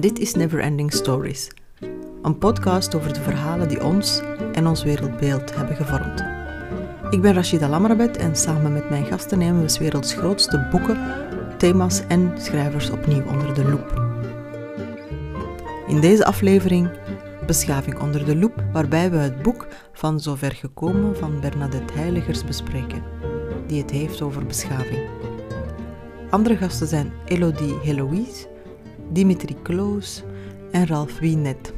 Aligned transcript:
Dit 0.00 0.18
is 0.18 0.34
Neverending 0.34 0.92
Stories, 0.92 1.50
een 2.22 2.38
podcast 2.38 2.94
over 2.94 3.12
de 3.12 3.20
verhalen 3.20 3.68
die 3.68 3.84
ons 3.84 4.22
en 4.52 4.66
ons 4.66 4.82
wereldbeeld 4.82 5.56
hebben 5.56 5.76
gevormd. 5.76 6.24
Ik 7.10 7.20
ben 7.20 7.34
Rashida 7.34 7.68
Lamrabet 7.68 8.16
en 8.16 8.36
samen 8.36 8.72
met 8.72 8.90
mijn 8.90 9.04
gasten 9.04 9.38
nemen 9.38 9.62
we 9.62 9.68
's 9.68 9.78
werelds 9.78 10.14
grootste 10.14 10.68
boeken, 10.70 10.98
thema's 11.56 12.06
en 12.06 12.32
schrijvers 12.36 12.90
opnieuw 12.90 13.24
onder 13.26 13.54
de 13.54 13.64
loep. 13.64 14.02
In 15.86 16.00
deze 16.00 16.24
aflevering 16.24 16.90
Beschaving 17.46 18.00
onder 18.00 18.24
de 18.24 18.36
loep, 18.36 18.64
waarbij 18.72 19.10
we 19.10 19.16
het 19.16 19.42
boek 19.42 19.66
Van 19.92 20.20
Zover 20.20 20.52
gekomen 20.52 21.16
van 21.16 21.40
Bernadette 21.40 21.92
Heiligers 21.92 22.44
bespreken, 22.44 23.02
die 23.66 23.82
het 23.82 23.90
heeft 23.90 24.22
over 24.22 24.46
beschaving. 24.46 25.08
Andere 26.30 26.56
gasten 26.56 26.86
zijn 26.86 27.12
Elodie 27.24 27.78
Heloïse, 27.82 28.56
Dimitri 29.10 29.54
Kloos 29.62 30.22
en 30.72 30.86
Ralf 30.86 31.18
Wienet. 31.18 31.72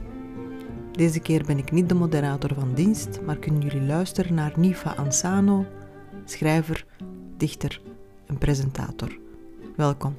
Deze 0.93 1.21
keer 1.21 1.45
ben 1.47 1.59
ik 1.59 1.71
niet 1.71 1.89
de 1.89 1.95
moderator 1.95 2.55
van 2.55 2.75
dienst, 2.75 3.21
maar 3.23 3.37
kunnen 3.37 3.61
jullie 3.61 3.87
luisteren 3.87 4.35
naar 4.35 4.53
Nifa 4.57 4.95
Ansano, 4.97 5.67
schrijver, 6.25 6.85
dichter 7.37 7.81
en 8.27 8.39
presentator. 8.39 9.19
Welkom. 9.77 10.17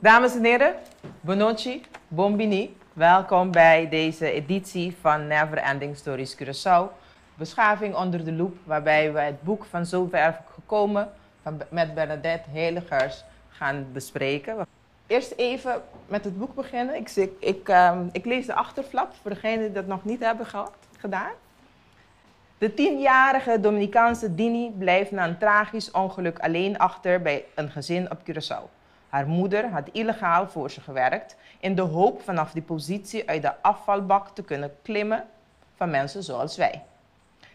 Dames 0.00 0.34
en 0.34 0.44
heren, 0.44 0.74
Bonochi, 1.20 1.82
Bombini, 2.08 2.76
welkom 2.92 3.50
bij 3.50 3.88
deze 3.88 4.30
editie 4.30 4.96
van 5.00 5.26
Never 5.26 5.58
Ending 5.58 5.96
Stories 5.96 6.36
Curaçao. 6.36 6.90
Beschaving 7.34 7.94
onder 7.94 8.24
de 8.24 8.32
loep, 8.32 8.56
waarbij 8.64 9.12
we 9.12 9.20
het 9.20 9.42
boek 9.42 9.64
van 9.64 9.86
zover 9.86 10.40
gekomen 10.54 11.12
met 11.68 11.94
Bernadette 11.94 12.50
Heiligers 12.50 13.24
gaan 13.48 13.86
bespreken. 13.92 14.66
Eerst 15.06 15.32
even 15.36 15.82
met 16.06 16.24
het 16.24 16.38
boek 16.38 16.54
beginnen. 16.54 16.94
Ik, 16.96 17.30
ik, 17.38 17.68
ehm, 17.68 18.06
ik 18.12 18.24
lees 18.24 18.46
de 18.46 18.54
achterflap 18.54 19.12
voor 19.22 19.30
degenen 19.30 19.60
die 19.64 19.72
dat 19.72 19.86
nog 19.86 20.04
niet 20.04 20.20
hebben 20.20 20.46
gedaan. 20.98 21.32
De 22.58 22.74
tienjarige 22.74 23.60
Dominicaanse 23.60 24.34
Dini 24.34 24.70
blijft 24.78 25.10
na 25.10 25.24
een 25.24 25.38
tragisch 25.38 25.90
ongeluk 25.90 26.38
alleen 26.38 26.78
achter 26.78 27.22
bij 27.22 27.44
een 27.54 27.70
gezin 27.70 28.10
op 28.10 28.18
Curaçao. 28.18 28.70
Haar 29.08 29.26
moeder 29.26 29.68
had 29.68 29.88
illegaal 29.92 30.48
voor 30.48 30.70
ze 30.70 30.80
gewerkt 30.80 31.36
in 31.60 31.74
de 31.74 31.82
hoop 31.82 32.22
vanaf 32.22 32.52
die 32.52 32.62
positie 32.62 33.28
uit 33.28 33.42
de 33.42 33.62
afvalbak 33.62 34.28
te 34.28 34.42
kunnen 34.42 34.72
klimmen 34.82 35.24
van 35.76 35.90
mensen 35.90 36.22
zoals 36.22 36.56
wij. 36.56 36.82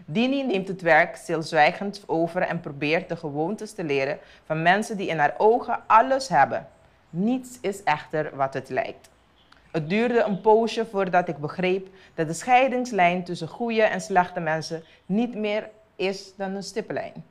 Dini 0.05 0.43
neemt 0.43 0.67
het 0.67 0.81
werk 0.81 1.15
stilzwijgend 1.15 2.03
over 2.05 2.41
en 2.41 2.59
probeert 2.59 3.09
de 3.09 3.15
gewoontes 3.15 3.73
te 3.73 3.83
leren 3.83 4.19
van 4.45 4.61
mensen 4.61 4.97
die 4.97 5.07
in 5.07 5.19
haar 5.19 5.33
ogen 5.37 5.79
alles 5.87 6.27
hebben. 6.27 6.67
Niets 7.09 7.57
is 7.61 7.83
echter 7.83 8.35
wat 8.35 8.53
het 8.53 8.69
lijkt. 8.69 9.09
Het 9.71 9.89
duurde 9.89 10.21
een 10.21 10.41
poosje 10.41 10.85
voordat 10.85 11.27
ik 11.27 11.37
begreep 11.37 11.87
dat 12.13 12.27
de 12.27 12.33
scheidingslijn 12.33 13.23
tussen 13.23 13.47
goede 13.47 13.81
en 13.81 14.01
slechte 14.01 14.39
mensen 14.39 14.83
niet 15.05 15.35
meer 15.35 15.69
is 15.95 16.35
dan 16.35 16.55
een 16.55 16.63
stippenlijn. 16.63 17.23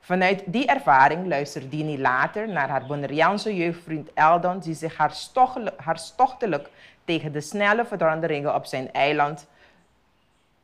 Vanuit 0.00 0.42
die 0.46 0.66
ervaring 0.66 1.26
luistert 1.26 1.70
Dini 1.70 2.00
later 2.00 2.48
naar 2.48 2.68
haar 2.68 2.86
Bonaireaanse 2.86 3.56
jeugdvriend 3.56 4.12
Eldon, 4.14 4.58
die 4.58 4.74
zich 4.74 4.96
hartstochtelijk 5.76 6.70
tegen 7.04 7.32
de 7.32 7.40
snelle 7.40 7.84
veranderingen 7.84 8.54
op 8.54 8.66
zijn 8.66 8.92
eiland 8.92 9.46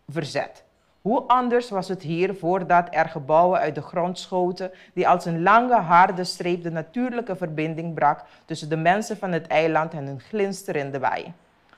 verzet. 0.08 0.64
Hoe 1.06 1.22
anders 1.26 1.70
was 1.70 1.88
het 1.88 2.02
hier 2.02 2.34
voordat 2.34 2.88
er 2.90 3.08
gebouwen 3.08 3.60
uit 3.60 3.74
de 3.74 3.82
grond 3.82 4.18
schoten, 4.18 4.70
die 4.94 5.08
als 5.08 5.24
een 5.24 5.42
lange 5.42 5.80
harde 5.80 6.24
streep 6.24 6.62
de 6.62 6.70
natuurlijke 6.70 7.36
verbinding 7.36 7.94
brak 7.94 8.24
tussen 8.44 8.68
de 8.68 8.76
mensen 8.76 9.16
van 9.16 9.32
het 9.32 9.46
eiland 9.46 9.92
en 9.92 10.06
hun 10.06 10.20
glinsterende 10.20 10.98
wei. 10.98 11.32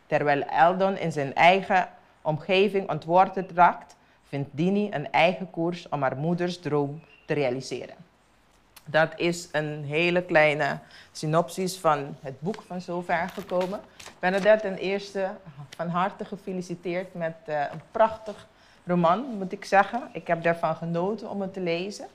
Terwijl 0.07 0.43
Eldon 0.43 0.97
in 0.97 1.13
zijn 1.13 1.35
eigen 1.35 1.89
omgeving 2.23 2.91
ontworteld 2.91 3.51
raakt, 3.51 3.97
vindt 4.29 4.49
Dini 4.53 4.89
een 4.93 5.13
eigen 5.13 5.51
koers 5.51 5.89
om 5.89 6.03
haar 6.03 6.17
moeders 6.17 6.59
droom 6.59 7.01
te 7.27 7.35
realiseren. 7.35 7.97
Dat 8.85 9.13
is 9.17 9.49
een 9.53 9.85
hele 9.85 10.23
kleine 10.23 10.79
synopsis 11.13 11.79
van 11.79 12.17
het 12.21 12.41
boek 12.41 12.63
van 12.67 12.81
zover 12.81 13.29
gekomen. 13.29 13.81
Bernadette 14.19 14.69
ten 14.69 14.77
eerste 14.77 15.31
van 15.77 15.89
harte 15.89 16.25
gefeliciteerd 16.25 17.15
met 17.15 17.37
uh, 17.49 17.61
een 17.73 17.81
prachtig 17.91 18.47
roman, 18.89 19.37
moet 19.39 19.53
ik 19.53 19.65
zeggen. 19.65 20.03
Ik 20.13 20.27
heb 20.27 20.43
daarvan 20.43 20.77
genoten 20.77 21.31
om 21.31 21.41
het 21.41 21.53
te 21.53 21.61
lezen. 21.61 22.07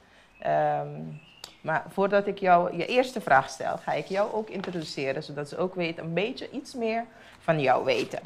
Um, 0.48 1.22
maar 1.64 1.84
voordat 1.90 2.28
ik 2.28 2.38
jou 2.38 2.78
je 2.78 2.86
eerste 2.86 3.22
vraag 3.22 3.50
stel, 3.50 3.78
ga 3.78 3.92
ik 3.92 4.06
jou 4.06 4.34
ook 4.34 4.50
introduceren, 4.50 5.24
zodat 5.24 5.50
ze 5.50 5.58
ook 5.58 5.76
weten 5.76 6.04
een 6.04 6.14
beetje 6.14 6.50
iets 6.50 6.74
meer 6.74 7.06
van 7.40 7.60
jou 7.60 7.86
weten. 7.86 8.20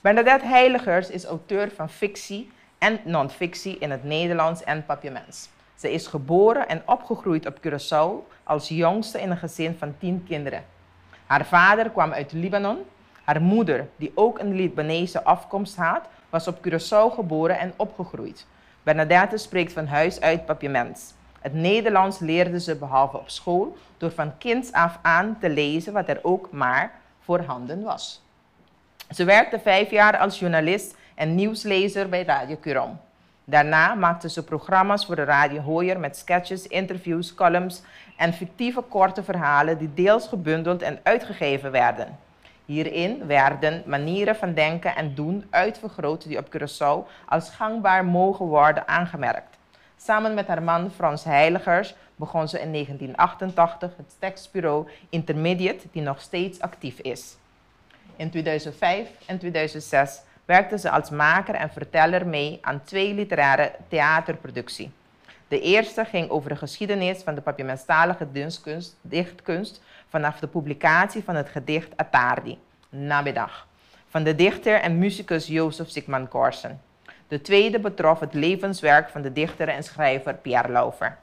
Bernadette 0.00 0.46
Heiligers 0.46 1.10
is 1.10 1.24
auteur 1.24 1.70
van 1.70 1.88
fictie 1.88 2.50
en 2.78 3.00
non-fictie 3.04 3.78
in 3.78 3.90
het 3.90 4.04
Nederlands 4.04 4.64
en 4.64 4.84
papiaments. 4.86 5.48
Ze 5.74 5.92
is 5.92 6.06
geboren 6.06 6.68
en 6.68 6.82
opgegroeid 6.86 7.46
op 7.46 7.58
Curaçao 7.66 8.32
als 8.42 8.68
jongste 8.68 9.20
in 9.20 9.30
een 9.30 9.36
gezin 9.36 9.76
van 9.78 9.94
tien 9.98 10.24
kinderen. 10.28 10.64
Haar 11.26 11.46
vader 11.46 11.90
kwam 11.90 12.12
uit 12.12 12.32
Libanon. 12.32 12.78
Haar 13.24 13.42
moeder, 13.42 13.88
die 13.96 14.12
ook 14.14 14.38
een 14.38 14.54
Libanese 14.54 15.24
afkomst 15.24 15.76
had, 15.76 16.08
was 16.34 16.48
op 16.48 16.58
Curaçao 16.66 17.14
geboren 17.14 17.58
en 17.58 17.72
opgegroeid. 17.76 18.46
Bernadette 18.82 19.36
spreekt 19.36 19.72
van 19.72 19.86
huis 19.86 20.20
uit 20.20 20.46
papiaments. 20.46 21.12
Het 21.40 21.54
Nederlands 21.54 22.18
leerde 22.18 22.60
ze 22.60 22.76
behalve 22.76 23.16
op 23.18 23.30
school 23.30 23.76
door 23.96 24.10
van 24.10 24.38
kinds 24.38 24.72
af 24.72 24.98
aan 25.02 25.36
te 25.40 25.48
lezen 25.48 25.92
wat 25.92 26.08
er 26.08 26.18
ook 26.22 26.48
maar 26.50 26.92
voorhanden 27.20 27.82
was. 27.82 28.22
Ze 29.10 29.24
werkte 29.24 29.58
vijf 29.58 29.90
jaar 29.90 30.18
als 30.18 30.38
journalist 30.38 30.96
en 31.14 31.34
nieuwslezer 31.34 32.08
bij 32.08 32.24
Radio 32.24 32.56
Curom. 32.60 33.00
Daarna 33.44 33.94
maakte 33.94 34.28
ze 34.28 34.44
programma's 34.44 35.06
voor 35.06 35.16
de 35.16 35.24
Radio 35.24 35.60
Hoyer 35.60 36.00
met 36.00 36.16
sketches, 36.16 36.66
interviews, 36.66 37.34
columns 37.34 37.82
en 38.16 38.32
fictieve 38.32 38.80
korte 38.80 39.22
verhalen 39.22 39.78
die 39.78 39.94
deels 39.94 40.28
gebundeld 40.28 40.82
en 40.82 40.98
uitgegeven 41.02 41.70
werden. 41.70 42.18
Hierin 42.64 43.26
werden 43.26 43.82
manieren 43.86 44.36
van 44.36 44.54
denken 44.54 44.96
en 44.96 45.14
doen 45.14 45.46
uitvergroot 45.50 46.28
die 46.28 46.38
op 46.38 46.56
Curaçao 46.56 47.08
als 47.26 47.50
gangbaar 47.50 48.04
mogen 48.04 48.46
worden 48.46 48.88
aangemerkt. 48.88 49.56
Samen 49.96 50.34
met 50.34 50.46
haar 50.46 50.62
man 50.62 50.90
Frans 50.90 51.24
Heiligers 51.24 51.94
begon 52.16 52.48
ze 52.48 52.60
in 52.60 52.72
1988 52.72 53.96
het 53.96 54.14
tekstbureau 54.18 54.88
Intermediate, 55.08 55.86
die 55.92 56.02
nog 56.02 56.20
steeds 56.20 56.60
actief 56.60 56.98
is. 56.98 57.36
In 58.16 58.30
2005 58.30 59.08
en 59.26 59.38
2006 59.38 60.20
werkte 60.44 60.78
ze 60.78 60.90
als 60.90 61.10
maker 61.10 61.54
en 61.54 61.70
verteller 61.70 62.26
mee 62.26 62.58
aan 62.62 62.84
twee 62.84 63.14
literaire 63.14 63.72
theaterproducties. 63.88 64.88
De 65.48 65.60
eerste 65.60 66.04
ging 66.04 66.30
over 66.30 66.48
de 66.48 66.56
geschiedenis 66.56 67.22
van 67.22 67.34
de 67.34 67.40
papiamentalige 67.40 68.28
dichtkunst 69.00 69.82
vanaf 70.08 70.38
de 70.38 70.46
publicatie 70.46 71.24
van 71.24 71.34
het 71.34 71.48
gedicht 71.48 71.96
Atardi, 71.96 72.58
Namiddag, 72.88 73.66
van 74.08 74.24
de 74.24 74.34
dichter 74.34 74.80
en 74.80 74.98
muzikus 74.98 75.46
Jozef 75.46 75.88
Sigmund 75.88 76.28
Korsen. 76.28 76.80
De 77.28 77.40
tweede 77.40 77.78
betrof 77.78 78.20
het 78.20 78.34
levenswerk 78.34 79.08
van 79.08 79.22
de 79.22 79.32
dichter 79.32 79.68
en 79.68 79.82
schrijver 79.82 80.34
Pierre 80.34 80.68
Laufer. 80.68 81.18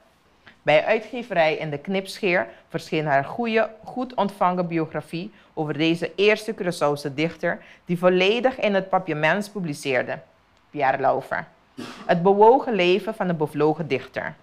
Bij 0.62 0.84
uitgeverij 0.84 1.56
In 1.56 1.70
de 1.70 1.78
Knipscheer 1.78 2.46
verscheen 2.68 3.06
haar 3.06 3.24
goede, 3.24 3.70
goed 3.84 4.14
ontvangen 4.14 4.68
biografie 4.68 5.32
over 5.54 5.78
deze 5.78 6.12
eerste 6.14 6.54
Curaçaose 6.54 7.14
dichter 7.14 7.64
die 7.84 7.98
volledig 7.98 8.58
in 8.58 8.74
het 8.74 8.88
papiaments 8.88 9.48
publiceerde, 9.48 10.18
Pierre 10.70 10.98
Laufer. 10.98 11.46
Het 12.06 12.22
bewogen 12.22 12.74
leven 12.74 13.14
van 13.14 13.28
een 13.28 13.36
bevlogen 13.36 13.88
dichter. 13.88 14.34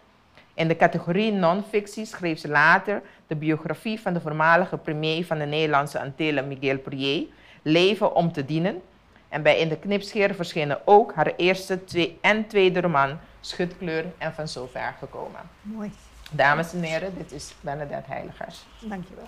In 0.54 0.68
de 0.68 0.76
categorie 0.76 1.32
non-fictie 1.32 2.06
schreef 2.06 2.40
ze 2.40 2.48
later 2.48 3.02
de 3.28 3.36
biografie 3.36 4.00
van 4.00 4.14
de 4.14 4.22
voormalige 4.22 4.78
premier 4.78 5.26
van 5.26 5.38
de 5.38 5.46
Nederlandse 5.46 6.00
Antillen, 6.00 6.48
Miguel 6.48 6.78
Prier, 6.78 7.28
Leven 7.62 8.16
om 8.16 8.32
te 8.32 8.46
dienen. 8.46 8.82
En 9.30 9.42
bij 9.42 9.60
In 9.60 9.70
de 9.70 9.78
Knipscheer 9.78 10.36
verschenen 10.36 10.80
ook 10.86 11.14
haar 11.14 11.34
eerste 11.36 11.84
twee 11.84 12.18
en 12.22 12.48
tweede 12.48 12.82
roman, 12.82 13.18
Schutkleur 13.42 14.06
en 14.18 14.34
van 14.34 14.48
zover 14.48 14.96
gekomen. 15.00 15.42
Mooi. 15.62 15.92
Dames 16.32 16.74
en 16.74 16.82
heren, 16.82 17.14
dit 17.18 17.32
is 17.32 17.54
Bernadette 17.62 18.12
Heiligers. 18.12 18.66
Dankjewel. 18.80 19.28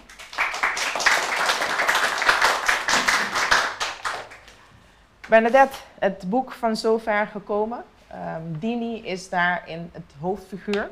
Bernadette, 5.30 5.78
het 6.00 6.30
boek 6.30 6.52
van 6.52 6.76
zover 6.76 7.28
gekomen. 7.28 7.84
Um, 8.14 8.60
Dini 8.60 9.06
is 9.06 9.30
daarin 9.30 9.90
het 9.94 10.14
hoofdfiguur. 10.20 10.90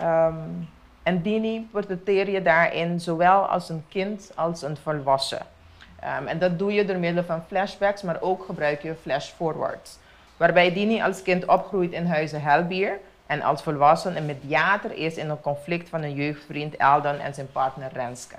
Um, 0.00 0.68
en 1.02 1.22
Dini 1.22 1.68
portretteer 1.72 2.30
je 2.30 2.42
daarin 2.42 3.00
zowel 3.00 3.46
als 3.46 3.68
een 3.68 3.84
kind 3.88 4.32
als 4.34 4.62
een 4.62 4.76
volwassen. 4.76 5.46
Um, 6.20 6.26
en 6.26 6.38
dat 6.38 6.58
doe 6.58 6.72
je 6.72 6.84
door 6.84 6.98
middel 6.98 7.24
van 7.24 7.42
flashbacks, 7.46 8.02
maar 8.02 8.20
ook 8.20 8.44
gebruik 8.44 8.82
je 8.82 8.94
flashforwards. 9.02 9.98
Waarbij 10.36 10.72
Dini 10.72 11.02
als 11.02 11.22
kind 11.22 11.44
opgroeit 11.44 11.92
in 11.92 12.06
Huizen 12.06 12.42
Helbier 12.42 12.98
En 13.26 13.42
als 13.42 13.62
volwassen 13.62 14.16
een 14.16 14.26
mediator 14.26 14.92
is 14.92 15.16
in 15.16 15.30
een 15.30 15.40
conflict 15.40 15.88
van 15.88 16.02
een 16.02 16.14
jeugdvriend 16.14 16.76
Eldon 16.76 17.18
en 17.18 17.34
zijn 17.34 17.52
partner 17.52 17.92
Renske. 17.92 18.36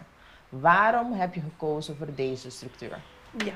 Waarom 0.50 1.14
heb 1.14 1.34
je 1.34 1.42
gekozen 1.42 1.98
voor 1.98 2.08
deze 2.16 2.50
structuur? 2.50 2.98
Ja, 3.46 3.54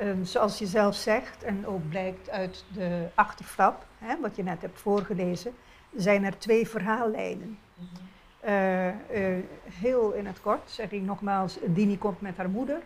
um, 0.00 0.24
zoals 0.24 0.58
je 0.58 0.66
zelf 0.66 0.94
zegt 0.94 1.42
en 1.42 1.66
ook 1.66 1.88
blijkt 1.88 2.30
uit 2.30 2.64
de 2.72 3.08
achterflap, 3.14 3.86
hè, 3.98 4.20
wat 4.20 4.36
je 4.36 4.42
net 4.42 4.62
hebt 4.62 4.80
voorgelezen, 4.80 5.54
zijn 5.96 6.24
er 6.24 6.38
twee 6.38 6.68
verhaallijnen. 6.68 7.58
Uh, 8.44 8.86
uh, 8.86 8.94
heel 9.64 10.12
in 10.12 10.26
het 10.26 10.40
kort 10.40 10.70
zeg 10.70 10.90
ik 10.90 11.02
nogmaals, 11.02 11.58
Dini 11.66 11.98
komt 11.98 12.20
met 12.20 12.36
haar 12.36 12.48
moeder 12.48 12.80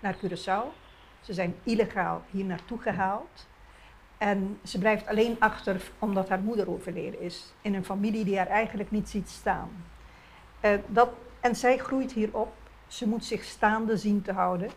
naar 0.00 0.16
Curaçao. 0.16 0.86
Ze 1.20 1.32
zijn 1.32 1.54
illegaal 1.62 2.22
hier 2.30 2.44
naartoe 2.44 2.78
gehaald. 2.78 3.46
En 4.18 4.58
ze 4.64 4.78
blijft 4.78 5.06
alleen 5.06 5.36
achter 5.38 5.90
omdat 5.98 6.28
haar 6.28 6.40
moeder 6.40 6.70
overleden 6.70 7.20
is. 7.20 7.54
In 7.62 7.74
een 7.74 7.84
familie 7.84 8.24
die 8.24 8.36
haar 8.36 8.46
eigenlijk 8.46 8.90
niet 8.90 9.08
ziet 9.08 9.28
staan. 9.28 9.70
Uh, 10.62 10.70
dat, 10.86 11.10
en 11.40 11.56
zij 11.56 11.78
groeit 11.78 12.12
hier 12.12 12.28
op. 12.32 12.52
Ze 12.86 13.08
moet 13.08 13.24
zich 13.24 13.44
staande 13.44 13.96
zien 13.96 14.22
te 14.22 14.32
houden. 14.32 14.70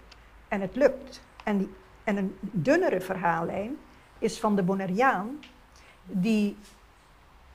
En 0.48 0.62
het 0.62 0.76
lukt. 0.76 1.22
En, 1.44 1.58
die, 1.58 1.74
en 2.04 2.18
een 2.18 2.38
dunnere 2.42 3.02
verhaallijn 3.02 3.78
is 4.20 4.40
van 4.40 4.56
de 4.56 4.64
Bonaireaan. 4.64 5.40
Die 6.04 6.58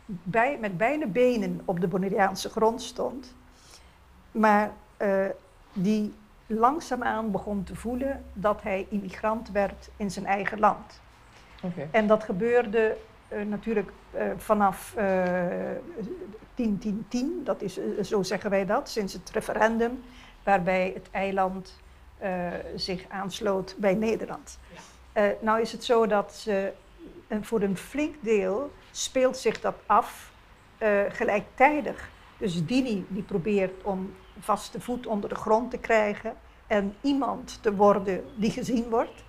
bij, 0.07 0.59
met 0.61 0.77
beide 0.77 1.07
benen 1.07 1.61
op 1.65 1.81
de 1.81 1.89
Bonaireaanse 1.89 2.49
grond 2.49 2.83
stond. 2.83 3.35
Maar 4.31 4.73
uh, 5.03 5.27
die 5.73 6.15
langzaamaan 6.47 7.31
begon 7.31 7.65
te 7.65 7.75
voelen 7.75 8.25
dat 8.33 8.63
hij 8.63 8.87
immigrant 8.89 9.51
werd 9.51 9.89
in 9.97 10.11
zijn 10.11 10.27
eigen 10.27 10.59
land. 10.59 11.01
Okay. 11.63 11.89
En 11.91 12.07
dat 12.07 12.25
gebeurde 12.25 12.97
uh, 13.29 13.43
natuurlijk 13.43 13.93
uh, 14.15 14.23
vanaf 14.37 14.95
uh, 14.99 15.23
10, 16.55 16.79
10, 16.79 17.07
10, 17.09 17.41
dat 17.45 17.63
is, 17.63 17.79
zo 18.03 18.23
zeggen 18.23 18.51
wij 18.51 18.67
dat, 18.67 18.89
sinds 18.89 19.13
het 19.13 19.31
referendum, 19.31 20.03
waarbij 20.43 20.93
het 20.95 21.09
eiland 21.11 21.81
zich 22.75 23.05
aansloot 23.09 23.75
bij 23.79 23.95
Nederland. 23.95 24.59
Ja. 25.13 25.35
nou 25.41 25.61
is 25.61 25.73
het 25.73 25.85
zo 25.85 26.07
dat 26.07 26.35
ze, 26.35 26.73
voor 27.41 27.63
een 27.63 27.77
flink 27.77 28.15
deel 28.21 28.73
speelt 28.91 29.37
zich 29.37 29.61
dat 29.61 29.75
af 29.87 30.33
gelijktijdig. 31.09 32.11
Dus 32.39 32.67
Dini 32.67 33.07
die 33.09 33.23
probeert 33.23 33.83
om 33.83 34.15
vaste 34.41 34.81
voet 34.81 35.07
onder 35.07 35.29
de 35.29 35.35
grond 35.35 35.71
te 35.71 35.79
krijgen 35.79 36.35
en 36.67 36.95
iemand 37.01 37.59
te 37.63 37.75
worden 37.75 38.25
die 38.37 38.51
gezien 38.51 38.89
wordt. 38.89 39.25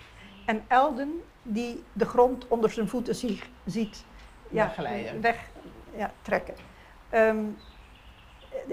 En 0.45 0.63
Elden 0.67 1.21
die 1.43 1.83
de 1.93 2.05
grond 2.05 2.47
onder 2.47 2.69
zijn 2.69 2.87
voeten 2.87 3.15
zie, 3.15 3.41
ziet 3.65 4.05
ja, 4.49 4.73
weg 5.21 5.49
ja, 5.95 6.11
trekken. 6.21 6.55
Um, 7.13 7.57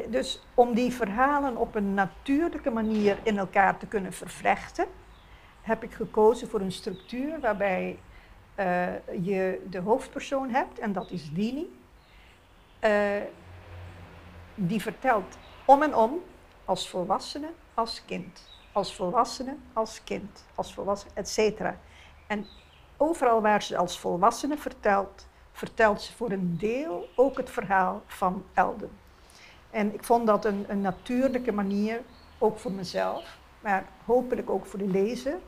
dus 0.08 0.43
om 0.55 0.75
die 0.75 0.93
verhalen 0.93 1.56
op 1.56 1.75
een 1.75 1.94
natuurlijke 1.94 2.70
manier 2.70 3.19
in 3.23 3.38
elkaar 3.38 3.79
te 3.79 3.87
kunnen 3.87 4.12
vervlechten, 4.12 4.87
heb 5.62 5.82
ik 5.82 5.93
gekozen 5.93 6.49
voor 6.49 6.61
een 6.61 6.73
structuur 6.73 7.41
waarbij 7.41 7.99
uh, 8.58 8.87
je 9.23 9.67
de 9.70 9.79
hoofdpersoon 9.79 10.50
hebt, 10.50 10.79
en 10.79 10.93
dat 10.93 11.11
is 11.11 11.32
Dini. 11.32 11.81
Uh, 12.81 12.91
die 14.55 14.82
vertelt 14.82 15.37
om 15.64 15.82
en 15.82 15.94
om, 15.94 16.23
als 16.64 16.88
volwassene, 16.88 17.49
als 17.75 18.02
kind. 18.05 18.52
Als 18.73 18.94
volwassene, 18.94 19.56
als 19.73 20.05
kind, 20.05 20.44
als 20.55 20.75
volwassene, 20.75 21.12
et 21.14 21.29
cetera. 21.29 21.79
En 22.26 22.46
overal 22.96 23.43
waar 23.43 23.62
ze 23.62 23.76
als 23.76 23.99
volwassene 23.99 24.56
vertelt, 24.56 25.26
vertelt 25.52 26.02
ze 26.02 26.12
voor 26.12 26.31
een 26.31 26.56
deel 26.58 27.08
ook 27.17 27.37
het 27.37 27.50
verhaal 27.50 28.02
van 28.06 28.44
Elden. 28.55 28.91
En 29.74 29.94
ik 29.94 30.04
vond 30.04 30.26
dat 30.26 30.44
een, 30.44 30.64
een 30.68 30.80
natuurlijke 30.80 31.52
manier, 31.52 32.00
ook 32.38 32.58
voor 32.58 32.72
mezelf, 32.72 33.38
maar 33.60 33.84
hopelijk 34.04 34.50
ook 34.50 34.66
voor 34.66 34.78
de 34.78 34.88
lezer, 34.88 35.38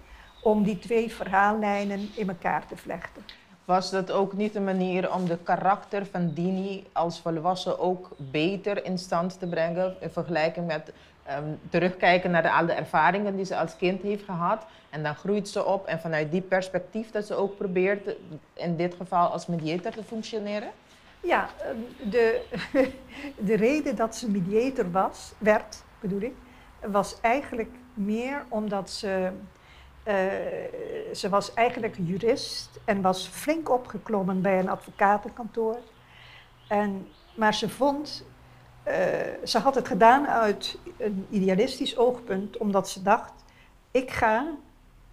om 0.43 0.63
die 0.63 0.79
twee 0.79 1.13
verhaallijnen 1.13 2.09
in 2.15 2.29
elkaar 2.29 2.67
te 2.67 2.77
vlechten. 2.77 3.23
Was 3.65 3.91
dat 3.91 4.11
ook 4.11 4.33
niet 4.33 4.55
een 4.55 4.65
manier 4.65 5.13
om 5.13 5.27
de 5.27 5.39
karakter 5.43 6.07
van 6.07 6.33
Dini 6.33 6.87
als 6.93 7.21
volwassen 7.21 7.79
ook 7.79 8.11
beter 8.17 8.85
in 8.85 8.99
stand 8.99 9.39
te 9.39 9.47
brengen 9.47 9.97
in 10.01 10.11
vergelijking 10.11 10.67
met 10.67 10.93
um, 11.39 11.59
terugkijken 11.71 12.31
naar 12.31 12.43
de, 12.43 12.53
al 12.53 12.67
de 12.67 12.73
ervaringen 12.73 13.37
die 13.37 13.45
ze 13.45 13.57
als 13.57 13.77
kind 13.77 14.03
heeft 14.03 14.25
gehad. 14.25 14.67
En 14.91 15.03
dan 15.03 15.15
groeit 15.15 15.49
ze 15.49 15.65
op 15.65 15.87
en 15.87 16.01
vanuit 16.01 16.31
die 16.31 16.41
perspectief 16.41 17.11
dat 17.11 17.27
ze 17.27 17.35
ook 17.35 17.57
probeert 17.57 18.17
in 18.53 18.77
dit 18.77 18.95
geval 18.95 19.29
als 19.29 19.47
mediator 19.47 19.93
te 19.93 20.05
functioneren? 20.05 20.71
Ja, 21.21 21.49
ehm, 21.59 22.11
de, 22.11 22.43
de 23.49 23.57
reden 23.57 23.97
dat 23.97 24.17
ze 24.17 24.31
mediator 24.31 24.91
was, 24.91 25.33
werd, 25.39 25.83
bedoel 26.01 26.21
ik, 26.21 26.35
was 26.81 27.21
eigenlijk 27.21 27.75
meer 27.95 28.45
omdat 28.49 28.91
ze, 28.91 29.31
uh, 30.09 30.15
ze 31.15 31.29
was 31.29 31.55
eigenlijk 31.55 31.97
jurist 31.99 32.81
en 32.85 33.03
was 33.03 33.29
flink 33.29 33.71
opgeklommen 33.71 34.43
bij 34.43 34.59
een 34.59 34.69
advocatenkantoor. 34.69 35.79
En, 36.69 37.09
maar 37.35 37.55
ze 37.55 37.69
vond 37.69 38.25
uh, 38.89 38.95
ze 39.45 39.59
had 39.59 39.75
het 39.75 39.89
gedaan 39.89 40.27
uit 40.27 40.79
een 40.97 41.27
idealistisch 41.31 41.97
oogpunt, 41.97 42.57
omdat 42.57 42.89
ze 42.89 43.03
dacht: 43.03 43.33
ik 43.91 44.11
ga 44.11 44.55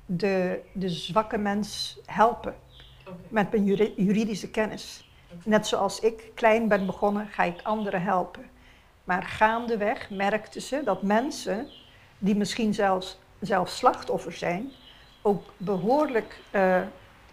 de, 0.06 0.62
de 0.74 0.90
zwakke 0.90 1.38
mens 1.38 2.00
helpen 2.06 2.56
okay. 3.02 3.16
met 3.30 3.52
mijn 3.52 3.66
juridische 3.96 4.50
kennis. 4.50 5.13
Net 5.44 5.68
zoals 5.68 6.00
ik 6.00 6.32
klein 6.34 6.68
ben 6.68 6.86
begonnen, 6.86 7.28
ga 7.28 7.44
ik 7.44 7.60
anderen 7.64 8.02
helpen. 8.02 8.50
Maar 9.04 9.24
gaandeweg 9.24 10.10
merkte 10.10 10.60
ze 10.62 10.82
dat 10.84 11.02
mensen, 11.02 11.68
die 12.18 12.36
misschien 12.36 12.74
zelfs, 12.74 13.20
zelf 13.40 13.70
slachtoffer 13.70 14.32
zijn, 14.32 14.72
ook 15.22 15.44
behoorlijk 15.58 16.40
uh, 16.52 16.82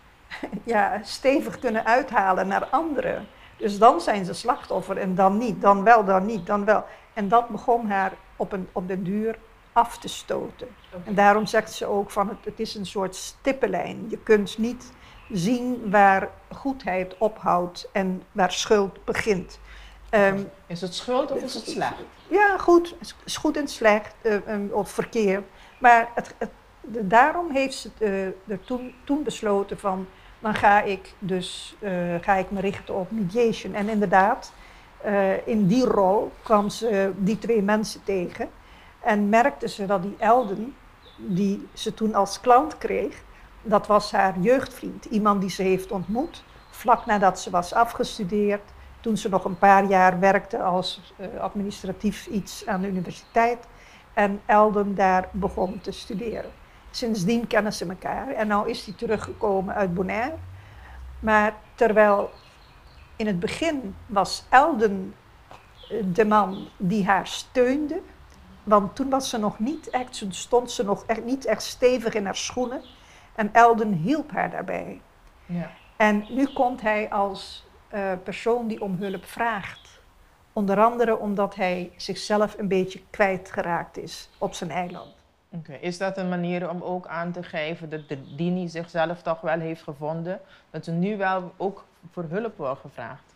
ja, 0.65 1.01
stevig 1.03 1.59
kunnen 1.59 1.85
uithalen 1.85 2.47
naar 2.47 2.65
anderen. 2.65 3.27
Dus 3.57 3.79
dan 3.79 4.01
zijn 4.01 4.25
ze 4.25 4.33
slachtoffer 4.33 4.97
en 4.97 5.15
dan 5.15 5.39
niet, 5.39 5.61
dan 5.61 5.85
wel, 5.85 6.05
dan 6.05 6.27
niet, 6.27 6.47
dan 6.47 6.65
wel. 6.65 6.85
En 7.15 7.29
dat 7.29 7.49
begon 7.49 7.91
haar 7.91 8.13
op, 8.37 8.53
een, 8.53 8.69
op 8.73 8.89
den 8.89 9.05
duur 9.05 9.39
af 9.73 9.99
te 9.99 10.09
stoten. 10.09 10.69
En 11.05 11.15
daarom 11.15 11.47
zegt 11.47 11.73
ze 11.73 11.87
ook 11.87 12.11
van 12.11 12.29
het, 12.29 12.45
het 12.45 12.61
is 12.61 12.75
een 12.75 12.87
soort 12.87 13.17
stippenlijn. 13.17 14.07
Je 14.09 14.19
kunt 14.19 14.59
niet 14.59 14.93
zien 15.33 15.91
waar 15.91 16.29
goedheid 16.53 17.15
ophoudt 17.19 17.89
en 17.93 18.23
waar 18.33 18.53
schuld 18.53 19.05
begint. 19.05 19.59
Um, 20.11 20.51
is 20.67 20.81
het 20.81 20.95
schuld 20.95 21.31
of 21.31 21.43
is 21.43 21.55
het 21.55 21.69
slecht? 21.69 21.95
Ja, 22.29 22.59
goed. 22.59 22.95
Is 23.25 23.37
goed 23.37 23.57
en 23.57 23.69
slecht 23.69 24.15
uh, 24.23 24.35
um, 24.49 24.71
of 24.73 24.91
verkeerd. 24.91 25.45
Maar 25.79 26.09
het, 26.15 26.35
het, 26.39 26.51
de, 26.81 27.07
daarom 27.07 27.51
heeft 27.51 27.75
ze 27.75 27.91
uh, 27.99 28.27
er 28.27 28.65
toen, 28.65 28.95
toen 29.05 29.23
besloten 29.23 29.79
van 29.79 30.07
dan 30.39 30.55
ga 30.55 30.83
ik 30.83 31.15
dus 31.19 31.77
uh, 31.81 31.91
ga 32.21 32.35
ik 32.35 32.51
me 32.51 32.61
richten 32.61 32.95
op 32.95 33.11
mediation. 33.11 33.75
En 33.75 33.89
inderdaad, 33.89 34.53
in 35.45 35.67
die 35.67 35.85
rol 35.85 36.33
kwam 36.43 36.69
ze 36.69 37.13
die 37.17 37.39
twee 37.39 37.63
mensen 37.63 38.05
tegen 38.05 38.49
en 39.01 39.29
merkte 39.29 39.69
ze 39.69 39.87
dat 39.87 40.03
die 40.03 40.17
Elden, 40.19 40.75
die 41.17 41.69
ze 41.73 41.95
toen 41.95 42.15
als 42.15 42.41
klant 42.41 42.79
kreeg, 42.79 43.23
dat 43.63 43.87
was 43.87 44.13
haar 44.13 44.39
jeugdvriend. 44.39 45.05
Iemand 45.05 45.41
die 45.41 45.51
ze 45.51 45.63
heeft 45.63 45.93
ontmoet 45.93 46.43
vlak 46.81 47.07
nadat 47.07 47.41
ze 47.41 47.51
was 47.51 47.73
afgestudeerd. 47.73 48.63
Toen 49.01 49.17
ze 49.17 49.29
nog 49.29 49.45
een 49.45 49.59
paar 49.59 49.85
jaar 49.85 50.21
werkte 50.21 50.63
als 50.63 51.13
uh, 51.17 51.41
administratief 51.41 52.27
iets 52.27 52.67
aan 52.67 52.81
de 52.81 52.89
universiteit. 52.89 53.67
En 54.15 54.41
Elden 54.47 54.95
daar 54.95 55.29
begon 55.33 55.81
te 55.81 55.93
studeren. 55.93 56.51
Sindsdien 56.91 57.47
kennen 57.47 57.73
ze 57.73 57.87
elkaar. 57.87 58.29
En 58.29 58.49
nu 58.49 58.69
is 58.71 58.85
hij 58.85 58.95
teruggekomen 58.95 59.75
uit 59.75 59.95
Bonaire. 59.95 60.35
Maar 61.19 61.55
terwijl 61.75 62.31
in 63.17 63.27
het 63.27 63.41
begin 63.41 63.95
was 64.07 64.45
Elden 64.49 65.15
eh, 65.91 65.97
de 66.13 66.25
man 66.25 66.69
die 66.77 67.07
haar 67.07 67.27
steunde. 67.27 68.01
Want 68.63 68.97
toen 68.97 69.11
was 69.11 69.29
ze 69.29 69.39
nog 69.39 69.59
niet 69.59 69.91
echt, 69.91 70.25
stond 70.29 70.71
ze 70.71 70.85
nog 70.85 71.05
niet 71.25 71.45
echt 71.45 71.63
stevig 71.63 72.15
in 72.15 72.25
haar 72.25 72.37
schoenen. 72.37 72.83
En 73.35 73.53
Elden 73.53 73.93
hielp 73.93 74.31
haar 74.31 74.51
daarbij. 74.51 75.01
Ja. 75.47 75.71
En 75.97 76.25
nu 76.29 76.47
komt 76.47 76.81
hij 76.81 77.11
als 77.11 77.67
uh, 77.95 78.13
persoon 78.25 78.67
die 78.69 78.81
om 78.81 78.97
hulp 78.97 79.25
vraagt. 79.25 80.01
Onder 80.53 80.81
andere 80.81 81.19
omdat 81.19 81.55
hij 81.55 81.93
zichzelf 81.97 82.59
een 82.59 82.69
beetje 82.69 83.01
kwijtgeraakt 83.11 83.99
is 83.99 84.29
op 84.39 84.55
zijn 84.55 84.71
eiland. 84.71 85.15
Okay. 85.53 85.77
Is 85.77 85.99
dat 85.99 86.17
een 86.17 86.29
manier 86.29 86.71
om 86.71 86.83
ook 86.83 87.07
aan 87.07 87.33
te 87.33 87.43
geven 87.43 87.91
dat 87.91 88.09
de 88.09 88.35
Dini 88.37 88.69
zichzelf 88.69 89.23
toch 89.23 89.41
wel 89.41 89.59
heeft 89.59 89.83
gevonden? 89.83 90.41
Dat 90.71 90.87
er 90.87 90.93
nu 90.93 91.17
wel 91.17 91.53
ook 91.57 91.85
voor 92.11 92.25
hulp 92.29 92.57
wordt 92.57 92.81
gevraagd? 92.81 93.30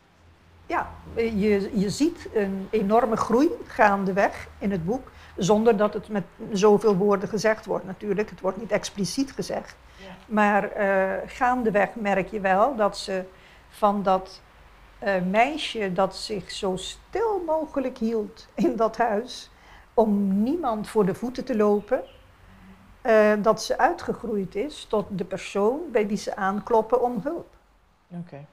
Ja, 0.66 0.90
je, 1.14 1.71
je 1.78 1.90
ziet 1.90 2.28
een 2.35 2.68
enorme 2.71 3.16
groei 3.16 3.50
gaandeweg 3.66 4.49
in 4.59 4.71
het 4.71 4.85
boek. 4.85 5.11
Zonder 5.37 5.76
dat 5.76 5.94
het 5.94 6.09
met 6.09 6.25
zoveel 6.52 6.97
woorden 6.97 7.28
gezegd 7.28 7.66
wordt 7.66 7.85
natuurlijk. 7.85 8.30
Het 8.30 8.40
wordt 8.40 8.56
niet 8.56 8.73
expliciet 8.73 9.33
gezegd. 9.33 9.76
Ja. 9.97 10.16
Maar 10.26 10.64
uh, 10.64 11.12
gaandeweg 11.26 11.94
merk 11.94 12.30
je 12.30 12.40
wel 12.40 12.76
dat 12.76 12.99
ze 12.99 13.25
van 13.68 14.02
dat 14.02 14.40
eh, 14.99 15.23
meisje 15.30 15.92
dat 15.92 16.16
zich 16.16 16.50
zo 16.50 16.76
stil 16.76 17.42
mogelijk 17.47 17.99
hield 17.99 18.49
in 18.54 18.76
dat 18.76 18.97
huis 18.97 19.50
om 19.94 20.42
niemand 20.42 20.88
voor 20.88 21.06
de 21.06 21.14
voeten 21.14 21.44
te 21.44 21.56
lopen, 21.56 22.02
eh, 23.00 23.33
dat 23.38 23.62
ze 23.62 23.78
uitgegroeid 23.78 24.54
is 24.54 24.85
tot 24.85 25.06
de 25.11 25.25
persoon 25.25 25.80
bij 25.92 26.06
wie 26.06 26.16
ze 26.16 26.37
aankloppen 26.37 27.02
om 27.02 27.21
hulp. 27.23 27.47
Oké. 28.09 28.47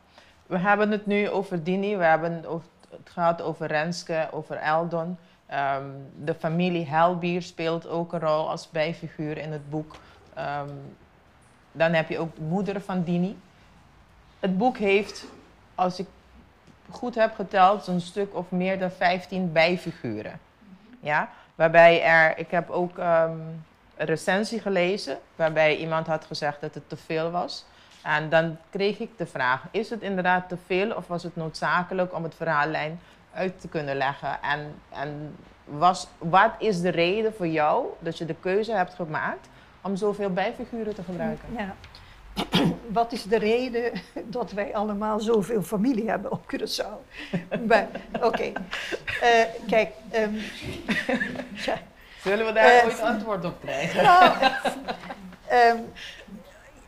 We 0.51 0.57
hebben 0.57 0.91
het 0.91 1.05
nu 1.05 1.29
over 1.29 1.63
Dini, 1.63 1.97
we 1.97 2.03
hebben 2.03 2.45
het 2.89 3.09
gehad 3.09 3.41
over 3.41 3.67
Renske, 3.67 4.27
over 4.31 4.55
Eldon. 4.55 5.17
Ehm, 5.45 5.85
de 6.23 6.33
familie 6.33 6.85
Helbier 6.85 7.41
speelt 7.41 7.87
ook 7.87 8.13
een 8.13 8.19
rol 8.19 8.49
als 8.49 8.69
bijfiguur 8.69 9.37
in 9.37 9.51
het 9.51 9.69
boek. 9.69 9.95
Ehm, 10.33 10.69
dan 11.71 11.93
heb 11.93 12.09
je 12.09 12.19
ook 12.19 12.35
de 12.35 12.41
moeder 12.41 12.81
van 12.81 13.03
Dini. 13.03 13.37
Het 14.39 14.57
boek 14.57 14.77
heeft, 14.77 15.25
als 15.75 15.99
ik 15.99 16.07
goed 16.89 17.15
heb 17.15 17.35
geteld, 17.35 17.83
zo'n 17.83 17.99
stuk 17.99 18.35
of 18.35 18.49
meer 18.49 18.79
dan 18.79 18.91
15 18.91 19.51
bijfiguren. 19.51 20.39
Ja? 20.99 21.29
Waarbij 21.55 22.03
er, 22.03 22.37
ik 22.37 22.51
heb 22.51 22.69
ook 22.69 22.97
ehm, 22.97 23.37
een 23.95 24.05
recensie 24.05 24.59
gelezen, 24.59 25.17
waarbij 25.35 25.77
iemand 25.77 26.07
had 26.07 26.25
gezegd 26.25 26.61
dat 26.61 26.73
het 26.73 26.89
te 26.89 26.97
veel 26.97 27.31
was. 27.31 27.65
En 28.03 28.29
dan 28.29 28.57
kreeg 28.69 28.99
ik 28.99 29.17
de 29.17 29.25
vraag: 29.25 29.63
is 29.71 29.89
het 29.89 30.01
inderdaad 30.01 30.49
te 30.49 30.57
veel 30.65 30.91
of 30.95 31.07
was 31.07 31.23
het 31.23 31.35
noodzakelijk 31.35 32.13
om 32.13 32.23
het 32.23 32.35
verhaallijn 32.35 32.99
uit 33.33 33.61
te 33.61 33.67
kunnen 33.67 33.95
leggen? 33.95 34.41
En, 34.41 34.73
en 34.89 35.35
was, 35.65 36.07
wat 36.17 36.51
is 36.59 36.81
de 36.81 36.89
reden 36.89 37.33
voor 37.33 37.47
jou 37.47 37.85
dat 37.99 38.17
je 38.17 38.25
de 38.25 38.35
keuze 38.39 38.71
hebt 38.71 38.93
gemaakt 38.93 39.49
om 39.81 39.95
zoveel 39.95 40.29
bijfiguren 40.29 40.95
te 40.95 41.03
gebruiken? 41.03 41.47
Ja. 41.57 41.75
Wat 42.87 43.11
is 43.11 43.23
de 43.23 43.37
reden 43.37 43.91
dat 44.37 44.51
wij 44.51 44.75
allemaal 44.75 45.19
zoveel 45.19 45.61
familie 45.61 46.09
hebben 46.09 46.31
op 46.31 46.53
Curaçao? 46.53 47.19
Oké, 48.21 48.51
eh, 49.21 49.45
kijk. 49.67 49.91
Um, 50.15 50.35
ja. 51.65 51.77
Zullen 52.21 52.45
we 52.45 52.51
daar 52.51 52.77
uh, 52.77 52.85
ooit 52.85 53.01
antwoord 53.01 53.45
op 53.45 53.61
krijgen? 53.61 54.03
Nou, 54.03 54.33
um, 55.51 55.91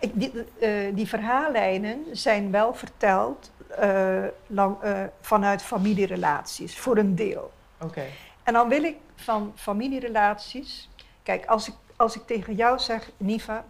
ik, 0.03 0.11
die, 0.13 0.31
uh, 0.59 0.95
die, 0.95 1.07
verhaallijnen 1.07 2.05
zijn 2.11 2.51
wel 2.51 2.73
verteld 2.73 3.51
lang, 4.47 4.77
vanuit 5.21 5.61
familierelaties, 5.61 6.77
voor 6.79 6.97
een 6.97 7.15
deel. 7.15 7.51
Oké. 7.81 8.05
En 8.43 8.53
dan 8.53 8.69
wil 8.69 8.83
ik 8.83 8.97
van 9.15 9.51
familierelaties. 9.55 10.89
Kijk, 11.23 11.45
als 11.45 11.67
ik, 11.67 11.73
als 11.95 12.15
ik 12.15 12.21
tegen 12.25 12.55
jou 12.55 12.79
zeg, 12.79 13.11
Niva. 13.17 13.65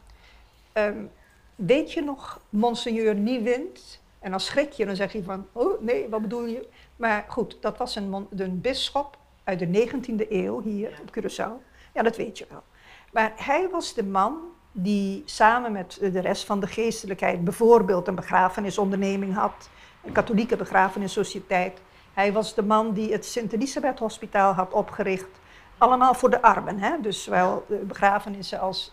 Um, 0.73 1.11
weet 1.55 1.91
je 1.91 2.01
nog 2.01 2.41
Monseigneur 2.49 3.15
Niewind? 3.15 4.01
En 4.19 4.31
dan 4.31 4.39
schrik 4.39 4.71
je, 4.71 4.85
dan 4.85 4.95
zeg 4.95 5.13
je 5.13 5.23
van, 5.23 5.47
oh 5.51 5.81
nee, 5.81 6.09
wat 6.09 6.21
bedoel 6.21 6.45
je? 6.45 6.67
Maar 6.95 7.25
goed, 7.27 7.57
dat 7.61 7.77
was 7.77 7.95
een, 7.95 8.27
een 8.35 8.61
bisschop 8.61 9.17
uit 9.43 9.59
de 9.59 9.87
19e 9.87 10.29
eeuw 10.29 10.61
hier 10.61 10.99
op 11.01 11.17
Curaçao. 11.17 11.71
Ja, 11.93 12.01
dat 12.01 12.17
weet 12.17 12.37
je 12.37 12.45
wel. 12.49 12.63
Maar 13.11 13.33
hij 13.35 13.69
was 13.69 13.93
de 13.93 14.03
man 14.03 14.39
die 14.75 15.23
samen 15.25 15.71
met 15.71 15.97
de 16.01 16.19
rest 16.19 16.45
van 16.45 16.59
de 16.59 16.67
geestelijkheid 16.67 17.43
bijvoorbeeld 17.43 18.07
een 18.07 18.15
begrafenisonderneming 18.15 19.35
had, 19.35 19.69
een 20.03 20.11
katholieke 20.11 20.55
begrafenissociëteit. 20.55 21.81
Hij 22.13 22.33
was 22.33 22.55
de 22.55 22.63
man 22.63 22.93
die 22.93 23.11
het 23.11 23.25
Sint-Elisabeth 23.25 23.99
Hospitaal 23.99 24.53
had 24.53 24.71
opgericht, 24.71 25.39
allemaal 25.77 26.13
voor 26.13 26.29
de 26.29 26.41
armen. 26.41 26.79
Hè? 26.79 27.01
Dus 27.01 27.23
zowel 27.23 27.65
begrafenissen 27.81 28.59
als 28.59 28.91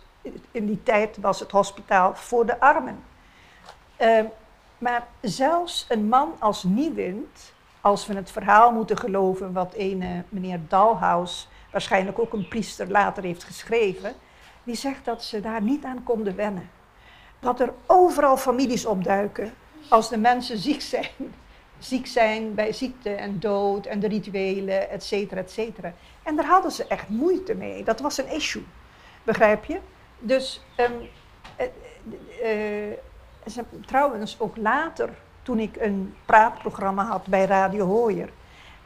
in 0.50 0.66
die 0.66 0.82
tijd 0.82 1.18
was 1.20 1.40
het 1.40 1.50
hospitaal 1.50 2.14
voor 2.14 2.46
de 2.46 2.60
armen. 2.60 3.02
Uh, 4.00 4.20
maar 4.78 5.06
zelfs 5.20 5.86
een 5.88 6.08
man 6.08 6.32
als 6.38 6.62
Niewind, 6.62 7.52
als 7.80 8.06
we 8.06 8.14
het 8.14 8.30
verhaal 8.30 8.72
moeten 8.72 8.98
geloven 8.98 9.52
wat 9.52 9.74
een 9.76 10.24
meneer 10.28 10.60
Dalhaus, 10.68 11.48
waarschijnlijk 11.72 12.18
ook 12.18 12.32
een 12.32 12.48
priester, 12.48 12.90
later 12.90 13.22
heeft 13.22 13.44
geschreven, 13.44 14.14
die 14.70 14.78
zegt 14.78 15.04
dat 15.04 15.24
ze 15.24 15.40
daar 15.40 15.62
niet 15.62 15.84
aan 15.84 16.02
konden 16.02 16.36
wennen. 16.36 16.70
Dat 17.40 17.60
er 17.60 17.72
overal 17.86 18.36
families 18.36 18.86
opduiken 18.86 19.52
als 19.88 20.08
de 20.08 20.18
mensen 20.18 20.58
ziek 20.58 20.80
zijn. 20.80 21.10
Ziek 21.78 22.06
zijn 22.06 22.54
bij 22.54 22.72
ziekte 22.72 23.10
en 23.10 23.40
dood 23.40 23.86
en 23.86 24.00
de 24.00 24.08
rituelen, 24.08 24.90
et 24.90 25.04
cetera, 25.04 25.40
et 25.40 25.50
cetera. 25.50 25.92
En 26.22 26.36
daar 26.36 26.44
hadden 26.44 26.70
ze 26.70 26.86
echt 26.86 27.08
moeite 27.08 27.54
mee. 27.54 27.84
Dat 27.84 28.00
was 28.00 28.18
een 28.18 28.30
issue. 28.30 28.64
Begrijp 29.22 29.64
je? 29.64 29.78
Dus 30.18 30.60
um, 30.76 31.08
uh, 32.42 33.72
trouwens 33.86 34.40
ook 34.40 34.56
later, 34.56 35.10
toen 35.42 35.58
ik 35.58 35.76
een 35.76 36.14
praatprogramma 36.24 37.04
had 37.04 37.26
bij 37.26 37.44
Radio 37.44 37.86
Hooyer. 37.86 38.30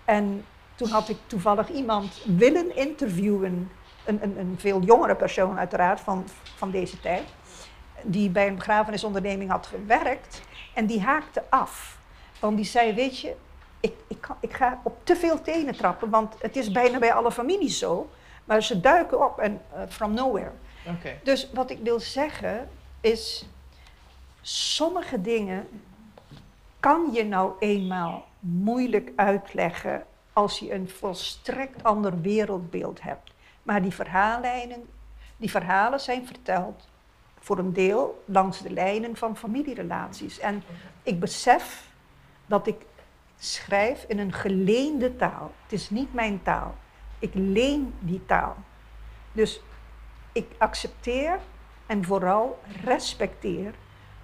En 0.04 0.44
toen 0.74 0.88
had 0.88 1.08
ik 1.08 1.18
toevallig 1.26 1.70
iemand 1.70 2.20
willen 2.24 2.76
interviewen, 2.76 3.70
een, 4.04 4.22
een, 4.22 4.38
een 4.38 4.54
veel 4.58 4.80
jongere 4.80 5.14
persoon 5.14 5.58
uiteraard 5.58 6.00
van, 6.00 6.24
van 6.56 6.70
deze 6.70 7.00
tijd, 7.00 7.24
die 8.02 8.30
bij 8.30 8.46
een 8.46 8.54
begrafenisonderneming 8.54 9.50
had 9.50 9.66
gewerkt. 9.66 10.42
En 10.74 10.86
die 10.86 11.00
haakte 11.00 11.42
af. 11.48 11.98
Want 12.40 12.56
die 12.56 12.64
zei, 12.64 12.94
weet 12.94 13.18
je, 13.18 13.34
ik, 13.80 13.94
ik, 14.08 14.20
kan, 14.20 14.36
ik 14.40 14.52
ga 14.52 14.80
op 14.82 14.96
te 15.02 15.16
veel 15.16 15.42
tenen 15.42 15.76
trappen, 15.76 16.10
want 16.10 16.34
het 16.38 16.56
is 16.56 16.70
bijna 16.70 16.98
bij 16.98 17.12
alle 17.12 17.32
families 17.32 17.78
zo. 17.78 18.10
Maar 18.44 18.62
ze 18.62 18.80
duiken 18.80 19.24
op 19.24 19.38
en 19.38 19.60
uh, 19.74 19.80
from 19.88 20.14
nowhere. 20.14 20.50
Dus 21.22 21.50
wat 21.52 21.70
ik 21.70 21.78
wil 21.82 22.00
zeggen 22.00 22.68
is, 23.00 23.48
sommige 24.40 25.20
dingen 25.20 25.68
kan 26.80 27.08
je 27.12 27.24
nou 27.24 27.52
eenmaal 27.58 28.24
moeilijk 28.38 29.12
uitleggen 29.16 30.04
als 30.32 30.58
je 30.58 30.74
een 30.74 30.88
volstrekt 30.88 31.82
ander 31.82 32.20
wereldbeeld 32.20 33.02
hebt. 33.02 33.33
Maar 33.64 33.82
die 33.82 33.94
verhaallijnen, 33.94 34.88
die 35.36 35.50
verhalen 35.50 36.00
zijn 36.00 36.26
verteld 36.26 36.88
voor 37.38 37.58
een 37.58 37.72
deel 37.72 38.22
langs 38.24 38.62
de 38.62 38.70
lijnen 38.70 39.16
van 39.16 39.36
familierelaties. 39.36 40.38
En 40.38 40.62
ik 41.02 41.20
besef 41.20 41.90
dat 42.46 42.66
ik 42.66 42.86
schrijf 43.38 44.04
in 44.08 44.18
een 44.18 44.32
geleende 44.32 45.16
taal. 45.16 45.52
Het 45.62 45.72
is 45.72 45.90
niet 45.90 46.14
mijn 46.14 46.42
taal. 46.42 46.74
Ik 47.18 47.30
leen 47.34 47.94
die 47.98 48.26
taal. 48.26 48.56
Dus 49.32 49.60
ik 50.32 50.46
accepteer 50.58 51.38
en 51.86 52.04
vooral 52.04 52.60
respecteer 52.84 53.74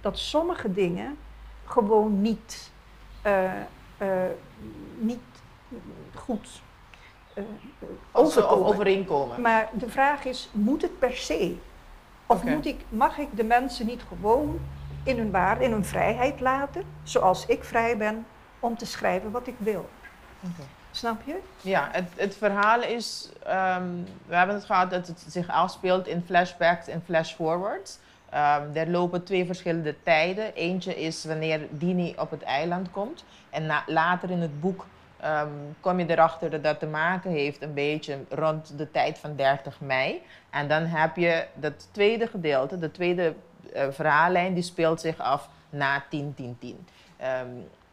dat 0.01 0.17
sommige 0.17 0.73
dingen 0.73 1.17
gewoon 1.65 2.21
niet, 2.21 2.71
uh, 3.25 3.51
uh, 4.01 4.23
niet 4.97 5.19
goed 6.15 6.61
overkomen. 8.11 8.67
overeenkomen. 8.67 9.41
Maar 9.41 9.69
de 9.73 9.89
vraag 9.89 10.25
is, 10.25 10.49
moet 10.51 10.81
het 10.81 10.99
per 10.99 11.15
se? 11.15 11.55
Of 12.25 12.43
moet 12.43 12.65
ik, 12.65 12.79
mag 12.89 13.17
ik 13.17 13.27
de 13.35 13.43
mensen 13.43 13.85
niet 13.85 14.01
gewoon 14.07 14.59
in 15.03 15.17
hun 15.17 15.31
waarde, 15.31 15.63
in 15.63 15.71
hun 15.71 15.85
vrijheid 15.85 16.39
laten, 16.39 16.83
zoals 17.03 17.45
ik 17.45 17.63
vrij 17.63 17.97
ben, 17.97 18.25
om 18.59 18.77
te 18.77 18.85
schrijven 18.85 19.31
wat 19.31 19.47
ik 19.47 19.55
wil? 19.57 19.89
Okay. 20.39 20.65
Snap 20.91 21.21
je? 21.25 21.39
Ja, 21.61 21.89
het, 21.91 22.11
het 22.15 22.35
verhaal 22.35 22.81
is, 22.81 23.29
um, 23.47 24.05
we 24.25 24.35
hebben 24.35 24.55
het 24.55 24.65
gehad 24.65 24.89
dat 24.89 25.07
het 25.07 25.25
zich 25.27 25.47
afspeelt 25.47 26.07
in 26.07 26.23
flashbacks 26.25 26.87
en 26.87 27.01
flashforwards. 27.05 27.99
Um, 28.33 28.75
er 28.75 28.89
lopen 28.89 29.23
twee 29.23 29.45
verschillende 29.45 29.95
tijden. 30.03 30.53
Eentje 30.53 30.95
is 30.95 31.25
wanneer 31.25 31.67
Dini 31.69 32.15
op 32.17 32.31
het 32.31 32.41
eiland 32.41 32.91
komt. 32.91 33.23
En 33.49 33.65
na, 33.65 33.83
later 33.87 34.29
in 34.29 34.41
het 34.41 34.59
boek 34.59 34.85
um, 35.25 35.75
kom 35.79 35.99
je 35.99 36.09
erachter 36.09 36.49
dat 36.49 36.63
dat 36.63 36.79
te 36.79 36.85
maken 36.87 37.31
heeft 37.31 37.61
een 37.61 37.73
beetje 37.73 38.17
rond 38.29 38.77
de 38.77 38.91
tijd 38.91 39.19
van 39.19 39.35
30 39.35 39.79
mei. 39.79 40.21
En 40.49 40.67
dan 40.67 40.83
heb 40.83 41.15
je 41.15 41.45
dat 41.53 41.87
tweede 41.91 42.27
gedeelte, 42.27 42.79
de 42.79 42.91
tweede 42.91 43.33
uh, 43.75 43.83
verhaallijn, 43.89 44.53
die 44.53 44.63
speelt 44.63 45.01
zich 45.01 45.17
af 45.17 45.49
na 45.69 46.03
10-10-10 46.03 46.07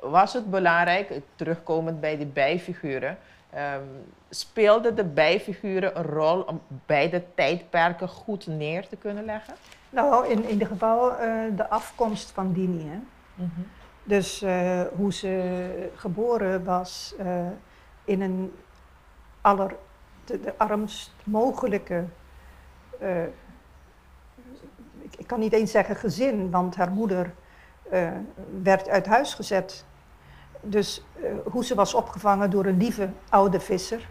was 0.00 0.32
het 0.32 0.50
belangrijk, 0.50 1.20
terugkomend 1.34 2.00
bij 2.00 2.16
die 2.16 2.26
bijfiguren, 2.26 3.18
um, 3.54 4.04
speelden 4.30 4.96
de 4.96 5.04
bijfiguren 5.04 5.98
een 5.98 6.04
rol 6.04 6.40
om 6.40 6.60
beide 6.86 7.24
tijdperken 7.34 8.08
goed 8.08 8.46
neer 8.46 8.88
te 8.88 8.96
kunnen 8.96 9.24
leggen? 9.24 9.54
Nou, 9.90 10.26
in, 10.28 10.42
in 10.42 10.48
ieder 10.48 10.66
geval 10.66 11.10
uh, 11.10 11.56
de 11.56 11.68
afkomst 11.68 12.30
van 12.30 12.52
Dini. 12.52 12.88
Hè? 12.88 12.96
Mm 13.34 13.50
-hmm. 13.54 13.66
Dus 14.08 14.42
uh, 14.42 14.80
hoe 14.96 15.12
ze 15.12 15.90
geboren 15.94 16.64
was 16.64 17.14
uh, 17.20 17.46
in 18.04 18.20
een 18.20 18.52
aller, 19.40 19.76
de, 20.24 20.54
armst 20.56 21.12
mogelijke, 21.24 22.04
ik, 24.98 25.16
ik, 25.16 25.26
kan 25.26 25.40
niet 25.40 25.52
eens 25.52 25.70
zeggen 25.70 25.96
gezin, 25.96 26.50
want 26.50 26.76
haar 26.76 26.90
moeder 26.90 27.34
werd 28.62 28.88
uit 28.88 29.06
huis 29.06 29.34
gezet 29.34 29.84
dus 30.60 31.04
hoe 31.44 31.64
ze 31.64 31.74
was 31.74 31.94
opgevangen 31.94 32.50
door 32.50 32.66
een 32.66 32.76
lieve 32.76 33.10
oude 33.28 33.60
visser 33.60 34.08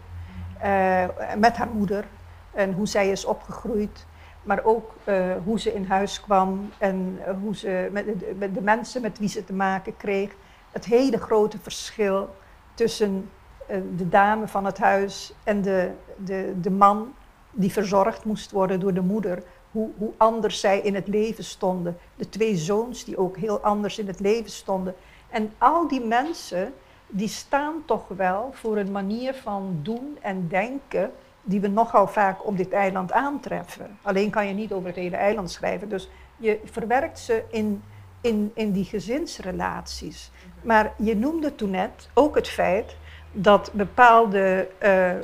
met 1.36 1.56
haar 1.56 1.70
moeder 1.72 2.04
en 2.52 2.72
hoe 2.72 2.86
zij 2.86 3.10
is 3.10 3.24
opgegroeid. 3.24 4.06
Maar 4.48 4.64
ook 4.64 4.94
uh, 5.04 5.26
hoe 5.44 5.60
ze 5.60 5.74
in 5.74 5.84
huis 5.84 6.20
kwam 6.20 6.70
en 6.78 7.18
hoe 7.42 7.56
ze 7.56 7.88
met 7.92 8.54
de, 8.54 8.60
mensen 8.60 9.02
met 9.02 9.18
wie 9.18 9.28
ze 9.28 9.44
te 9.44 9.52
maken 9.52 9.96
kreeg. 9.96 10.34
het 10.72 10.84
hele 10.84 11.18
grote 11.18 11.58
verschil 11.58 12.34
tussen 12.74 13.30
eh, 13.66 13.76
de 13.96 14.08
dame 14.08 14.48
van 14.48 14.64
het 14.64 14.78
huis 14.78 15.32
en 15.44 15.62
de, 15.62 15.90
de, 16.16 16.54
de 16.60 16.70
man 16.70 17.14
die 17.50 17.72
verzorgd 17.72 18.24
moest 18.24 18.50
worden 18.50 18.80
door 18.80 18.94
de 18.94 19.00
moeder. 19.00 19.42
Hoe, 19.70 19.90
hoe 19.98 20.12
anders 20.16 20.60
zij 20.60 20.80
in 20.80 20.94
het 20.94 21.08
leven 21.08 21.44
stonden. 21.44 21.98
De 22.16 22.28
twee 22.28 22.56
zoons 22.56 23.04
die 23.04 23.18
ook 23.18 23.36
heel 23.36 23.60
anders 23.60 23.98
in 23.98 24.06
het 24.06 24.20
leven 24.20 24.50
stonden. 24.50 24.94
En 25.30 25.52
al 25.58 25.88
die 25.88 26.04
mensen 26.04 26.72
die 27.06 27.28
staan 27.28 27.82
toch 27.86 28.08
wel 28.08 28.50
voor 28.52 28.76
een 28.76 28.92
manier 28.92 29.34
van 29.34 29.80
doen 29.82 30.18
en 30.20 30.48
denken 30.48 31.10
die 31.48 31.60
we 31.60 31.68
nogal 31.68 32.06
vaak 32.06 32.46
op 32.46 32.56
dit 32.56 32.72
eiland 32.72 33.12
aantreffen. 33.12 33.98
Alleen 34.02 34.30
kan 34.30 34.46
je 34.46 34.54
niet 34.54 34.72
over 34.72 34.86
het 34.86 34.96
hele 34.96 35.16
eiland 35.16 35.50
schrijven. 35.50 35.88
Dus 35.88 36.10
je 36.36 36.60
verwerkt 36.64 37.18
ze 37.18 37.44
in, 37.50 37.82
in, 38.20 38.50
in 38.54 38.72
die 38.72 38.84
gezinsrelaties. 38.84 40.30
Maar 40.62 40.92
je 40.96 41.16
noemde 41.16 41.54
toen 41.54 41.70
net 41.70 42.08
ook 42.14 42.34
het 42.34 42.48
feit 42.48 42.96
dat 43.32 43.70
bepaalde 43.72 44.68
uh, 44.82 45.14
uh, 45.14 45.20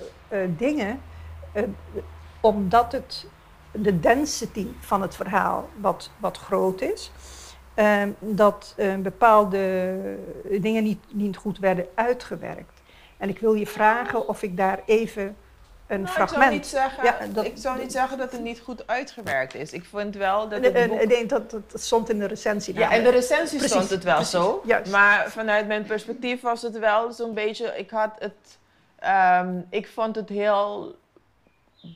dingen, 0.57 1.00
uh, 1.54 1.62
omdat 2.40 2.93
het 2.93 3.26
de 3.73 4.00
density 4.00 4.66
van 4.81 5.02
het 5.02 5.16
verhaal 5.16 5.69
wat, 5.81 6.11
wat 6.19 6.38
groot 6.38 6.81
is, 6.81 7.12
dat 8.19 8.76
bepaalde 9.02 9.99
dingen 10.61 10.83
niet, 10.83 11.00
niet 11.12 11.37
goed 11.37 11.59
werden 11.59 11.87
uitgewerkt. 11.95 12.83
En 13.16 13.28
ik 13.28 13.38
wil 13.38 13.54
je 13.54 13.66
vragen 13.66 14.28
of 14.28 14.43
ik 14.43 14.57
daar 14.57 14.81
even 14.87 15.37
een 15.87 16.03
nou, 16.03 16.14
fragment. 16.14 16.53
Ik 16.53 16.64
zou, 16.64 16.87
niet 16.91 16.97
zeggen, 16.97 17.05
ja, 17.05 17.33
dat, 17.33 17.45
ik 17.45 17.57
zou 17.57 17.79
niet 17.79 17.93
zeggen 17.93 18.19
dat 18.19 18.33
het 18.33 18.41
niet 18.41 18.61
goed 18.61 18.87
uitgewerkt 18.87 19.55
is. 19.55 19.73
Ik 19.73 19.85
vind 19.85 20.14
wel 20.14 20.49
dat 20.49 20.64
het 20.64 20.88
boek... 20.88 21.05
Nee, 21.07 21.26
dat, 21.26 21.50
dat, 21.50 21.62
stond 21.75 22.11
in 22.11 22.19
de 22.19 22.26
recensie. 22.26 22.75
Ja, 22.75 22.91
in 22.91 23.03
de 23.03 23.11
recensie 23.11 23.59
precies, 23.59 23.76
stond 23.76 23.91
het 23.91 24.05
wel 24.05 24.14
precies, 24.14 24.33
zo. 24.33 24.62
Juist. 24.64 24.91
Maar 24.91 25.31
vanuit 25.31 25.67
mijn 25.67 25.85
perspectief 25.85 26.41
was 26.41 26.62
het 26.62 26.79
wel 26.79 27.12
zo'n 27.12 27.35
beetje... 27.35 27.79
Ik 27.79 27.91
had 27.91 28.11
het... 28.19 28.59
Um, 29.43 29.67
ik 29.71 29.88
vond 29.88 30.17
het 30.17 30.29
heel 30.29 30.97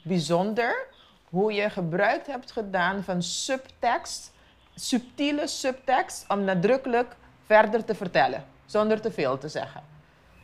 bijzonder 0.05 0.87
hoe 1.31 1.53
je 1.53 1.71
gebruik 1.71 2.27
hebt 2.27 2.53
gedaan 2.53 3.05
van 3.05 3.23
subtekst, 3.23 4.33
subtiele 4.75 5.47
subtekst, 5.47 6.25
om 6.29 6.45
nadrukkelijk 6.45 7.17
verder 7.47 7.85
te 7.85 7.95
vertellen, 7.95 8.45
zonder 8.67 9.01
te 9.01 9.13
veel 9.13 9.39
te 9.39 9.49
zeggen. 9.49 9.83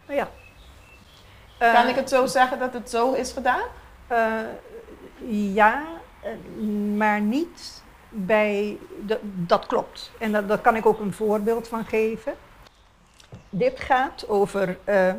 Ja, 0.09 0.29
kan 1.73 1.88
ik 1.88 1.94
het 1.94 2.09
zo 2.09 2.26
zeggen 2.26 2.59
dat 2.59 2.73
het 2.73 2.90
zo 2.90 3.12
is 3.12 3.33
gedaan? 3.33 3.62
Uh, 4.12 5.54
ja, 5.54 5.83
maar 6.97 7.21
niet 7.21 7.83
bij. 8.09 8.78
De, 9.06 9.18
dat 9.23 9.66
klopt. 9.66 10.11
En 10.18 10.33
dat, 10.33 10.49
daar 10.49 10.59
kan 10.59 10.76
ik 10.76 10.87
ook 10.87 11.00
een 11.00 11.12
voorbeeld 11.12 11.68
van 11.68 11.85
geven. 11.85 12.35
Dit 13.50 13.80
gaat 13.80 14.28
over 14.28 14.78
uh, 14.88 15.14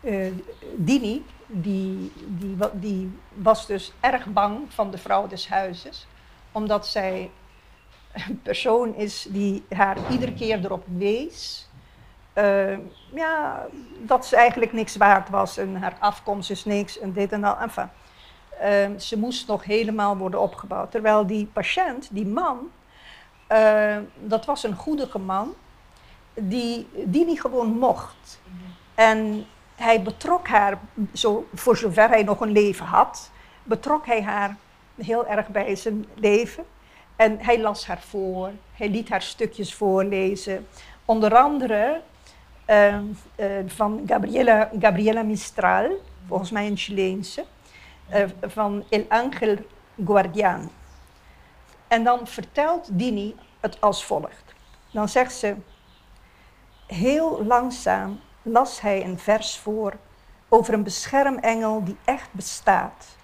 uh, 0.00 0.32
Dini, 0.76 1.24
die, 1.46 2.12
die, 2.26 2.56
die 2.72 3.18
was 3.34 3.66
dus 3.66 3.92
erg 4.00 4.26
bang 4.26 4.58
van 4.68 4.90
de 4.90 4.98
vrouw 4.98 5.26
des 5.26 5.48
huizes, 5.48 6.06
omdat 6.52 6.86
zij 6.86 7.30
een 8.12 8.42
persoon 8.42 8.94
is 8.94 9.26
die 9.28 9.64
haar 9.74 9.96
iedere 10.10 10.32
keer 10.32 10.64
erop 10.64 10.84
wees 10.86 11.65
uh, 12.38 12.78
ja, 13.14 13.66
dat 13.98 14.26
ze 14.26 14.36
eigenlijk 14.36 14.72
niks 14.72 14.96
waard 14.96 15.28
was 15.28 15.56
en 15.56 15.76
haar 15.76 15.96
afkomst 15.98 16.50
is 16.50 16.64
niks 16.64 16.98
en 16.98 17.12
dit 17.12 17.32
en 17.32 17.40
dat. 17.40 17.58
Enfin, 17.60 17.90
uh, 18.62 18.98
ze 18.98 19.18
moest 19.18 19.48
nog 19.48 19.64
helemaal 19.64 20.16
worden 20.16 20.40
opgebouwd. 20.40 20.90
Terwijl 20.90 21.26
die 21.26 21.46
patiënt, 21.46 22.08
die 22.10 22.26
man, 22.26 22.70
uh, 23.52 23.96
dat 24.18 24.44
was 24.44 24.62
een 24.62 24.74
goedige 24.74 25.18
man, 25.18 25.54
die, 26.34 26.88
die 27.04 27.24
niet 27.24 27.40
gewoon 27.40 27.78
mocht. 27.78 28.40
En 28.94 29.46
hij 29.74 30.02
betrok 30.02 30.48
haar, 30.48 30.78
zo, 31.12 31.48
voor 31.54 31.76
zover 31.76 32.08
hij 32.08 32.22
nog 32.22 32.40
een 32.40 32.52
leven 32.52 32.86
had, 32.86 33.30
betrok 33.62 34.06
hij 34.06 34.22
haar 34.22 34.56
heel 34.94 35.26
erg 35.26 35.48
bij 35.48 35.76
zijn 35.76 36.06
leven. 36.14 36.64
En 37.16 37.38
hij 37.40 37.60
las 37.60 37.86
haar 37.86 38.00
voor, 38.00 38.50
hij 38.72 38.88
liet 38.88 39.08
haar 39.08 39.22
stukjes 39.22 39.74
voorlezen. 39.74 40.66
Onder 41.04 41.36
andere 41.36 42.00
uh, 42.66 42.94
uh, 43.36 43.46
van 43.66 44.02
Gabriela, 44.06 44.70
Gabriela 44.78 45.22
Mistral, 45.22 45.90
volgens 46.26 46.50
mij 46.50 46.66
een 46.66 46.76
Chileense, 46.76 47.44
uh, 48.14 48.24
van 48.40 48.84
El 48.88 49.04
Ángel 49.08 49.56
Guardián. 50.04 50.70
En 51.88 52.04
dan 52.04 52.26
vertelt 52.26 52.98
Dini 52.98 53.34
het 53.60 53.80
als 53.80 54.04
volgt. 54.04 54.54
Dan 54.90 55.08
zegt 55.08 55.32
ze, 55.32 55.56
heel 56.86 57.44
langzaam 57.44 58.20
las 58.42 58.80
hij 58.80 59.04
een 59.04 59.18
vers 59.18 59.58
voor 59.58 59.96
over 60.48 60.74
een 60.74 60.82
beschermengel 60.82 61.84
die 61.84 61.96
echt 62.04 62.32
bestaat, 62.32 63.16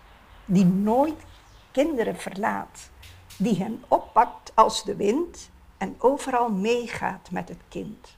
die 0.44 0.64
nooit 0.64 1.22
kinderen 1.70 2.16
verlaat, 2.16 2.90
die 3.36 3.56
hen 3.56 3.84
oppakt 3.88 4.52
als 4.54 4.84
de 4.84 4.96
wind 4.96 5.50
en 5.78 5.94
overal 5.98 6.48
meegaat 6.50 7.30
met 7.30 7.48
het 7.48 7.60
kind. 7.68 8.16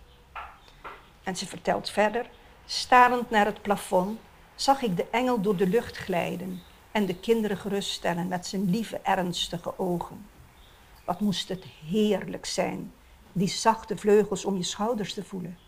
En 1.24 1.36
ze 1.36 1.46
vertelt 1.46 1.90
verder, 1.90 2.30
starend 2.66 3.30
naar 3.30 3.46
het 3.46 3.62
plafond, 3.62 4.18
zag 4.54 4.82
ik 4.82 4.96
de 4.96 5.06
engel 5.10 5.40
door 5.40 5.56
de 5.56 5.66
lucht 5.66 5.96
glijden 5.96 6.62
en 6.90 7.06
de 7.06 7.14
kinderen 7.14 7.56
geruststellen 7.56 8.28
met 8.28 8.46
zijn 8.46 8.70
lieve, 8.70 9.00
ernstige 9.02 9.78
ogen. 9.78 10.26
Wat 11.04 11.20
moest 11.20 11.48
het 11.48 11.64
heerlijk 11.86 12.46
zijn, 12.46 12.92
die 13.32 13.48
zachte 13.48 13.96
vleugels 13.96 14.44
om 14.44 14.56
je 14.56 14.62
schouders 14.62 15.14
te 15.14 15.24
voelen. 15.24 15.58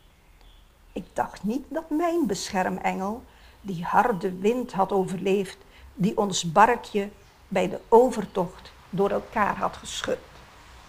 Ik 0.93 1.05
dacht 1.13 1.43
niet 1.45 1.65
dat 1.69 1.91
mijn 1.91 2.27
beschermengel 2.27 3.25
die 3.61 3.85
harde 3.85 4.39
wind 4.39 4.73
had 4.73 4.93
overleefd, 4.93 5.59
die 5.95 6.17
ons 6.17 6.53
barkje 6.53 7.09
bij 7.49 7.69
de 7.69 7.81
overtocht 7.89 8.73
door 8.91 9.11
elkaar 9.11 9.57
had 9.57 9.77
geschud. 9.77 10.19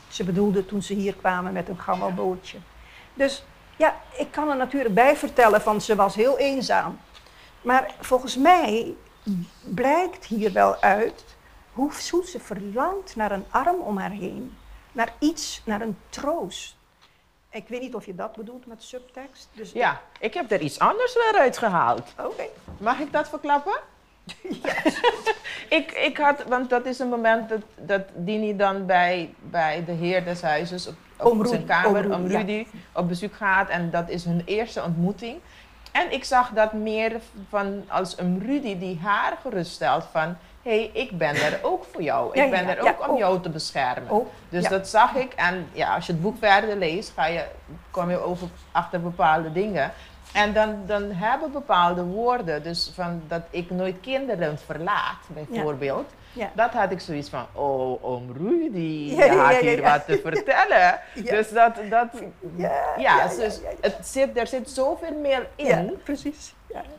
Ze 0.08 0.24
bedoelde 0.24 0.66
toen 0.66 0.82
ze 0.82 0.94
hier 0.94 1.16
kwamen 1.16 1.54
met 1.54 1.70
een 1.70 1.80
gammelbootje. 1.80 2.58
Dus 3.14 3.44
ja, 3.78 3.96
ik 4.18 4.32
kan 4.32 4.50
er 4.50 4.58
natuurlijk 4.58 4.94
bij 4.94 5.16
vertellen 5.16 5.62
van 5.62 5.82
ze 5.82 5.96
was 5.96 6.16
heel 6.16 6.38
eenzaam. 6.38 7.00
Maar 7.62 7.96
volgens 8.00 8.38
mij 8.38 8.96
blijkt 9.64 10.26
hier 10.26 10.52
wel 10.52 10.82
uit 10.82 11.26
hoe, 11.72 11.94
ze 12.26 12.40
verlangt 12.40 13.16
naar 13.16 13.32
een 13.32 13.46
arm 13.50 13.80
om 13.80 13.98
haar 13.98 14.12
heen. 14.12 14.58
Naar 14.92 15.14
iets, 15.20 15.62
naar 15.66 15.82
een 15.82 15.98
troost. 16.10 16.76
Ik 17.50 17.68
weet 17.68 17.82
niet 17.82 17.96
of 17.96 18.06
je 18.06 18.16
dat 18.16 18.36
bedoelt 18.36 18.66
met 18.66 18.84
subtekst. 18.84 19.50
Dus 19.54 19.72
ja, 19.72 20.02
ik 20.20 20.34
heb 20.34 20.52
er 20.52 20.62
iets 20.62 20.80
anders 20.80 21.14
weer 21.14 21.40
uitgehaald. 21.40 22.14
Oké. 22.20 22.46
Mag 22.78 23.00
ik 23.00 23.12
dat 23.12 23.30
verklappen? 23.30 23.80
Ik, 25.70 25.92
ik 25.92 26.18
had, 26.18 26.44
want 26.48 26.70
dat 26.70 26.86
is 26.86 27.00
een 27.00 27.10
moment 27.10 27.50
dat, 27.50 27.62
dat 27.76 28.02
Dini 28.16 28.56
dan 28.56 28.86
bij, 28.86 29.34
bij 29.42 29.84
de 29.86 29.92
heer 29.92 30.24
des 30.24 30.42
huizes 30.42 30.90
op, 31.18 31.46
zijn 31.46 31.66
kamer, 31.66 32.14
om 32.14 32.28
Rudy, 32.28 32.68
op 32.94 33.08
bezoek 33.08 33.36
gaat. 33.36 33.70
En 33.70 33.90
dat 33.90 34.10
is 34.10 34.26
hun 34.26 34.42
eerste 34.46 34.84
ontmoeting. 34.84 35.40
En 35.92 36.12
ik 36.12 36.24
zag 36.24 36.50
dat 36.50 36.74
meer 36.74 37.16
van 37.50 37.84
als 37.88 38.18
een 38.18 38.44
Rudy 38.46 38.78
die 38.78 39.00
haar 39.02 39.38
geruststelt 39.42 40.06
van... 40.12 40.38
hé, 40.64 40.80
hey, 40.80 40.90
ik 40.94 41.18
ben 41.18 41.36
er 41.36 41.60
ook 41.62 41.86
voor 41.92 42.02
jou. 42.02 42.40
Ik 42.40 42.50
ben 42.50 42.68
er 42.68 42.88
ook 42.88 43.10
om 43.10 43.18
jou 43.18 43.42
te 43.42 43.50
beschermen. 43.50 44.28
dus 44.50 44.68
dat 44.68 44.88
zag 44.88 45.16
ik. 45.16 45.34
En 45.34 45.68
ja, 45.72 45.96
als 45.96 46.06
je 46.06 46.12
het 46.12 46.22
boek 46.22 46.38
verder 46.38 46.78
leest, 46.78 47.12
ga 47.16 47.26
je, 47.26 47.46
kom 47.92 48.10
je 48.10 48.20
over 48.20 48.48
achter 48.72 49.02
bepaalde 49.02 49.52
dingen. 49.52 49.92
En 50.34 50.54
dan, 50.54 50.84
dan 50.86 51.12
hebben 51.12 51.52
bepaalde 51.52 52.04
woorden, 52.04 52.64
dus 52.64 52.92
van 52.94 53.22
dat 53.28 53.42
ik 53.50 53.70
nooit 53.70 54.00
kinderen 54.00 54.58
verlaat, 54.60 55.20
bijvoorbeeld. 55.28 56.14
Ja. 56.34 56.52
Dat 56.54 56.72
had 56.72 56.92
ik 56.92 57.00
zoiets 57.00 57.30
van, 57.30 57.46
oh, 57.52 58.04
oom 58.04 58.32
Rudy, 58.32 59.14
ja, 59.16 59.36
had 59.36 59.56
hier 59.56 59.82
wat 59.82 60.06
te 60.06 60.20
vertellen. 60.24 61.00
Dus 61.24 61.50
dat, 61.50 61.76
dat 61.90 62.08
ja, 62.98 63.28
dus 63.28 63.60
Het 63.82 64.08
zit, 64.08 64.38
er 64.38 64.48
zit 64.48 64.70
zoveel 64.70 65.14
meer 65.14 65.48
in. 65.56 65.98
precies. 66.04 66.54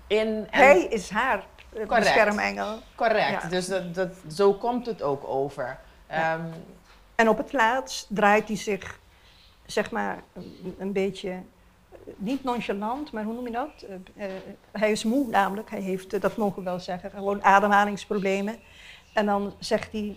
In, 0.06 0.46
Hij 0.50 0.80
is 0.80 1.10
haar 1.10 1.44
correct, 1.70 1.88
beschermengel. 1.88 2.78
Correct, 2.94 3.50
dus 3.50 3.66
dat, 3.66 3.94
dat, 3.94 4.08
zo 4.32 4.54
komt 4.54 4.86
het 4.86 5.02
ook 5.02 5.28
over. 5.28 5.78
Um, 6.10 6.52
en 7.14 7.28
op 7.28 7.38
het 7.38 7.52
laatst 7.52 8.06
draait 8.08 8.48
hij 8.48 8.56
zich, 8.56 8.98
zeg 9.66 9.90
maar, 9.90 10.18
een, 10.32 10.74
een 10.78 10.92
beetje 10.92 11.42
niet 12.16 12.44
nonchalant, 12.44 13.12
maar 13.12 13.24
hoe 13.24 13.34
noem 13.34 13.46
je 13.46 13.52
dat? 13.52 13.84
Uh, 13.88 14.26
uh, 14.26 14.32
hij 14.72 14.90
is 14.90 15.04
moe 15.04 15.26
namelijk, 15.28 15.70
hij 15.70 15.80
heeft, 15.80 16.14
uh, 16.14 16.20
dat 16.20 16.36
mogen 16.36 16.58
we 16.58 16.62
wel 16.62 16.80
zeggen, 16.80 17.10
gewoon 17.10 17.44
ademhalingsproblemen. 17.44 18.56
En 19.12 19.26
dan 19.26 19.54
zegt 19.58 19.92
hij, 19.92 20.16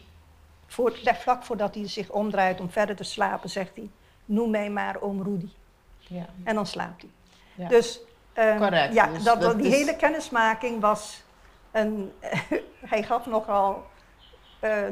voor, 0.68 1.00
vlak 1.04 1.44
voordat 1.44 1.76
hij 1.76 1.88
zich 1.88 2.10
omdraait 2.10 2.60
om 2.60 2.70
verder 2.70 2.96
te 2.96 3.04
slapen, 3.04 3.50
zegt 3.50 3.76
hij, 3.76 3.90
noem 4.26 4.50
mij 4.50 4.70
maar 4.70 5.02
oom 5.02 5.24
Rudy. 5.24 5.50
Ja. 5.98 6.26
En 6.44 6.56
dan 6.56 6.68
slaapt 6.68 7.02
hij. 7.02 7.12
Ja. 7.56 7.68
Dus, 7.68 8.00
ehm, 8.34 8.58
Correct. 8.58 8.94
Ja, 8.94 9.08
dus 9.08 9.24
dat, 9.24 9.58
die 9.58 9.72
hele 9.72 9.96
kennismaking 9.96 10.82
was, 10.82 11.24
een, 11.72 12.12
hij 12.94 13.04
gaf 13.04 13.26
nogal 13.26 13.90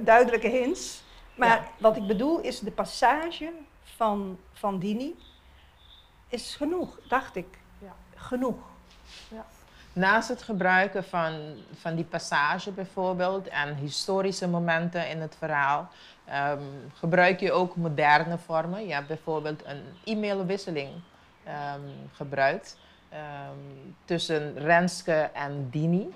duidelijke 0.04 0.48
hints. 0.48 1.04
Maar 1.36 1.68
wat 1.80 1.98
ik 1.98 2.08
bedoel 2.08 2.40
is 2.40 2.60
de 2.60 2.72
passage 2.72 3.52
van, 3.84 4.38
van 4.54 4.80
Dini 4.80 5.16
is 6.30 6.56
genoeg, 6.56 7.00
dacht 7.08 7.36
ik. 7.36 7.58
Ja. 7.78 7.96
Genoeg. 8.16 8.56
Naast 9.94 10.30
het 10.30 10.42
gebruiken 10.42 11.04
van, 11.04 11.34
van 11.74 11.96
die 11.96 12.06
passage 12.06 12.72
bijvoorbeeld 12.72 13.48
en 13.48 13.76
historische 13.76 14.48
momenten 14.48 15.10
in 15.10 15.22
het 15.22 15.36
verhaal, 15.38 15.90
ehm, 16.26 16.62
gebruik 16.94 17.40
je 17.40 17.52
ook 17.52 17.76
moderne 17.76 18.38
vormen. 18.38 18.88
Je 18.88 18.94
hebt 18.94 19.08
bijvoorbeeld 19.08 19.66
een 19.66 19.82
e-mailwisseling 20.04 20.90
ehm, 21.44 21.82
gebruikt 22.14 22.78
ehm, 23.10 23.58
tussen 24.06 24.58
Renske 24.58 25.30
en 25.34 25.70
Dini. 25.70 26.14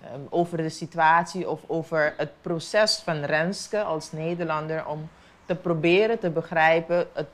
ehm, 0.00 0.20
over 0.30 0.56
de 0.56 0.68
situatie 0.68 1.50
of 1.50 1.60
over 1.66 2.14
het 2.16 2.30
proces 2.40 2.96
van 2.96 3.24
Renske 3.24 3.82
als 3.82 4.12
Nederlander 4.12 4.86
om 4.86 5.08
te 5.44 5.54
proberen 5.54 6.18
te 6.18 6.30
begrijpen 6.30 7.06
het 7.12 7.28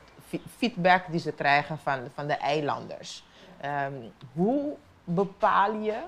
feedback 0.57 1.03
die 1.11 1.19
ze 1.19 1.31
krijgen 1.31 1.77
van, 1.79 1.99
van 2.13 2.27
de 2.27 2.33
eilanders. 2.33 3.23
Ehm, 3.61 3.93
hoe 4.33 4.75
bepaal 5.03 5.73
je 5.73 5.99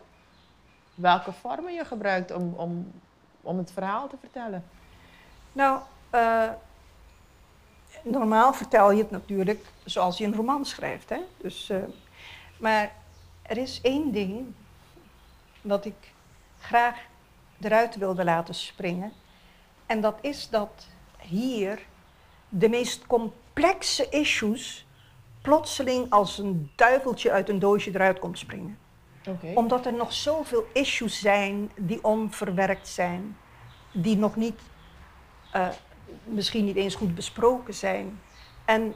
welke 0.95 1.31
vormen 1.31 1.73
je 1.73 1.85
gebruikt 1.85 2.31
om, 2.31 2.53
om, 2.53 2.91
om 3.41 3.57
het 3.57 3.71
verhaal 3.71 4.07
te 4.07 4.17
vertellen? 4.19 4.63
Nou, 5.51 5.79
eh, 6.09 6.49
normaal 8.03 8.53
vertel 8.53 8.91
je 8.91 9.01
het 9.01 9.11
natuurlijk 9.11 9.65
zoals 9.83 10.17
je 10.17 10.25
een 10.25 10.35
roman 10.35 10.65
schrijft. 10.65 11.09
Hè? 11.09 11.19
Dus, 11.37 11.69
eh, 11.69 11.77
maar 12.57 12.91
er 13.41 13.57
is 13.57 13.81
één 13.81 14.11
ding 14.11 14.53
wat 15.61 15.85
ik 15.85 16.11
graag 16.59 16.99
eruit 17.59 17.95
wilde 17.95 18.23
laten 18.23 18.55
springen. 18.55 19.13
En 19.85 20.01
dat 20.01 20.17
is 20.21 20.49
dat 20.49 20.87
hier 21.17 21.79
de 22.49 22.69
meest 22.69 23.07
complexe 23.07 24.09
issues 24.09 24.87
plotseling 25.41 26.09
als 26.09 26.37
een 26.37 26.71
duiveltje 26.75 27.31
uit 27.31 27.49
een 27.49 27.59
doosje 27.59 27.89
eruit 27.93 28.19
komt 28.19 28.37
springen 28.39 28.77
omdat 29.55 29.85
er 29.85 29.93
nog 29.93 30.13
zoveel 30.13 30.65
issues 30.73 31.19
zijn 31.19 31.71
die 31.77 32.03
onverwerkt 32.03 32.87
zijn, 32.87 33.37
die 33.91 34.17
nog 34.17 34.35
niet, 34.35 34.59
eh, 35.51 35.67
misschien 36.23 36.65
niet 36.65 36.75
eens 36.75 36.95
goed 36.95 37.15
besproken 37.15 37.73
zijn. 37.73 38.19
En 38.65 38.93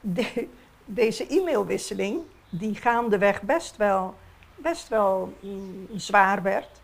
de- 0.00 0.48
deze 0.84 1.26
e-mailwisseling, 1.28 2.20
die 2.48 2.74
gaandeweg 2.74 3.42
best 3.42 3.76
wel, 3.76 4.14
best 4.54 4.88
wel 4.88 5.32
mm, 5.40 5.86
zwaar 5.96 6.42
werd, 6.42 6.80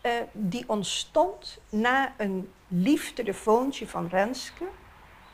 eh, 0.00 0.12
die 0.32 0.64
ontstond 0.66 1.58
na 1.68 2.12
een 2.16 2.50
lief 2.68 3.12
telefoontje 3.14 3.86
van 3.88 4.06
Renske 4.10 4.64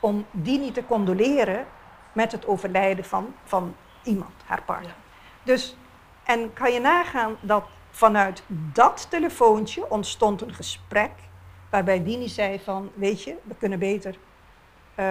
om 0.05 0.25
Dini 0.31 0.71
te 0.71 0.85
condoleren 0.85 1.65
met 2.13 2.31
het 2.31 2.47
overlijden 2.47 3.05
van, 3.05 3.33
van 3.43 3.75
iemand, 4.03 4.33
haar 4.45 4.61
partner. 4.65 4.95
Dus 5.43 5.75
en 6.23 6.53
kan 6.53 6.71
je 6.73 6.79
nagaan 6.79 7.35
dat 7.41 7.63
vanuit 7.91 8.43
dat 8.73 9.07
telefoontje 9.09 9.89
ontstond 9.89 10.41
een 10.41 10.53
gesprek 10.53 11.11
waarbij 11.69 12.03
Dini 12.03 12.27
zei 12.27 12.59
van, 12.63 12.91
weet 12.93 13.23
je, 13.23 13.35
we 13.43 13.55
kunnen 13.55 13.79
beter, 13.79 14.15
eh, 14.95 15.05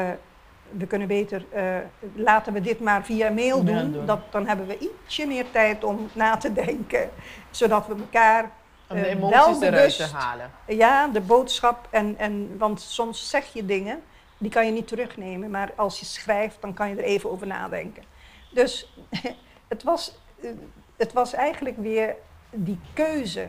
we 0.71 0.87
kunnen 0.87 1.09
beter, 1.09 1.45
eh, 1.51 1.77
laten 2.15 2.53
we 2.53 2.61
dit 2.61 2.81
maar 2.81 3.05
via 3.05 3.31
mail 3.31 3.65
doen. 3.65 3.93
doen. 3.93 4.07
Dat, 4.07 4.21
dan 4.33 4.47
hebben 4.47 4.67
we 4.67 4.79
ietsje 4.79 5.27
meer 5.27 5.51
tijd 5.51 5.85
om 5.85 6.09
na 6.13 6.37
te 6.37 6.53
denken, 6.53 7.11
zodat 7.51 7.87
we 7.87 7.95
elkaar 7.95 8.51
Om 8.89 8.97
de 8.97 9.07
eh, 9.07 9.11
emoties 9.11 9.37
wel 9.59 9.63
eruit 9.63 9.91
te 9.91 9.97
bewust- 9.97 10.13
halen. 10.13 10.51
ja, 10.67 11.07
de 11.09 11.21
boodschap. 11.21 11.87
En, 11.91 12.15
en, 12.19 12.59
want 12.59 12.81
soms 12.81 13.29
zeg 13.31 13.53
je 13.53 13.65
dingen, 13.65 14.03
die 14.45 14.53
kan 14.53 14.67
je 14.67 14.73
niet 14.73 14.89
terugnemen. 14.89 15.51
Maar 15.51 15.73
als 15.77 15.99
je 15.99 16.05
schrijft, 16.05 16.61
dan 16.61 16.75
kan 16.75 16.89
je 16.89 16.97
er 16.97 17.05
even 17.05 17.31
over 17.31 17.47
nadenken. 17.47 18.05
Dus 18.53 18.95
het 19.69 19.83
was, 19.83 20.19
eh, 20.41 20.51
het 20.97 21.13
was 21.13 21.33
eigenlijk 21.33 21.77
weer 21.77 22.17
die 22.51 22.79
keuze 22.93 23.49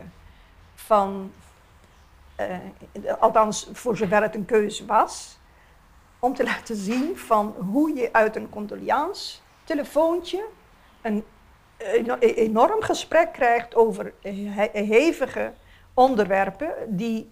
van... 0.74 1.32
eh, 2.36 2.58
althans, 3.18 3.68
voor 3.72 3.96
zover 3.96 4.22
het 4.22 4.34
een 4.34 4.44
keuze 4.44 4.86
was... 4.86 5.38
om 6.18 6.34
te 6.34 6.44
laten 6.44 6.76
zien 6.76 7.18
van 7.18 7.54
hoe 7.70 7.94
je 7.94 8.12
uit 8.12 8.36
een 8.36 8.48
condolians 8.48 9.42
telefoontje... 9.64 10.44
een 11.02 11.24
eno- 11.76 12.18
enorm 12.18 12.82
gesprek 12.82 13.32
krijgt 13.32 13.74
over 13.74 14.12
he- 14.20 14.70
hevige 14.72 15.52
onderwerpen 15.94 16.72
die 16.88 17.30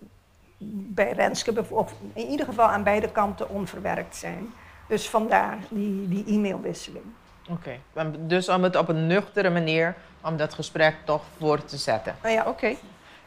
bij 0.58 1.12
Renske, 1.12 1.64
of 1.68 1.94
in 2.12 2.26
ieder 2.26 2.46
geval 2.46 2.66
aan 2.66 2.82
beide 2.82 3.10
kanten 3.10 3.48
onverwerkt 3.48 4.16
zijn. 4.16 4.52
Dus 4.88 5.08
vandaar 5.08 5.58
die, 5.68 6.08
die 6.08 6.24
e-mailwisseling. 6.26 7.04
Oké. 7.50 7.78
Dus 8.18 8.48
om 8.48 8.62
het 8.62 8.76
op 8.76 8.88
een 8.88 9.06
nuchtere 9.06 9.50
manier, 9.50 9.94
om 10.22 10.36
dat 10.36 10.54
gesprek 10.54 10.96
toch 11.04 11.22
voor 11.38 11.64
te 11.64 11.76
zetten. 11.76 12.16
Nou 12.22 12.34
ja, 12.34 12.44
Oké. 12.46 12.74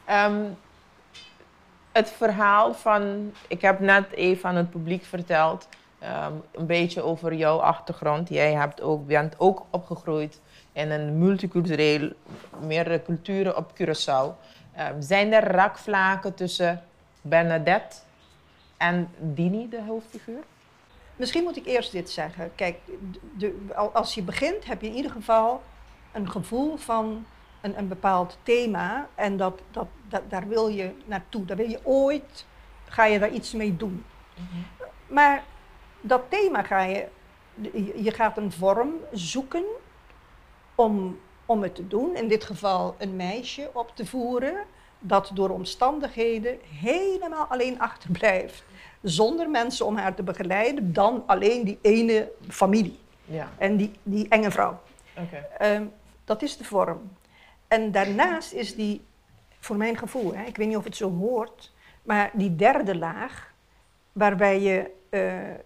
Ehm, 0.05 0.43
het 1.91 2.09
verhaal 2.09 2.73
van, 2.73 3.31
ik 3.47 3.61
heb 3.61 3.79
net 3.79 4.11
even 4.11 4.49
aan 4.49 4.55
het 4.55 4.69
publiek 4.69 5.05
verteld, 5.05 5.67
ehm, 5.99 6.31
een 6.51 6.65
beetje 6.65 7.01
over 7.01 7.33
jouw 7.33 7.57
achtergrond. 7.57 8.29
Jij 8.29 8.53
hebt 8.53 8.81
ook, 8.81 9.07
bent 9.07 9.35
ook 9.37 9.65
opgegroeid 9.69 10.41
in 10.71 10.91
een 10.91 11.17
multicultureel, 11.17 12.11
meerdere 12.59 13.01
culturen 13.01 13.57
op 13.57 13.71
Curaçao. 13.71 14.45
Ehm, 14.75 15.01
zijn 15.01 15.33
er 15.33 15.43
raakvlaken 15.43 16.33
tussen 16.33 16.83
Bernadette 17.29 17.95
en 18.77 19.09
Dini, 19.17 19.69
de 19.69 19.81
hoofdfiguur? 19.81 20.43
Misschien 21.15 21.43
moet 21.43 21.57
ik 21.57 21.65
eerst 21.65 21.91
dit 21.91 22.09
zeggen. 22.09 22.51
Kijk, 22.55 22.77
de, 23.37 23.65
al- 23.75 23.91
als 23.91 24.13
je 24.13 24.21
begint 24.21 24.65
heb 24.65 24.81
je 24.81 24.87
in 24.87 24.95
ieder 24.95 25.11
geval 25.11 25.61
een 26.13 26.29
gevoel 26.31 26.77
van 26.77 27.25
een, 27.61 27.77
een 27.77 27.87
bepaald 27.87 28.37
thema. 28.43 29.07
En 29.15 29.37
dat, 29.37 29.61
dat, 29.71 29.87
dat, 30.09 30.21
daar 30.29 30.47
wil 30.47 30.67
je 30.67 30.91
naartoe. 31.05 31.45
Daar 31.45 31.57
wil 31.57 31.69
je 31.69 31.79
ooit, 31.83 32.45
ga 32.85 33.05
je 33.05 33.19
daar 33.19 33.31
iets 33.31 33.51
mee 33.53 33.77
doen. 33.77 34.05
Maar 35.07 35.43
dat 36.01 36.21
thema 36.29 36.63
ga 36.63 36.81
je, 36.81 37.07
je- 37.61 38.03
je 38.03 38.11
gaat 38.11 38.37
een 38.37 38.51
vorm 38.51 38.93
zoeken 39.11 39.63
om, 40.75 41.19
om 41.45 41.61
het 41.61 41.75
te 41.75 41.87
doen. 41.87 42.15
In 42.15 42.27
dit 42.27 42.43
geval 42.43 42.95
een 42.97 43.15
meisje 43.15 43.69
op 43.73 43.91
te 43.95 44.05
voeren 44.05 44.57
dat 44.99 45.31
door 45.33 45.49
omstandigheden 45.49 46.57
helemaal 46.79 47.45
alleen 47.45 47.79
achterblijft. 47.79 48.63
Zonder 49.01 49.49
mensen 49.49 49.85
om 49.85 49.97
haar 49.97 50.15
te 50.15 50.23
begeleiden, 50.23 50.93
dan 50.93 51.23
alleen 51.25 51.63
die 51.63 51.79
ene 51.81 52.31
familie 52.49 52.99
Ja, 53.25 53.49
en 53.57 53.77
die, 53.77 53.91
die 54.03 54.27
enge 54.27 54.51
vrouw. 54.51 54.79
Ehm, 55.57 55.85
dat 56.25 56.41
is 56.41 56.57
de 56.57 56.63
vorm. 56.63 57.11
En 57.67 57.91
daarnaast 57.91 58.53
is 58.53 58.75
die, 58.75 59.01
voor 59.59 59.75
mijn 59.75 59.97
gevoel, 59.97 60.35
hè, 60.35 60.43
ik 60.43 60.57
weet 60.57 60.67
niet 60.67 60.77
of 60.77 60.83
het 60.83 60.95
zo 60.95 61.11
hoort, 61.11 61.73
maar 62.03 62.29
die 62.33 62.55
derde 62.55 62.97
laag, 62.97 63.53
waarbij 64.11 64.61
je 64.61 64.91
eh, 65.09 65.49
eh, 65.49 65.57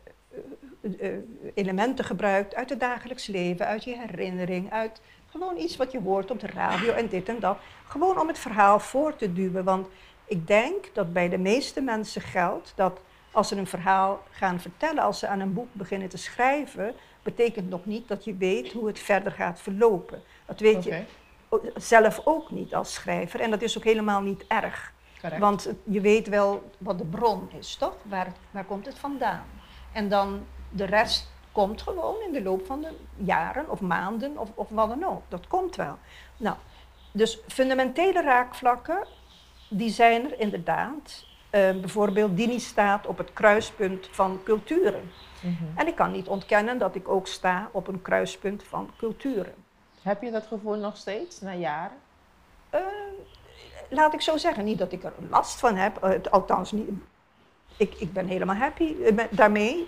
eh, 0.99 1.17
elementen 1.53 2.05
gebruikt 2.05 2.55
uit 2.55 2.69
het 2.69 2.79
dagelijks 2.79 3.27
leven, 3.27 3.65
uit 3.65 3.83
je 3.83 3.97
herinnering, 3.97 4.71
uit 4.71 5.01
gewoon 5.31 5.57
iets 5.57 5.77
wat 5.77 5.91
je 5.91 5.99
hoort 5.99 6.31
op 6.31 6.39
de 6.39 6.47
radio 6.47 6.93
en 6.93 7.07
dit 7.07 7.29
en 7.29 7.39
dat. 7.39 7.57
Gewoon 7.87 8.19
om 8.19 8.27
het 8.27 8.39
verhaal 8.39 8.79
voor 8.79 9.15
te 9.15 9.33
duwen. 9.33 9.63
Want 9.63 9.87
ik 10.25 10.47
denk 10.47 10.89
dat 10.93 11.13
bij 11.13 11.29
de 11.29 11.37
meeste 11.37 11.81
mensen 11.81 12.21
geldt 12.21 12.73
dat 12.75 12.99
als 13.31 13.47
ze 13.47 13.55
een 13.55 13.67
verhaal 13.67 14.23
gaan 14.29 14.59
vertellen, 14.59 15.03
als 15.03 15.19
ze 15.19 15.27
aan 15.27 15.39
een 15.39 15.53
boek 15.53 15.67
beginnen 15.71 16.09
te 16.09 16.17
schrijven, 16.17 16.93
betekent 17.23 17.69
nog 17.69 17.85
niet 17.85 18.07
dat 18.07 18.23
je 18.23 18.35
weet 18.35 18.71
hoe 18.71 18.87
het 18.87 18.99
verder 18.99 19.31
gaat 19.31 19.61
verlopen. 19.61 20.21
Dat 20.45 20.59
weet 20.59 20.83
je 20.83 21.03
zelf 21.75 22.21
ook 22.23 22.51
niet 22.51 22.75
als 22.75 22.93
schrijver 22.93 23.39
en 23.39 23.49
dat 23.49 23.61
is 23.61 23.77
ook 23.77 23.83
helemaal 23.83 24.21
niet 24.21 24.45
erg. 24.47 24.93
correct. 25.21 25.41
Want 25.41 25.69
je 25.83 26.01
weet 26.01 26.27
wel 26.27 26.71
wat 26.77 26.97
de 26.97 27.05
bron 27.05 27.49
is, 27.59 27.75
toch? 27.75 27.95
Waar, 28.03 28.33
waar 28.51 28.65
komt 28.65 28.85
het 28.85 28.99
vandaan? 28.99 29.45
En 29.91 30.09
dan 30.09 30.45
de 30.69 30.85
rest 30.85 31.30
komt 31.51 31.81
gewoon 31.81 32.15
in 32.25 32.31
de 32.31 32.41
loop 32.41 32.65
van 32.65 32.81
de 32.81 32.91
jaren 33.15 33.69
of 33.69 33.81
maanden 33.81 34.37
of, 34.37 34.49
of 34.55 34.69
wat 34.69 34.89
dan 34.89 35.03
ook. 35.03 35.21
Dat 35.27 35.47
komt 35.47 35.75
wel. 35.75 35.97
Nou, 36.37 36.55
dus 37.11 37.39
fundamentele 37.47 38.21
raakvlakken, 38.21 39.07
die 39.69 39.89
zijn 39.89 40.25
er 40.25 40.39
inderdaad. 40.39 41.25
Eh, 41.49 41.71
bijvoorbeeld, 41.71 42.37
Dini 42.37 42.59
staat 42.59 43.07
op 43.07 43.17
het 43.17 43.33
kruispunt 43.33 44.07
van 44.11 44.39
culturen. 44.43 45.11
Mhm. 45.41 45.63
En 45.75 45.87
ik 45.87 45.95
kan 45.95 46.11
niet 46.11 46.27
ontkennen 46.27 46.77
dat 46.77 46.95
ik 46.95 47.07
ook 47.07 47.27
sta 47.27 47.69
op 47.71 47.87
een 47.87 48.01
kruispunt 48.01 48.63
van 48.63 48.89
culturen. 48.97 49.53
Heb 50.01 50.21
je 50.21 50.31
dat 50.31 50.47
gevoel 50.47 50.75
nog 50.75 50.97
steeds, 50.97 51.41
na 51.41 51.53
jaren? 51.53 51.97
Eh, 52.69 52.81
laat 53.89 54.13
ik 54.13 54.21
zo 54.21 54.37
zeggen, 54.37 54.63
niet 54.63 54.77
dat 54.77 54.91
ik 54.91 55.03
er 55.03 55.13
last 55.29 55.59
van 55.59 55.75
heb, 55.75 56.03
eh, 56.03 56.31
althans 56.31 56.71
niet. 56.71 56.89
Ik, 57.77 57.93
ik 57.93 58.13
ben 58.13 58.27
helemaal 58.27 58.55
happy 58.55 58.95
daarmee, 59.29 59.87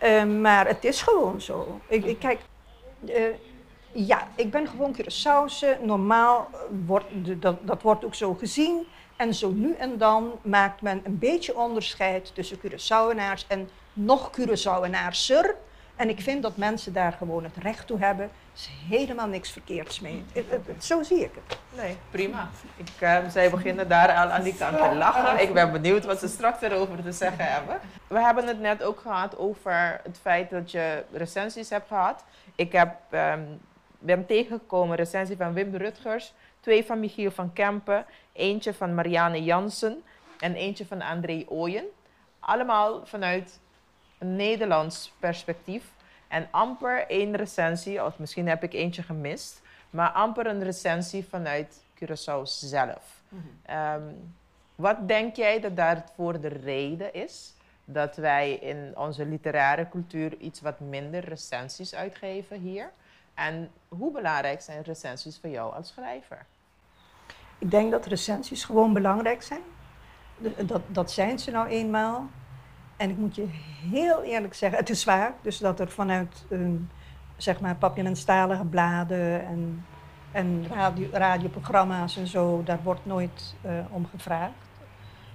Eh, 0.00 0.24
maar 0.24 0.66
het 0.66 0.84
is 0.84 1.02
gewoon 1.02 1.40
zo. 1.40 1.80
Ik, 1.86 2.04
ik 2.04 2.18
kijk, 2.18 2.40
eh, 3.06 3.22
ja, 3.92 4.28
ik 4.36 4.50
ben 4.50 4.68
gewoon 4.68 4.96
Curaçaose. 4.96 5.80
Normaal 5.82 6.50
wordt 6.86 7.06
dat, 7.42 7.56
dat 7.66 7.82
wordt 7.82 8.04
ook 8.04 8.14
zo 8.14 8.34
gezien. 8.34 8.86
En 9.16 9.34
zo 9.34 9.50
nu 9.50 9.74
en 9.74 9.98
dan 9.98 10.32
maakt 10.42 10.82
men 10.82 11.00
een 11.04 11.18
beetje 11.18 11.56
onderscheid 11.56 12.34
tussen 12.34 12.58
Curaçaoenaars 12.58 13.46
en 13.48 13.68
nog 13.92 14.30
Curaçaoenaarser. 14.40 15.54
En 16.00 16.08
ik 16.08 16.20
vind 16.20 16.42
dat 16.42 16.56
mensen 16.56 16.92
daar 16.92 17.12
gewoon 17.12 17.44
het 17.44 17.56
recht 17.56 17.86
toe 17.86 17.98
hebben. 17.98 18.24
Er 18.24 18.30
is 18.54 18.70
helemaal 18.88 19.26
niks 19.26 19.50
verkeerds 19.50 20.00
mee. 20.00 20.24
Zo 20.78 21.02
zie 21.02 21.20
ik 21.24 21.30
het. 21.34 21.58
Nee, 21.76 21.96
prima. 22.10 22.48
Ik, 22.76 22.88
uh, 23.00 23.28
zij 23.28 23.50
beginnen 23.50 23.88
daar 23.88 24.08
al 24.08 24.30
aan 24.30 24.42
die 24.42 24.56
kant 24.56 24.78
te 24.78 24.94
lachen. 24.94 25.42
Ik 25.42 25.54
ben 25.54 25.72
benieuwd 25.72 26.04
wat 26.04 26.18
ze 26.18 26.28
straks 26.28 26.62
erover 26.62 27.02
te 27.02 27.12
zeggen 27.12 27.44
hebben. 27.52 27.80
We 28.06 28.20
hebben 28.20 28.46
het 28.46 28.60
net 28.60 28.82
ook 28.82 29.00
gehad 29.00 29.38
over 29.38 30.00
het 30.02 30.18
feit 30.22 30.50
dat 30.50 30.70
je 30.70 31.04
recensies 31.12 31.70
hebt 31.70 31.88
gehad. 31.88 32.24
Ik 32.54 32.72
heb, 32.72 32.94
um, 33.10 33.60
ben 33.98 34.26
tegengekomen 34.26 34.96
recensie 34.96 35.36
van 35.36 35.52
Wim 35.52 35.74
Rutgers, 35.74 36.34
twee 36.60 36.84
van 36.84 37.00
Michiel 37.00 37.30
van 37.30 37.52
Kempen, 37.52 38.04
eentje 38.32 38.74
van 38.74 38.94
Marianne 38.94 39.42
Jansen 39.42 40.02
en 40.38 40.54
eentje 40.54 40.86
van 40.86 41.02
André 41.02 41.44
Ooyen. 41.48 41.84
Allemaal 42.38 43.06
vanuit 43.06 43.60
een 44.20 44.36
Nederlands 44.36 45.12
perspectief. 45.18 45.84
En 46.28 46.48
amper 46.50 47.06
één 47.06 47.36
recensie, 47.36 48.04
of 48.04 48.18
misschien 48.18 48.48
heb 48.48 48.62
ik 48.62 48.72
eentje 48.72 49.02
gemist, 49.02 49.60
maar 49.90 50.10
amper 50.10 50.46
een 50.46 50.62
recensie 50.62 51.26
vanuit 51.28 51.82
Curaçao 51.94 52.42
zelf. 52.42 53.22
Ehm, 53.62 54.02
wat 54.74 55.08
denk 55.08 55.36
jij 55.36 55.60
dat 55.60 55.76
daarvoor 55.76 56.40
de 56.40 56.48
reden 56.48 57.14
is 57.14 57.54
dat 57.84 58.16
wij 58.16 58.52
in 58.52 58.92
onze 58.96 59.26
literaire 59.26 59.88
cultuur 59.88 60.36
iets 60.36 60.60
wat 60.60 60.80
minder 60.80 61.24
recensies 61.24 61.94
uitgeven 61.94 62.58
hier? 62.60 62.90
En 63.34 63.70
hoe 63.88 64.12
belangrijk 64.12 64.60
zijn 64.60 64.82
recensies 64.82 65.38
voor 65.38 65.50
jou 65.50 65.74
als 65.74 65.88
schrijver? 65.88 66.46
Ik 67.58 67.70
denk 67.70 67.90
dat 67.90 68.06
recensies 68.06 68.64
gewoon 68.64 68.92
belangrijk 68.92 69.42
zijn. 69.42 69.62
Dat, 70.66 70.82
dat 70.86 71.10
zijn 71.12 71.38
ze 71.38 71.50
nou 71.50 71.68
eenmaal. 71.68 72.28
En 73.00 73.10
ik 73.10 73.16
moet 73.16 73.34
je 73.34 73.46
heel 73.90 74.22
eerlijk 74.22 74.54
zeggen, 74.54 74.78
het 74.78 74.90
is 74.90 75.04
waar. 75.04 75.34
Dus 75.42 75.58
dat 75.58 75.80
er 75.80 75.90
vanuit 75.90 76.44
um, 76.50 76.90
zeg 77.36 77.60
maar 77.60 77.76
papiamenstalige 77.76 78.64
bladen 78.64 79.46
en, 79.46 79.84
en 80.32 80.66
radio, 80.68 81.08
radioprogramma's 81.12 82.16
en 82.16 82.26
zo, 82.26 82.62
daar 82.64 82.82
wordt 82.82 83.06
nooit 83.06 83.54
uh, 83.66 83.72
om 83.90 84.06
gevraagd. 84.06 84.52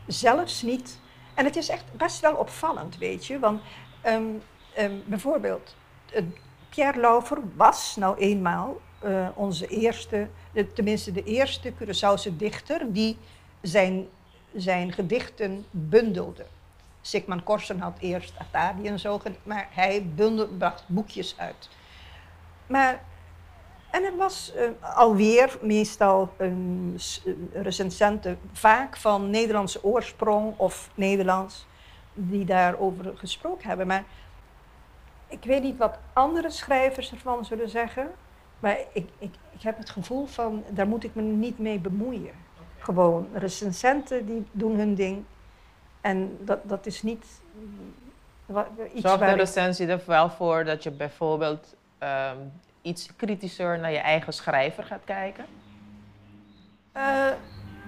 Zelfs 0.08 0.62
niet. 0.62 1.00
En 1.34 1.46
het 1.46 1.56
is 1.56 1.70
echt 1.70 1.84
best 1.98 2.20
wel 2.20 2.36
opvallend, 2.36 2.98
weet 2.98 3.26
je. 3.26 3.40
Want 3.40 3.62
um, 4.06 4.42
um, 4.80 5.04
bijvoorbeeld, 5.06 5.76
uh, 6.16 6.22
Pierre 6.70 7.00
Lauver 7.00 7.38
was 7.56 7.96
nou 7.96 8.18
eenmaal 8.18 8.78
uh, 9.06 9.28
onze 9.34 9.68
eerste, 9.68 10.28
tenminste 10.74 11.12
de 11.12 11.24
eerste 11.24 11.74
Curaçaose 11.74 12.36
dichter 12.38 12.94
die 12.94 13.18
zijn, 13.62 14.08
zijn 14.56 14.92
gedichten 14.92 15.66
bundelde. 15.72 16.46
Sigmund 17.06 17.44
Korsen 17.44 17.80
had 17.80 17.98
eerst 18.00 18.34
Atari 18.38 18.88
en 18.88 19.00
zo, 19.00 19.22
maar 19.44 19.68
hij 19.72 20.06
bundel, 20.16 20.48
bracht 20.48 20.84
boekjes 20.88 21.36
uit. 21.38 21.70
Maar, 22.68 23.04
en 23.92 24.04
er 24.04 24.16
was 24.16 24.54
uh, 24.56 24.96
alweer 24.96 25.58
meestal 25.62 26.34
een 26.38 27.00
recensente, 27.54 28.38
vaak 28.52 28.98
van 28.98 29.30
Nederlandse 29.30 29.84
oorsprong 29.84 30.54
of 30.58 30.90
Nederlands, 30.96 31.66
die 32.14 32.46
daarover 32.46 33.18
gesproken 33.18 33.68
hebben. 33.68 33.88
Maar 33.88 34.04
ik 35.28 35.44
weet 35.44 35.64
niet 35.64 35.78
wat 35.78 35.98
andere 36.14 36.50
schrijvers 36.50 37.12
ervan 37.12 37.46
zullen 37.46 37.70
zeggen, 37.70 38.12
maar 38.60 38.78
ik, 38.94 39.10
ik, 39.18 39.36
ik 39.52 39.62
heb 39.62 39.78
het 39.78 39.90
gevoel 39.90 40.26
van, 40.26 40.64
daar 40.70 40.88
moet 40.88 41.04
ik 41.04 41.16
me 41.16 41.22
niet 41.22 41.60
mee 41.60 41.80
bemoeien. 41.80 42.34
Gewoon, 42.78 43.28
recensenten 43.34 44.26
die 44.26 44.46
doen 44.52 44.76
hun 44.76 44.96
ding 44.96 45.26
en 46.06 46.38
dat, 46.40 46.60
dat 46.64 46.86
is 46.86 47.04
niet 47.04 47.26
wat, 48.46 48.68
iets 48.94 49.02
Zorgt 49.02 49.20
de 49.20 49.36
recensie 49.36 49.88
er 49.88 50.02
wel 50.06 50.30
voor 50.30 50.64
dat 50.64 50.84
je 50.84 50.92
bijvoorbeeld 50.92 51.76
um, 52.00 52.52
iets 52.82 53.16
kritischer 53.16 53.80
naar 53.80 53.92
je 53.92 53.98
eigen 53.98 54.34
schrijver 54.34 54.84
gaat 54.84 55.04
kijken? 55.06 55.46
Uh, 56.98 57.28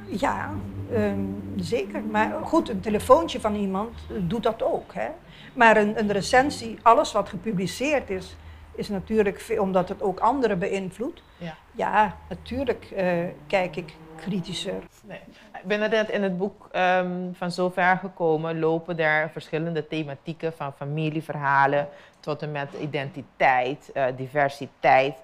ja, 0.06 0.54
um, 0.94 1.54
zeker. 1.56 2.04
Maar 2.04 2.32
goed, 2.44 2.70
een 2.70 2.80
telefoontje 2.80 3.40
van 3.40 3.56
iemand 3.56 3.98
doet 4.20 4.44
dat 4.44 4.64
ook. 4.64 4.94
Hè? 4.94 5.10
Maar 5.54 5.78
een, 5.78 6.00
een 6.00 6.12
recensie, 6.12 6.80
alles 6.82 7.12
wat 7.12 7.30
gepubliceerd 7.30 8.10
is, 8.10 8.36
is 8.76 8.90
natuurlijk, 8.90 9.56
omdat 9.60 9.90
het 9.90 10.02
ook 10.02 10.20
anderen 10.20 10.60
beïnvloedt. 10.60 11.22
Ja, 11.38 11.56
ja 11.72 12.18
natuurlijk 12.30 12.92
uh, 12.98 13.24
kijk 13.48 13.76
ik 13.76 13.94
kritischer. 14.18 14.84
Nee. 15.04 15.20
Ik 15.54 15.64
ben 15.64 15.80
net 15.80 16.10
in 16.10 16.24
het 16.24 16.38
boek 16.38 16.70
um, 16.76 17.36
van 17.36 17.52
zover 17.52 17.98
gekomen, 17.98 18.60
lopen 18.60 19.00
er 19.00 19.30
verschillende 19.30 19.88
thematieken 19.88 20.54
van 20.54 20.74
familieverhalen 20.74 21.90
tot 22.20 22.42
en 22.42 22.52
met 22.52 22.74
identiteit, 22.74 23.90
uh, 23.94 24.06
diversiteit. 24.16 25.18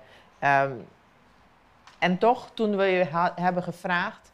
Um, 0.43 0.85
en 1.99 2.17
toch, 2.17 2.49
toen 2.53 2.75
we 2.75 2.83
je 2.83 3.31
hebben 3.35 3.63
gevraagd 3.63 4.31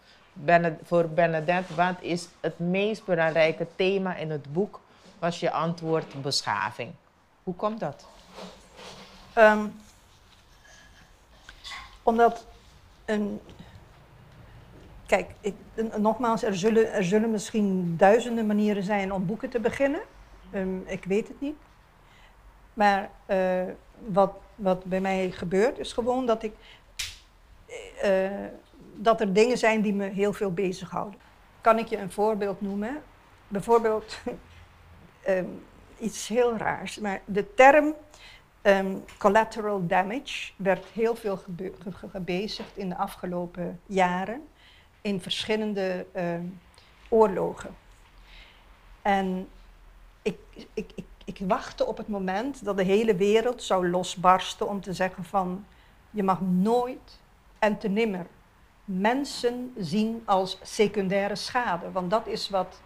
voor 0.84 1.10
Bernadette, 1.10 1.76
wat 1.76 1.96
is 2.00 2.28
het 2.40 2.60
meest 2.60 3.06
belangrijke 3.06 3.68
thema 3.76 4.16
in 4.16 4.32
het 4.32 4.54
boek, 4.54 4.82
was 5.20 5.40
je 5.40 5.52
antwoord 5.52 6.22
beschaving. 6.22 6.92
Hoe 7.44 7.56
komt 7.56 7.80
dat? 7.80 8.08
Um, 9.38 9.82
omdat 12.04 12.46
een 13.06 13.42
Kijk, 15.10 15.30
ik, 15.40 15.56
nogmaals, 15.98 16.44
er 16.44 16.56
zullen, 16.56 16.94
er 16.94 17.04
zullen 17.04 17.32
misschien 17.32 17.98
duizenden 17.98 18.46
manieren 18.46 18.84
zijn 18.84 19.14
om 19.14 19.26
boeken 19.26 19.50
te 19.50 19.60
beginnen. 19.60 20.00
Um, 20.54 20.84
ik 20.86 21.04
weet 21.04 21.28
het 21.28 21.42
niet. 21.42 21.56
Maar 22.74 23.10
uh, 23.28 23.64
wat, 24.08 24.32
wat 24.56 24.84
bij 24.84 25.02
mij 25.02 25.32
gebeurt, 25.32 25.80
is 25.80 25.94
gewoon 25.94 26.26
dat 26.26 26.44
ik. 26.44 26.54
Uh, 28.04 28.30
dat 28.96 29.22
er 29.22 29.34
dingen 29.34 29.58
zijn 29.58 29.82
die 29.82 29.94
me 29.94 30.06
heel 30.06 30.34
veel 30.34 30.54
bezighouden. 30.54 31.20
Kan 31.62 31.78
ik 31.78 31.88
je 31.88 31.98
een 31.98 32.12
voorbeeld 32.12 32.62
noemen? 32.62 33.02
Bijvoorbeeld 33.48 34.20
um, 35.28 35.64
iets 36.08 36.28
heel 36.28 36.58
raars. 36.58 37.00
Maar 37.00 37.22
de 37.26 37.54
term 37.54 37.94
um, 38.62 39.04
collateral 39.18 39.88
damage 39.88 40.52
werd 40.56 40.86
heel 40.86 41.16
veel 41.16 41.40
gebezigd 42.12 42.78
in 42.78 42.90
de 42.90 42.98
afgelopen 42.98 43.80
jaren 43.86 44.48
in 45.02 45.22
verschillende 45.22 46.06
uh, 46.16 46.24
oorlogen. 47.10 47.76
En 49.02 49.48
ik, 50.22 50.38
ik, 50.74 50.92
ik, 50.96 51.06
ik 51.26 51.40
wachtte 51.48 51.86
op 51.86 51.98
het 51.98 52.08
moment 52.08 52.66
dat 52.66 52.78
de 52.78 52.84
hele 52.84 53.16
wereld 53.16 53.64
zou 53.64 53.90
losbarsten 53.90 54.68
om 54.68 54.82
te 54.82 54.94
zeggen 54.94 55.24
van 55.24 55.66
je 56.12 56.24
mag 56.24 56.42
nooit 56.42 57.20
en 57.60 57.78
te 57.78 57.90
nimmer 57.90 58.26
mensen 58.86 59.74
zien 59.78 60.22
als 60.26 60.60
secundaire 60.62 61.36
schade. 61.36 61.92
Want 61.92 62.10
dat 62.10 62.28
is 62.28 62.50
wat 62.50 62.82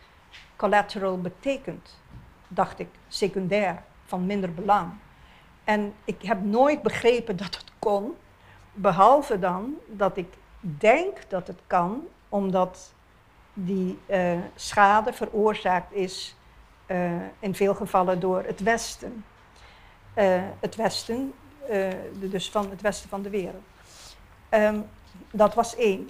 collateral 0.56 1.22
betekent, 1.22 2.00
dacht 2.48 2.80
ik, 2.80 2.88
secundair, 3.08 3.84
van 4.06 4.26
minder 4.26 4.54
belang. 4.54 4.94
En 5.64 5.94
ik 6.04 6.22
heb 6.22 6.44
nooit 6.44 6.82
begrepen 6.82 7.38
dat 7.38 7.56
het 7.56 7.72
kon, 7.80 8.14
behalve 8.74 9.40
dan 9.40 9.76
dat 9.88 10.18
ik 10.18 10.34
denk 10.64 11.30
dat 11.30 11.48
het 11.48 11.60
kan, 11.68 12.08
omdat 12.30 12.94
die 13.54 14.00
uh, 14.10 14.38
schade 14.56 15.14
veroorzaakt 15.14 15.94
is 15.94 16.36
uh, 16.88 17.12
in 17.40 17.56
veel 17.56 17.76
gevallen 17.76 18.20
door 18.20 18.44
het 18.44 18.60
Westen. 18.60 19.26
Uh, 20.16 20.42
het 20.60 20.76
Westen, 20.76 21.34
dus 22.14 22.50
van 22.50 22.70
het 22.70 22.82
Westen 22.82 23.10
van 23.10 23.22
de 23.22 23.30
wereld. 23.30 23.64
Um, 24.50 24.86
dat 25.32 25.54
was 25.54 25.76
één. 25.76 26.10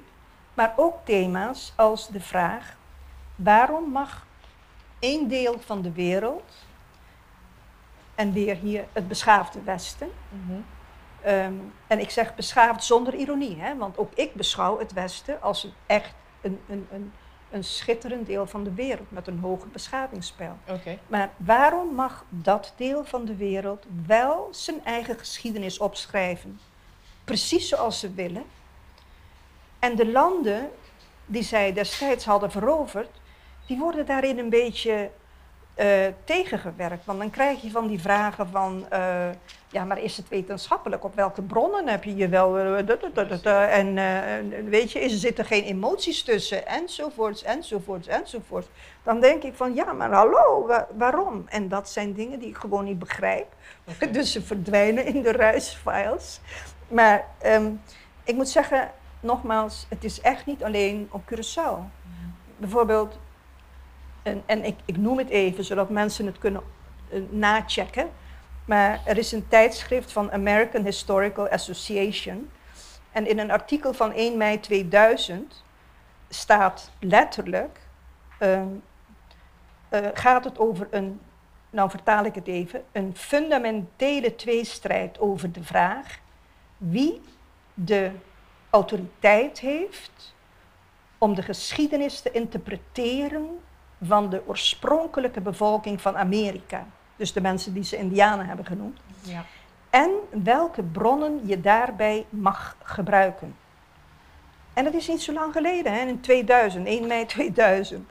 Maar 0.54 0.74
ook 0.76 0.96
thema's 1.06 1.74
als 1.76 2.08
de 2.08 2.22
vraag: 2.22 2.76
waarom 3.36 3.90
mag 3.90 4.26
één 5.00 5.28
deel 5.28 5.60
van 5.60 5.82
de 5.82 5.92
wereld, 5.92 6.54
en 8.16 8.34
weer 8.34 8.56
hier 8.56 8.86
het 8.92 9.08
beschaafde 9.08 9.62
Westen, 9.62 10.10
-hmm. 10.30 10.66
Um, 11.28 11.74
en 11.88 12.00
ik 12.00 12.10
zeg 12.10 12.36
beschaafd 12.36 12.84
zonder 12.84 13.14
ironie, 13.14 13.56
hè, 13.60 13.78
want 13.78 13.98
ook 13.98 14.14
ik 14.14 14.34
beschouw 14.34 14.80
het 14.80 14.94
Westen 14.94 15.42
als 15.42 15.64
een, 15.64 15.74
echt 15.86 16.14
een, 16.42 16.60
een, 16.70 16.88
een, 16.92 17.14
een 17.52 17.64
schitterend 17.64 18.26
deel 18.26 18.48
van 18.48 18.64
de 18.64 18.74
wereld 18.74 19.12
met 19.12 19.28
een 19.28 19.40
hoge 19.40 19.68
beschavingsspel. 19.68 20.58
Okay. 20.68 21.00
Maar 21.08 21.30
waarom 21.38 21.94
mag 21.94 22.26
dat 22.30 22.74
deel 22.76 23.06
van 23.06 23.26
de 23.26 23.36
wereld 23.36 23.86
wel 24.06 24.48
zijn 24.52 24.86
eigen 24.86 25.18
geschiedenis 25.18 25.78
opschrijven, 25.78 26.60
precies 27.24 27.68
zoals 27.68 28.00
ze 28.00 28.14
willen? 28.14 28.44
En 29.80 29.96
de 29.96 30.12
landen 30.12 30.70
die 31.26 31.44
zij 31.44 31.74
destijds 31.74 32.26
hadden 32.26 32.52
veroverd, 32.52 33.10
die 33.68 33.78
worden 33.78 34.06
daarin 34.06 34.38
een 34.40 34.50
beetje 34.50 35.10
eh, 35.76 35.88
tegengewerkt. 36.24 37.06
Want 37.06 37.20
dan 37.20 37.30
krijg 37.30 37.62
je 37.62 37.72
van 37.72 37.88
die 37.88 38.02
vragen 38.02 38.48
van, 38.50 38.86
eh, 38.90 39.30
ja, 39.70 39.84
maar 39.84 40.00
is 40.00 40.18
het 40.18 40.30
wetenschappelijk? 40.30 41.04
Op 41.04 41.16
welke 41.16 41.42
bronnen 41.42 41.88
heb 41.88 42.04
je 42.04 42.16
je 42.16 42.28
wel? 42.30 42.58
eh, 42.58 43.78
en 43.78 44.70
weet 44.70 44.92
je, 44.92 45.00
is, 45.00 45.12
er 45.12 45.18
zitten 45.20 45.46
geen 45.46 45.64
emoties 45.64 46.24
tussen? 46.24 46.68
Enzovoorts, 46.68 47.44
enzovoorts, 47.44 48.08
enzovoorts. 48.08 48.68
Dan 49.04 49.20
denk 49.20 49.44
ik 49.44 49.54
van, 49.56 49.74
ja, 49.76 49.94
maar 49.94 50.12
hallo, 50.14 50.66
wa- 50.68 50.88
waarom? 50.98 51.44
En 51.50 51.68
dat 51.70 51.90
zijn 51.90 52.14
dingen 52.14 52.40
die 52.40 52.50
ik 52.50 52.58
gewoon 52.58 52.84
niet 52.86 53.00
begrijp. 53.00 53.48
dus 54.12 54.32
ze 54.32 54.42
verdwijnen 54.42 55.06
in 55.06 55.22
de 55.22 55.32
ruisfiles. 55.32 56.40
Maar 56.88 57.26
ehm, 57.42 57.72
ik 58.24 58.36
moet 58.36 58.50
zeggen, 58.50 58.92
nogmaals, 59.20 59.86
het 59.90 60.04
is 60.04 60.22
echt 60.22 60.46
niet 60.46 60.64
alleen 60.64 61.08
op 61.12 61.22
Curaçao. 61.34 61.80
Bijvoorbeeld, 62.58 63.20
en, 64.24 64.44
en 64.46 64.64
ik, 64.66 64.76
ik 64.86 64.98
noem 64.98 65.18
het 65.18 65.30
even 65.30 65.64
zodat 65.64 65.90
mensen 65.90 66.26
het 66.26 66.38
kunnen 66.38 66.62
eh, 67.10 67.20
nachecken. 67.30 68.10
Maar 68.66 69.02
er 69.06 69.18
is 69.18 69.32
een 69.32 69.48
tijdschrift 69.48 70.12
van 70.12 70.32
American 70.32 70.84
Historical 70.84 71.50
Association. 71.50 72.50
En 73.12 73.28
in 73.28 73.40
een 73.40 73.52
artikel 73.52 73.94
van 73.94 74.14
1 74.14 74.38
mei 74.38 74.60
2000 74.60 75.64
staat 76.30 76.92
letterlijk, 77.00 77.80
ehm, 78.38 78.68
eh, 79.90 80.08
gaat 80.14 80.44
het 80.44 80.60
over 80.60 80.88
een, 80.92 81.20
nou 81.70 81.90
vertaal 81.90 82.26
ik 82.26 82.36
het 82.36 82.48
even, 82.48 82.84
een 82.92 83.16
fundamentele 83.16 84.36
tweestrijd 84.36 85.20
over 85.20 85.52
de 85.52 85.64
vraag 85.64 86.20
wie 86.78 87.22
de 87.74 88.12
autoriteit 88.70 89.60
heeft 89.60 90.36
om 91.18 91.36
de 91.36 91.42
geschiedenis 91.42 92.22
te 92.22 92.32
interpreteren 92.32 93.60
van 94.06 94.30
de 94.30 94.42
oorspronkelijke 94.48 95.42
bevolking 95.42 96.02
van 96.02 96.18
Amerika. 96.18 96.86
Dus 97.16 97.34
de 97.34 97.42
mensen 97.42 97.74
die 97.74 97.84
ze 97.84 97.98
Indianen 97.98 98.46
hebben 98.46 98.66
genoemd. 98.66 99.00
Ja. 99.22 99.46
En 99.90 100.12
welke 100.44 100.84
bronnen 100.84 101.42
je 101.44 101.62
daarbij 101.62 102.26
mag 102.30 102.76
gebruiken. 102.84 103.56
En 104.74 104.84
dat 104.84 104.94
is 104.94 105.08
niet 105.08 105.22
zo 105.22 105.34
lang 105.34 105.54
geleden, 105.54 105.94
hè, 105.94 106.06
in 106.06 106.20
2000, 106.22 106.88
1 106.88 107.08
mei 107.08 107.26
2000. 107.26 108.10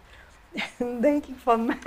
Dan 0.78 1.00
denk 1.00 1.24
ik 1.26 1.34
van, 1.42 1.64
maar 1.64 1.78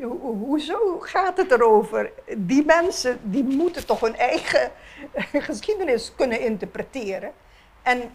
ho- 0.00 0.18
ho- 0.20 0.34
hoezo 0.38 0.98
gaat 1.00 1.36
het 1.36 1.50
erover? 1.50 2.10
Die 2.36 2.64
mensen 2.64 3.18
die 3.22 3.44
moeten 3.44 3.86
toch 3.86 4.00
hun 4.00 4.16
eigen 4.16 4.70
geschiedenis 5.48 6.12
kunnen 6.16 6.40
interpreteren. 6.40 7.32
En, 7.82 8.10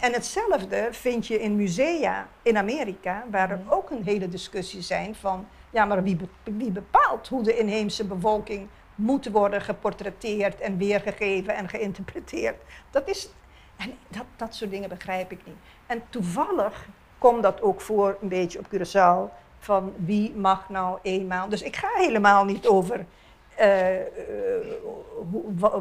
en 0.00 0.12
hetzelfde 0.12 0.88
vind 0.90 1.26
je 1.26 1.40
in 1.40 1.56
musea 1.56 2.28
in 2.42 2.56
Amerika, 2.56 3.24
waar 3.30 3.50
er 3.50 3.60
ook 3.68 3.90
een 3.90 4.04
hele 4.04 4.28
discussie 4.28 4.82
zijn 4.82 5.14
van, 5.14 5.46
ja, 5.70 5.84
maar 5.84 6.02
wie, 6.02 6.18
wie 6.42 6.70
bepaalt 6.70 7.28
hoe 7.28 7.42
de 7.42 7.58
inheemse 7.58 8.04
bevolking 8.04 8.68
moet 8.94 9.30
worden 9.30 9.60
geportretteerd 9.60 10.60
en 10.60 10.76
weergegeven 10.76 11.54
en 11.54 11.68
geïnterpreteerd? 11.68 12.56
Dat 12.90 13.08
is, 13.08 13.28
en 13.76 13.94
dat, 14.08 14.24
dat 14.36 14.54
soort 14.54 14.70
dingen 14.70 14.88
begrijp 14.88 15.32
ik 15.32 15.46
niet. 15.46 15.56
En 15.86 16.02
toevallig 16.08 16.86
komt 17.18 17.42
dat 17.42 17.62
ook 17.62 17.80
voor 17.80 18.16
een 18.20 18.28
beetje 18.28 18.58
op 18.58 18.66
Curaçao, 18.66 19.40
van 19.58 19.92
wie 19.96 20.34
mag 20.34 20.68
nou 20.68 20.98
eenmaal. 21.02 21.48
Dus 21.48 21.62
ik 21.62 21.76
ga 21.76 21.88
helemaal 21.94 22.44
niet 22.44 22.66
over 22.66 23.06
eh, 23.54 24.00
eh, 24.00 24.06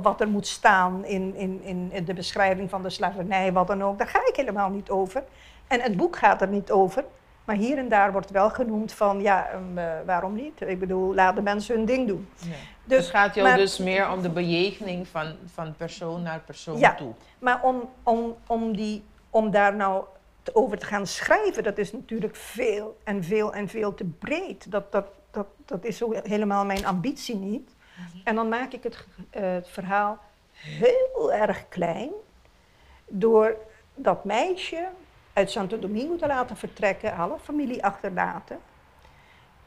wat 0.02 0.22
er 0.22 0.28
moet 0.28 0.48
staan 0.48 1.06
in, 1.06 1.36
in, 1.36 1.62
in 1.92 2.06
de 2.06 2.14
beschrijving 2.14 2.70
van 2.70 2.84
de 2.84 2.90
slavernij, 2.90 3.54
wat 3.54 3.68
dan 3.68 3.84
ook. 3.84 3.98
Daar 3.98 4.08
ga 4.08 4.20
ik 4.28 4.36
helemaal 4.36 4.70
niet 4.70 4.90
over. 4.90 5.24
En 5.68 5.82
het 5.82 5.98
boek 5.98 6.16
gaat 6.18 6.42
er 6.42 6.48
niet 6.48 6.72
over. 6.72 7.04
Maar 7.46 7.56
hier 7.56 7.78
en 7.78 7.90
daar 7.90 8.12
wordt 8.12 8.32
wel 8.32 8.50
genoemd 8.50 8.94
van, 8.94 9.22
ja, 9.22 9.50
ehm, 9.50 9.78
eh, 9.78 9.86
waarom 10.06 10.34
niet? 10.34 10.62
Ik 10.62 10.80
bedoel, 10.80 11.14
laat 11.14 11.36
de 11.36 11.42
mensen 11.42 11.76
hun 11.76 11.86
ding 11.86 12.08
doen. 12.08 12.30
Ja. 12.38 12.50
Dus 12.84 12.98
het 12.98 13.16
gaat 13.16 13.36
jou 13.36 13.48
maar- 13.48 13.58
dus 13.58 13.78
meer 13.78 14.12
om 14.12 14.22
de 14.22 14.30
bejegening 14.30 15.08
van, 15.08 15.36
van 15.54 15.76
persoon 15.78 16.22
naar 16.22 16.40
persoon 16.40 16.78
Ja. 16.80 16.94
toe. 16.96 17.14
Maar 17.40 17.60
om, 17.64 17.90
om, 18.04 18.36
om, 18.48 18.76
die, 18.76 19.04
om 19.30 19.52
daar 19.52 19.76
nou 19.76 20.04
over 20.54 20.78
te 20.78 20.86
gaan 20.86 21.08
schrijven, 21.08 21.64
dat 21.64 21.78
is 21.78 21.92
natuurlijk 21.92 22.36
veel 22.36 22.98
en 23.04 23.24
veel 23.24 23.54
en 23.54 23.68
veel 23.68 23.94
te 23.94 24.04
breed. 24.06 24.72
Dat, 24.72 24.92
dat, 24.92 25.06
dat, 25.32 25.48
dat 25.66 25.86
is 25.86 26.04
ook 26.04 26.28
helemaal 26.28 26.66
mijn 26.66 26.86
ambitie 26.86 27.36
niet. 27.36 27.76
En 28.24 28.36
dan 28.36 28.50
maak 28.50 28.72
ik 28.72 28.84
het, 28.84 29.08
eh, 29.30 29.42
het 29.42 29.68
verhaal 29.68 30.20
heel 30.52 31.34
erg 31.34 31.68
klein 31.70 32.12
door 33.08 33.58
dat 33.96 34.24
meisje 34.24 34.88
uit 35.34 35.52
Santo 35.52 35.80
Domingo 35.80 36.16
te 36.16 36.28
laten 36.28 36.58
vertrekken, 36.58 37.16
alle 37.16 37.40
familie 37.40 37.84
achterlaten. 37.84 38.60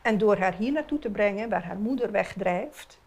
En 0.03 0.19
door 0.19 0.39
haar 0.39 0.55
hier 0.55 0.73
naartoe 0.73 0.99
te 0.99 1.11
brengen, 1.11 1.49
waar 1.49 1.65
haar 1.65 1.77
moeder 1.77 2.11
wegdrijft 2.11 2.99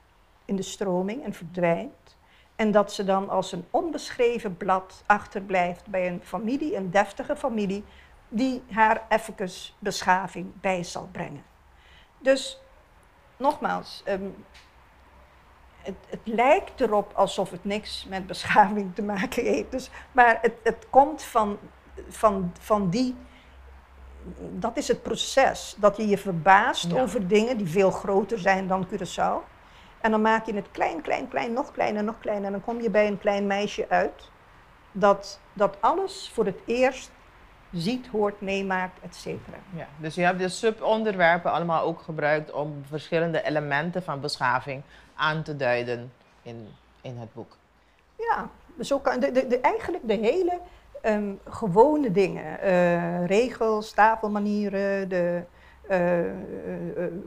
in 0.45 0.55
de 0.55 0.61
stroming 0.61 1.23
en 1.23 1.33
verdwijnt. 1.33 2.17
En 2.55 2.71
dat 2.71 2.93
ze 2.93 3.03
dan 3.03 3.29
als 3.29 3.51
een 3.51 3.65
onbeschreven 3.69 4.57
blad 4.57 5.03
achterblijft 5.05 5.87
bij 5.87 6.07
een 6.07 6.21
familie, 6.23 6.75
een 6.75 6.91
deftige 6.91 7.35
familie, 7.35 7.83
die 8.29 8.63
haar 8.71 9.05
even 9.09 9.49
beschaving 9.79 10.51
bij 10.61 10.83
zal 10.83 11.09
brengen. 11.11 11.43
Dus 12.27 12.61
nogmaals, 13.37 14.01
ehm, 14.05 14.29
het, 15.81 15.95
het 16.09 16.19
lijkt 16.23 16.81
erop 16.81 17.13
alsof 17.13 17.51
het 17.51 17.65
niks 17.65 18.05
met 18.09 18.27
beschaving 18.27 18.95
te 18.95 19.01
maken 19.01 19.43
heeft. 19.43 19.71
Dus, 19.71 19.89
maar 20.11 20.37
het, 20.41 20.53
het 20.63 20.87
komt 20.89 21.23
van, 21.23 21.57
van, 22.09 22.51
van 22.59 22.89
die. 22.89 23.15
Dat 24.39 24.77
is 24.77 24.87
het 24.87 25.03
proces. 25.03 25.75
Dat 25.77 25.97
je 25.97 26.07
je 26.07 26.17
verbaast 26.17 26.91
Ja. 26.91 27.01
over 27.01 27.27
dingen 27.27 27.57
die 27.57 27.67
veel 27.69 27.91
groter 27.91 28.39
zijn 28.39 28.67
dan 28.67 28.87
Curaçao. 28.87 29.47
En 30.01 30.11
dan 30.11 30.21
maak 30.21 30.45
je 30.45 30.53
het 30.53 30.71
klein, 30.71 31.01
klein, 31.01 31.27
klein, 31.27 31.53
nog 31.53 31.71
kleiner, 31.71 32.03
nog 32.03 32.19
kleiner. 32.19 32.45
En 32.45 32.51
dan 32.51 32.63
kom 32.63 32.81
je 32.81 32.89
bij 32.89 33.07
een 33.07 33.19
klein 33.19 33.47
meisje 33.47 33.85
uit. 33.89 34.31
Dat, 34.91 35.39
dat 35.53 35.77
alles 35.81 36.31
voor 36.33 36.45
het 36.45 36.59
eerst 36.65 37.11
ziet, 37.71 38.07
hoort, 38.07 38.41
meemaakt, 38.41 38.99
et 39.01 39.15
cetera. 39.15 39.57
Ja, 39.75 39.87
dus 39.97 40.15
je 40.15 40.21
hebt 40.21 40.39
de 40.39 40.49
subonderwerpen 40.49 41.51
allemaal 41.51 41.83
ook 41.83 42.01
gebruikt 42.01 42.51
om 42.51 42.83
verschillende 42.87 43.43
elementen 43.43 44.03
van 44.03 44.19
beschaving 44.19 44.81
aan 45.15 45.43
te 45.43 45.55
duiden 45.55 46.11
in, 46.41 46.67
in 47.01 47.17
het 47.17 47.33
boek. 47.33 47.57
Ja, 48.17 48.49
dus 48.75 48.93
ook 48.93 49.21
de, 49.21 49.31
de, 49.31 49.47
de, 49.47 49.59
eigenlijk 49.59 50.07
de 50.07 50.13
hele 50.13 50.59
ehm, 51.01 51.33
gewone 51.49 52.11
dingen. 52.11 52.59
eh, 52.59 53.25
regels, 53.25 53.91
tafelmanieren, 53.91 55.09
de, 55.09 55.43
eh, 55.87 56.19
eh, 56.19 56.33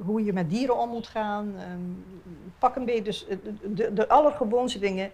hoe 0.05 0.25
je 0.25 0.33
met 0.33 0.51
dieren 0.51 0.79
om 0.79 0.89
moet 0.89 1.07
gaan. 1.07 1.55
ehm, 1.59 1.81
pak 2.59 2.77
een 2.77 2.85
beetje 2.85 3.03
dus, 3.03 3.27
de, 3.63 3.93
de, 3.93 4.09
allergewoonste 4.09 4.79
dingen 4.79 5.11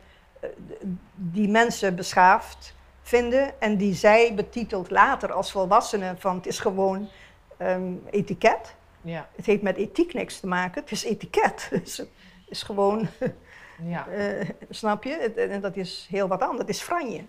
die 1.15 1.49
mensen 1.49 1.95
beschaafd 1.97 2.75
vinden 3.07 3.61
en 3.61 3.77
die 3.77 3.95
zij 3.95 4.35
betitelt 4.35 4.91
later 4.91 5.33
als 5.33 5.53
volwassenen 5.53 6.21
van 6.21 6.37
het 6.37 6.47
is 6.47 6.59
gewoon 6.59 7.09
ehm, 7.57 7.93
etiket. 8.11 8.75
Ja, 9.01 9.29
Het 9.37 9.47
heeft 9.47 9.63
met 9.63 9.77
ethiek 9.77 10.15
niks 10.15 10.41
te 10.41 10.47
maken, 10.47 10.83
het 10.83 10.91
is 10.91 11.05
etiket. 11.05 11.69
Dus 11.83 11.97
het 11.97 12.09
is 12.49 12.63
gewoon 12.63 13.09
ja. 13.83 14.07
eh, 14.09 14.49
snap 14.71 15.05
je? 15.05 15.15
En 15.35 15.61
dat 15.61 15.77
is 15.77 16.07
heel 16.11 16.29
wat 16.29 16.41
anders. 16.41 16.61
Het 16.61 16.69
is 16.69 16.81
franje. 16.81 17.25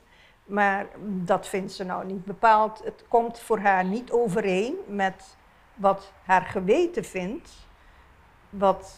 Maar 0.46 0.86
dat 1.00 1.48
vindt 1.48 1.72
ze 1.72 1.84
nou 1.84 2.06
niet 2.06 2.26
bepaald. 2.26 2.82
Het 2.84 3.04
komt 3.08 3.40
voor 3.40 3.60
haar 3.60 3.86
niet 3.86 4.12
overeen 4.12 4.76
met 4.88 5.38
wat 5.76 6.12
haar 6.24 6.42
geweten 6.42 7.04
vindt, 7.06 7.52
wat 8.50 8.96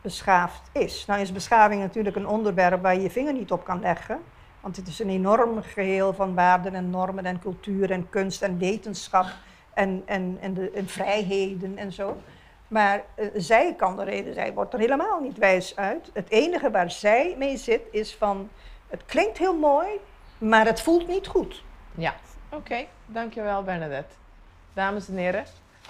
beschaafd 0.00 0.70
is. 0.72 1.06
Nou 1.06 1.20
is 1.20 1.32
beschaving 1.32 1.80
natuurlijk 1.80 2.16
een 2.16 2.26
onderwerp 2.26 2.82
waar 2.82 2.94
je 2.94 3.00
je 3.00 3.10
vinger 3.10 3.32
niet 3.32 3.52
op 3.52 3.64
kan 3.64 3.80
leggen. 3.80 4.20
Want 4.60 4.76
het 4.76 4.88
is 4.88 4.98
een 4.98 5.08
enorm 5.08 5.62
geheel 5.62 6.12
van 6.12 6.34
waarden 6.34 6.74
en 6.74 6.90
normen 6.90 7.26
en 7.26 7.40
cultuur 7.40 7.90
en 7.90 8.08
kunst 8.08 8.42
en 8.42 8.58
wetenschap 8.58 9.26
en, 9.74 10.02
en, 10.06 10.38
en, 10.40 10.54
de, 10.54 10.70
en 10.70 10.88
vrijheden 10.88 11.76
en 11.76 11.92
zo. 11.92 12.16
Maar 12.68 13.04
eh, 13.14 13.26
zij 13.34 13.74
kan 13.74 14.00
er 14.00 14.06
reden, 14.06 14.34
zij 14.34 14.52
wordt 14.52 14.72
er 14.72 14.78
helemaal 14.78 15.20
niet 15.20 15.38
wijs 15.38 15.76
uit. 15.76 16.10
Het 16.12 16.30
enige 16.30 16.70
waar 16.70 16.90
zij 16.90 17.34
mee 17.38 17.56
zit 17.56 17.82
is 17.90 18.14
van, 18.14 18.48
het 18.88 19.04
klinkt 19.06 19.38
heel 19.38 19.58
mooi, 19.58 19.88
maar 20.38 20.66
het 20.66 20.80
voelt 20.80 21.08
niet 21.08 21.26
goed. 21.26 21.64
Ja, 21.94 22.14
oké. 22.50 22.86
Dankjewel 23.06 23.62
Bernadette. 23.62 24.14
Dames 24.72 25.08
en 25.08 25.16
heren, 25.16 25.44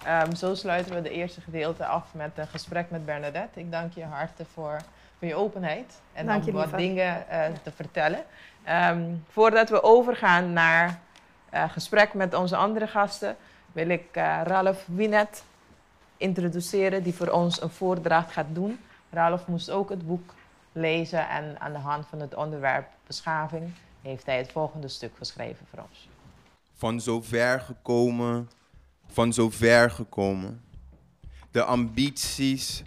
ehm, 0.05 0.34
zo 0.34 0.55
sluiten 0.55 0.94
we 0.94 1.03
de 1.03 1.11
eerste 1.11 1.40
gedeelte 1.40 1.86
af 1.86 2.14
met 2.14 2.30
een 2.34 2.46
gesprek 2.46 2.90
met 2.90 3.07
Bernadette. 3.07 3.61
Ik 3.61 3.70
dank 3.70 3.92
je 3.92 4.05
harte 4.05 4.44
voor, 4.53 4.80
voor 5.18 5.28
je 5.28 5.34
openheid 5.34 6.01
en 6.12 6.26
Dank 6.26 6.44
je, 6.44 6.51
om 6.51 6.57
wat 6.57 6.76
dingen 6.76 7.28
eh, 7.28 7.44
te 7.62 7.70
vertellen. 7.70 8.24
Ehm, 8.64 9.14
voordat 9.28 9.70
we 9.70 9.82
overgaan 9.82 10.53
naar 10.53 11.01
eh 11.51 11.70
gesprek 11.70 12.14
met 12.14 12.34
onze 12.34 12.57
andere 12.57 12.86
gasten, 12.86 13.36
wil 13.72 13.88
ik 13.88 14.09
eh, 14.12 14.40
Ralph 14.44 14.84
Winet 14.86 15.44
introduceren, 16.16 17.03
die 17.03 17.14
voor 17.14 17.28
ons 17.28 17.62
een 17.62 17.70
voordracht 17.70 18.32
gaat 18.32 18.46
doen. 18.53 18.80
Ralph 19.11 19.46
moest 19.46 19.70
ook 19.70 19.90
het 19.90 20.07
boek 20.07 20.34
lezen 20.72 21.28
en 21.28 21.61
aan 21.61 21.72
de 21.72 21.78
hand 21.78 22.07
van 22.07 22.20
het 22.20 22.34
onderwerp 22.34 22.86
beschaving 23.07 23.72
heeft 24.03 24.26
hij 24.26 24.38
het 24.38 24.53
volgende 24.53 24.88
stuk 24.88 25.12
geschreven 25.16 25.66
voor 25.70 25.84
ons. 25.90 26.09
Van 26.74 27.01
zo 27.01 27.20
ver 27.20 27.61
gekomen, 27.61 28.49
van 29.09 29.32
zo 29.32 29.50
ver 29.50 29.90
gekomen. 29.90 30.62
De 31.50 31.64
ambities 31.64 32.82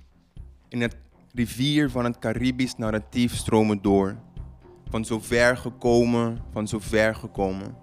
in 0.67 0.81
het 0.81 0.95
rivier 1.33 1.89
van 1.89 2.05
het 2.05 2.19
Caribisch 2.19 2.75
narratief 2.75 3.35
stromen 3.35 3.81
door. 3.81 4.17
Van 4.89 5.05
zo 5.05 5.19
ver 5.19 5.57
gekomen, 5.57 6.39
van 6.51 6.67
zo 6.67 6.79
ver 6.79 7.15
gekomen. 7.15 7.75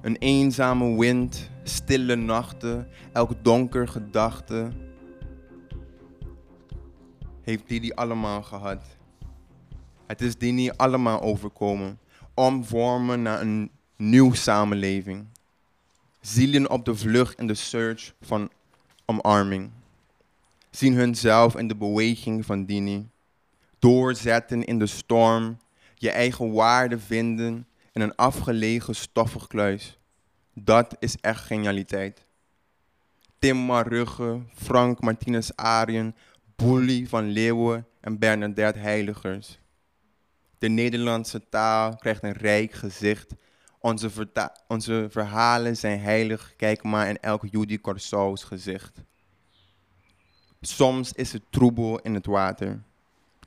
Een 0.00 0.16
eenzame 0.16 0.98
wind, 0.98 1.50
stille 1.62 2.14
nachten, 2.16 2.88
elk 3.12 3.32
donker 3.42 3.88
gedachte. 3.88 4.68
Heeft 7.42 7.68
Didi 7.68 7.92
allemaal 7.92 8.42
gehad. 8.42 8.82
Het 10.06 10.20
is 10.20 10.36
Dini 10.36 10.70
allemaal 10.70 11.20
overkomen. 11.20 11.98
Omvormen 12.34 13.22
naar 13.22 13.40
een 13.40 13.70
nieuw 13.96 14.32
samenleving. 14.32 15.26
Zielen 16.26 16.70
op 16.70 16.84
de 16.84 16.96
vlucht 16.96 17.38
in 17.38 17.46
de 17.46 17.54
search 17.54 18.14
van 18.20 18.50
omarming. 19.04 19.70
Zien 20.70 20.94
hunzelf 20.94 21.56
in 21.56 21.68
de 21.68 21.76
beweging 21.76 22.46
van 22.46 22.64
Dini. 22.64 23.08
Doorzetten 23.78 24.64
in 24.64 24.78
de 24.78 24.86
storm. 24.86 25.58
Je 25.94 26.10
eigen 26.10 26.52
waarde 26.52 26.98
vinden 26.98 27.66
in 27.92 28.00
een 28.00 28.14
afgelegen 28.14 28.94
stoffig 28.94 29.46
kluis. 29.46 29.98
Dat 30.54 30.96
is 30.98 31.16
echt 31.20 31.44
genialiteit. 31.44 32.26
Tim 33.38 33.56
Marugge, 33.56 34.40
Frank 34.54 35.00
Martinez 35.00 35.50
Arien, 35.54 36.14
Boelie 36.56 37.08
van 37.08 37.30
Leeuwen 37.30 37.86
en 38.00 38.18
Bernadette 38.18 38.78
Heiligers. 38.78 39.58
De 40.58 40.68
Nederlandse 40.68 41.48
taal 41.48 41.96
krijgt 41.96 42.22
een 42.22 42.32
rijk 42.32 42.72
gezicht. 42.72 43.34
Onze, 44.66 45.06
verhalen 45.10 45.76
zijn 45.76 46.00
heilig, 46.00 46.52
kijk 46.56 46.82
maar 46.82 47.08
in 47.08 47.20
elk 47.20 47.42
Judy 47.50 47.80
Corso's 47.80 48.44
gezicht. 48.44 49.02
Soms 50.60 51.12
is 51.12 51.32
het 51.32 51.42
troebel 51.50 51.98
in 51.98 52.14
het 52.14 52.26
water. 52.26 52.82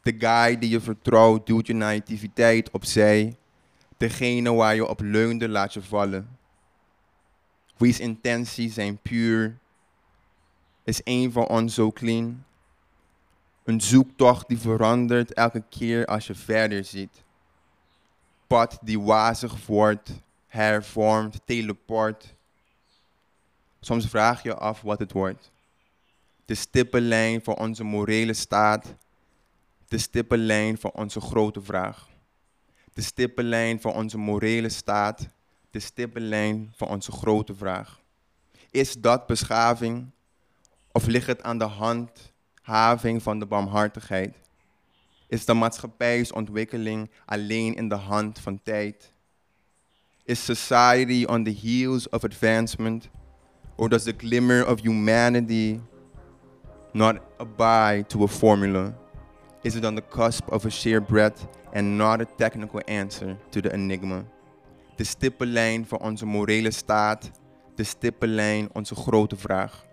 De 0.01 0.15
guy 0.17 0.57
die 0.57 0.69
je 0.69 0.79
vertrouwt 0.79 1.45
duwt 1.45 1.67
je 1.67 1.73
naïviteit 1.73 2.71
opzij. 2.71 3.37
Degene 3.97 4.53
waar 4.53 4.75
je 4.75 4.87
op 4.87 5.01
leunde 5.01 5.49
laat 5.49 5.73
je 5.73 5.81
vallen. 5.81 6.37
Wie's 7.77 7.99
intenties 7.99 8.73
zijn 8.73 8.97
puur. 8.97 9.57
Is 10.83 11.01
een 11.03 11.31
van 11.31 11.47
ons 11.47 11.73
zo 11.73 11.91
clean? 11.91 12.43
Een 13.63 13.81
zoektocht 13.81 14.47
die 14.47 14.59
verandert 14.59 15.33
elke 15.33 15.63
keer 15.69 16.05
als 16.05 16.27
je 16.27 16.35
verder 16.35 16.83
ziet. 16.83 17.23
Pad 18.47 18.79
die 18.81 18.99
wazig 18.99 19.65
wordt, 19.65 20.11
hervormt, 20.49 21.41
teleport. 21.45 22.35
Soms 23.79 24.07
vraag 24.07 24.43
je 24.43 24.55
af 24.55 24.81
wat 24.81 24.99
het 24.99 25.11
wordt. 25.11 25.51
De 26.45 26.55
stippenlijn 26.55 27.43
voor 27.43 27.55
onze 27.55 27.83
morele 27.83 28.33
staat. 28.33 28.95
De 29.87 29.97
stippenlijn 29.97 30.77
voor 30.77 30.91
onze 30.91 31.21
grote 31.21 31.61
vraag. 31.61 32.07
De 32.93 33.01
stippenlijn 33.01 33.81
voor 33.81 33.93
onze 33.93 34.17
morele 34.17 34.69
staat. 34.69 35.27
De 35.71 35.79
stippenlijn 35.79 36.73
voor 36.75 36.87
onze 36.87 37.11
grote 37.11 37.55
vraag. 37.55 37.99
Is 38.71 38.93
dat 38.93 39.27
beschaving? 39.27 40.11
Of 40.91 41.05
ligt 41.05 41.27
het 41.27 41.43
aan 41.43 41.57
de 41.57 41.63
hand 41.63 42.33
having 42.61 43.23
van 43.23 43.39
de 43.39 43.45
barmhartigheid? 43.45 44.35
Is 45.27 45.45
de 45.45 45.53
maatschappijsontwikkeling 45.53 47.09
alleen 47.25 47.75
in 47.75 47.89
de 47.89 47.95
hand 47.95 48.39
van 48.39 48.61
tijd? 48.63 49.13
Is 50.29 50.39
society 50.39 51.25
on 51.25 51.43
the 51.43 51.51
heels 51.51 52.05
of 52.13 52.23
advancement? 52.23 53.09
Or 53.77 53.89
does 53.89 54.03
the 54.03 54.13
glimmer 54.13 54.61
of 54.61 54.79
humanity 54.79 55.81
not 56.93 57.15
abide 57.39 58.09
to 58.09 58.23
a 58.23 58.27
formula? 58.27 58.93
Is 59.63 59.75
it 59.75 59.85
on 59.85 59.95
the 59.95 60.01
cusp 60.01 60.47
of 60.51 60.65
a 60.65 60.69
sheer 60.69 61.01
breath 61.01 61.47
and 61.73 61.97
not 61.97 62.21
a 62.21 62.25
technical 62.25 62.81
answer 62.87 63.37
to 63.51 63.61
the 63.61 63.73
enigma? 63.73 64.23
De 64.95 65.03
stippellijn 65.03 65.85
voor 65.87 65.99
onze 65.99 66.25
morele 66.25 66.71
staat, 66.71 67.31
de 67.75 67.83
stippellijn 67.83 68.69
onze 68.73 68.95
grote 68.95 69.35
vraag 69.35 69.87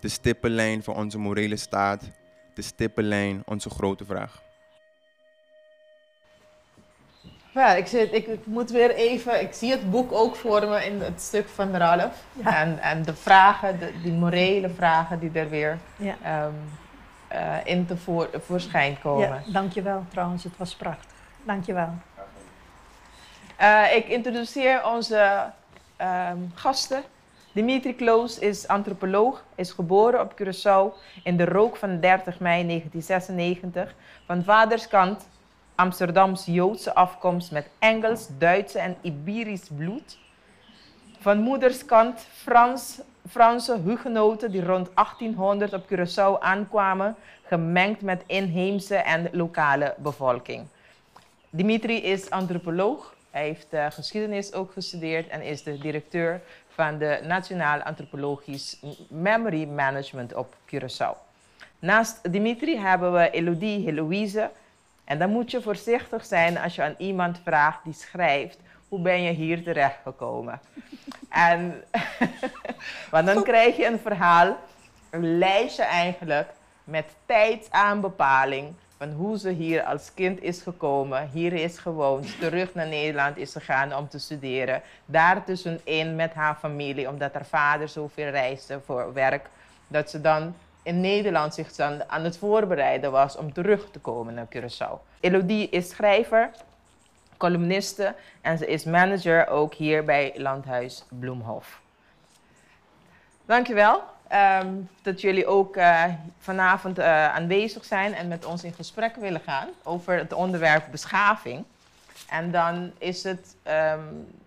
de 0.00 0.08
stippenlijn 0.08 0.82
van 0.82 0.94
onze 0.94 1.18
morele 1.18 1.56
staat, 1.56 2.10
de 2.54 2.62
stippenlijn 2.62 3.42
onze 3.46 3.70
grote 3.70 4.04
vraag. 4.04 4.42
Ja, 7.54 7.74
ik, 7.74 7.86
zit, 7.86 8.12
ik, 8.12 8.26
ik, 8.26 8.46
moet 8.46 8.70
weer 8.70 8.90
even, 8.90 9.40
ik 9.40 9.52
zie 9.52 9.70
het 9.70 9.90
boek 9.90 10.12
ook 10.12 10.36
voor 10.36 10.68
me 10.68 10.84
in 10.84 11.00
het 11.00 11.20
stuk 11.20 11.48
van 11.48 11.76
Ralf. 11.76 12.24
En, 12.44 12.78
en 12.78 13.02
de 13.02 13.14
vragen, 13.14 13.78
de, 13.78 13.92
die 14.02 14.12
morele 14.12 14.70
vragen 14.70 15.18
die 15.18 15.30
er 15.32 15.48
weer 15.48 15.78
ja. 15.96 16.44
um, 16.44 16.54
uh, 17.32 17.56
in 17.64 17.86
te 17.86 17.96
voor, 17.96 18.28
voorschijn 18.44 18.98
komen. 19.02 19.28
Ja, 19.28 19.42
dankjewel 19.52 20.04
trouwens, 20.08 20.44
het 20.44 20.56
was 20.56 20.74
prachtig. 20.74 21.10
Dankjewel. 21.42 21.88
Uh, 23.60 23.96
ik 23.96 24.08
introduceer 24.08 24.86
onze 24.86 25.50
um, 26.00 26.52
gasten. 26.54 27.02
Dimitri 27.52 27.94
Kloos 27.94 28.38
is 28.38 28.68
antropoloog, 28.68 29.44
is 29.54 29.70
geboren 29.70 30.20
op 30.20 30.32
Curaçao 30.40 30.94
in 31.22 31.36
de 31.36 31.44
rook 31.44 31.76
van 31.76 32.00
30 32.00 32.38
mei 32.38 32.66
1996. 32.66 33.94
Van 34.26 34.44
vaderskant 34.44 35.28
Amsterdams-Joodse 35.80 36.94
afkomst 36.94 37.50
met 37.50 37.68
Engels, 37.78 38.28
Duitse 38.38 38.78
en 38.78 38.96
Iberisch 39.02 39.68
bloed. 39.76 40.18
Van 41.20 41.38
moederskant 41.38 42.26
Frans, 42.32 43.00
Franse 43.28 43.78
hugenoten 43.84 44.50
die 44.50 44.64
rond 44.64 44.90
1800 44.94 45.72
op 45.72 45.84
Curaçao 45.86 46.40
aankwamen, 46.40 47.16
gemengd 47.42 48.00
met 48.00 48.22
inheemse 48.26 48.96
en 48.96 49.28
lokale 49.32 49.94
bevolking. 49.98 50.66
Dimitri 51.50 51.96
is 52.02 52.30
antropoloog. 52.30 53.14
Hij 53.30 53.42
heeft 53.42 53.74
uh, 53.74 53.86
geschiedenis 53.90 54.52
ook 54.52 54.72
gestudeerd 54.72 55.28
en 55.28 55.42
is 55.42 55.62
de 55.62 55.78
directeur 55.78 56.40
van 56.68 56.98
de 56.98 57.20
Nationaal 57.26 57.80
Antropologisch 57.82 58.80
Memory 59.08 59.64
Management 59.64 60.34
op 60.34 60.54
Curaçao. 60.66 61.16
Naast 61.78 62.32
Dimitri 62.32 62.78
hebben 62.78 63.12
we 63.12 63.30
Elodie 63.30 63.84
Heloïse. 63.84 64.50
En 65.10 65.18
dan 65.18 65.30
moet 65.30 65.50
je 65.50 65.62
voorzichtig 65.62 66.24
zijn 66.24 66.58
als 66.58 66.74
je 66.74 66.82
aan 66.82 66.94
iemand 66.98 67.40
vraagt 67.44 67.84
die 67.84 67.92
schrijft, 67.92 68.58
hoe 68.88 69.00
ben 69.00 69.22
je 69.22 69.30
hier 69.30 69.62
terechtgekomen? 69.62 70.60
en, 71.50 71.84
want 73.10 73.26
dan 73.26 73.42
krijg 73.42 73.76
je 73.76 73.86
een 73.86 73.98
verhaal, 73.98 74.56
een 75.10 75.38
lijstje 75.38 75.82
eigenlijk, 75.82 76.50
met 76.84 77.04
tijdsaanbepaling 77.26 78.74
van 78.96 79.12
hoe 79.12 79.38
ze 79.38 79.50
hier 79.50 79.82
als 79.82 80.14
kind 80.14 80.42
is 80.42 80.62
gekomen, 80.62 81.28
hier 81.32 81.52
is 81.52 81.78
gewoond, 81.78 82.40
terug 82.40 82.74
naar 82.74 82.88
Nederland 82.88 83.36
is 83.36 83.52
gegaan 83.52 83.94
om 83.94 84.08
te 84.08 84.18
studeren. 84.18 84.82
Daartussenin 85.06 86.16
met 86.16 86.34
haar 86.34 86.54
familie, 86.54 87.08
omdat 87.08 87.32
haar 87.32 87.46
vader 87.46 87.88
zoveel 87.88 88.28
reisde 88.28 88.80
voor 88.84 89.12
werk, 89.12 89.48
dat 89.88 90.10
ze 90.10 90.20
dan 90.20 90.54
in 90.82 91.00
Nederland 91.00 91.54
zich 91.54 91.72
dan 91.72 92.10
aan 92.10 92.24
het 92.24 92.38
voorbereiden 92.38 93.10
was 93.10 93.36
om 93.36 93.52
terug 93.52 93.90
te 93.90 93.98
komen 93.98 94.34
naar 94.34 94.46
Curaçao. 94.56 94.98
Elodie 95.20 95.68
is 95.68 95.88
schrijver, 95.88 96.50
columniste 97.36 98.14
en 98.40 98.58
ze 98.58 98.66
is 98.66 98.84
manager 98.84 99.48
ook 99.48 99.74
hier 99.74 100.04
bij 100.04 100.32
Landhuis 100.36 101.04
Bloemhof. 101.08 101.80
Dankjewel. 103.44 104.02
Um, 104.62 104.88
dat 105.02 105.20
jullie 105.20 105.46
ook 105.46 105.76
uh, 105.76 106.04
vanavond 106.38 106.98
uh, 106.98 107.34
aanwezig 107.34 107.84
zijn 107.84 108.14
en 108.14 108.28
met 108.28 108.44
ons 108.44 108.64
in 108.64 108.72
gesprek 108.72 109.16
willen 109.16 109.40
gaan 109.40 109.68
over 109.82 110.16
het 110.16 110.32
onderwerp 110.32 110.84
beschaving. 110.90 111.64
En 112.28 112.50
dan 112.50 112.92
is 112.98 113.22
het 113.22 113.56
um, 113.94 114.39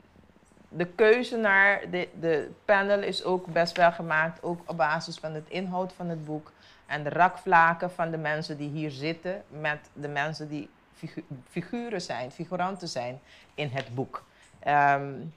de 0.76 0.86
keuze 0.86 1.38
naar 1.38 1.90
de, 1.90 2.10
de 2.20 2.52
panel 2.66 3.02
is 3.02 3.24
ook 3.24 3.46
best 3.46 3.78
wel 3.78 3.92
gemaakt, 3.92 4.44
ook 4.44 4.62
op 4.66 4.78
basis 4.78 5.18
van 5.18 5.34
het 5.34 5.50
inhoud 5.50 5.94
van 5.94 6.10
het 6.10 6.26
boek 6.26 6.52
en 6.86 7.04
de 7.04 7.10
rakvlaken 7.10 7.92
van 7.92 8.12
de 8.12 8.18
mensen 8.18 8.58
die 8.58 8.70
hier 8.70 8.92
zitten 8.92 9.44
met 9.50 9.90
de 9.94 10.08
mensen 10.08 10.50
die 10.50 10.70
figu 10.94 11.24
figuren 11.50 12.02
zijn, 12.02 12.32
figuranten 12.32 12.88
zijn 12.88 13.20
in 13.54 13.70
het 13.70 13.96
boek. 13.96 14.24
Um, 14.68 15.34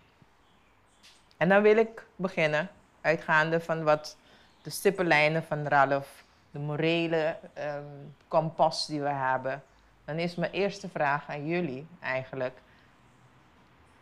en 1.36 1.48
dan 1.48 1.62
wil 1.62 1.76
ik 1.76 2.06
beginnen, 2.16 2.68
uitgaande 3.00 3.60
van 3.60 3.84
wat 3.84 4.16
de 4.62 4.70
stippenlijnen 4.70 5.42
van 5.42 5.66
Ralf, 5.66 6.24
de 6.50 6.58
morele 6.58 7.36
um, 7.58 8.14
kompas 8.28 8.86
die 8.86 9.00
we 9.00 9.08
hebben, 9.08 9.62
dan 10.04 10.18
is 10.18 10.34
mijn 10.34 10.52
eerste 10.52 10.88
vraag 10.88 11.28
aan 11.28 11.46
jullie 11.46 11.86
eigenlijk. 12.00 12.58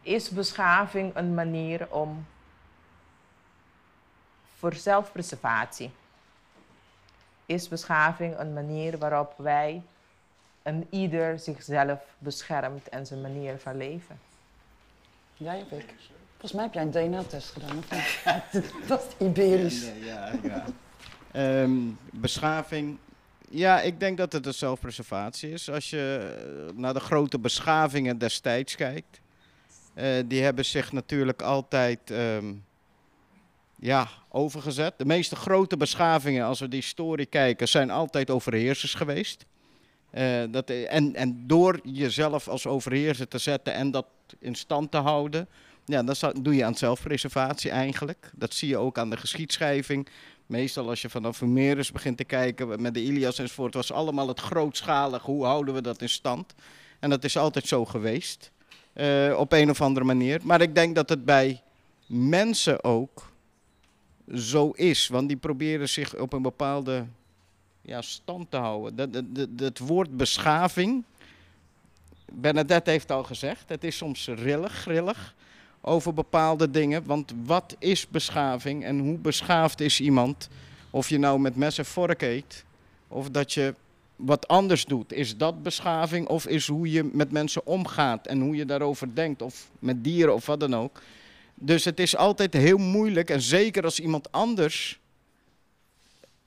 Is 0.04 0.30
beschaving 0.30 1.16
een 1.16 1.34
manier 1.34 1.86
om 1.90 2.26
voor 4.56 4.74
zelfpreservatie? 4.74 5.90
Is 7.46 7.68
beschaving 7.68 8.38
een 8.38 8.52
manier 8.52 8.98
waarop 8.98 9.34
wij 9.36 9.82
en 10.62 10.86
ieder 10.90 11.38
zichzelf 11.38 12.00
beschermt 12.18 12.88
en 12.88 13.06
zijn 13.06 13.20
manier 13.20 13.58
van 13.58 13.76
leven? 13.76 14.20
Jij 15.34 15.62
of 15.62 15.78
ik? 15.78 15.94
Volgens 16.30 16.52
mij 16.52 16.62
heb 16.64 16.74
jij 16.74 16.82
een 16.82 17.10
DNA-test 17.10 17.50
gedaan, 17.50 17.84
dat 18.88 19.06
is 19.18 19.26
Iberisch. 19.26 19.90
Ja, 20.00 20.32
ja. 20.42 20.64
Ehm, 21.32 21.80
beschaving. 22.12 22.98
Ja, 23.48 23.80
ik 23.80 24.00
denk 24.00 24.16
dat 24.16 24.32
het 24.32 24.46
een 24.46 24.54
zelfpreservatie 24.54 25.50
is. 25.50 25.70
Als 25.70 25.90
je 25.90 26.34
eh, 26.68 26.76
naar 26.76 26.94
de 26.94 27.00
grote 27.00 27.38
beschavingen 27.38 28.18
destijds 28.18 28.74
kijkt. 28.74 29.22
Eh, 29.94 30.06
die 30.26 30.42
hebben 30.42 30.64
zich 30.64 30.92
natuurlijk 30.92 31.42
altijd 31.42 32.10
ehm, 32.10 32.54
ja, 33.78 34.08
overgezet. 34.28 34.94
De 34.96 35.04
meeste 35.04 35.36
grote 35.36 35.76
beschavingen, 35.76 36.44
als 36.44 36.60
we 36.60 36.68
die 36.68 36.80
historie 36.80 37.26
kijken, 37.26 37.68
zijn 37.68 37.90
altijd 37.90 38.30
overheersers 38.30 38.94
geweest. 38.94 39.46
Eh, 40.10 40.42
dat, 40.50 40.70
en, 40.70 41.14
en 41.14 41.46
door 41.46 41.80
jezelf 41.82 42.48
als 42.48 42.66
overheerser 42.66 43.28
te 43.28 43.38
zetten 43.38 43.74
en 43.74 43.90
dat 43.90 44.06
in 44.38 44.54
stand 44.54 44.90
te 44.90 44.96
houden, 44.96 45.48
ja, 45.84 46.02
dat 46.02 46.32
doe 46.42 46.54
je 46.54 46.64
aan 46.64 46.74
zelfpreservatie 46.74 47.70
eigenlijk. 47.70 48.30
Dat 48.34 48.54
zie 48.54 48.68
je 48.68 48.78
ook 48.78 48.98
aan 48.98 49.10
de 49.10 49.16
geschiedschrijving. 49.16 50.08
Meestal 50.46 50.88
als 50.88 51.02
je 51.02 51.10
vanaf 51.10 51.40
Homerus 51.40 51.92
begint 51.92 52.16
te 52.16 52.24
kijken 52.24 52.82
met 52.82 52.94
de 52.94 53.02
Ilias 53.02 53.38
enzovoort, 53.38 53.74
was 53.74 53.92
allemaal 53.92 54.28
het 54.28 54.40
grootschalig. 54.40 55.22
Hoe 55.22 55.44
houden 55.44 55.74
we 55.74 55.82
dat 55.82 56.02
in 56.02 56.08
stand? 56.08 56.54
En 57.00 57.10
dat 57.10 57.24
is 57.24 57.36
altijd 57.36 57.66
zo 57.66 57.84
geweest, 57.84 58.50
eh, 58.94 59.34
op 59.38 59.52
een 59.52 59.70
of 59.70 59.80
andere 59.80 60.06
manier. 60.06 60.40
Maar 60.42 60.60
ik 60.60 60.74
denk 60.74 60.94
dat 60.94 61.08
het 61.08 61.24
bij 61.24 61.62
mensen 62.06 62.84
ook 62.84 63.32
zo 64.34 64.70
is, 64.70 65.08
want 65.08 65.28
die 65.28 65.36
proberen 65.36 65.88
zich 65.88 66.16
op 66.16 66.32
een 66.32 66.42
bepaalde 66.42 67.06
ja, 67.82 68.02
stand 68.02 68.50
te 68.50 68.56
houden. 68.56 68.96
Dat, 69.10 69.22
dat, 69.50 69.78
woord 69.78 70.16
beschaving, 70.16 71.04
Bernadette 72.32 72.90
heeft 72.90 73.10
al 73.10 73.24
gezegd, 73.24 73.68
het 73.68 73.84
is 73.84 73.96
soms 73.96 74.26
rillig, 74.26 74.72
grillig 74.72 75.34
over 75.80 76.14
bepaalde 76.14 76.70
dingen. 76.70 77.04
Want 77.04 77.32
wat 77.44 77.76
is 77.78 78.08
beschaving 78.08 78.84
en 78.84 78.98
hoe 78.98 79.18
beschaafd 79.18 79.80
is 79.80 80.00
iemand? 80.00 80.48
Of 80.90 81.08
je 81.08 81.18
nou 81.18 81.40
met 81.40 81.56
mes 81.56 81.78
en 81.78 81.84
vork 81.84 82.22
eet, 82.22 82.64
of 83.08 83.30
dat 83.30 83.52
je 83.52 83.74
wat 84.16 84.48
anders 84.48 84.84
doet. 84.84 85.12
Is 85.12 85.36
dat 85.36 85.62
beschaving 85.62 86.28
of 86.28 86.46
is 86.46 86.66
hoe 86.66 86.90
je 86.90 87.10
met 87.12 87.32
mensen 87.32 87.66
omgaat 87.66 88.26
en 88.26 88.40
hoe 88.40 88.56
je 88.56 88.64
daarover 88.64 89.14
denkt, 89.14 89.42
of 89.42 89.70
met 89.78 90.04
dieren 90.04 90.34
of 90.34 90.46
wat 90.46 90.60
dan 90.60 90.74
ook. 90.74 91.02
Dus 91.54 91.84
het 91.84 92.00
is 92.00 92.16
altijd 92.16 92.52
heel 92.52 92.78
moeilijk 92.78 93.30
en 93.30 93.40
zeker 93.40 93.84
als 93.84 94.00
iemand 94.00 94.32
anders 94.32 94.98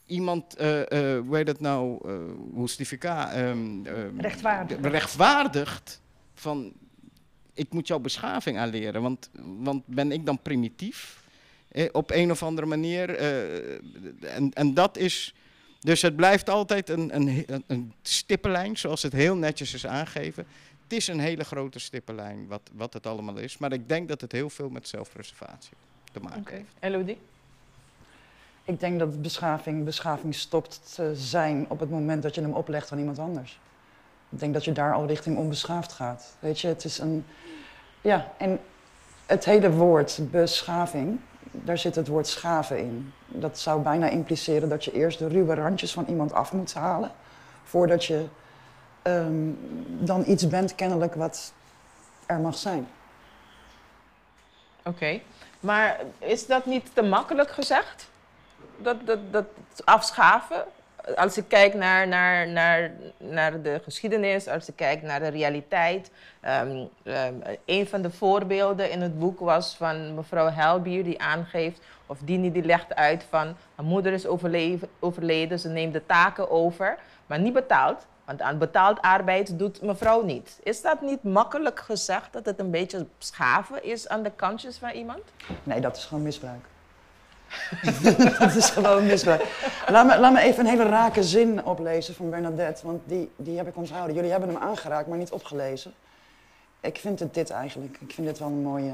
iemand, 0.06 0.56
eh, 0.56 0.82
eh, 1.16 1.22
hoe 1.26 1.36
heet 1.36 1.48
het 1.48 1.60
nou, 1.60 2.00
eh 2.10 2.14
hoe 2.54 2.66
is 2.66 2.76
die 2.76 2.88
VK? 2.88 3.04
Ehm, 3.04 3.86
ehm, 3.86 4.20
Rechtvaardig. 4.20 4.78
Rechtvaardigt 4.82 6.02
van, 6.34 6.74
ik 7.54 7.74
moet 7.74 7.88
jouw 7.88 8.00
beschaving 8.00 8.58
aanleren, 8.58 9.02
want, 9.02 9.30
want 9.58 9.84
ben 9.86 10.12
ik 10.12 10.26
dan 10.26 10.42
primitief? 10.42 11.24
Eh, 11.68 11.86
op 11.92 12.12
een 12.12 12.32
of 12.32 12.44
andere 12.44 12.68
manier. 12.68 13.10
eh, 13.16 14.36
en, 14.36 14.54
en 14.54 14.74
dat 14.74 14.98
is, 14.98 15.34
dus 15.80 16.02
het 16.02 16.16
blijft 16.16 16.50
altijd 16.50 16.90
een, 16.90 17.16
een, 17.16 17.64
een, 17.68 17.94
stippenlijn, 18.02 18.78
zoals 18.78 19.02
het 19.02 19.14
heel 19.14 19.36
netjes 19.36 19.74
is 19.74 19.88
aangegeven. 19.88 20.48
Het 20.84 20.94
is 20.94 21.08
een 21.08 21.20
hele 21.20 21.44
grote 21.44 21.80
stippenlijn 21.80 22.48
wat, 22.48 22.62
wat 22.74 22.94
het 22.94 23.08
allemaal 23.08 23.38
is, 23.38 23.58
maar 23.58 23.72
ik 23.74 23.90
denk 23.90 24.08
dat 24.08 24.22
het 24.22 24.32
heel 24.32 24.50
veel 24.50 24.70
met 24.70 24.88
zelfpreservatie 24.88 25.78
te 26.12 26.20
maken 26.20 26.40
Oké. 26.40 26.54
heeft. 26.54 26.74
Elodie? 26.80 27.18
Ik 28.64 28.80
denk 28.80 29.00
dat 29.00 29.22
beschaving, 29.22 29.86
beschaving 29.86 30.36
stopt 30.36 30.94
te 30.96 31.16
zijn 31.16 31.66
op 31.70 31.80
het 31.80 31.90
moment 31.90 32.24
dat 32.24 32.36
je 32.36 32.42
hem 32.42 32.54
oplegt 32.54 32.92
aan 32.92 33.00
iemand 33.00 33.20
anders. 33.20 33.60
Ik 34.30 34.40
denk 34.40 34.54
dat 34.54 34.66
je 34.66 34.72
daar 34.72 34.94
al 34.94 35.06
richting 35.06 35.38
onbeschaafd 35.38 35.92
gaat. 35.92 36.36
Weet 36.40 36.60
je, 36.60 36.68
het 36.68 36.84
is 36.84 36.98
een. 36.98 37.26
Ja, 38.02 38.32
en 38.38 38.60
het 39.26 39.46
hele 39.46 39.72
woord 39.72 40.20
beschaving, 40.32 41.20
daar 41.52 41.78
zit 41.78 41.96
het 41.96 42.08
woord 42.08 42.28
schaven 42.28 42.80
in. 42.80 43.14
Dat 43.28 43.60
zou 43.60 43.82
bijna 43.82 44.08
impliceren 44.10 44.70
dat 44.70 44.86
je 44.86 44.92
eerst 44.92 45.20
de 45.20 45.28
ruwe 45.28 45.56
randjes 45.56 45.94
van 45.94 46.06
iemand 46.06 46.34
af 46.34 46.54
moet 46.54 46.74
halen. 46.74 47.12
voordat 47.64 48.06
je 48.06 48.26
ehm, 49.02 49.52
dan 49.88 50.24
iets 50.28 50.48
bent, 50.48 50.76
kennelijk, 50.76 51.16
wat 51.16 51.54
er 52.26 52.40
mag 52.40 52.58
zijn. 52.58 52.88
Oké. 54.84 55.20
Maar 55.60 56.00
is 56.20 56.46
dat 56.46 56.66
niet 56.66 56.90
te 56.94 57.02
makkelijk 57.02 57.52
gezegd? 57.52 58.10
Dat, 58.78 59.06
dat, 59.06 59.20
dat 59.32 59.46
afschaven? 59.84 60.66
Als 61.16 61.38
ik 61.38 61.44
kijk 61.48 61.74
naar, 61.74 62.08
naar, 62.08 62.48
naar, 62.48 62.92
naar 63.18 63.62
de 63.62 63.80
geschiedenis, 63.84 64.48
als 64.48 64.68
ik 64.68 64.76
kijk 64.76 65.02
naar 65.02 65.20
de 65.20 65.28
realiteit. 65.28 66.12
ehm, 66.42 66.86
ehm, 67.04 67.34
een 67.66 67.88
van 67.88 68.02
de 68.02 68.12
voorbeelden 68.12 68.92
in 68.92 69.02
het 69.02 69.20
boek 69.20 69.40
was 69.40 69.76
van 69.76 70.16
mevrouw 70.16 70.50
Helbier, 70.50 71.04
die 71.04 71.22
aangeeft, 71.22 71.82
of 72.06 72.18
Dini 72.20 72.52
die 72.52 72.64
legt 72.64 72.96
uit 72.96 73.26
van, 73.30 73.56
haar 73.76 73.86
moeder 73.86 74.14
is 74.14 74.26
overleden, 75.00 75.60
ze 75.60 75.70
neemt 75.70 75.94
de 75.94 76.06
taken 76.06 76.50
over, 76.50 76.98
maar 77.26 77.40
niet 77.40 77.54
betaald. 77.54 78.06
Want 78.26 78.42
aan 78.42 78.58
betaald 78.58 79.02
arbeid 79.02 79.60
doet 79.60 79.82
mevrouw 79.82 80.24
niet. 80.24 80.60
Is 80.64 80.82
dat 80.82 81.02
niet 81.02 81.24
makkelijk 81.24 81.80
gezegd 81.80 82.34
dat 82.34 82.46
het 82.46 82.60
een 82.60 82.72
beetje 82.72 83.06
schaven 83.18 83.84
is 83.84 84.08
aan 84.08 84.24
de 84.24 84.32
kantjes 84.36 84.78
van 84.78 84.90
iemand? 84.90 85.22
Nee, 85.64 85.80
dat 85.80 85.98
is 85.98 86.06
gewoon 86.06 86.24
misbruik. 86.24 86.66
dat 88.40 88.56
is 88.56 88.70
gewoon 88.70 89.06
misbruik. 89.06 89.44
Laat 89.88 90.08
me, 90.08 90.20
laat 90.20 90.34
me 90.34 90.40
even 90.40 90.60
een 90.60 90.72
hele 90.72 90.90
rake 90.90 91.24
zin 91.24 91.66
oplezen 91.66 92.16
van 92.16 92.30
Bernadette, 92.30 92.86
want 92.86 93.02
die, 93.06 93.32
die 93.36 93.58
heb 93.58 93.68
ik 93.68 93.78
onthouden. 93.78 94.16
Jullie 94.16 94.32
hebben 94.32 94.50
hem 94.50 94.58
aangeraakt, 94.58 95.08
maar 95.08 95.18
niet 95.18 95.32
opgelezen. 95.32 95.94
Ik 96.82 96.98
vind 96.98 97.20
het 97.20 97.34
dit 97.34 97.50
eigenlijk. 97.50 97.98
Ik 98.00 98.14
vind 98.14 98.28
dit 98.28 98.40
wel 98.40 98.48
een 98.48 98.62
mooie. 98.62 98.94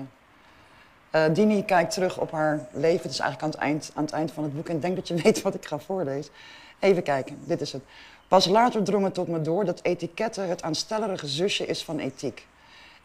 Eh, 1.10 1.24
Dini 1.34 1.66
kijkt 1.66 1.94
terug 1.94 2.18
op 2.18 2.32
haar 2.32 2.68
leven. 2.72 3.02
Het 3.02 3.12
is 3.12 3.20
eigenlijk 3.20 3.42
aan 3.42 3.50
het, 3.50 3.60
eind, 3.60 3.92
aan 3.94 4.04
het 4.04 4.14
eind 4.14 4.32
van 4.32 4.44
het 4.44 4.56
boek. 4.56 4.70
En 4.70 4.76
ik 4.76 4.82
denk 4.82 4.96
dat 4.96 5.08
je 5.08 5.16
weet 5.24 5.42
wat 5.42 5.54
ik 5.54 5.66
ga 5.66 5.80
voorlezen. 5.80 6.34
Even 6.80 7.04
kijken, 7.04 7.40
dit 7.44 7.62
is 7.62 7.72
het. 7.72 7.84
Pas 8.28 8.46
later 8.46 8.84
drong 8.84 9.04
het 9.04 9.14
tot 9.14 9.28
me 9.28 9.42
door 9.42 9.66
dat 9.66 9.80
etiketten 9.84 10.50
het 10.50 10.62
aanstellerige 10.62 11.28
zusje 11.28 11.66
is 11.66 11.84
van 11.84 12.00
ethiek. 12.00 12.48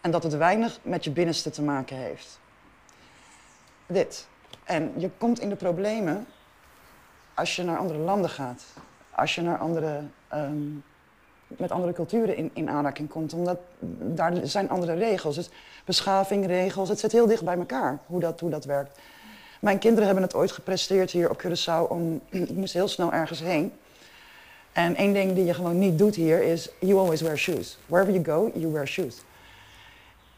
En 0.01 0.11
dat 0.11 0.23
het 0.23 0.37
weinig 0.37 0.79
met 0.83 1.05
je 1.05 1.11
binnenste 1.11 1.51
te 1.51 1.63
maken 1.63 1.97
heeft. 1.97 2.41
Dit. 3.87 4.27
En 4.69 4.93
je 4.97 5.11
komt 5.19 5.41
in 5.41 5.49
de 5.49 5.57
problemen 5.57 6.27
als 7.35 7.57
je 7.57 7.63
naar 7.63 7.79
andere 7.79 7.99
landen 7.99 8.31
gaat. 8.31 8.65
Als 9.11 9.35
je 9.35 9.43
naar 9.43 9.59
andere, 9.59 10.01
ehm, 10.29 10.67
met 11.47 11.71
andere 11.71 11.93
culturen 11.93 12.37
in, 12.37 12.51
in 12.53 12.71
aanraking 12.71 13.09
komt. 13.09 13.33
Omdat 13.33 13.59
daar 13.99 14.33
zijn 14.43 14.69
andere 14.69 14.95
regels. 14.95 15.35
Dus 15.35 15.51
beschaving, 15.85 16.47
regels, 16.47 16.89
het 16.89 17.01
zit 17.01 17.13
heel 17.13 17.27
dicht 17.27 17.45
bij 17.45 17.57
elkaar 17.57 17.99
hoe 18.07 18.21
dat, 18.21 18.41
hoe 18.41 18.51
dat 18.51 18.65
werkt. 18.65 18.99
Mijn 19.61 19.79
kinderen 19.79 20.05
hebben 20.05 20.25
het 20.25 20.35
ooit 20.35 20.53
gepresteerd 20.53 21.11
hier 21.11 21.31
op 21.31 21.43
Curaçao. 21.43 21.91
Om, 21.91 22.21
ik 22.29 22.51
moest 22.51 22.73
heel 22.73 22.89
snel 22.89 23.13
ergens 23.13 23.41
heen. 23.41 23.73
En 24.73 24.97
één 24.97 25.13
ding 25.13 25.35
die 25.35 25.45
je 25.45 25.55
gewoon 25.55 25.79
niet 25.79 25.99
doet 25.99 26.15
hier 26.15 26.43
is, 26.43 26.69
you 26.81 26.99
always 26.99 27.21
wear 27.21 27.39
shoes. 27.39 27.79
Wherever 27.87 28.13
you 28.13 28.25
go, 28.25 28.51
you 28.55 28.73
wear 28.73 28.87
shoes. 28.87 29.23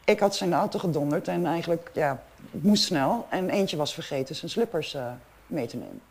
Ik 0.05 0.19
had 0.19 0.35
zijn 0.35 0.53
auto 0.53 0.79
gedonderd 0.79 1.27
en 1.27 1.45
eigenlijk, 1.45 1.89
ja, 1.93 2.23
het 2.51 2.63
moest 2.63 2.83
snel. 2.83 3.25
En 3.29 3.49
eentje 3.49 3.77
was 3.77 3.93
vergeten 3.93 4.35
zijn 4.35 4.51
slippers 4.51 4.93
eh, 4.93 5.11
mee 5.47 5.67
te 5.67 5.77
nemen. 5.77 6.01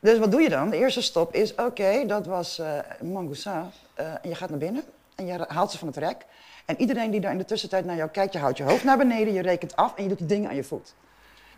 Dus 0.00 0.18
wat 0.18 0.30
doe 0.30 0.40
je 0.40 0.48
dan? 0.48 0.70
De 0.70 0.76
eerste 0.76 1.02
stop 1.02 1.34
is, 1.34 1.54
oké, 1.54 2.06
dat 2.06 2.26
was 2.26 2.58
eh 2.58 2.78
Mangousa. 3.02 3.70
Eh, 3.94 4.06
en 4.06 4.28
je 4.28 4.34
gaat 4.34 4.50
naar 4.50 4.58
binnen 4.58 4.82
en 5.14 5.26
je 5.26 5.44
haalt 5.48 5.70
ze 5.70 5.78
van 5.78 5.88
het 5.88 5.96
rek. 5.96 6.26
En 6.64 6.80
iedereen 6.80 7.10
die 7.10 7.20
daar 7.20 7.32
in 7.32 7.38
de 7.38 7.44
tussentijd 7.44 7.84
naar 7.84 7.96
jou 7.96 8.10
kijkt, 8.10 8.32
je 8.32 8.38
houdt 8.38 8.56
je 8.56 8.64
hoofd 8.64 8.84
naar 8.84 8.98
beneden, 8.98 9.32
je 9.32 9.42
rekent 9.42 9.76
af 9.76 9.94
en 9.96 10.02
je 10.02 10.08
doet 10.08 10.18
die 10.18 10.26
dingen 10.26 10.48
aan 10.48 10.56
je 10.56 10.64
voet. 10.64 10.94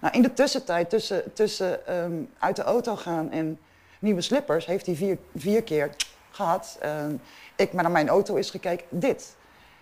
Nou, 0.01 0.15
in 0.15 0.23
de 0.23 0.33
tussentijd, 0.33 0.91
tussen, 0.91 1.33
tussen 1.33 1.87
ehm, 1.87 2.23
uit 2.39 2.57
de 2.57 2.63
auto 2.63 2.97
gaan 2.97 3.31
en 3.31 3.59
nieuwe 3.99 4.21
slippers, 4.21 4.67
heeft 4.67 4.87
hij 4.87 4.95
vier, 4.95 5.19
vier 5.35 5.63
keer 5.63 5.91
gehad. 6.31 6.77
Ehm, 6.81 7.15
ik 7.57 7.73
maar 7.73 7.83
naar 7.83 7.93
mijn 7.93 8.09
auto 8.09 8.35
is 8.35 8.51
gekeken, 8.51 8.87
dit. 8.91 9.37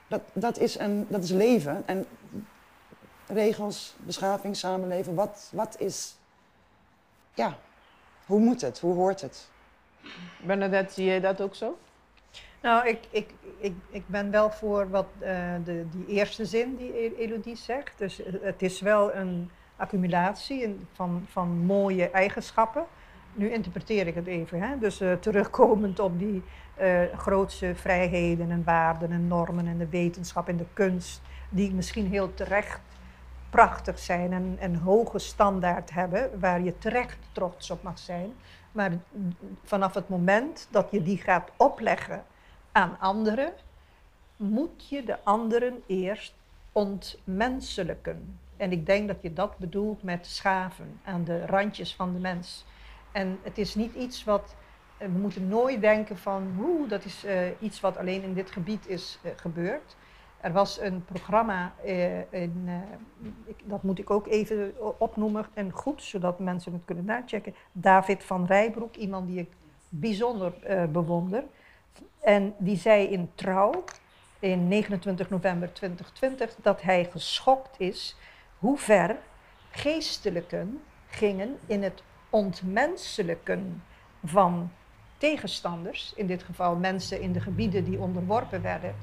Dat, 0.08 0.20
dat, 0.32 0.58
is 0.58 0.78
een, 0.78 1.06
dat 1.08 1.24
is 1.24 1.30
leven. 1.30 1.82
En 1.86 2.06
regels, 3.26 3.94
beschaving, 3.98 4.56
samenleven, 4.56 5.14
wat, 5.14 5.50
wat 5.52 5.80
is... 5.80 6.16
Ja, 7.34 7.56
hoe 8.26 8.40
moet 8.40 8.60
het? 8.60 8.80
Hoe 8.80 8.94
hoort 8.94 9.20
het? 9.20 9.50
Bernadette, 10.46 10.94
zie 10.94 11.04
jij 11.04 11.20
dat 11.20 11.40
ook 11.40 11.54
zo? 11.54 11.78
Nou, 12.62 12.88
ik, 12.88 12.98
ik, 13.10 13.30
ik, 13.58 13.74
ik 13.90 14.02
ben 14.06 14.30
wel 14.30 14.50
voor 14.50 14.90
wat, 14.90 15.06
eh, 15.18 15.54
de, 15.64 15.86
die 15.90 16.06
eerste 16.06 16.44
zin 16.44 16.76
die 16.76 16.98
E- 16.98 17.14
Elodie 17.16 17.56
zegt. 17.56 17.98
Dus 17.98 18.22
eh, 18.22 18.32
het 18.42 18.62
is 18.62 18.80
wel 18.80 19.14
een 19.14 19.50
accumulatie 19.76 20.78
van, 20.92 21.26
van 21.30 21.48
mooie 21.48 22.10
eigenschappen. 22.10 22.84
Nu 23.34 23.52
interpreteer 23.52 24.06
ik 24.06 24.14
het 24.14 24.26
even. 24.26 24.60
Hè? 24.60 24.78
Dus 24.78 25.00
eh, 25.00 25.12
terugkomend 25.12 26.00
op 26.00 26.18
die 26.18 26.42
eh, 26.74 27.00
grootste 27.16 27.72
vrijheden 27.74 28.50
en 28.50 28.64
waarden 28.64 29.12
en 29.12 29.26
normen 29.26 29.66
en 29.66 29.78
de 29.78 29.88
wetenschap 29.88 30.48
en 30.48 30.56
de 30.56 30.66
kunst, 30.72 31.20
die 31.48 31.74
misschien 31.74 32.06
heel 32.06 32.34
terecht 32.34 32.80
prachtig 33.52 33.98
zijn 33.98 34.32
en 34.32 34.56
een 34.60 34.76
hoge 34.76 35.18
standaard 35.18 35.90
hebben, 35.90 36.40
waar 36.40 36.62
je 36.62 36.78
terecht 36.78 37.18
trots 37.32 37.70
op 37.70 37.82
mag 37.82 37.98
zijn. 37.98 38.32
Maar 38.72 38.92
vanaf 39.64 39.94
het 39.94 40.08
moment 40.08 40.68
dat 40.70 40.88
je 40.90 41.02
die 41.02 41.18
gaat 41.18 41.50
opleggen 41.56 42.24
aan 42.72 42.96
anderen, 43.00 43.52
moet 44.36 44.88
je 44.88 45.04
de 45.04 45.24
anderen 45.24 45.82
eerst 45.86 46.34
ontmenselijken. 46.72 48.38
En 48.56 48.72
ik 48.72 48.86
denk 48.86 49.08
dat 49.08 49.22
je 49.22 49.32
dat 49.32 49.58
bedoelt 49.58 50.02
met 50.02 50.26
schaven 50.26 51.00
aan 51.04 51.24
de 51.24 51.46
randjes 51.46 51.94
van 51.94 52.12
de 52.12 52.20
mens. 52.20 52.64
En 53.12 53.38
het 53.42 53.58
is 53.58 53.74
niet 53.74 53.94
iets 53.94 54.24
wat. 54.24 54.54
We 54.96 55.08
moeten 55.08 55.48
nooit 55.48 55.80
denken 55.80 56.18
van, 56.18 56.56
oeh, 56.60 56.88
dat 56.88 57.04
is 57.04 57.24
eh, 57.24 57.36
iets 57.58 57.80
wat 57.80 57.96
alleen 57.96 58.22
in 58.22 58.34
dit 58.34 58.50
gebied 58.50 58.88
is 58.88 59.18
eh, 59.22 59.30
gebeurd. 59.36 59.96
Er 60.42 60.52
was 60.52 60.80
een 60.80 61.04
programma, 61.04 61.72
eh, 61.84 62.32
in, 62.32 62.64
eh, 62.66 62.74
dat 63.64 63.82
moet 63.82 63.98
ik 63.98 64.10
ook 64.10 64.26
even 64.26 64.72
o- 64.80 64.94
opnoemen 64.98 65.46
en 65.54 65.70
goed, 65.70 66.02
zodat 66.02 66.38
mensen 66.38 66.72
het 66.72 66.82
kunnen 66.84 67.04
nachecken. 67.04 67.54
David 67.72 68.24
van 68.24 68.46
Rijbroek, 68.46 68.96
iemand 68.96 69.26
die 69.28 69.38
ik 69.38 69.50
bijzonder 69.88 70.52
eh, 70.62 70.84
bewonder. 70.84 71.44
En 72.20 72.54
die 72.58 72.76
zei 72.76 73.06
in 73.06 73.30
Trouw, 73.34 73.84
in 74.38 74.68
29 74.68 75.30
november 75.30 75.72
2020, 75.72 76.54
dat 76.62 76.82
hij 76.82 77.04
geschokt 77.04 77.80
is 77.80 78.16
hoe 78.58 78.78
ver 78.78 79.16
geestelijken 79.70 80.82
gingen 81.06 81.58
in 81.66 81.82
het 81.82 82.02
ontmenselijken 82.30 83.82
van 84.24 84.70
tegenstanders, 85.18 86.12
in 86.16 86.26
dit 86.26 86.42
geval 86.42 86.76
mensen 86.76 87.20
in 87.20 87.32
de 87.32 87.40
gebieden 87.40 87.84
die 87.84 87.98
onderworpen 87.98 88.62
werden, 88.62 88.94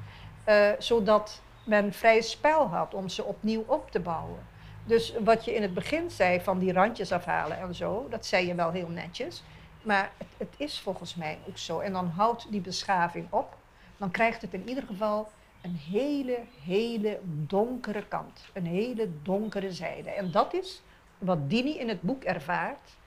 eh, 0.44 0.70
zodat 0.78 1.42
men 1.64 1.94
vrij 1.94 2.22
spel 2.22 2.68
had 2.68 2.94
om 2.94 3.10
ze 3.10 3.24
opnieuw 3.24 3.64
op 3.68 3.92
te 3.92 4.00
bouwen. 4.00 4.48
Dus 4.86 5.14
wat 5.24 5.46
je 5.46 5.54
in 5.54 5.62
het 5.62 5.74
begin 5.74 6.12
zei 6.12 6.42
van 6.42 6.60
die 6.60 6.74
randjes 6.74 7.12
afhalen 7.12 7.60
en 7.60 7.76
zo, 7.76 8.08
dat 8.10 8.26
zei 8.26 8.48
je 8.48 8.56
wel 8.56 8.72
heel 8.72 8.90
netjes. 8.90 9.44
Maar 9.82 10.12
het, 10.18 10.28
het 10.38 10.54
is 10.58 10.80
volgens 10.80 11.16
mij 11.16 11.38
ook 11.48 11.58
zo. 11.58 11.80
En 11.80 11.94
dan 11.94 12.08
houdt 12.08 12.52
die 12.52 12.62
beschaving 12.62 13.28
op. 13.30 13.58
Dan 13.98 14.12
krijgt 14.12 14.42
het 14.42 14.54
in 14.54 14.70
ieder 14.70 14.84
geval 14.84 15.30
een 15.62 15.76
hele, 15.76 16.40
hele 16.64 17.20
donkere 17.24 18.08
kant. 18.08 18.46
Een 18.54 18.66
hele 18.66 19.10
donkere 19.22 19.72
zijde. 19.72 20.10
En 20.10 20.32
dat 20.32 20.54
is 20.54 20.82
wat 21.18 21.50
Dini 21.50 21.78
in 21.78 21.90
het 21.90 22.02
boek 22.02 22.24
ervaart. 22.24 22.98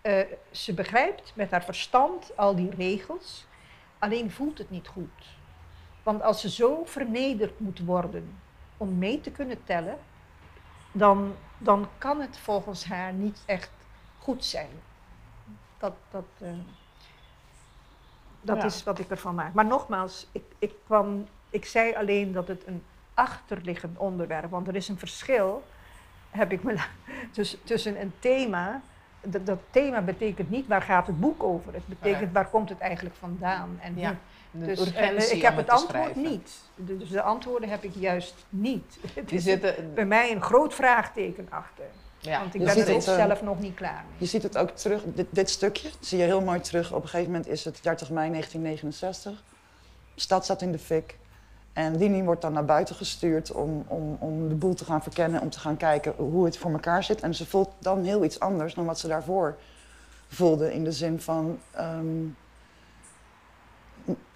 Eh, 0.00 0.20
ze 0.50 0.74
begrijpt 0.74 1.32
met 1.34 1.50
haar 1.50 1.64
verstand 1.64 2.36
al 2.36 2.56
die 2.56 2.70
regels, 2.76 3.46
alleen 3.98 4.30
voelt 4.30 4.58
het 4.58 4.70
niet 4.70 4.88
goed. 4.88 5.36
Want 6.02 6.22
als 6.22 6.40
ze 6.40 6.50
zo 6.50 6.82
vernederd 6.84 7.60
moet 7.60 7.84
worden 7.84 8.38
om 8.76 8.98
mee 8.98 9.20
te 9.20 9.30
kunnen 9.30 9.64
tellen, 9.64 9.98
dan, 10.92 11.34
dan 11.58 11.88
kan 11.98 12.20
het 12.20 12.38
volgens 12.38 12.84
haar 12.84 13.12
niet 13.12 13.42
echt 13.46 13.70
goed 14.18 14.44
zijn. 14.44 14.68
Dat, 15.78 15.92
dat, 16.10 16.24
eh, 16.38 16.48
dat 18.40 18.56
Ja. 18.56 18.64
is 18.64 18.82
wat 18.82 18.98
ik 18.98 19.10
ervan 19.10 19.34
maak. 19.34 19.52
Maar 19.54 19.66
nogmaals, 19.66 20.26
ik, 20.32 20.42
ik, 20.58 20.72
kwam, 20.86 21.26
ik 21.50 21.64
zei 21.64 21.94
alleen 21.94 22.32
dat 22.32 22.48
het 22.48 22.66
een 22.66 22.82
achterliggend 23.14 23.98
onderwerp, 23.98 24.50
want 24.50 24.68
er 24.68 24.74
is 24.76 24.88
een 24.88 24.98
verschil, 24.98 25.64
heb 26.30 26.52
ik 26.52 26.62
me 26.62 26.76
tussen, 27.30 27.62
tussen 27.64 28.00
een 28.00 28.12
thema. 28.18 28.80
Dat, 29.20 29.46
dat 29.46 29.58
thema 29.70 30.00
betekent 30.00 30.50
niet 30.50 30.66
waar 30.66 30.82
gaat 30.82 31.06
het 31.06 31.20
boek 31.20 31.42
over. 31.42 31.74
Het 31.74 31.86
betekent 31.86 32.32
waar 32.32 32.48
komt 32.48 32.68
het 32.68 32.78
eigenlijk 32.78 33.16
vandaan. 33.16 33.78
En 33.80 33.98
Ja, 33.98 34.08
hoe. 34.08 34.16
Dus, 34.52 34.92
en, 34.92 35.16
eh, 35.16 35.32
ik 35.32 35.42
heb 35.42 35.56
het 35.56 35.68
antwoord 35.68 36.16
niet. 36.16 36.50
Dus 36.76 37.08
de 37.08 37.22
antwoorden 37.22 37.68
heb 37.68 37.84
ik 37.84 37.92
juist 37.94 38.34
niet. 38.48 38.98
Die 39.26 39.40
zitten, 39.40 39.94
bij 39.94 40.04
mij 40.04 40.32
een 40.32 40.42
groot 40.42 40.74
vraagteken 40.74 41.46
achter. 41.50 41.84
ja. 42.18 42.40
Want 42.40 42.54
ik 42.54 42.60
Je 42.60 42.66
ben 42.66 42.76
er 42.76 42.94
ook 42.94 43.02
eh, 43.02 43.14
zelf 43.14 43.42
nog 43.42 43.58
niet 43.58 43.74
klaar 43.74 44.04
mee. 44.08 44.16
Je 44.18 44.26
ziet 44.26 44.42
het 44.42 44.58
ook 44.58 44.70
terug, 44.70 45.02
dit, 45.06 45.26
dit 45.30 45.50
stukje 45.50 45.90
zie 46.00 46.18
je 46.18 46.24
heel 46.24 46.40
mooi 46.40 46.60
terug. 46.60 46.92
Op 46.92 47.02
een 47.02 47.08
gegeven 47.08 47.32
moment 47.32 47.50
is 47.50 47.64
het 47.64 47.78
30 47.82 48.10
mei 48.10 48.30
1969. 48.30 49.42
De 50.14 50.20
stad 50.20 50.44
staat 50.44 50.62
in 50.62 50.72
de 50.72 50.78
fik. 50.78 51.18
En 51.72 51.96
Dini 51.96 52.22
wordt 52.22 52.42
dan 52.42 52.52
naar 52.52 52.64
buiten 52.64 52.94
gestuurd 52.94 53.52
om, 53.52 53.84
om, 53.86 54.16
om 54.20 54.48
de 54.48 54.54
boel 54.54 54.74
te 54.74 54.84
gaan 54.84 55.02
verkennen, 55.02 55.40
om 55.40 55.50
te 55.50 55.58
gaan 55.58 55.76
kijken 55.76 56.14
hoe 56.16 56.44
het 56.44 56.58
voor 56.58 56.72
elkaar 56.72 57.04
zit. 57.04 57.20
En 57.20 57.34
ze 57.34 57.46
voelt 57.46 57.70
dan 57.78 58.04
heel 58.04 58.24
iets 58.24 58.40
anders 58.40 58.74
dan 58.74 58.84
wat 58.84 58.98
ze 58.98 59.08
daarvoor 59.08 59.56
voelde. 60.28 60.74
In 60.74 60.84
de 60.84 60.92
zin 60.92 61.20
van, 61.20 61.58
ehm, 61.70 62.06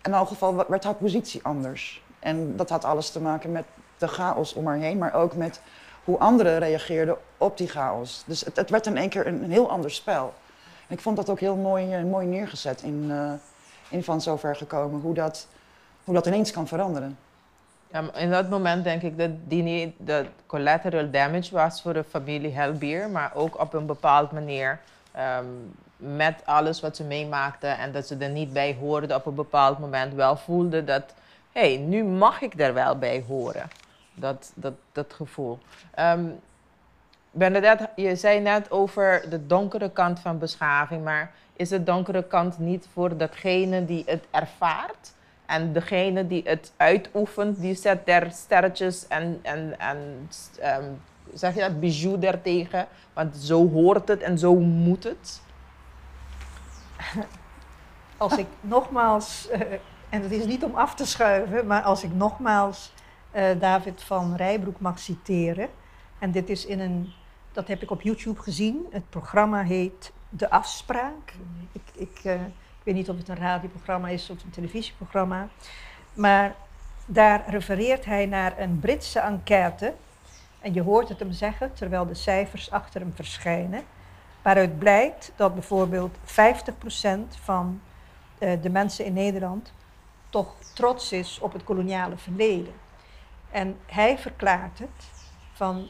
in 0.02 0.12
elk 0.12 0.28
geval 0.28 0.66
werd 0.68 0.84
haar 0.84 0.94
positie 0.94 1.40
anders. 1.42 2.02
En 2.18 2.56
dat 2.56 2.70
had 2.70 2.84
alles 2.84 3.10
te 3.10 3.20
maken 3.20 3.52
met 3.52 3.64
de 3.98 4.08
chaos 4.08 4.54
om 4.54 4.66
haar 4.66 4.76
heen, 4.76 4.98
maar 4.98 5.14
ook 5.14 5.34
met 5.34 5.60
hoe 6.04 6.18
anderen 6.18 6.58
reageerden 6.58 7.16
op 7.38 7.56
die 7.56 7.68
chaos. 7.68 8.22
Dus 8.26 8.40
het, 8.40 8.56
het 8.56 8.70
werd 8.70 8.86
in 8.86 8.96
één 8.96 9.08
keer 9.08 9.26
een, 9.26 9.50
heel 9.50 9.70
ander 9.70 9.90
spel. 9.90 10.34
En 10.88 10.94
ik 10.94 11.00
vond 11.00 11.16
dat 11.16 11.30
ook 11.30 11.40
heel 11.40 11.56
mooi, 11.56 11.94
eh, 11.94 12.04
mooi 12.04 12.26
neergezet 12.26 12.82
in, 12.82 13.06
eh, 13.10 13.32
in 13.88 14.04
Van 14.04 14.20
Zover 14.20 14.56
gekomen, 14.56 15.00
hoe 15.00 15.14
dat, 15.14 15.46
hoe 16.04 16.14
dat 16.14 16.26
ineens 16.26 16.50
kan 16.50 16.66
veranderen. 16.66 17.18
Ja, 17.92 18.14
in 18.14 18.30
dat 18.30 18.48
moment 18.48 18.84
denk 18.84 19.02
ik 19.02 19.18
dat 19.18 19.30
die 19.44 19.62
niet 19.62 19.94
de 19.96 20.26
collateral 20.46 21.10
damage 21.10 21.54
was 21.54 21.82
voor 21.82 21.92
de 21.92 22.04
familie 22.04 22.54
Helbier, 22.54 23.10
maar 23.10 23.30
ook 23.34 23.60
op 23.60 23.74
een 23.74 23.86
bepaalde 23.86 24.34
manier 24.34 24.80
ehm, 25.12 25.44
met 25.96 26.42
alles 26.44 26.80
wat 26.80 26.96
ze 26.96 27.04
meemaakte 27.04 27.66
en 27.66 27.92
dat 27.92 28.06
ze 28.06 28.16
er 28.16 28.30
niet 28.30 28.52
bij 28.52 28.76
hoorde 28.80 29.14
op 29.14 29.26
een 29.26 29.34
bepaald 29.34 29.78
moment 29.78 30.14
wel 30.14 30.36
voelde 30.36 30.84
dat, 30.84 31.14
hé, 31.52 31.74
hey, 31.74 31.76
nu 31.76 32.04
mag 32.04 32.40
ik 32.40 32.60
er 32.60 32.74
wel 32.74 32.98
bij 32.98 33.24
horen. 33.28 33.68
Dat, 34.14 34.52
dat, 34.54 34.74
dat 34.92 35.12
gevoel. 35.12 35.58
Ehm, 35.94 36.24
Bernadette, 37.30 37.90
je 37.96 38.16
zei 38.16 38.40
net 38.40 38.70
over 38.70 39.24
de 39.30 39.46
donkere 39.46 39.90
kant 39.90 40.20
van 40.20 40.38
beschaving, 40.38 41.04
maar 41.04 41.32
is 41.52 41.68
de 41.68 41.82
donkere 41.82 42.22
kant 42.24 42.58
niet 42.58 42.86
voor 42.92 43.16
datgene 43.16 43.84
die 43.84 44.02
het 44.06 44.24
ervaart? 44.30 45.14
En 45.46 45.72
degene 45.72 46.26
die 46.26 46.42
het 46.44 46.72
uitoefent, 46.76 47.60
die 47.60 47.74
zet 47.74 48.00
er 48.04 48.30
sterretjes 48.30 49.08
en, 49.08 49.38
en, 49.42 49.78
en 49.78 50.28
ehm, 50.60 50.84
zeg 51.34 51.54
je 51.54 51.60
dat, 51.60 51.80
bijou 51.80 52.18
daartegen. 52.18 52.86
Want 53.12 53.36
zo 53.36 53.70
hoort 53.70 54.08
het 54.08 54.22
en 54.22 54.38
zo 54.38 54.54
moet 54.54 55.04
het. 55.04 55.40
Als 58.16 58.36
ik 58.36 58.46
nogmaals, 58.60 59.48
eh, 59.48 59.60
en 60.08 60.22
het 60.22 60.30
is 60.30 60.44
niet 60.44 60.64
om 60.64 60.74
af 60.74 60.94
te 60.94 61.06
schuiven, 61.06 61.66
maar 61.66 61.82
als 61.82 62.04
ik 62.04 62.12
nogmaals 62.12 62.92
eh, 63.30 63.60
David 63.60 64.02
van 64.02 64.36
Rijbroek 64.36 64.80
mag 64.80 64.98
citeren. 64.98 65.68
En 66.18 66.30
dit 66.30 66.48
is 66.48 66.66
in 66.66 66.80
een, 66.80 67.12
dat 67.52 67.68
heb 67.68 67.82
ik 67.82 67.90
op 67.90 68.02
YouTube 68.02 68.40
gezien. 68.40 68.86
Het 68.90 69.10
programma 69.10 69.62
heet 69.62 70.12
De 70.28 70.50
Afspraak. 70.50 71.32
Ik, 71.72 71.82
ik, 71.94 72.20
eh, 72.24 72.34
ik 72.44 72.82
weet 72.82 72.94
niet 72.94 73.10
of 73.10 73.16
het 73.16 73.28
een 73.28 73.36
radioprogramma 73.36 74.08
is 74.08 74.30
of 74.30 74.42
een 74.42 74.50
televisieprogramma. 74.50 75.48
Maar 76.14 76.54
daar 77.06 77.44
refereert 77.48 78.04
hij 78.04 78.26
naar 78.26 78.58
een 78.58 78.78
Britse 78.78 79.20
enquête. 79.20 79.94
En 80.60 80.74
je 80.74 80.82
hoort 80.82 81.08
het 81.08 81.18
hem 81.18 81.32
zeggen 81.32 81.74
terwijl 81.74 82.06
de 82.06 82.14
cijfers 82.14 82.70
achter 82.70 83.00
hem 83.00 83.12
verschijnen. 83.14 83.82
Waaruit 84.46 84.78
blijkt 84.78 85.32
dat 85.36 85.54
bijvoorbeeld 85.54 86.16
50% 86.16 86.20
van 87.28 87.80
eh, 88.38 88.62
de 88.62 88.70
mensen 88.70 89.04
in 89.04 89.12
Nederland 89.12 89.72
toch 90.30 90.54
trots 90.74 91.12
is 91.12 91.38
op 91.40 91.52
het 91.52 91.64
koloniale 91.64 92.16
verleden. 92.16 92.72
En 93.50 93.76
hij 93.86 94.18
verklaart 94.18 94.78
het 94.78 95.10
van 95.52 95.88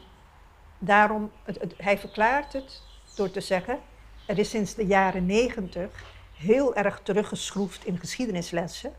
daarom, 0.77 1.31
het, 1.43 1.73
hij 1.77 1.97
verklaart 1.97 2.53
het 2.53 2.81
door 3.15 3.31
te 3.31 3.41
zeggen, 3.41 3.79
er 4.25 4.37
is 4.37 4.49
sinds 4.49 4.73
de 4.73 4.85
jaren 4.85 5.25
90 5.25 6.03
heel 6.33 6.75
erg 6.75 6.99
teruggeschroefd 7.03 7.85
in 7.85 7.97
geschiedenislessen. 7.97 8.93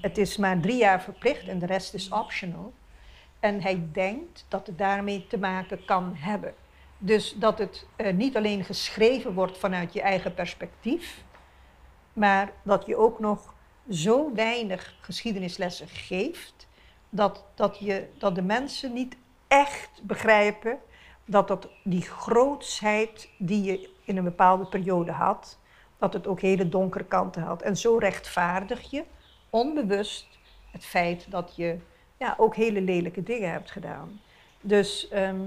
Het 0.00 0.18
is 0.18 0.36
maar 0.36 0.60
drie 0.60 0.78
jaar 0.78 1.02
verplicht 1.02 1.48
en 1.48 1.58
de 1.58 1.66
rest 1.66 1.94
is 1.94 2.08
optional. 2.08 2.72
En 3.40 3.62
hij 3.62 3.88
denkt 3.92 4.44
dat 4.48 4.66
het 4.66 4.78
daarmee 4.78 5.26
te 5.26 5.38
maken 5.38 5.84
kan 5.84 6.12
hebben. 6.16 6.54
Dus 7.04 7.34
dat 7.36 7.58
het 7.58 7.86
eh, 7.96 8.14
niet 8.14 8.36
alleen 8.36 8.64
geschreven 8.64 9.34
wordt 9.34 9.58
vanuit 9.58 9.92
je 9.92 10.00
eigen 10.00 10.34
perspectief, 10.34 11.24
maar 12.12 12.52
dat 12.62 12.86
je 12.86 12.96
ook 12.96 13.18
nog 13.18 13.54
zo 13.90 14.34
weinig 14.34 14.94
geschiedenislessen 15.00 15.88
geeft, 15.88 16.68
dat, 17.10 17.44
dat, 17.54 17.78
je, 17.78 18.08
dat 18.18 18.34
de 18.34 18.42
mensen 18.42 18.92
niet 18.92 19.16
echt 19.48 20.00
begrijpen 20.02 20.78
dat 21.24 21.48
dat 21.48 21.68
die 21.84 22.02
grootsheid 22.02 23.28
die 23.38 23.62
je 23.62 23.90
in 24.04 24.16
een 24.16 24.24
bepaalde 24.24 24.66
periode 24.66 25.12
had, 25.12 25.58
dat 25.98 26.12
het 26.12 26.26
ook 26.26 26.40
hele 26.40 26.68
donkere 26.68 27.04
kanten 27.04 27.42
had. 27.42 27.62
En 27.62 27.76
zo 27.76 27.96
rechtvaardig 27.96 28.90
je 28.90 29.04
onbewust 29.50 30.38
het 30.70 30.84
feit 30.84 31.30
dat 31.30 31.56
je 31.56 31.78
ja, 32.18 32.34
ook 32.38 32.56
hele 32.56 32.80
lelijke 32.80 33.22
dingen 33.22 33.50
hebt 33.50 33.70
gedaan. 33.70 34.20
Dus 34.60 35.08
ehm, 35.08 35.40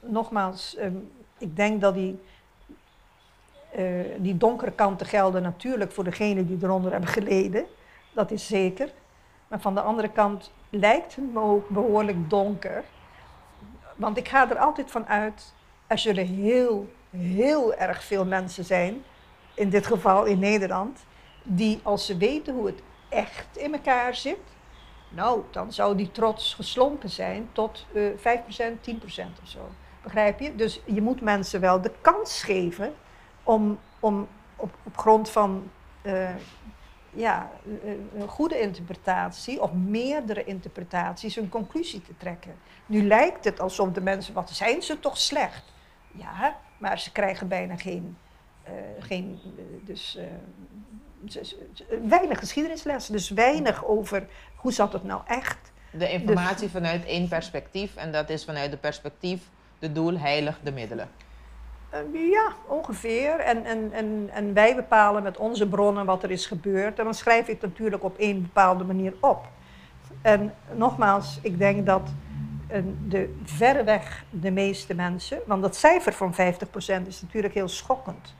nogmaals, 0.00 0.76
ehm, 0.76 0.94
ik 1.38 1.56
denk 1.56 1.80
dat 1.80 1.94
die, 1.94 2.20
eh, 3.70 3.84
die 4.18 4.36
donkere 4.36 4.70
kanten 4.70 5.06
gelden 5.06 5.42
natuurlijk 5.42 5.92
voor 5.92 6.04
degenen 6.04 6.46
die 6.46 6.58
eronder 6.62 6.92
hebben 6.92 7.10
geleden. 7.10 7.66
Dat 8.12 8.30
is 8.30 8.46
zeker. 8.46 8.92
Maar 9.48 9.60
van 9.60 9.74
de 9.74 9.80
andere 9.80 10.08
kant 10.08 10.52
lijkt 10.70 11.16
het 11.16 11.32
me 11.32 11.40
ook 11.40 11.68
behoorlijk 11.68 12.30
donker. 12.30 12.84
Want 13.96 14.16
ik 14.16 14.28
ga 14.28 14.50
er 14.50 14.58
altijd 14.58 14.90
van 14.90 15.06
uit, 15.06 15.54
er 15.86 15.98
zullen 15.98 16.26
heel, 16.26 16.88
heel 17.10 17.74
erg 17.74 18.04
veel 18.04 18.24
mensen 18.24 18.64
zijn, 18.64 19.02
in 19.54 19.70
dit 19.70 19.86
geval 19.86 20.24
in 20.24 20.38
Nederland, 20.38 20.98
die 21.42 21.80
als 21.82 22.06
ze 22.06 22.16
weten 22.16 22.54
hoe 22.54 22.66
het 22.66 22.82
echt 23.08 23.56
in 23.56 23.72
elkaar 23.72 24.14
zit, 24.14 24.38
Nou, 25.12 25.42
dan 25.50 25.72
zou 25.72 25.96
die 25.96 26.10
trots 26.10 26.54
geslonken 26.54 27.10
zijn 27.10 27.48
tot 27.52 27.86
eh 27.92 28.02
5%, 28.16 28.82
10% 28.82 29.40
of 29.42 29.48
zo. 29.48 29.68
Begrijp 30.02 30.40
je? 30.40 30.54
Dus 30.54 30.80
je 30.84 31.02
moet 31.02 31.20
mensen 31.20 31.60
wel 31.60 31.80
de 31.80 31.92
kans 32.00 32.42
geven 32.42 32.94
om, 33.42 33.78
om 34.00 34.28
op, 34.56 34.74
op 34.82 34.96
grond 34.96 35.30
van 35.30 35.70
eh, 36.02 36.34
ja, 37.10 37.50
eh, 37.84 37.90
een 38.20 38.28
goede 38.28 38.60
interpretatie 38.60 39.62
of 39.62 39.72
meerdere 39.72 40.44
interpretaties 40.44 41.36
een 41.36 41.48
conclusie 41.48 42.02
te 42.02 42.16
trekken. 42.16 42.54
Nu 42.86 43.06
lijkt 43.06 43.44
het 43.44 43.60
alsof 43.60 43.90
de 43.92 44.00
mensen, 44.00 44.34
wat 44.34 44.50
zijn 44.50 44.82
ze 44.82 45.00
toch 45.00 45.18
slecht? 45.18 45.72
Ja, 46.12 46.56
maar 46.78 46.98
ze 46.98 47.12
krijgen 47.12 47.48
bijna 47.48 47.76
geen, 47.76 48.16
eh, 48.62 48.72
geen 48.98 49.40
dus, 49.84 50.18
weinig 52.02 52.38
geschiedenislessen, 52.38 53.12
dus 53.12 53.30
weinig 53.30 53.84
over 53.84 54.26
hoe 54.54 54.72
zat 54.72 54.92
het 54.92 55.04
nou 55.04 55.22
echt. 55.26 55.72
De 55.92 56.10
informatie 56.10 56.68
vanuit 56.68 57.04
één 57.04 57.28
perspectief 57.28 57.96
en 57.96 58.12
dat 58.12 58.30
is 58.30 58.44
vanuit 58.44 58.70
de 58.70 58.76
perspectief 58.76 59.42
de 59.80 59.92
doel 59.92 60.18
heilig 60.18 60.58
de 60.62 60.72
middelen. 60.72 61.08
Eh, 61.90 62.30
ja, 62.30 62.52
ongeveer. 62.66 63.38
En, 63.38 63.64
en, 63.64 64.30
en, 64.32 64.54
wij 64.54 64.74
bepalen 64.74 65.22
met 65.22 65.36
onze 65.36 65.68
bronnen 65.68 66.06
wat 66.06 66.22
er 66.22 66.30
is 66.30 66.46
gebeurd. 66.46 66.98
En 66.98 67.04
dan 67.04 67.14
schrijf 67.14 67.48
ik 67.48 67.60
het 67.60 67.70
natuurlijk 67.70 68.04
op 68.04 68.18
één 68.18 68.42
bepaalde 68.42 68.84
manier 68.84 69.14
op. 69.20 69.48
En 70.22 70.54
nogmaals, 70.74 71.38
ik 71.42 71.58
denk 71.58 71.86
dat 71.86 72.10
eh, 72.66 72.82
de 73.08 73.38
verreweg 73.44 74.24
de 74.30 74.50
meeste 74.50 74.94
mensen, 74.94 75.38
want 75.46 75.62
dat 75.62 75.76
cijfer 75.76 76.12
van 76.12 76.34
50% 76.34 76.36
is 77.06 77.22
natuurlijk 77.22 77.54
heel 77.54 77.68
schokkend. 77.68 78.34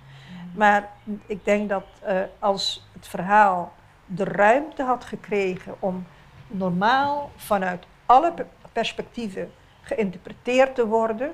Maar 0.55 0.89
ik 1.27 1.45
denk 1.45 1.69
dat 1.69 1.85
eh, 2.01 2.21
als 2.39 2.89
het 2.93 3.09
verhaal 3.09 3.73
de 4.07 4.25
ruimte 4.25 4.83
had 4.83 5.05
gekregen 5.05 5.75
om 5.79 6.07
normaal 6.47 7.31
vanuit 7.37 7.85
alle 8.07 8.33
pe- 8.33 8.47
perspectieven 8.73 9.51
geïnterpreteerd 9.81 10.75
te 10.75 10.87
worden, 10.87 11.33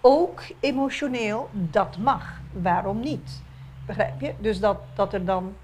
ook 0.00 0.42
emotioneel, 0.60 1.48
dat 1.52 1.98
mag. 1.98 2.40
Waarom 2.52 3.00
niet? 3.00 3.42
Begrijp 3.86 4.20
je? 4.20 4.34
Dus 4.38 4.60
dat, 4.60 4.78
dat 4.94 5.12
er 5.12 5.24
dan 5.24 5.54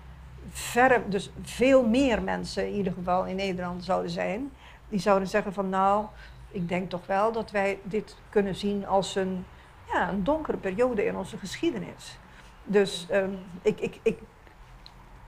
verre, 0.50 1.02
dus 1.08 1.30
veel 1.42 1.86
meer 1.86 2.22
mensen 2.22 2.66
in 2.66 2.74
ieder 2.74 2.92
geval 2.92 3.24
in 3.24 3.36
Nederland 3.36 3.84
zouden 3.84 4.10
zijn, 4.10 4.52
die 4.88 5.00
zouden 5.00 5.28
zeggen 5.28 5.52
van 5.52 5.68
nou, 5.68 6.06
ik 6.50 6.68
denk 6.68 6.90
toch 6.90 7.06
wel 7.06 7.32
dat 7.32 7.50
wij 7.50 7.78
dit 7.82 8.16
kunnen 8.28 8.54
zien 8.54 8.86
als 8.86 9.14
een, 9.14 9.44
ja, 9.92 10.08
een 10.08 10.24
donkere 10.24 10.56
periode 10.56 11.04
in 11.04 11.16
onze 11.16 11.38
geschiedenis. 11.38 12.18
Dus 12.64 13.06
ehm, 13.10 13.30
ik, 13.62 13.80
ik, 13.80 14.00
ik, 14.02 14.18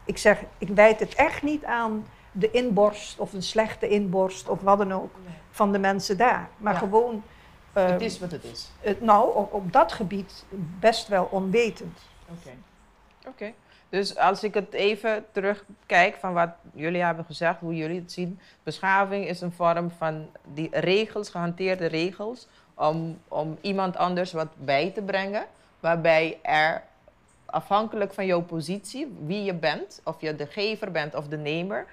ik 0.04 0.18
zeg, 0.18 0.42
ik 0.58 0.68
wijd 0.68 1.00
het 1.00 1.14
echt 1.14 1.42
niet 1.42 1.64
aan 1.64 2.06
de 2.32 2.50
inborst 2.50 3.18
of 3.18 3.32
een 3.32 3.42
slechte 3.42 3.88
inborst 3.88 4.48
of 4.48 4.60
wat 4.60 4.78
dan 4.78 4.92
ook 4.92 5.14
van 5.56 5.72
de 5.72 5.78
mensen 5.78 6.16
daar. 6.16 6.48
Maar 6.56 6.72
Ja. 6.72 6.78
gewoon, 6.78 7.22
het 7.72 7.90
ehm, 7.90 8.00
is 8.00 8.18
wat 8.18 8.30
het 8.30 8.44
is. 8.44 8.70
het- 8.80 9.00
nou, 9.00 9.34
op, 9.36 9.52
op 9.52 9.72
dat 9.72 9.92
gebied 9.92 10.44
best 10.80 11.08
wel 11.08 11.28
onwetend. 11.30 11.98
Oké. 12.28 12.50
Oké. 13.28 13.52
Dus 13.88 14.16
als 14.16 14.44
ik 14.44 14.54
het 14.54 14.72
even 14.72 15.24
terugkijk 15.32 16.16
van 16.16 16.32
wat 16.32 16.48
jullie 16.72 17.02
hebben 17.02 17.24
gezegd, 17.24 17.60
hoe 17.60 17.76
jullie 17.76 18.00
het 18.00 18.12
zien. 18.12 18.40
Beschaving 18.62 19.26
is 19.26 19.40
een 19.40 19.52
vorm 19.52 19.90
van 19.90 20.28
die 20.54 20.68
regels, 20.72 21.28
gehanteerde 21.30 21.86
regels, 21.86 22.46
om, 22.74 23.18
om 23.28 23.58
iemand 23.60 23.96
anders 23.96 24.32
wat 24.32 24.48
bij 24.56 24.90
te 24.90 25.02
brengen. 25.02 25.44
Waarbij 25.80 26.38
er 26.42 26.82
afhankelijk 27.44 28.14
van 28.14 28.26
jouw 28.26 28.42
positie, 28.42 29.16
wie 29.26 29.42
je 29.44 29.54
bent, 29.54 30.00
of 30.04 30.20
je 30.20 30.36
de 30.36 30.46
gever 30.46 30.90
bent 30.90 31.14
of 31.14 31.28
de 31.28 31.36
nemer, 31.36 31.86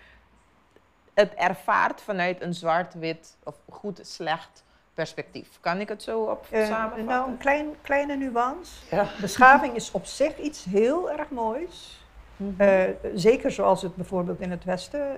het 1.14 1.34
ervaart 1.34 2.01
vanuit 2.01 2.41
een 2.41 2.53
zwart-wit 2.53 3.38
of 3.43 3.55
goed-slecht 3.70 4.64
perspectief. 4.93 5.47
Kan 5.59 5.80
ik 5.80 5.89
het 5.89 6.03
zo 6.03 6.22
op 6.22 6.47
Eh, 6.49 6.66
samenvatten? 6.68 7.05
nou, 7.05 7.30
een 7.32 7.38
klein, 7.38 7.68
kleine 7.82 8.16
nuance. 8.16 8.72
Ja. 8.95 9.07
Beschaving 9.22 9.76
is 9.76 9.91
op 9.91 10.05
zich 10.05 10.38
iets 10.39 10.64
heel 10.66 11.11
erg 11.11 11.30
moois. 11.30 12.01
Mhm. 12.38 12.61
Eh, 12.61 12.89
zeker 13.16 13.51
zoals 13.51 13.82
het 13.82 13.95
bijvoorbeeld 13.95 14.39
in 14.39 14.51
het 14.51 14.64
Westen 14.64 15.18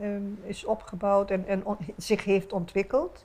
eh, 0.00 0.48
is 0.48 0.64
opgebouwd 0.64 1.30
en, 1.30 1.46
en 1.46 1.64
on- 1.64 1.76
zich 1.96 2.24
heeft 2.24 2.52
ontwikkeld. 2.52 3.24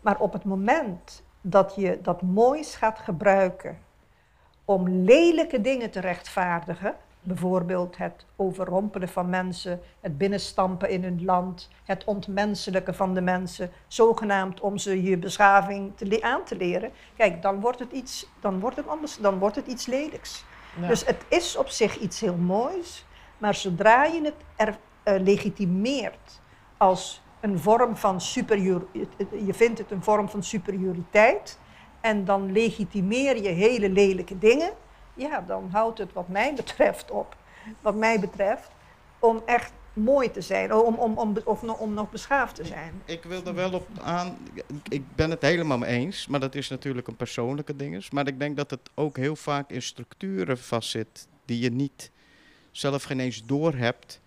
Maar 0.00 0.18
op 0.18 0.32
het 0.32 0.44
moment 0.44 1.22
dat 1.40 1.72
je 1.76 1.98
dat 2.02 2.22
moois 2.22 2.74
gaat 2.74 2.98
gebruiken 2.98 3.78
om 4.64 4.88
lelijke 4.88 5.60
dingen 5.60 5.90
te 5.90 6.00
rechtvaardigen, 6.00 6.94
bijvoorbeeld 7.22 7.96
het 7.96 8.26
overrompelen 8.36 9.08
van 9.08 9.30
mensen, 9.30 9.80
het 10.00 10.18
binnenstampen 10.18 10.90
in 10.90 11.02
hun 11.02 11.24
land, 11.24 11.68
het 11.84 12.04
ontmenselijken 12.04 12.94
van 12.94 13.14
de 13.14 13.20
mensen, 13.20 13.70
zogenaamd 13.86 14.60
om 14.60 14.78
ze 14.78 15.02
je 15.02 15.18
beschaving 15.18 15.96
te 15.96 16.22
aan 16.22 16.44
te 16.44 16.56
leren, 16.56 16.90
kijk, 17.16 17.42
dan 17.42 17.60
wordt 17.60 17.78
het 17.78 17.92
iets, 17.92 18.26
dan 18.40 18.60
wordt 18.60 18.76
het 18.76 18.88
anders, 18.88 19.16
dan 19.16 19.38
wordt 19.38 19.56
het 19.56 19.66
iets 19.66 19.86
lelijks. 19.86 20.44
Ja. 20.80 20.88
Dus 20.88 21.06
het 21.06 21.24
is 21.28 21.56
op 21.56 21.68
zich 21.68 21.98
iets 21.98 22.20
heel 22.20 22.36
moois, 22.36 23.04
maar 23.38 23.54
zodra 23.54 24.04
je 24.04 24.24
het 24.24 24.34
er, 24.56 24.78
eh, 25.02 25.20
legitimeert 25.20 26.40
als 26.76 27.22
een 27.40 27.58
vorm 27.58 27.96
van 27.96 28.20
superior, 28.20 28.86
je 29.46 29.54
vindt 29.54 29.78
het 29.78 29.90
een 29.90 30.02
vorm 30.02 30.28
van 30.28 30.42
superioriteit 30.42 31.58
en 32.00 32.24
dan 32.24 32.52
legitimeer 32.52 33.42
je 33.42 33.48
hele 33.48 33.90
lelijke 33.90 34.38
dingen, 34.38 34.72
ja, 35.14 35.40
dan 35.40 35.68
houdt 35.72 35.98
het 35.98 36.12
wat 36.12 36.28
mij 36.28 36.54
betreft 36.54 37.10
op, 37.10 37.36
wat 37.80 37.94
mij 37.94 38.20
betreft, 38.20 38.68
om 39.18 39.42
echt 39.46 39.72
mooi 39.92 40.30
te 40.30 40.40
zijn, 40.40 40.74
om, 40.74 40.94
om, 40.94 41.18
om, 41.18 41.36
of 41.44 41.62
om 41.62 41.94
nog 41.94 42.10
beschaafd 42.10 42.54
te 42.54 42.64
zijn. 42.64 43.02
Ik 43.04 43.22
wil 43.22 43.44
er 43.44 43.54
wel 43.54 43.72
op 43.72 43.88
aan. 44.02 44.36
ik- 44.54 44.64
Ik 44.88 45.14
ben 45.14 45.30
het 45.30 45.42
helemaal 45.42 45.78
mee 45.78 45.90
eens, 45.90 46.26
maar 46.26 46.40
dat 46.40 46.54
is 46.54 46.68
natuurlijk 46.68 47.06
een 47.08 47.16
persoonlijke 47.16 47.76
ding. 47.76 48.10
Maar 48.10 48.26
ik 48.26 48.38
denk 48.38 48.56
dat 48.56 48.70
het 48.70 48.90
ook 48.94 49.16
heel 49.16 49.36
vaak 49.36 49.70
in 49.70 49.82
structuren 49.82 50.58
vastzit 50.58 51.26
die 51.44 51.58
je 51.58 51.70
niet 51.70 52.10
zelf 52.70 53.02
geen 53.02 53.20
eens 53.20 53.42
doorhebt 53.46 54.20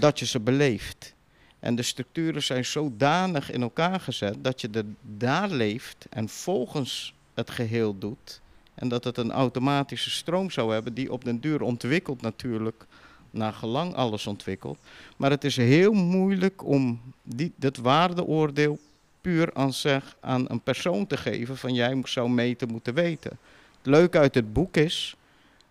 dat 0.00 0.18
je 0.18 0.26
ze 0.26 0.40
beleeft. 0.40 1.14
En 1.58 1.74
de 1.74 1.82
structuren 1.82 2.42
zijn 2.42 2.64
zodanig 2.64 3.50
in 3.50 3.62
elkaar 3.62 4.00
gezet 4.00 4.44
dat 4.44 4.60
je 4.60 4.68
er 4.72 4.84
daar 5.00 5.48
leeft 5.48 6.06
en 6.10 6.28
volgens 6.28 7.14
het 7.34 7.50
geheel 7.50 7.98
doet. 7.98 8.40
En 8.74 8.88
dat 8.88 9.04
het 9.04 9.16
een 9.16 9.32
automatische 9.32 10.10
stroom 10.10 10.50
zou 10.50 10.72
hebben 10.72 10.94
die 10.94 11.12
op 11.12 11.24
den 11.24 11.40
duur 11.40 11.62
ontwikkelt 11.62 12.22
natuurlijk, 12.22 12.86
naar 13.30 13.52
gelang 13.52 13.94
alles 13.94 14.26
ontwikkelt. 14.26 14.78
Maar 15.16 15.30
het 15.30 15.44
is 15.44 15.56
heel 15.56 15.92
moeilijk 15.92 16.64
om 16.64 17.00
die, 17.22 17.52
dat 17.56 17.76
waardeoordeel 17.76 18.78
puur 19.20 19.54
aan, 19.54 19.72
zeg, 19.72 20.16
aan 20.20 20.44
een 20.48 20.60
persoon 20.60 21.06
te 21.06 21.16
geven 21.16 21.56
van 21.56 21.74
jij 21.74 22.00
zou 22.04 22.30
meten 22.30 22.68
moeten 22.68 22.94
weten. 22.94 23.38
Het 23.76 23.86
leuke 23.86 24.18
uit 24.18 24.34
het 24.34 24.52
boek 24.52 24.76
is 24.76 25.16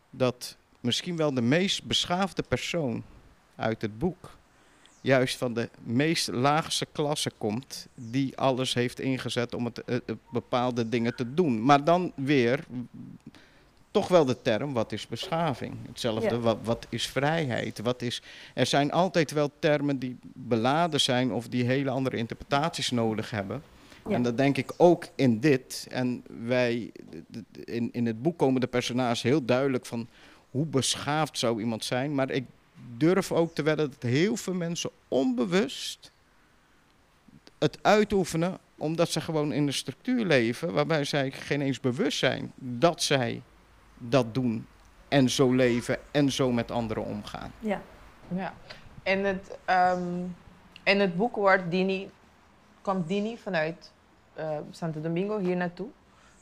dat 0.09 0.55
misschien 0.79 1.15
wel 1.15 1.33
de 1.33 1.41
meest 1.41 1.83
beschaafde 1.83 2.43
persoon 2.43 3.03
uit 3.55 3.81
het 3.81 3.99
boek 3.99 4.29
juist 5.01 5.37
van 5.37 5.53
de 5.53 5.69
meest 5.83 6.27
laagste 6.27 6.87
klasse 6.91 7.31
komt 7.37 7.87
die 7.95 8.37
alles 8.37 8.73
heeft 8.73 8.99
ingezet 8.99 9.55
om 9.55 9.65
het, 9.65 9.83
eh, 9.83 9.95
eh, 9.95 10.01
bepaalde 10.31 10.89
dingen 10.89 11.15
te 11.15 11.33
doen. 11.33 11.63
Maar 11.63 11.83
dan 11.83 12.11
weer 12.15 12.65
toch 13.91 14.07
wel 14.07 14.25
de 14.25 14.41
term 14.41 14.73
wat 14.73 14.91
is 14.91 15.07
beschaving? 15.07 15.73
Hetzelfde 15.87 16.35
Ja. 16.35 16.39
wat, 16.39 16.57
wat 16.63 16.87
is 16.89 17.07
vrijheid? 17.07 17.79
Wat 17.79 18.01
is, 18.01 18.21
er 18.53 18.65
zijn 18.65 18.91
altijd 18.91 19.31
wel 19.31 19.51
termen 19.59 19.99
die 19.99 20.17
beladen 20.21 21.01
zijn 21.01 21.31
of 21.31 21.47
die 21.47 21.63
hele 21.63 21.89
andere 21.89 22.17
interpretaties 22.17 22.91
nodig 22.91 23.29
hebben. 23.29 23.63
Ja. 24.07 24.15
En 24.15 24.23
dat 24.23 24.37
denk 24.37 24.57
ik 24.57 24.73
ook 24.77 25.07
in 25.15 25.39
dit. 25.39 25.87
En 25.89 26.23
wij, 26.45 26.91
in, 27.65 27.89
in 27.91 28.05
het 28.05 28.21
boek 28.21 28.37
komen 28.37 28.61
de 28.61 28.67
personages 28.67 29.21
heel 29.21 29.45
duidelijk 29.45 29.85
van 29.85 30.07
hoe 30.51 30.65
beschaafd 30.65 31.37
zou 31.37 31.59
iemand 31.59 31.85
zijn. 31.85 32.15
Maar 32.15 32.31
ik 32.31 32.45
durf 32.97 33.31
ook 33.31 33.55
te 33.55 33.63
wedden 33.63 33.89
dat 33.89 34.03
heel 34.11 34.35
veel 34.35 34.53
mensen 34.53 34.89
onbewust 35.07 36.11
het 37.59 37.79
uitoefenen 37.81 38.57
omdat 38.77 39.09
ze 39.09 39.21
gewoon 39.21 39.51
in 39.51 39.67
een 39.67 39.73
structuur 39.73 40.25
leven 40.25 40.73
waarbij 40.73 41.03
zij 41.03 41.31
geen 41.31 41.61
eens 41.61 41.79
bewust 41.79 42.17
zijn 42.17 42.51
dat 42.55 43.03
zij 43.03 43.41
dat 43.97 44.33
doen 44.33 44.67
en 45.07 45.29
zo 45.29 45.51
leven 45.53 45.97
en 46.11 46.31
zo 46.31 46.51
met 46.51 46.71
anderen 46.71 47.05
omgaan. 47.05 47.51
Ja. 47.59 47.81
Ja. 48.35 48.53
In 49.03 49.25
het, 49.25 49.57
ehm, 49.65 50.23
in 50.83 50.99
het 50.99 51.15
boek 51.15 51.35
wordt 51.35 51.71
Dini, 51.71 52.09
komt 52.81 53.07
Dini 53.07 53.37
vanuit 53.37 53.91
eh, 54.33 54.57
Santo 54.71 55.01
Domingo 55.01 55.39
hier 55.39 55.55
naartoe. 55.55 55.87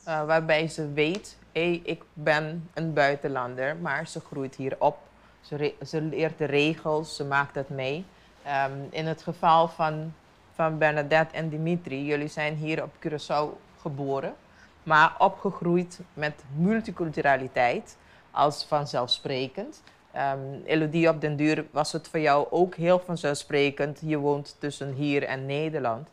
eh, 0.04 0.24
waarbij 0.24 0.68
ze 0.68 0.92
weet, 0.92 1.36
hé, 1.52 1.80
ik 1.84 2.02
ben 2.12 2.68
een 2.74 2.92
buitenlander, 2.92 3.76
maar 3.76 4.08
ze 4.08 4.20
groeit 4.20 4.54
hier 4.54 4.76
op. 4.78 4.98
Ze, 5.40 6.00
leert 6.02 6.38
de 6.38 6.44
regels, 6.44 7.16
ze 7.16 7.24
maakt 7.24 7.54
het 7.54 7.68
mee. 7.68 8.04
Ehm, 8.42 8.72
in 8.90 9.06
het 9.06 9.22
geval 9.22 9.68
van, 9.68 10.12
van 10.54 10.78
Bernadette 10.78 11.36
en 11.36 11.48
Dimitri, 11.48 12.04
jullie 12.04 12.28
zijn 12.28 12.54
hier 12.54 12.82
op 12.82 12.90
Curaçao 13.06 13.58
geboren, 13.80 14.34
maar 14.82 15.14
opgegroeid 15.18 16.00
met 16.14 16.42
multiculturaliteit 16.56 17.96
als 18.30 18.64
vanzelfsprekend. 18.64 19.82
Ehm, 20.12 20.38
Elodie, 20.64 21.08
op 21.08 21.20
den 21.20 21.36
duur 21.36 21.64
was 21.70 21.92
het 21.92 22.08
voor 22.08 22.20
jou 22.20 22.46
ook 22.50 22.74
heel 22.74 22.98
vanzelfsprekend. 22.98 24.00
Je 24.04 24.18
woont 24.18 24.56
tussen 24.58 24.92
hier 24.92 25.22
en 25.22 25.46
Nederland. 25.46 26.08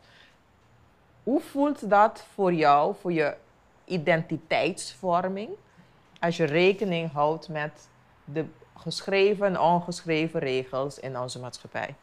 Hoe 1.22 1.40
voelt 1.40 1.90
dat 1.90 2.24
voor 2.34 2.52
jou, 2.52 2.94
voor 3.00 3.12
je 3.12 3.34
identiteitsvorming, 3.84 5.48
als 6.20 6.36
je 6.36 6.44
rekening 6.44 7.12
houdt 7.12 7.48
met 7.48 7.88
de 8.24 8.44
geschreven 8.78 9.46
en 9.46 9.60
ongeschreven 9.60 10.40
regels 10.40 10.98
in 10.98 11.18
onze 11.18 11.38
maatschappij? 11.38 11.94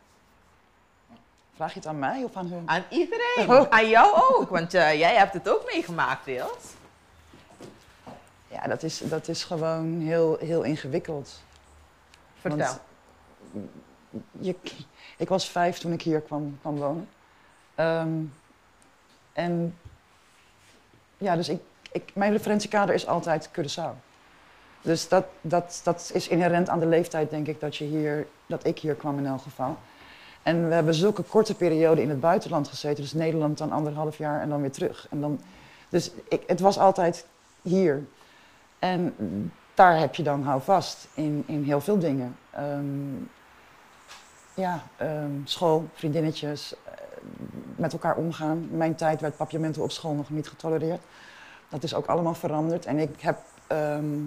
Vraag 1.55 1.73
je 1.73 1.79
het 1.79 1.87
aan 1.87 1.99
mij 1.99 2.23
of 2.23 2.35
aan 2.35 2.47
hun? 2.47 2.69
Aan 2.69 2.83
iedereen, 2.89 3.49
Oh. 3.49 3.65
aan 3.77 3.89
jou 3.89 4.21
ook, 4.33 4.49
want 4.49 4.73
eh, 4.73 4.99
jij 4.99 5.15
hebt 5.15 5.33
het 5.33 5.49
ook 5.49 5.71
meegemaakt, 5.73 6.25
Wils. 6.25 6.73
Ja, 8.47 8.67
dat 8.67 8.83
is, 8.83 8.97
dat 8.97 9.27
is 9.27 9.43
gewoon 9.43 9.99
heel, 9.99 10.37
heel 10.37 10.63
ingewikkeld. 10.63 11.43
Vertel. 12.39 12.77
Want 13.51 13.69
je, 14.39 14.55
ik 15.17 15.29
was 15.29 15.49
vijf 15.49 15.77
toen 15.77 15.91
ik 15.91 16.01
hier 16.01 16.21
kwam, 16.21 16.57
kwam 16.61 16.75
wonen. 16.75 17.09
Ehm, 17.75 18.23
en 19.33 19.77
ja, 21.17 21.35
dus 21.35 21.49
ik, 21.49 21.61
ik, 21.91 22.11
mijn 22.15 22.31
referentiekader 22.31 22.95
is 22.95 23.07
altijd 23.07 23.49
Curaçao. 23.49 24.04
Dus 24.85 25.07
dat, 25.07 25.25
dat, 25.41 25.81
dat 25.83 26.11
is 26.13 26.27
inherent 26.27 26.69
aan 26.69 26.79
de 26.79 26.85
leeftijd, 26.85 27.29
denk 27.29 27.47
ik, 27.47 27.59
dat, 27.59 27.75
je 27.75 27.83
hier, 27.85 28.27
dat 28.45 28.65
ik 28.65 28.79
hier 28.79 28.95
kwam 28.95 29.17
in 29.17 29.25
elk 29.25 29.41
geval. 29.41 29.77
En 30.43 30.67
we 30.67 30.73
hebben 30.73 30.93
zulke 30.93 31.23
korte 31.23 31.55
periode 31.55 32.01
in 32.01 32.09
het 32.09 32.19
buitenland 32.19 32.67
gezeten. 32.67 33.03
Dus 33.03 33.13
Nederland 33.13 33.57
dan 33.57 33.71
anderhalf 33.71 34.17
jaar 34.17 34.41
en 34.41 34.49
dan 34.49 34.61
weer 34.61 34.71
terug. 34.71 35.07
En 35.09 35.21
dan, 35.21 35.39
dus 35.89 36.11
ik, 36.27 36.43
het 36.47 36.59
was 36.59 36.79
altijd 36.79 37.25
hier. 37.61 38.03
En 38.79 39.15
daar 39.73 39.99
heb 39.99 40.15
je 40.15 40.23
dan 40.23 40.43
hou 40.43 40.61
vast 40.61 41.07
in, 41.13 41.43
in 41.47 41.63
heel 41.63 41.81
veel 41.81 41.99
dingen. 41.99 42.35
Ehm, 42.49 43.15
ja, 44.53 44.83
ehm, 44.97 45.31
school, 45.43 45.85
vriendinnetjes, 45.93 46.75
eh, 46.83 46.91
met 47.75 47.93
elkaar 47.93 48.15
omgaan. 48.15 48.67
Mijn 48.71 48.95
tijd 48.95 49.21
werd 49.21 49.37
papiamento 49.37 49.83
op 49.83 49.91
school 49.91 50.13
nog 50.13 50.29
niet 50.29 50.47
getolereerd. 50.47 51.01
Dat 51.69 51.83
is 51.83 51.93
ook 51.93 52.05
allemaal 52.05 52.35
veranderd. 52.35 52.85
En 52.85 52.97
ik 52.97 53.21
heb. 53.21 53.37
ehm, 53.67 54.17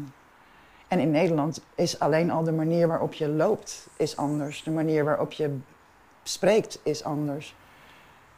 en 0.88 0.98
in 0.98 1.10
Nederland 1.10 1.60
is 1.74 1.98
alleen 1.98 2.30
al 2.30 2.42
de 2.42 2.52
manier 2.52 2.88
waarop 2.88 3.12
je 3.12 3.28
loopt 3.28 3.86
is 3.96 4.16
anders. 4.16 4.62
De 4.62 4.70
manier 4.70 5.04
waarop 5.04 5.32
je 5.32 5.58
spreekt 6.22 6.78
is 6.82 7.04
anders. 7.04 7.54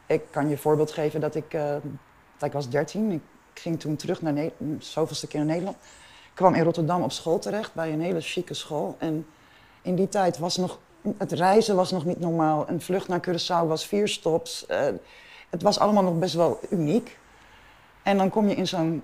Ik 0.05 0.21
kan 0.31 0.49
je 0.49 0.57
voorbeeld 0.57 0.91
geven 0.91 1.21
dat 1.21 1.35
ik, 1.35 1.51
dat 2.37 2.47
ik 2.47 2.51
was 2.51 2.69
13. 2.69 3.11
Ik 3.11 3.21
ging 3.53 3.79
toen 3.79 3.95
terug 3.95 4.21
naar 4.21 4.33
Nederland, 4.33 4.85
zoveelste 4.85 5.27
keer 5.27 5.39
naar 5.39 5.49
Nederland. 5.49 5.77
Ik 6.31 6.37
kwam 6.37 6.53
in 6.53 6.63
Rotterdam 6.63 7.01
op 7.01 7.11
school 7.11 7.39
terecht, 7.39 7.73
bij 7.73 7.93
een 7.93 8.01
hele 8.01 8.21
chique 8.21 8.53
school. 8.53 8.95
En 8.99 9.25
in 9.81 9.95
die 9.95 10.09
tijd 10.09 10.37
was 10.37 10.57
nog, 10.57 10.79
het 11.17 11.31
reizen 11.31 11.75
was 11.75 11.91
nog 11.91 12.05
niet 12.05 12.19
normaal. 12.19 12.69
Een 12.69 12.81
vlucht 12.81 13.07
naar 13.07 13.19
Curaçao 13.29 13.67
was 13.67 13.85
vier 13.85 14.07
stops. 14.07 14.65
Eh, 14.65 14.87
het 15.49 15.61
was 15.61 15.79
allemaal 15.79 16.03
nog 16.03 16.19
best 16.19 16.33
wel 16.33 16.59
uniek. 16.69 17.19
En 18.03 18.17
dan 18.17 18.29
kom 18.29 18.47
je 18.47 18.55
in 18.55 18.67
zo'n 18.67 19.03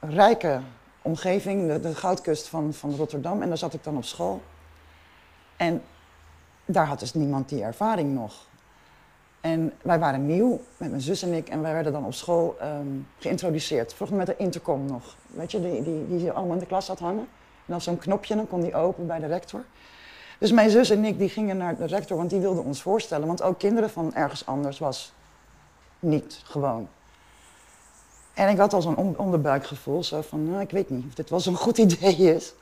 rijke 0.00 0.60
omgeving, 1.08 1.68
de, 1.68 1.80
de 1.80 1.94
goudkust 1.94 2.48
van, 2.48 2.72
van 2.72 2.94
Rotterdam. 2.94 3.42
En 3.42 3.48
daar 3.48 3.58
zat 3.58 3.74
ik 3.74 3.84
dan 3.84 3.96
op 3.96 4.04
school. 4.04 4.42
En 5.56 5.82
daar 6.64 6.86
had 6.86 7.00
dus 7.00 7.14
niemand 7.14 7.48
die 7.48 7.62
ervaring 7.62 8.14
nog. 8.14 8.46
En 9.40 9.72
wij 9.82 9.98
waren 9.98 10.26
nieuw, 10.26 10.60
met 10.76 10.90
mijn 10.90 11.02
zus 11.02 11.22
en 11.22 11.32
ik, 11.32 11.48
en 11.48 11.62
wij 11.62 11.72
werden 11.72 11.92
dan 11.92 12.04
op 12.04 12.14
school 12.14 12.56
ehm, 12.60 12.86
geïntroduceerd. 13.18 13.94
Vroeger 13.94 14.16
met 14.16 14.26
de 14.26 14.36
intercom 14.36 14.86
nog. 14.86 15.16
Weet 15.26 15.50
je, 15.50 15.60
die, 15.60 15.82
die, 15.82 16.06
die 16.06 16.30
allemaal 16.30 16.54
in 16.54 16.60
de 16.60 16.66
klas 16.66 16.88
had 16.88 16.98
hangen. 16.98 17.28
En 17.66 17.74
dan 17.74 17.80
zo'n 17.80 17.98
knopje, 17.98 18.36
dan 18.36 18.48
kon 18.48 18.60
die 18.60 18.74
open 18.74 19.06
bij 19.06 19.18
de 19.18 19.26
rector. 19.26 19.64
Dus 20.38 20.52
mijn 20.52 20.70
zus 20.70 20.90
en 20.90 21.04
ik 21.04 21.18
die 21.18 21.28
gingen 21.28 21.56
naar 21.56 21.76
de 21.76 21.86
rector, 21.86 22.16
want 22.16 22.30
die 22.30 22.40
wilde 22.40 22.60
ons 22.60 22.82
voorstellen. 22.82 23.26
Want 23.26 23.42
ook 23.42 23.58
kinderen 23.58 23.90
van 23.90 24.14
ergens 24.14 24.46
anders 24.46 24.78
was 24.78 25.12
niet 25.98 26.40
gewoon. 26.44 26.88
En 28.38 28.48
ik 28.48 28.58
had 28.58 28.72
al 28.72 28.82
zo'n 28.82 28.96
on- 28.96 29.16
onderbuikgevoel, 29.16 30.04
zo 30.04 30.20
van, 30.22 30.50
nou, 30.50 30.60
ik 30.60 30.70
weet 30.70 30.90
niet 30.90 31.04
of 31.06 31.14
dit 31.14 31.30
wel 31.30 31.40
zo'n 31.40 31.56
goed 31.56 31.78
idee 31.78 32.16
is. 32.34 32.54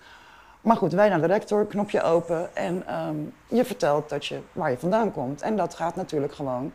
Maar 0.60 0.76
goed, 0.76 0.92
wij 0.92 1.08
naar 1.08 1.20
de 1.20 1.26
rector, 1.26 1.66
knopje 1.66 2.02
open 2.02 2.56
en 2.56 2.86
ehm, 2.86 3.16
je 3.46 3.64
vertelt 3.64 4.08
dat 4.08 4.26
je, 4.26 4.40
waar 4.52 4.70
je 4.70 4.78
vandaan 4.78 5.12
komt. 5.12 5.42
En 5.42 5.56
dat 5.56 5.74
gaat 5.74 5.96
natuurlijk 5.96 6.34
gewoon, 6.34 6.72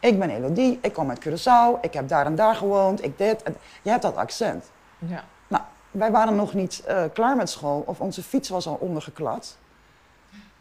ik 0.00 0.18
ben 0.18 0.30
Elodie, 0.30 0.78
ik 0.82 0.92
kom 0.92 1.10
uit 1.10 1.28
Curaçao, 1.28 1.80
ik 1.80 1.92
heb 1.92 2.08
daar 2.08 2.26
en 2.26 2.34
daar 2.34 2.54
gewoond, 2.54 3.04
ik 3.04 3.18
dit. 3.18 3.42
En, 3.42 3.56
je 3.82 3.90
hebt 3.90 4.02
dat 4.02 4.16
accent. 4.16 4.64
Ja. 4.98 5.24
Nou, 5.48 5.62
wij 5.90 6.10
waren 6.10 6.36
nog 6.36 6.54
niet 6.54 6.82
eh, 6.86 7.04
klaar 7.12 7.36
met 7.36 7.50
school 7.50 7.82
of 7.86 8.00
onze 8.00 8.22
fiets 8.22 8.48
was 8.48 8.66
al 8.66 8.76
ondergeklad. 8.80 9.56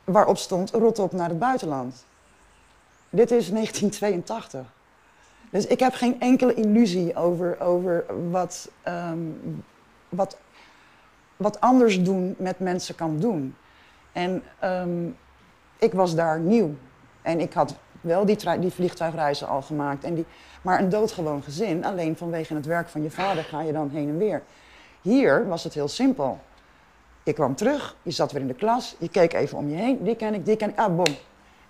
Waarop 0.03 0.37
stond 0.37 0.71
rot 0.71 0.99
op 0.99 1.11
naar 1.11 1.29
het 1.29 1.39
buitenland. 1.39 2.05
Dit 3.09 3.31
is 3.31 3.49
1982. 3.49 4.72
Dus 5.53 5.67
ik 5.67 5.79
heb 5.79 5.93
geen 5.93 6.19
enkele 6.19 6.53
illusie 6.53 7.15
over, 7.15 7.59
over 7.59 8.05
wat, 8.29 8.69
ehm, 8.83 9.17
wat, 10.09 10.37
wat 11.37 11.59
anders 11.59 12.03
doen 12.03 12.35
met 12.37 12.59
mensen 12.59 12.95
kan 12.95 13.19
doen. 13.19 13.55
En 14.11 14.43
ehm, 14.59 15.07
ik 15.77 15.93
was 15.93 16.15
daar 16.15 16.39
nieuw. 16.39 16.75
En 17.21 17.39
ik 17.39 17.53
had 17.53 17.75
wel 18.01 18.25
die, 18.25 18.59
die 18.59 18.71
vliegtuigreizen 18.71 19.47
al 19.47 19.61
gemaakt. 19.61 20.03
En 20.03 20.13
die, 20.13 20.25
maar 20.61 20.79
een 20.79 20.89
doodgewoon 20.89 21.43
gezin, 21.43 21.85
alleen 21.85 22.17
vanwege 22.17 22.53
het 22.55 22.65
werk 22.65 22.87
van 22.87 23.03
je 23.03 23.11
vader 23.11 23.43
ga 23.43 23.61
je 23.61 23.71
dan 23.71 23.89
heen 23.89 24.09
en 24.09 24.17
weer. 24.17 24.43
Hier 25.01 25.47
was 25.47 25.63
het 25.63 25.73
heel 25.73 25.87
simpel. 25.87 26.39
Je 27.23 27.33
kwam 27.33 27.55
terug, 27.55 27.95
je 28.01 28.11
zat 28.11 28.31
weer 28.31 28.41
in 28.41 28.47
de 28.47 28.53
klas, 28.53 28.95
je 28.99 29.09
keek 29.09 29.33
even 29.33 29.57
om 29.57 29.69
je 29.69 29.75
heen. 29.75 30.03
Die 30.03 30.15
ken 30.15 30.33
ik, 30.33 30.45
die 30.45 30.55
ken 30.55 30.69
ik, 30.69 30.79
ah 30.79 30.95
bom. 30.95 31.15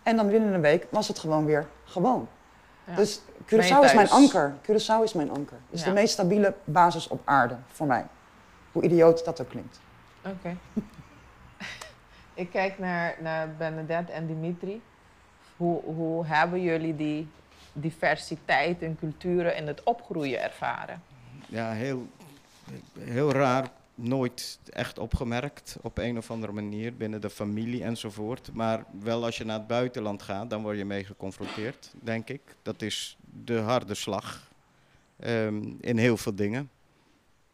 En 0.04 0.16
dan 0.16 0.28
binnen 0.28 0.54
een 0.54 0.62
week 0.62 0.88
was 0.90 1.08
het 1.08 1.20
gewoon 1.20 1.46
weer 1.46 1.68
gewoon. 1.84 2.28
Ja. 2.88 2.96
Dus 2.96 3.20
Curaçao 3.46 3.84
is 3.84 3.94
mijn 3.94 4.10
anker. 4.10 4.54
Curaçao 4.62 5.04
is 5.04 5.14
mijn 5.14 5.30
anker. 5.32 5.58
Is 5.70 5.80
Ja. 5.80 5.86
de 5.86 5.94
meest 5.94 6.14
stabiele 6.14 6.54
basis 6.64 7.08
op 7.08 7.22
aarde 7.26 7.56
voor 7.68 7.88
mij. 7.88 8.06
Hoe 8.72 8.84
idioot 8.84 9.26
dat 9.26 9.42
ook 9.42 9.50
klinkt. 9.50 9.80
Oké. 10.26 10.58
Ik 12.34 12.50
kijk 12.50 12.80
naar, 12.80 13.16
naar 13.22 13.50
Bernadette 13.58 14.12
en 14.12 14.28
Dimitri. 14.28 14.82
Hoe, 15.58 15.82
hoe 15.84 16.26
hebben 16.26 16.62
jullie 16.62 16.96
die 16.96 17.30
diversiteit 17.74 18.82
in 18.82 18.98
culturen 19.00 19.56
in 19.56 19.68
het 19.68 19.84
opgroeien 19.84 20.42
ervaren? 20.44 21.02
Ja, 21.46 21.72
heel, 21.72 22.08
heel 23.00 23.32
raar. 23.32 23.68
Nooit 23.96 24.60
echt 24.70 25.00
opgemerkt 25.00 25.78
op 25.82 25.98
een 25.98 26.18
of 26.18 26.32
andere 26.32 26.54
manier 26.54 26.96
binnen 26.96 27.22
de 27.22 27.30
familie 27.30 27.84
enzovoort. 27.84 28.54
Maar 28.54 28.86
wel 29.00 29.26
als 29.26 29.38
je 29.38 29.46
naar 29.46 29.58
het 29.58 29.68
buitenland 29.68 30.22
gaat, 30.22 30.50
dan 30.50 30.62
word 30.62 30.78
je 30.78 30.86
mee 30.86 31.04
geconfronteerd, 31.04 31.94
denk 32.02 32.30
ik. 32.30 32.42
Dat 32.62 32.82
is 32.82 33.18
de 33.44 33.58
harde 33.58 33.94
slag 33.94 34.52
ehm, 35.20 35.64
in 35.80 35.98
heel 35.98 36.18
veel 36.18 36.36
dingen. 36.36 36.70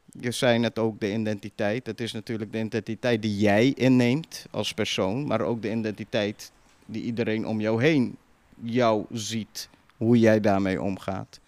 Je 0.06 0.32
zei 0.32 0.60
net 0.60 0.80
ook 0.80 1.00
de 1.00 1.14
identiteit. 1.14 1.86
Het 1.86 2.02
is 2.02 2.12
natuurlijk 2.12 2.52
de 2.52 2.60
identiteit 2.60 3.22
die 3.22 3.38
jij 3.38 3.68
inneemt 3.68 4.46
als 4.52 4.74
persoon, 4.74 5.28
maar 5.28 5.42
ook 5.42 5.62
de 5.62 5.72
identiteit 5.72 6.52
die 6.86 7.04
iedereen 7.04 7.48
om 7.48 7.62
jou 7.62 7.84
heen 7.84 8.18
jou 8.62 9.06
ziet, 9.12 9.70
hoe 9.98 10.20
jij 10.20 10.40
daarmee 10.40 10.82
omgaat 10.82 11.40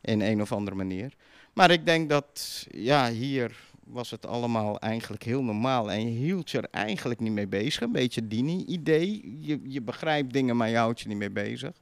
in 0.00 0.20
een 0.20 0.40
of 0.40 0.52
andere 0.52 0.76
manier. 0.76 1.12
Maar 1.52 1.70
ik 1.70 1.86
denk 1.86 2.08
dat, 2.08 2.66
ja, 2.70 3.10
hier 3.10 3.56
was 3.84 4.10
het 4.10 4.26
allemaal 4.26 4.78
eigenlijk 4.78 5.22
heel 5.22 5.42
normaal. 5.42 5.90
En 5.90 6.12
je 6.12 6.18
hield 6.18 6.50
je 6.50 6.58
er 6.58 6.68
eigenlijk 6.70 7.20
niet 7.20 7.32
mee 7.32 7.46
bezig. 7.46 7.80
Een 7.80 7.92
beetje 7.92 8.28
Dini-idee. 8.28 9.36
Je, 9.40 9.60
je 9.64 9.82
begrijpt 9.82 10.32
dingen, 10.32 10.56
maar 10.56 10.68
je 10.68 10.76
houdt 10.76 11.00
je 11.00 11.08
niet 11.08 11.16
mee 11.16 11.30
bezig. 11.30 11.72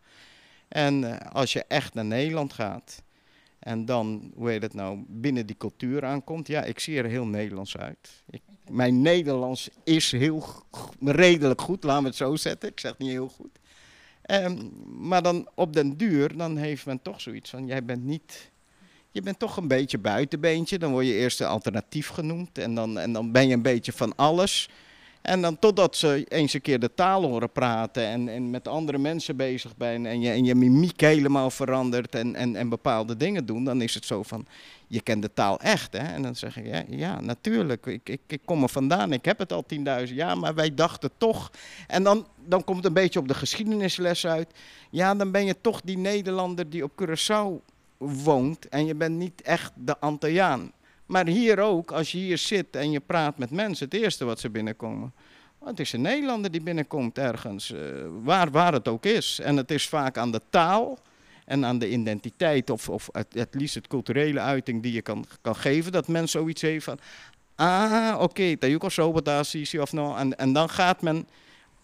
En 0.68 1.05
eh, 1.05 1.32
als 1.32 1.53
je 1.53 1.64
echt 1.64 1.94
naar 1.94 2.05
Nederland 2.05 2.53
gaat 2.53 3.03
en 3.59 3.84
dan, 3.84 4.32
hoe 4.34 4.51
heet 4.51 4.62
het 4.62 4.74
nou, 4.74 5.05
binnen 5.09 5.46
die 5.46 5.57
cultuur 5.57 6.05
aankomt. 6.05 6.46
Ja, 6.46 6.64
ik 6.64 6.78
zie 6.78 6.98
er 6.98 7.05
heel 7.05 7.26
Nederlands 7.26 7.76
uit. 7.76 8.22
Ik, 8.30 8.42
mijn 8.70 9.03
Nederlands 9.03 9.68
is 9.84 10.12
heel 10.12 10.44
redelijk 11.01 11.61
goed, 11.61 11.84
laten 11.84 12.03
we 12.03 12.09
het 12.09 12.16
zo 12.16 12.36
zetten. 12.36 12.68
Ik 12.68 12.80
zeg 12.80 12.98
niet 12.98 13.11
heel 13.11 13.28
goed. 13.28 13.59
Ehm, 14.22 14.68
maar 14.84 15.22
dan 15.22 15.48
op 15.55 15.72
den 15.72 15.96
duur, 15.96 16.36
dan 16.36 16.57
heeft 16.57 16.86
men 16.86 17.03
toch 17.03 17.20
zoiets 17.20 17.51
van, 17.51 17.66
jij 17.66 17.84
bent 17.84 18.05
niet 18.05 18.51
je 19.12 19.22
bent 19.22 19.38
toch 19.38 19.56
een 19.56 19.68
beetje 19.68 19.98
buitenbeentje. 19.98 20.78
Dan 20.78 20.90
word 20.90 21.06
je 21.06 21.14
eerst 21.14 21.40
een 21.40 21.46
alternatief 21.46 22.08
genoemd. 22.08 22.58
En 22.58 22.74
dan, 22.74 22.98
en 22.98 23.12
dan 23.12 23.32
ben 23.32 23.48
je 23.48 23.54
een 23.54 23.62
beetje 23.62 23.92
van 23.92 24.16
alles. 24.16 24.68
En 25.22 25.42
dan 25.42 25.58
totdat 25.58 25.96
ze 25.96 26.24
eens 26.28 26.52
een 26.52 26.61
keer 26.61 26.80
de 26.80 26.94
taal 26.94 27.22
horen 27.22 27.50
praten. 27.50 28.06
En, 28.06 28.28
en 28.28 28.50
met 28.50 28.68
andere 28.68 28.98
mensen 28.98 29.36
bezig 29.36 29.76
bent. 29.76 30.06
En 30.06 30.20
je, 30.20 30.30
en 30.30 30.44
je 30.44 30.54
mimiek 30.54 31.00
helemaal 31.00 31.50
verandert. 31.50 32.14
En, 32.14 32.34
en, 32.34 32.56
en 32.56 32.68
bepaalde 32.68 33.16
dingen 33.16 33.46
doen. 33.46 33.64
Dan 33.64 33.82
is 33.82 33.94
het 33.94 34.04
zo 34.04 34.22
van. 34.22 34.46
Je 34.86 35.00
kent 35.00 35.22
de 35.22 35.32
taal 35.34 35.61
echt. 35.61 35.92
Hè? 35.92 36.14
En 36.14 36.22
dan 36.22 36.36
zeg 36.36 36.54
je. 36.54 36.64
Ja, 36.64 36.84
ja 36.88 37.20
natuurlijk. 37.20 37.86
Ik, 37.86 38.08
ik, 38.08 38.20
ik 38.26 38.40
kom 38.44 38.62
er 38.62 38.68
vandaan. 38.68 39.12
Ik 39.12 39.24
heb 39.24 39.38
het 39.38 39.52
al 39.52 39.64
10.000 40.06 40.14
jaar. 40.14 40.38
Maar 40.38 40.54
wij 40.54 40.74
dachten 40.74 41.11
toch. 41.16 41.50
En 41.86 42.02
dan, 42.02 42.26
dan 42.44 42.64
komt 42.64 42.76
het 42.76 42.86
een 42.86 42.92
beetje 42.92 43.18
op 43.18 43.28
de 43.28 43.34
geschiedenisles 43.34 44.26
uit. 44.26 44.48
Ja, 44.90 45.14
dan 45.14 45.30
ben 45.30 45.44
je 45.44 45.61
toch 45.61 45.80
die 45.80 45.98
Nederlander 45.98 46.70
die 46.70 46.84
op 46.84 46.92
Curaçao 47.02 47.70
woont 48.01 48.68
en 48.68 48.86
je 48.86 48.94
bent 48.94 49.16
niet 49.16 49.42
echt 49.42 49.72
de 49.74 49.98
Antilliaan. 49.98 50.72
Maar 51.07 51.26
hier 51.26 51.59
ook, 51.59 51.92
als 51.92 52.12
je 52.12 52.18
hier 52.18 52.38
zit 52.38 52.76
en 52.76 52.90
je 52.90 53.01
praat 53.01 53.38
met 53.38 53.51
mensen, 53.51 53.84
het 53.84 53.94
eerste 53.94 54.24
wat 54.24 54.40
ze 54.40 54.51
binnenkomen, 54.51 55.12
het 55.64 55.80
is 55.80 55.92
een 55.92 56.01
Nederlander 56.01 56.51
die 56.51 56.62
binnenkomt 56.62 57.18
ergens, 57.18 57.72
eh, 57.72 57.80
waar, 58.22 58.51
waar 58.51 58.72
het 58.72 58.88
ook 58.88 59.05
is. 59.05 59.40
En 59.42 59.57
het 59.57 59.70
is 59.70 59.88
vaak 59.88 60.16
aan 60.18 60.30
de 60.30 60.40
taal 60.51 60.98
en 61.44 61.64
aan 61.64 61.78
de 61.78 61.90
identiteit 61.90 62.70
of, 62.70 62.88
of 62.88 63.09
het, 63.12 63.26
het 63.34 63.55
liefst 63.55 63.74
het 63.74 63.86
culturele 63.86 64.40
uiting 64.40 64.82
die 64.82 64.92
je 64.92 65.03
kan, 65.03 65.24
kan 65.40 65.57
geven. 65.57 65.92
Dat 65.92 66.09
men 66.09 66.28
zoiets 66.28 66.62
heeft 66.62 66.84
van, 66.84 66.98
ah, 67.55 68.12
oké, 68.14 68.22
okay, 68.22 68.57
Tayuko 68.57 69.12
of 69.80 69.92
no. 69.92 70.16
En, 70.16 70.38
en 70.38 70.53
dan 70.53 70.68
gaat 70.68 71.03
men 71.03 71.28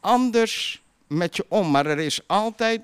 anders 0.01 0.83
met 1.07 1.37
je 1.37 1.45
om. 1.49 1.71
Maar 1.71 1.87
er 1.87 1.99
is 1.99 2.21
altijd 2.27 2.81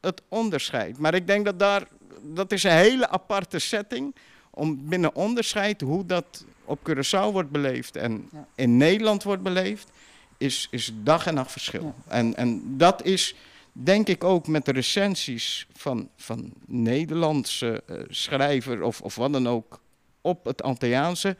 het 0.00 0.22
onderscheid. 0.28 0.98
Maar 0.98 1.14
ik 1.14 1.26
denk 1.26 1.44
dat 1.44 1.58
daar, 1.58 1.86
dat 2.24 2.52
is 2.52 2.62
een 2.62 2.70
hele 2.70 3.08
aparte 3.08 3.58
setting 3.58 4.14
om 4.50 4.88
binnen 4.88 5.14
onderscheid 5.14 5.80
hoe 5.80 6.06
dat 6.06 6.44
op 6.64 6.78
Curaçao 6.90 7.32
wordt 7.32 7.50
beleefd 7.50 7.96
en 7.96 8.30
in 8.54 8.76
Nederland 8.76 9.22
wordt 9.22 9.42
beleefd, 9.42 9.90
is, 10.38 10.68
is 10.70 10.92
dag 11.02 11.26
en 11.26 11.34
nacht 11.34 11.52
verschil. 11.52 11.94
En, 12.06 12.36
en 12.36 12.76
dat 12.76 13.04
is 13.04 13.34
denk 13.72 14.08
ik 14.08 14.24
ook 14.24 14.46
met 14.46 14.64
de 14.64 14.72
recensies 14.72 15.66
van, 15.72 16.08
van 16.16 16.52
Nederlandse 16.66 17.82
uh, 17.86 17.96
schrijver 18.08 18.82
of, 18.82 19.00
of 19.00 19.14
wat 19.14 19.32
dan 19.32 19.48
ook 19.48 19.80
op 20.20 20.44
het 20.44 20.62
Antilliaanse, 20.62 21.36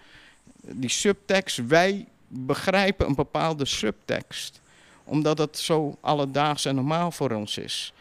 die 0.60 0.90
subtekst, 0.90 1.66
wij 1.66 2.06
begrijpen 2.28 3.06
een 3.06 3.14
bepaalde 3.14 3.64
subtekst 3.64 4.62
omdat 5.04 5.38
het 5.38 5.58
zo 5.58 5.98
alledaags 6.00 6.64
en 6.64 6.74
normaal 6.74 7.10
voor 7.10 7.30
ons 7.30 7.58
is. 7.58 7.92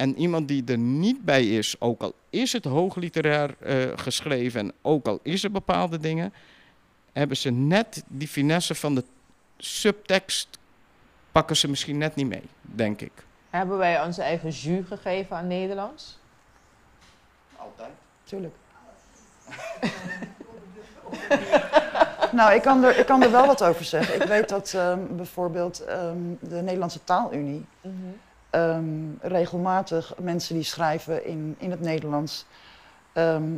En 0.00 0.16
iemand 0.16 0.48
die 0.48 0.64
er 0.66 0.78
niet 0.78 1.24
bij 1.24 1.46
is, 1.46 1.80
ook 1.80 2.02
al 2.02 2.14
is 2.30 2.52
het 2.52 2.64
hoogliterair 2.64 3.54
uh, 3.60 3.98
geschreven 3.98 4.60
en 4.60 4.72
ook 4.82 5.06
al 5.06 5.18
is 5.22 5.44
er 5.44 5.50
bepaalde 5.50 5.98
dingen, 5.98 6.32
hebben 7.12 7.36
ze 7.36 7.50
net 7.50 8.02
die 8.06 8.28
finesse 8.28 8.74
van 8.74 8.94
de 8.94 9.04
subtekst, 9.58 10.58
pakken 11.32 11.56
ze 11.56 11.68
misschien 11.68 11.98
net 11.98 12.14
niet 12.14 12.26
mee, 12.26 12.42
denk 12.60 13.00
ik. 13.00 13.12
Hebben 13.50 13.78
wij 13.78 14.02
onze 14.04 14.22
eigen 14.22 14.50
jus 14.50 14.86
gegeven 14.86 15.36
aan 15.36 15.46
Nederlands? 15.46 16.18
Altijd. 17.56 17.92
Tuurlijk. 18.24 18.54
nou, 22.38 22.54
ik 22.54 22.62
kan, 22.62 22.84
er, 22.84 22.98
ik 22.98 23.06
kan 23.06 23.22
er 23.22 23.30
wel 23.30 23.46
wat 23.46 23.62
over 23.62 23.84
zeggen. 23.84 24.14
Ik 24.14 24.28
weet 24.28 24.48
dat 24.48 24.72
um, 24.72 25.16
bijvoorbeeld 25.16 25.84
um, 25.88 26.38
de 26.40 26.62
Nederlandse 26.62 27.04
Taalunie 27.04 27.64
mm 27.80 28.02
-hmm. 28.02 28.18
Um, 28.50 29.18
regelmatig 29.20 30.14
mensen 30.18 30.54
die 30.54 30.64
schrijven 30.64 31.26
in, 31.26 31.54
in 31.58 31.70
het 31.70 31.80
Nederlands 31.80 32.46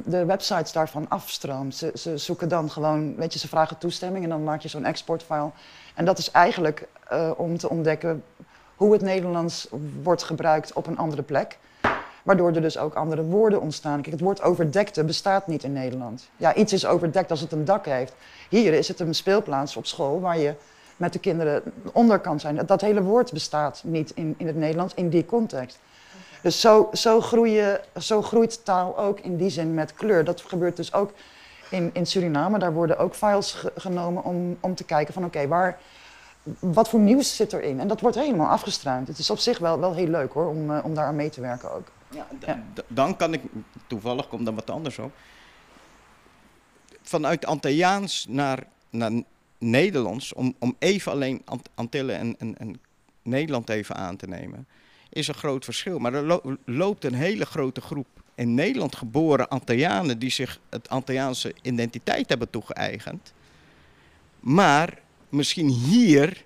de 0.04 0.24
websites 0.24 0.72
daarvan 0.72 1.08
afstroomt. 1.08 1.74
Ze, 1.74 1.90
ze, 1.94 2.18
zoeken 2.18 2.48
dan 2.48 2.70
gewoon, 2.70 3.16
weet 3.16 3.32
je, 3.32 3.38
ze 3.38 3.48
vragen 3.48 3.78
toestemming 3.78 4.24
en 4.24 4.30
dan 4.30 4.44
maak 4.44 4.60
je 4.60 4.68
zo'n 4.68 4.84
exportfile. 4.84 5.50
En 5.94 6.04
dat 6.04 6.18
is 6.18 6.30
eigenlijk 6.30 6.88
uh, 7.12 7.30
om 7.36 7.58
te 7.58 7.68
ontdekken 7.68 8.24
hoe 8.76 8.92
het 8.92 9.02
Nederlands 9.02 9.68
wordt 10.02 10.22
gebruikt 10.22 10.72
op 10.72 10.86
een 10.86 10.98
andere 10.98 11.22
plek. 11.22 11.58
Waardoor 12.22 12.52
er 12.52 12.62
dus 12.62 12.78
ook 12.78 12.94
andere 12.94 13.22
woorden 13.22 13.60
ontstaan. 13.60 14.00
Kijk, 14.02 14.14
het 14.14 14.24
woord 14.24 14.42
overdekte 14.42 15.04
bestaat 15.04 15.46
niet 15.46 15.62
in 15.62 15.72
Nederland. 15.72 16.28
Ja, 16.36 16.54
iets 16.54 16.72
is 16.72 16.86
overdekt 16.86 17.30
als 17.30 17.40
het 17.40 17.52
een 17.52 17.64
dak 17.64 17.84
heeft. 17.84 18.14
Hier 18.48 18.72
is 18.72 18.88
het 18.88 19.00
een 19.00 19.14
speelplaats 19.14 19.76
op 19.76 19.86
school 19.86 20.20
waar 20.20 20.38
je 20.38 20.54
met 20.96 21.12
de 21.12 21.18
kinderen 21.18 21.62
onder 21.92 22.18
kan 22.18 22.40
zijn. 22.40 22.66
Dat 22.66 22.80
hele 22.80 23.02
woord 23.02 23.32
bestaat 23.32 23.82
niet 23.84 24.10
in, 24.10 24.34
in 24.36 24.46
het 24.46 24.56
Nederlands 24.56 24.94
in 24.94 25.08
die 25.08 25.24
context. 25.24 25.78
Dus 26.42 26.60
zo, 26.60 26.88
zo, 26.92 27.20
groeien, 27.20 27.80
zo 28.00 28.22
groeit 28.22 28.64
taal 28.64 28.98
ook 28.98 29.20
in 29.20 29.36
die 29.36 29.50
zin 29.50 29.74
met 29.74 29.94
kleur. 29.94 30.24
Dat 30.24 30.40
gebeurt 30.40 30.76
dus 30.76 30.92
ook 30.92 31.12
in, 31.70 31.90
in 31.92 32.06
Suriname. 32.06 32.58
Daar 32.58 32.72
worden 32.72 32.98
ook 32.98 33.14
files 33.14 33.64
genomen 33.76 34.24
om, 34.24 34.56
om 34.60 34.74
te 34.74 34.84
kijken 34.84 35.14
van 35.14 35.24
oké, 35.24 35.48
waar 35.48 35.78
wat 36.58 36.88
voor 36.88 37.00
nieuws 37.00 37.36
zit 37.36 37.52
erin? 37.52 37.80
En 37.80 37.88
dat 37.88 38.00
wordt 38.00 38.16
helemaal 38.16 38.48
afgestruimd. 38.48 39.08
Het 39.08 39.18
is 39.18 39.30
op 39.30 39.38
zich 39.38 39.58
wel, 39.58 39.80
wel 39.80 39.94
heel 39.94 40.06
leuk 40.06 40.32
hoor, 40.32 40.46
om, 40.46 40.70
uh, 40.70 40.84
om 40.84 40.94
daar 40.94 41.06
aan 41.06 41.16
mee 41.16 41.30
te 41.30 41.40
werken 41.40 41.72
ook. 41.72 41.86
Ja, 42.08 42.62
Dan 42.88 43.16
kan 43.16 43.32
ik, 43.32 43.42
toevallig 43.86 44.28
komt 44.28 44.44
dan 44.44 44.54
wat 44.54 44.70
anders 44.70 44.98
op. 44.98 45.12
Vanuit 47.02 47.46
Antilliaans 47.46 48.26
naar, 48.28 48.62
naar 48.90 49.10
Nederlands, 49.62 50.32
om, 50.32 50.54
om 50.58 50.76
even 50.78 51.12
alleen 51.12 51.42
Antillen 51.74 52.18
en, 52.18 52.34
en, 52.38 52.58
en 52.58 52.80
Nederland 53.22 53.68
even 53.68 53.94
aan 53.94 54.16
te 54.16 54.26
nemen, 54.26 54.66
is 55.08 55.28
een 55.28 55.34
groot 55.34 55.64
verschil. 55.64 55.98
Maar 55.98 56.14
er 56.14 56.40
loopt 56.64 57.04
een 57.04 57.14
hele 57.14 57.44
grote 57.44 57.80
groep 57.80 58.06
in 58.34 58.54
Nederland 58.54 58.96
geboren 58.96 59.48
Antillianen 59.48 60.18
die 60.18 60.30
zich 60.30 60.60
het 60.70 60.88
Antilliaanse 60.88 61.54
identiteit 61.62 62.28
hebben 62.28 62.50
toegeëigend. 62.50 63.32
Maar 64.40 64.98
misschien 65.28 65.68
hier 65.68 66.44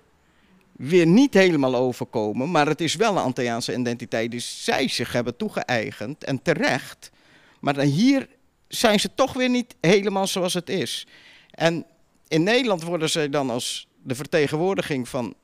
weer 0.71 1.05
niet 1.05 1.33
helemaal 1.33 1.75
overkomen. 1.75 2.51
Maar 2.51 2.67
het 2.67 2.81
is 2.81 2.95
wel 2.95 3.11
een 3.11 3.23
Antilliaanse 3.23 3.73
identiteit 3.73 4.31
die 4.31 4.39
zij 4.39 4.87
zich 4.87 5.11
hebben 5.11 5.37
toegeëigend. 5.37 6.23
En 6.23 6.41
terecht. 6.41 7.11
Maar 7.59 7.73
dan 7.73 7.85
hier 7.85 8.27
zijn 8.67 8.99
ze 8.99 9.09
toch 9.15 9.33
weer 9.33 9.49
niet 9.49 9.75
helemaal 9.81 10.27
zoals 10.27 10.53
het 10.53 10.69
is. 10.69 11.07
En 11.51 11.85
in 12.27 12.43
Nederland 12.43 12.83
worden 12.83 13.09
ze 13.09 13.29
dan 13.29 13.49
als 13.49 13.87
de 14.03 14.15
vertegenwoordiging 14.15 15.09
van 15.09 15.35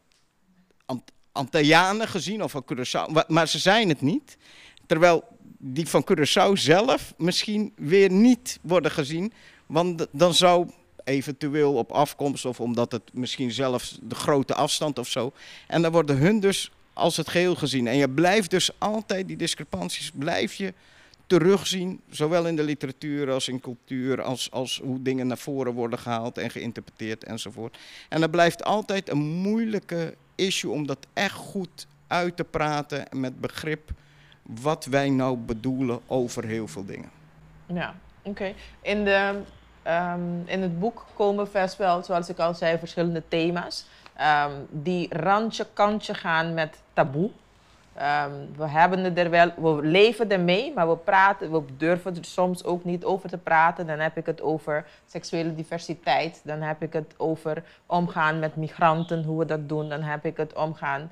Ant 0.85 1.11
Antillianen 1.31 2.07
gezien 2.07 2.43
of 2.43 2.51
van 2.51 2.65
Curaçao. 2.73 3.27
Maar 3.27 3.47
ze 3.47 3.59
zijn 3.59 3.89
het 3.89 4.01
niet. 4.01 4.37
Terwijl 4.85 5.23
die 5.57 5.87
van 5.87 6.05
Curaçao 6.11 6.51
zelf 6.53 7.13
misschien 7.17 7.73
weer 7.75 8.11
niet 8.11 8.59
worden 8.61 8.91
gezien. 8.91 9.33
Want 9.65 10.07
dan 10.11 10.33
zou 10.33 10.69
eventueel 11.03 11.73
op 11.73 11.91
afkomst 11.91 12.45
of 12.45 12.59
omdat 12.59 12.91
het 12.91 13.13
misschien 13.13 13.51
zelfs 13.51 13.99
de 14.01 14.15
grote 14.15 14.55
afstand 14.55 14.99
of 14.99 15.07
zo. 15.07 15.31
En 15.67 15.81
dan 15.81 15.91
worden 15.91 16.17
hun 16.17 16.39
dus 16.39 16.71
als 16.93 17.17
het 17.17 17.29
geheel 17.29 17.55
gezien. 17.55 17.87
En 17.87 17.97
je 17.97 18.09
blijft 18.09 18.49
dus 18.49 18.69
altijd 18.77 19.27
die 19.27 19.37
discrepanties 19.37 20.11
blijf 20.13 20.53
je 20.53 20.73
terugzien, 21.27 22.01
zowel 22.09 22.47
in 22.47 22.55
de 22.55 22.63
literatuur 22.63 23.31
als 23.31 23.47
in 23.47 23.59
cultuur, 23.59 24.21
als, 24.21 24.51
als 24.51 24.81
hoe 24.83 25.01
dingen 25.01 25.27
naar 25.27 25.37
voren 25.37 25.73
worden 25.73 25.99
gehaald 25.99 26.37
en 26.37 26.49
geïnterpreteerd 26.49 27.23
enzovoort. 27.23 27.77
En 28.09 28.21
er 28.21 28.29
blijft 28.29 28.63
altijd 28.63 29.09
een 29.09 29.23
moeilijke 29.23 30.15
issue 30.35 30.71
om 30.71 30.87
dat 30.87 31.07
echt 31.13 31.35
goed 31.35 31.87
uit 32.07 32.37
te 32.37 32.43
praten 32.43 33.07
met 33.11 33.41
begrip 33.41 33.91
wat 34.41 34.85
wij 34.85 35.09
nou 35.09 35.37
bedoelen 35.37 35.99
over 36.07 36.45
heel 36.45 36.67
veel 36.67 36.85
dingen. 36.85 37.09
Ja, 37.65 37.95
oké. 38.23 38.53
In 38.81 39.03
de 39.03 39.41
Um, 39.87 40.43
in 40.45 40.61
het 40.61 40.79
boek 40.79 41.05
komen 41.13 41.47
best 41.51 41.77
wel, 41.77 42.03
zoals 42.03 42.29
ik 42.29 42.39
al 42.39 42.53
zei, 42.53 42.77
verschillende 42.77 43.23
thema's. 43.27 43.85
Um, 44.21 44.67
die 44.69 45.07
randje 45.09 45.67
kantje 45.73 46.13
gaan 46.13 46.53
met 46.53 46.81
taboe. 46.93 47.29
Um, 47.97 48.55
we 48.55 48.67
hebben 48.67 49.17
er 49.17 49.29
wel, 49.29 49.51
we 49.55 49.87
leven 49.87 50.29
ermee, 50.29 50.73
maar 50.73 50.89
we 50.89 50.97
praten, 50.97 51.51
we 51.51 51.63
durven 51.77 52.15
er 52.15 52.25
soms 52.25 52.63
ook 52.63 52.83
niet 52.83 53.03
over 53.03 53.29
te 53.29 53.37
praten. 53.37 53.87
Dan 53.87 53.99
heb 53.99 54.17
ik 54.17 54.25
het 54.25 54.41
over 54.41 54.85
seksuele 55.05 55.55
diversiteit. 55.55 56.41
Dan 56.43 56.61
heb 56.61 56.81
ik 56.81 56.93
het 56.93 57.13
over 57.17 57.63
omgaan 57.85 58.39
met 58.39 58.55
migranten, 58.55 59.23
hoe 59.23 59.39
we 59.39 59.45
dat 59.45 59.69
doen. 59.69 59.89
Dan 59.89 60.01
heb 60.01 60.25
ik 60.25 60.37
het 60.37 60.53
omgaan 60.53 61.11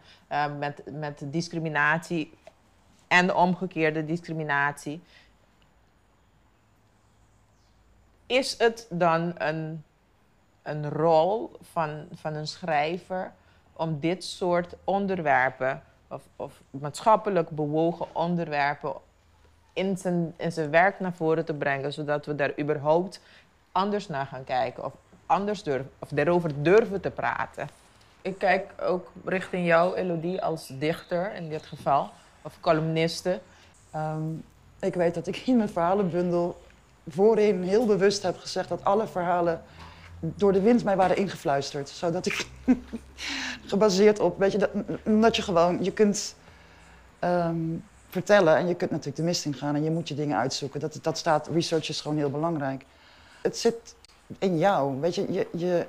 met, 0.57 0.83
met 0.91 1.23
discriminatie 1.25 2.33
en 3.07 3.27
de 3.27 3.35
omgekeerde 3.35 4.05
discriminatie. 4.05 5.01
is 8.31 8.57
het 8.57 8.87
dan 8.89 9.33
een, 9.37 9.83
een 10.61 10.89
rol 10.89 11.51
van, 11.61 12.07
van 12.11 12.33
een 12.33 12.47
schrijver 12.47 13.33
om 13.73 13.99
dit 13.99 14.23
soort 14.23 14.75
onderwerpen, 14.83 15.83
of, 16.11 16.21
of 16.35 16.61
maatschappelijk 16.69 17.49
bewogen 17.49 18.05
onderwerpen, 18.11 18.93
in 19.73 19.97
zijn, 19.97 20.33
in 20.37 20.51
zijn 20.51 20.69
werk 20.69 20.99
naar 20.99 21.13
voren 21.13 21.45
te 21.45 21.53
brengen, 21.53 21.93
zodat 21.93 22.25
we 22.25 22.35
daar 22.35 22.59
überhaupt 22.59 23.21
anders 23.71 24.07
naar 24.07 24.25
gaan 24.25 24.43
kijken 24.43 24.85
of 24.85 24.93
anders 25.25 25.63
durven, 25.63 25.91
of 25.99 26.09
daarover 26.09 26.63
durven 26.63 27.01
te 27.01 27.09
praten. 27.09 27.69
Ik 28.21 28.37
kijk 28.37 28.71
ook 28.81 29.11
richting 29.25 29.65
jou, 29.65 29.95
Elodie, 29.95 30.41
als 30.41 30.67
dichter 30.67 31.35
in 31.35 31.49
dit 31.49 31.65
geval, 31.65 32.09
of 32.41 32.57
columniste. 32.59 33.39
Ehm, 33.91 34.23
ik 34.79 34.93
weet 34.93 35.13
dat 35.13 35.27
ik 35.27 35.37
in 35.37 35.57
mijn 35.57 35.69
verhalenbundel 35.69 36.61
voorin 37.07 37.63
heel 37.63 37.85
bewust 37.85 38.23
heb 38.23 38.37
gezegd 38.37 38.69
dat 38.69 38.83
alle 38.83 39.07
verhalen 39.07 39.61
door 40.21 40.53
de 40.53 40.61
wind 40.61 40.83
mij 40.83 40.95
waren 40.95 41.17
ingefluisterd. 41.17 41.89
Zodat 41.89 42.25
ik 42.25 42.47
gebaseerd 43.65 44.19
op, 44.19 44.39
weet 44.39 44.51
je, 44.51 44.57
dat, 44.57 44.69
dat 45.21 45.35
je 45.35 45.41
gewoon, 45.41 45.83
je 45.83 45.91
kunt 45.91 46.35
ehm, 47.19 47.57
vertellen 48.09 48.55
en 48.55 48.67
je 48.67 48.75
kunt 48.75 48.91
natuurlijk 48.91 49.17
de 49.17 49.23
mist 49.23 49.47
gaan 49.51 49.75
en 49.75 49.83
je 49.83 49.91
moet 49.91 50.07
je 50.07 50.15
dingen 50.15 50.37
uitzoeken. 50.37 50.79
Dat, 50.79 50.99
dat 51.01 51.17
staat, 51.17 51.47
research 51.47 51.89
is 51.89 52.01
gewoon 52.01 52.17
heel 52.17 52.31
belangrijk. 52.31 52.85
Het 53.41 53.57
zit 53.57 53.95
in 54.39 54.57
jou, 54.57 54.99
weet 54.99 55.15
je, 55.15 55.31
je, 55.31 55.47
je 55.51 55.85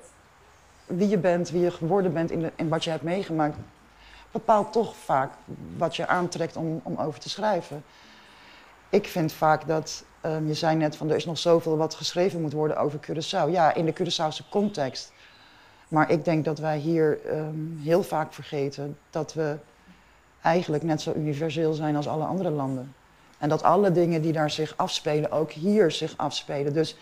wie 0.87 1.09
je 1.09 1.19
bent, 1.19 1.51
wie 1.51 1.61
je 1.61 1.71
geworden 1.71 2.13
bent 2.13 2.31
in, 2.31 2.51
in 2.57 2.69
wat 2.69 2.85
je 2.85 2.91
hebt 2.91 3.03
meegemaakt, 3.03 3.57
bepaalt 4.31 4.73
toch 4.73 4.97
vaak 4.97 5.33
wat 5.77 5.97
je 5.97 6.07
aantrekt 6.07 6.57
om, 6.57 6.81
om 6.83 6.97
over 6.97 7.21
te 7.21 7.29
schrijven. 7.29 7.85
Ik 8.89 9.07
vind 9.07 9.33
vaak 9.33 9.67
dat 9.67 10.05
Um, 10.27 10.47
je 10.47 10.55
zei 10.55 10.77
net 10.77 10.97
van 10.97 11.11
er 11.11 11.17
is 11.17 11.25
nog 11.25 11.39
zoveel 11.39 11.77
wat 11.77 11.95
geschreven 11.95 12.41
moet 12.41 12.53
worden 12.53 12.79
over 12.79 12.99
Curaçao. 12.99 13.51
Ja, 13.51 13.75
in 13.75 13.85
de 13.85 13.93
Curaçaose 13.93 14.49
context 14.51 15.13
Maar 15.89 16.11
ik 16.11 16.25
denk 16.25 16.45
dat 16.45 16.59
wij 16.59 16.79
hier 16.79 17.19
ehm, 17.27 17.79
heel 17.79 18.03
vaak 18.03 18.33
vergeten 18.33 18.99
dat 19.11 19.35
we 19.35 19.57
eigenlijk 20.43 20.83
net 20.83 21.01
zo 21.01 21.13
universeel 21.13 21.73
zijn 21.73 21.97
als 21.97 22.09
alle 22.09 22.25
andere 22.25 22.51
landen. 22.51 22.95
En 23.39 23.49
dat 23.49 23.63
alle 23.63 23.93
dingen 23.93 24.23
die 24.23 24.33
daar 24.33 24.51
zich 24.51 24.75
afspelen 24.77 25.31
ook 25.31 25.51
hier 25.51 25.91
zich 25.91 26.15
afspelen. 26.17 26.73
Dus 26.73 26.97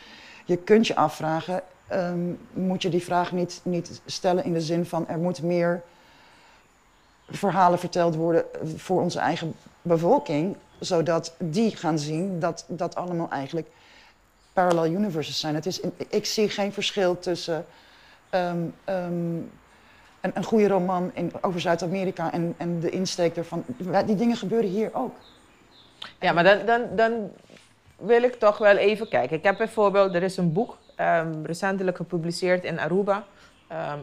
je 0.44 0.56
kunt 0.56 0.86
je 0.86 0.96
afvragen, 0.96 1.62
ehm, 1.86 2.32
moet 2.52 2.82
je 2.82 2.88
die 2.88 3.02
vraag 3.02 3.32
niet, 3.32 3.60
niet 3.62 4.00
stellen 4.06 4.44
in 4.44 4.52
de 4.52 4.60
zin 4.60 4.86
van 4.86 5.08
er 5.08 5.18
moet 5.18 5.42
meer 5.42 5.82
verhalen 7.28 7.78
verteld 7.78 8.14
worden 8.14 8.44
voor 8.76 9.00
onze 9.00 9.18
eigen 9.18 9.54
bevolking, 9.82 10.56
zodat 10.80 11.34
die 11.38 11.76
gaan 11.76 11.98
zien 11.98 12.40
dat 12.40 12.64
dat 12.68 12.94
allemaal 12.94 13.30
eigenlijk 13.30 13.68
parallel 14.52 14.86
universes 14.86 15.40
zijn. 15.40 15.54
Het 15.54 15.66
is, 15.66 15.80
ik 16.08 16.26
zie 16.26 16.48
geen 16.48 16.72
verschil 16.72 17.18
tussen 17.18 17.66
ehm, 18.30 18.58
ehm, 18.84 19.36
een, 20.20 20.30
een 20.34 20.44
goede 20.44 20.68
roman 20.68 21.10
in, 21.14 21.32
over 21.40 21.60
Zuid-Amerika 21.60 22.32
en, 22.32 22.54
en 22.56 22.80
de 22.80 22.90
insteek 22.90 23.36
ervan. 23.36 23.64
Die 24.06 24.16
dingen 24.16 24.36
gebeuren 24.36 24.70
hier 24.70 24.90
ook. 24.92 25.14
Ja, 26.20 26.32
maar 26.32 26.44
dan, 26.44 26.66
dan, 26.66 26.82
dan 26.96 27.30
wil 27.96 28.22
ik 28.22 28.34
toch 28.34 28.58
wel 28.58 28.76
even 28.76 29.08
kijken. 29.08 29.36
Ik 29.36 29.42
heb 29.42 29.56
bijvoorbeeld, 29.56 30.14
er 30.14 30.22
is 30.22 30.36
een 30.36 30.52
boek 30.52 30.78
um, 31.00 31.46
recentelijk 31.46 31.96
gepubliceerd 31.96 32.64
in 32.64 32.80
Aruba. 32.80 33.24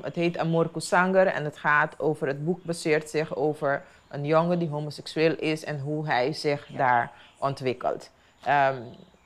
het 0.02 0.16
heet 0.16 0.38
Amor 0.38 0.72
Kusanger 0.72 1.28
en 1.28 1.44
het 1.44 1.58
gaat 1.58 2.00
over, 2.00 2.28
het 2.28 2.46
boek 2.46 2.64
baseert 2.64 3.10
zich 3.10 3.36
over 3.36 3.84
een 4.10 4.26
jongen 4.26 4.60
die 4.60 4.70
homoseksueel 4.70 5.36
is 5.36 5.64
en 5.64 5.80
hoe 5.80 6.08
hij 6.08 6.34
zich 6.34 6.68
daar 6.78 7.12
ontwikkelt. 7.38 8.10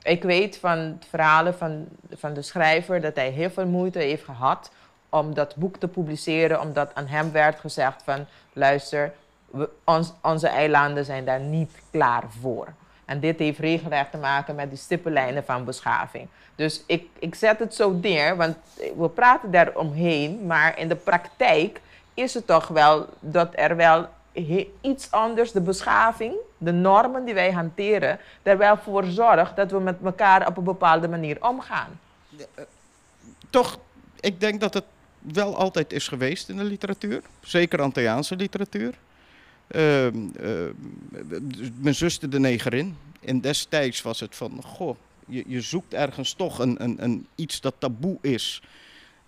ik 0.04 0.24
weet 0.24 0.58
van 0.58 1.00
verhalen 1.10 1.56
van, 1.56 1.88
van 2.14 2.34
de 2.34 2.42
schrijver 2.42 3.02
dat 3.02 3.16
hij 3.16 3.30
heel 3.30 3.50
veel 3.50 3.68
moeite 3.68 4.00
heeft 4.00 4.24
gehad 4.24 4.72
om 5.10 5.34
dat 5.34 5.56
boek 5.56 5.78
te 5.78 5.88
publiceren, 5.88 6.62
omdat 6.62 6.96
aan 6.96 7.08
hem 7.08 7.32
werd 7.32 7.60
gezegd 7.60 8.04
van 8.04 8.26
luister, 8.54 9.14
we, 9.46 9.70
ons, 9.84 10.14
onze 10.22 10.48
eilanden 10.48 11.06
zijn 11.06 11.26
daar 11.26 11.40
niet 11.40 11.82
klaar 11.92 12.24
voor. 12.40 12.68
En 13.06 13.20
dit 13.20 13.40
heeft 13.40 13.60
regelrecht 13.60 14.12
te 14.12 14.18
maken 14.18 14.56
met 14.56 14.70
die 14.70 14.78
stippenlijnen 14.78 15.44
van 15.46 15.66
beschaving. 15.66 16.28
Dus 16.56 16.84
ik, 16.88 17.08
ik 17.20 17.36
zet 17.36 17.60
het 17.60 17.76
zo 17.76 17.92
neer, 17.92 18.36
want 18.38 18.56
we 18.98 19.10
praten 19.10 19.52
daar 19.52 19.76
omheen, 19.76 20.46
maar 20.46 20.78
in 20.78 20.88
de 20.88 20.96
praktijk 20.96 21.82
is 22.14 22.34
het 22.34 22.48
toch 22.48 22.68
wel 22.68 23.08
dat 23.20 23.50
er 23.56 23.76
wel 23.76 24.08
iets 24.82 25.12
anders, 25.12 25.52
de 25.52 25.62
beschaving, 25.62 26.34
de 26.58 26.72
normen 26.72 27.26
die 27.26 27.34
wij 27.34 27.52
hanteren, 27.52 28.20
er 28.44 28.58
wel 28.58 28.78
voor 28.78 29.04
zorgt 29.04 29.56
dat 29.56 29.72
we 29.72 29.80
met 29.80 29.98
elkaar 30.04 30.48
op 30.48 30.58
een 30.58 30.64
bepaalde 30.64 31.08
manier 31.08 31.38
omgaan. 31.48 32.00
Eh, 32.38 32.64
toch, 33.50 33.80
ik 34.20 34.40
denk 34.40 34.62
dat 34.62 34.74
het 34.74 34.86
wel 35.20 35.56
altijd 35.56 35.94
is 35.94 36.08
geweest 36.08 36.50
in 36.50 36.58
de 36.58 36.64
literatuur, 36.64 37.22
zeker 37.42 37.82
Antilliaanse 37.82 38.36
literatuur. 38.36 38.94
Uh, 39.76 40.08
mijn 41.78 41.96
zuster 41.96 42.30
de 42.30 42.40
negerin. 42.40 42.98
En 43.26 43.42
destijds 43.42 44.02
was 44.02 44.20
het 44.20 44.36
van, 44.36 44.64
goh, 44.64 44.96
je, 45.26 45.44
je 45.48 45.62
zoekt 45.62 45.94
ergens 45.94 46.34
toch 46.34 46.60
een, 46.60 46.84
een, 46.84 47.04
een, 47.04 47.28
iets 47.36 47.62
dat 47.62 47.74
taboe 47.78 48.18
is. 48.22 48.62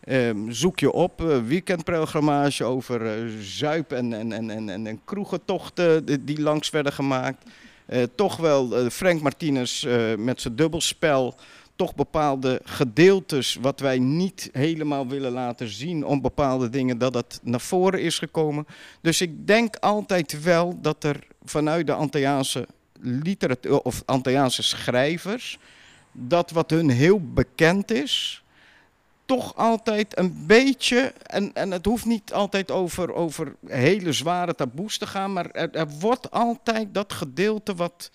Ehm, 0.04 0.52
zoek 0.52 0.80
je 0.80 0.92
op, 0.92 1.22
uh, 1.22 1.38
weekendprogrammage 1.38 2.64
over 2.64 3.26
uh, 3.26 3.34
zuip- 3.42 3.92
en, 3.92 4.14
en, 4.14 4.32
en, 4.32 4.70
en, 4.70 4.88
en, 4.88 5.02
kroegentochten 5.06 6.26
die, 6.26 6.42
langs 6.42 6.70
werden 6.70 6.94
gemaakt. 6.94 7.50
Uh, 7.90 8.04
toch 8.16 8.38
wel 8.38 8.90
Frank 8.90 9.22
Martinez 9.22 9.86
met 10.18 10.42
zijn 10.42 10.56
dubbelspel 10.56 11.36
toch 11.76 11.96
bepaalde 11.96 12.62
gedeeltes 12.64 13.58
wat 13.62 13.80
wij 13.80 14.00
niet 14.00 14.50
helemaal 14.52 15.08
willen 15.08 15.32
laten 15.32 15.68
zien 15.68 16.06
om 16.06 16.22
bepaalde 16.22 16.70
dingen, 16.70 16.98
dat 16.98 17.14
dat 17.14 17.40
naar 17.44 17.62
voren 17.62 18.02
is 18.02 18.20
gekomen. 18.20 18.68
Dus 19.02 19.22
ik 19.22 19.48
denk 19.48 19.76
altijd 19.76 20.44
wel 20.44 20.82
dat 20.82 21.04
er 21.04 21.20
vanuit 21.44 21.88
de 21.88 21.94
Antilliaanse 21.94 22.68
literatuur 23.00 23.82
of 23.82 24.02
Antilliaanse 24.06 24.64
schrijvers, 24.64 25.58
dat 26.12 26.52
wat 26.52 26.70
hun 26.70 26.90
heel 26.90 27.22
bekend 27.34 27.92
is, 27.92 28.43
toch 29.36 29.56
altijd 29.56 30.18
een 30.18 30.46
beetje, 30.48 31.14
en, 31.26 31.54
en 31.54 31.72
het 31.72 31.86
hoeft 31.86 32.06
niet 32.06 32.34
altijd 32.34 32.72
over, 32.72 33.14
over 33.14 33.56
hele 33.68 34.12
zware 34.12 34.56
taboes 34.56 34.98
te 34.98 35.08
gaan, 35.08 35.34
maar 35.34 35.50
er, 35.52 35.72
er 35.72 35.90
wordt 35.90 36.32
altijd 36.32 36.94
dat 36.94 37.14
gedeelte 37.14 37.76
wat 37.76 38.12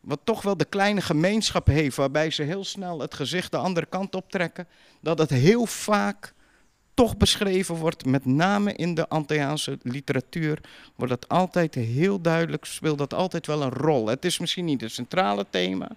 wat 0.00 0.20
toch 0.24 0.42
wel 0.42 0.56
de 0.56 0.64
kleine 0.64 1.00
gemeenschap 1.00 1.66
heeft, 1.66 1.96
waarbij 1.96 2.30
ze 2.30 2.42
heel 2.42 2.64
snel 2.64 3.00
het 3.00 3.14
gezicht 3.14 3.50
de 3.50 3.56
andere 3.56 3.86
kant 3.86 4.14
optrekken, 4.14 4.66
dat 5.00 5.18
het 5.18 5.30
heel 5.30 5.66
vaak 5.66 6.32
toch 6.94 7.16
beschreven 7.16 7.74
wordt, 7.74 8.04
met 8.04 8.24
name 8.24 8.74
in 8.74 8.94
de 8.94 9.08
Antilliaanse 9.08 9.78
literatuur, 9.82 10.60
wordt 10.96 11.12
het 11.12 11.28
altijd 11.28 11.74
heel 11.74 12.20
duidelijk, 12.20 12.64
speelt 12.64 12.98
dat 12.98 13.14
altijd 13.14 13.46
wel 13.46 13.62
een 13.62 13.72
rol. 13.72 14.06
Het 14.06 14.24
is 14.24 14.38
misschien 14.38 14.64
niet 14.64 14.80
het 14.80 14.92
centrale 14.92 15.46
thema, 15.50 15.88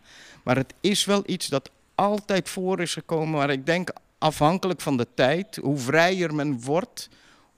maar 0.43 0.55
het 0.55 0.74
is 0.82 1.05
wel 1.05 1.24
iets 1.26 1.47
dat 1.47 1.70
altijd 1.95 2.49
voor 2.49 2.82
is 2.82 2.93
gekomen, 2.93 3.39
waar 3.39 3.49
ik 3.49 3.66
denk 3.66 3.89
afhankelijk 4.24 4.82
van 4.82 4.97
de 4.97 5.07
tijd, 5.13 5.55
hoe 5.55 5.78
vrijer 5.78 6.36
men 6.36 6.61
wordt 6.61 7.09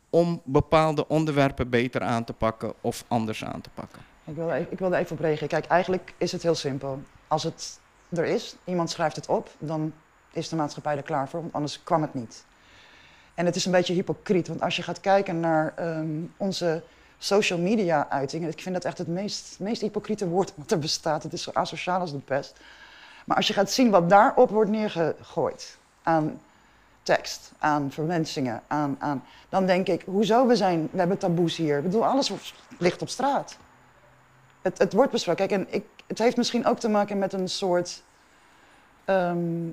om 0.10 0.42
bepaalde 0.44 1.08
onderwerpen 1.08 1.70
beter 1.70 2.02
aan 2.02 2.24
te 2.24 2.34
pakken 2.34 2.74
of 2.82 3.04
anders 3.08 3.46
aan 3.46 3.62
te 3.62 3.70
pakken. 3.74 4.02
Ik 4.24 4.36
wil, 4.36 4.54
ik 4.70 4.80
wil 4.80 4.94
even 4.94 5.18
op. 5.20 5.48
Kijk, 5.48 5.66
eigenlijk 5.66 6.14
is 6.18 6.32
het 6.32 6.44
heel 6.44 6.56
simpel. 6.56 7.02
Als 7.28 7.44
het 7.44 7.80
er 8.10 8.26
is, 8.26 8.56
iemand 8.64 8.90
schrijft 8.90 9.16
het 9.16 9.28
op, 9.28 9.50
dan 9.60 9.94
is 10.32 10.50
de 10.50 10.56
maatschappij 10.56 10.98
er 10.98 11.04
klaar 11.04 11.30
voor, 11.30 11.42
want 11.42 11.54
anders 11.54 11.84
kwam 11.84 12.02
het 12.02 12.14
niet. 12.14 12.46
En 13.34 13.46
het 13.46 13.56
is 13.56 13.66
een 13.66 13.72
beetje 13.72 13.94
hypocriet, 13.94 14.48
want 14.48 14.62
als 14.62 14.76
je 14.76 14.82
gaat 14.82 15.00
kijken 15.00 15.40
naar 15.40 15.74
ehm, 15.76 16.08
onze 16.38 16.84
social 17.18 17.60
media 17.60 18.10
uitingen, 18.10 18.50
ik 18.50 18.62
vind 18.62 18.76
dat 18.76 18.86
echt 18.86 18.98
het 18.98 19.08
meest, 19.08 19.60
meest 19.60 19.82
hypocriete 19.82 20.28
woord 20.28 20.54
wat 20.56 20.72
er 20.72 20.80
bestaat. 20.80 21.24
Het 21.24 21.34
is 21.34 21.44
zo 21.44 21.52
asociaal 21.54 22.00
als 22.00 22.12
de 22.12 22.18
pest. 22.18 22.60
Maar 23.26 23.38
als 23.38 23.48
je 23.48 23.54
gaat 23.54 23.72
zien 23.72 23.90
wat 23.90 24.10
daarop 24.10 24.50
wordt 24.50 24.70
neergegooid 24.70 25.78
aan 26.04 26.40
tekst, 27.06 27.52
aan 27.58 27.92
verwensingen, 27.92 28.62
aan, 28.68 28.96
aan, 29.00 29.24
dan 29.50 29.66
denk 29.66 29.88
ik, 29.88 30.04
hoezo 30.06 30.48
we 30.48 30.56
zijn, 30.56 30.90
we 30.92 30.98
hebben 30.98 31.18
taboes 31.18 31.56
hier. 31.56 31.78
Ik 31.78 31.84
bedoel, 31.84 32.06
alles 32.06 32.34
ligt 32.78 33.02
op 33.02 33.10
straat 33.10 33.58
het, 34.66 34.78
het 34.78 34.94
wordt 34.94 35.12
besproken. 35.12 35.48
Kijk, 35.48 35.62
en 35.62 35.74
ik, 35.74 35.86
het 36.08 36.18
heeft 36.18 36.38
misschien 36.38 36.66
ook 36.66 36.80
te 36.80 36.90
maken 36.90 37.18
met 37.18 37.34
een 37.34 37.50
soort 37.50 38.04
ehm, 39.06 39.70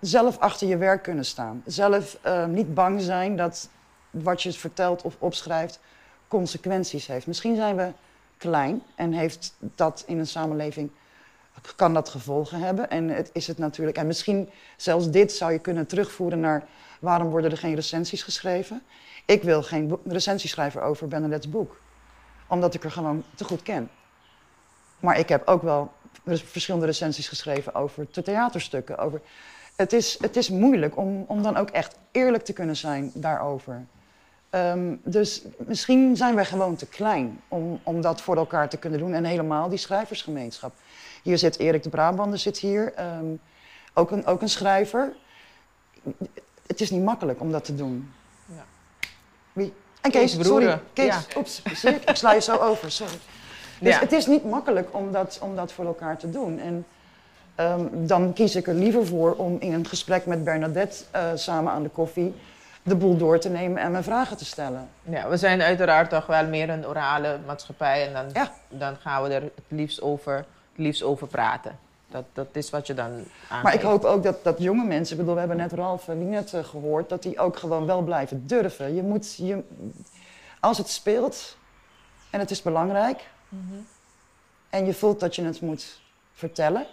zelf 0.00 0.38
achter 0.38 0.68
je 0.68 0.76
werk 0.76 1.02
kunnen 1.02 1.24
staan. 1.24 1.62
Zelf 1.64 2.18
ehm, 2.22 2.50
niet 2.52 2.74
bang 2.74 3.00
zijn 3.00 3.36
dat 3.36 3.68
wat 4.10 4.42
je 4.42 4.52
vertelt 4.52 5.02
of 5.02 5.16
opschrijft 5.18 5.80
consequenties 6.28 7.06
heeft. 7.06 7.26
Misschien 7.26 7.56
zijn 7.56 7.76
we 7.76 7.92
klein 8.36 8.82
en 8.94 9.12
heeft 9.12 9.54
dat 9.58 10.04
in 10.06 10.18
een 10.18 10.26
samenleving 10.26 10.90
kan 11.76 11.94
dat 11.94 12.08
gevolgen 12.08 12.60
hebben. 12.60 12.90
En 12.90 13.08
het 13.08 13.30
is 13.32 13.46
het 13.46 13.58
natuurlijk. 13.58 13.96
En 13.96 14.06
misschien 14.06 14.50
zelfs 14.76 15.10
dit 15.10 15.32
zou 15.32 15.52
je 15.52 15.58
kunnen 15.58 15.86
terugvoeren 15.86 16.40
naar 16.40 16.64
waarom 17.00 17.28
worden 17.28 17.50
er 17.50 17.58
geen 17.58 17.74
recensies 17.74 18.22
geschreven. 18.22 18.82
Ik 19.26 19.42
wil 19.42 19.62
geen 19.62 19.98
recensie 20.06 20.48
schrijven 20.48 20.82
over 20.82 21.08
Benedet's 21.08 21.48
boek 21.48 21.76
omdat 22.46 22.74
ik 22.74 22.84
er 22.84 22.90
gewoon 22.90 23.24
te 23.34 23.44
goed 23.44 23.62
ken. 23.62 23.90
Maar 25.00 25.18
ik 25.18 25.28
heb 25.28 25.48
ook 25.48 25.62
wel 25.62 25.92
verschillende 26.24 26.86
recensies 26.86 27.28
geschreven 27.28 27.74
over 27.74 28.06
de 28.10 28.22
theaterstukken. 28.22 28.98
Over... 28.98 29.20
Het, 29.76 29.92
is, 29.92 30.18
het 30.20 30.36
is 30.36 30.48
moeilijk 30.48 30.96
om, 30.96 31.24
om 31.28 31.42
dan 31.42 31.56
ook 31.56 31.70
echt 31.70 31.96
eerlijk 32.10 32.44
te 32.44 32.52
kunnen 32.52 32.76
zijn 32.76 33.10
daarover. 33.14 33.86
Ehm, 34.56 34.94
dus 35.02 35.42
misschien 35.56 36.16
zijn 36.16 36.34
wij 36.34 36.44
gewoon 36.44 36.76
te 36.76 36.86
klein 36.86 37.40
om, 37.48 37.80
om 37.82 38.00
dat 38.00 38.20
voor 38.20 38.36
elkaar 38.36 38.68
te 38.68 38.76
kunnen 38.76 38.98
doen. 38.98 39.14
En 39.14 39.24
helemaal 39.24 39.68
die 39.68 39.78
schrijversgemeenschap. 39.78 40.74
Hier 41.22 41.38
zit 41.38 41.58
Erik 41.58 41.82
de 41.82 41.88
Brabander, 41.88 42.38
zit 42.38 42.58
hier. 42.58 42.92
Ehm, 42.94 43.24
ook, 43.94 44.10
een, 44.10 44.26
ook 44.26 44.42
een 44.42 44.48
schrijver. 44.48 45.12
Het 46.66 46.80
is 46.80 46.90
niet 46.90 47.02
makkelijk 47.02 47.40
om 47.40 47.52
dat 47.52 47.64
te 47.64 47.74
doen. 47.74 48.12
Ja. 48.46 48.64
Wie? 49.52 49.72
En 50.00 50.10
Kees, 50.10 50.36
sorry. 50.40 50.80
Kees, 50.92 51.06
ja. 51.06 51.20
oeps, 51.36 51.62
zie 51.74 51.90
ik? 51.90 52.10
Ik 52.10 52.16
sla 52.16 52.32
je 52.32 52.40
zo 52.40 52.56
over, 52.68 52.90
sorry. 52.90 53.18
Dus 53.80 53.98
het 53.98 54.12
is 54.12 54.26
niet 54.26 54.44
makkelijk 54.44 54.94
om 54.94 55.12
dat, 55.12 55.38
om 55.42 55.56
dat 55.56 55.72
voor 55.72 55.86
elkaar 55.86 56.18
te 56.18 56.30
doen. 56.30 56.58
En 56.58 56.86
um, 57.60 58.06
dan 58.06 58.32
kies 58.32 58.56
ik 58.56 58.66
er 58.66 58.74
liever 58.74 59.06
voor 59.06 59.34
om 59.34 59.56
in 59.60 59.72
een 59.72 59.86
gesprek 59.86 60.26
met 60.26 60.44
Bernadette 60.44 61.04
uh, 61.14 61.30
samen 61.34 61.72
aan 61.72 61.82
de 61.82 61.88
koffie 61.88 62.34
de 62.86 62.96
boel 62.96 63.16
door 63.16 63.38
te 63.38 63.48
nemen 63.48 63.82
en 63.82 63.90
mijn 63.90 64.04
vragen 64.04 64.36
te 64.36 64.44
stellen. 64.44 64.88
Ja, 65.02 65.28
we 65.28 65.36
zijn 65.36 65.62
uiteraard 65.62 66.10
toch 66.10 66.26
wel 66.26 66.46
meer 66.46 66.70
een 66.70 66.86
orale 66.86 67.38
maatschappij 67.46 68.06
en 68.06 68.12
dan, 68.12 68.26
ja. 68.32 68.52
dan 68.68 68.96
gaan 68.96 69.22
we 69.22 69.28
er 69.28 69.42
het 69.42 69.52
liefst 69.68 70.02
over, 70.02 70.34
het 70.34 70.46
liefst 70.76 71.02
over 71.02 71.26
praten. 71.26 71.78
Dat, 72.08 72.24
dat 72.32 72.46
is 72.52 72.70
wat 72.70 72.86
je 72.86 72.94
dan 72.94 73.10
aangeeft. 73.10 73.62
Maar 73.62 73.74
ik 73.74 73.80
hoop 73.80 74.04
ook 74.04 74.22
dat, 74.22 74.44
dat 74.44 74.58
jonge 74.58 74.84
mensen, 74.84 75.12
ik 75.12 75.20
bedoel, 75.20 75.34
we 75.34 75.38
hebben 75.38 75.56
net 75.56 75.72
Ralf 75.72 76.08
en 76.08 76.28
net 76.28 76.52
uh, 76.52 76.64
gehoord, 76.64 77.08
dat 77.08 77.22
die 77.22 77.38
ook 77.38 77.56
gewoon 77.56 77.86
wel 77.86 78.02
blijven 78.02 78.46
durven. 78.46 78.94
Je 78.94 79.02
moet, 79.02 79.34
je, 79.36 79.62
als 80.60 80.78
het 80.78 80.88
speelt 80.88 81.56
en 82.30 82.40
het 82.40 82.50
is 82.50 82.62
belangrijk 82.62 83.28
mhm. 83.48 83.74
en 84.70 84.86
je 84.86 84.94
voelt 84.94 85.20
dat 85.20 85.34
je 85.34 85.44
het 85.44 85.60
moet 85.60 86.00
vertellen, 86.32 86.86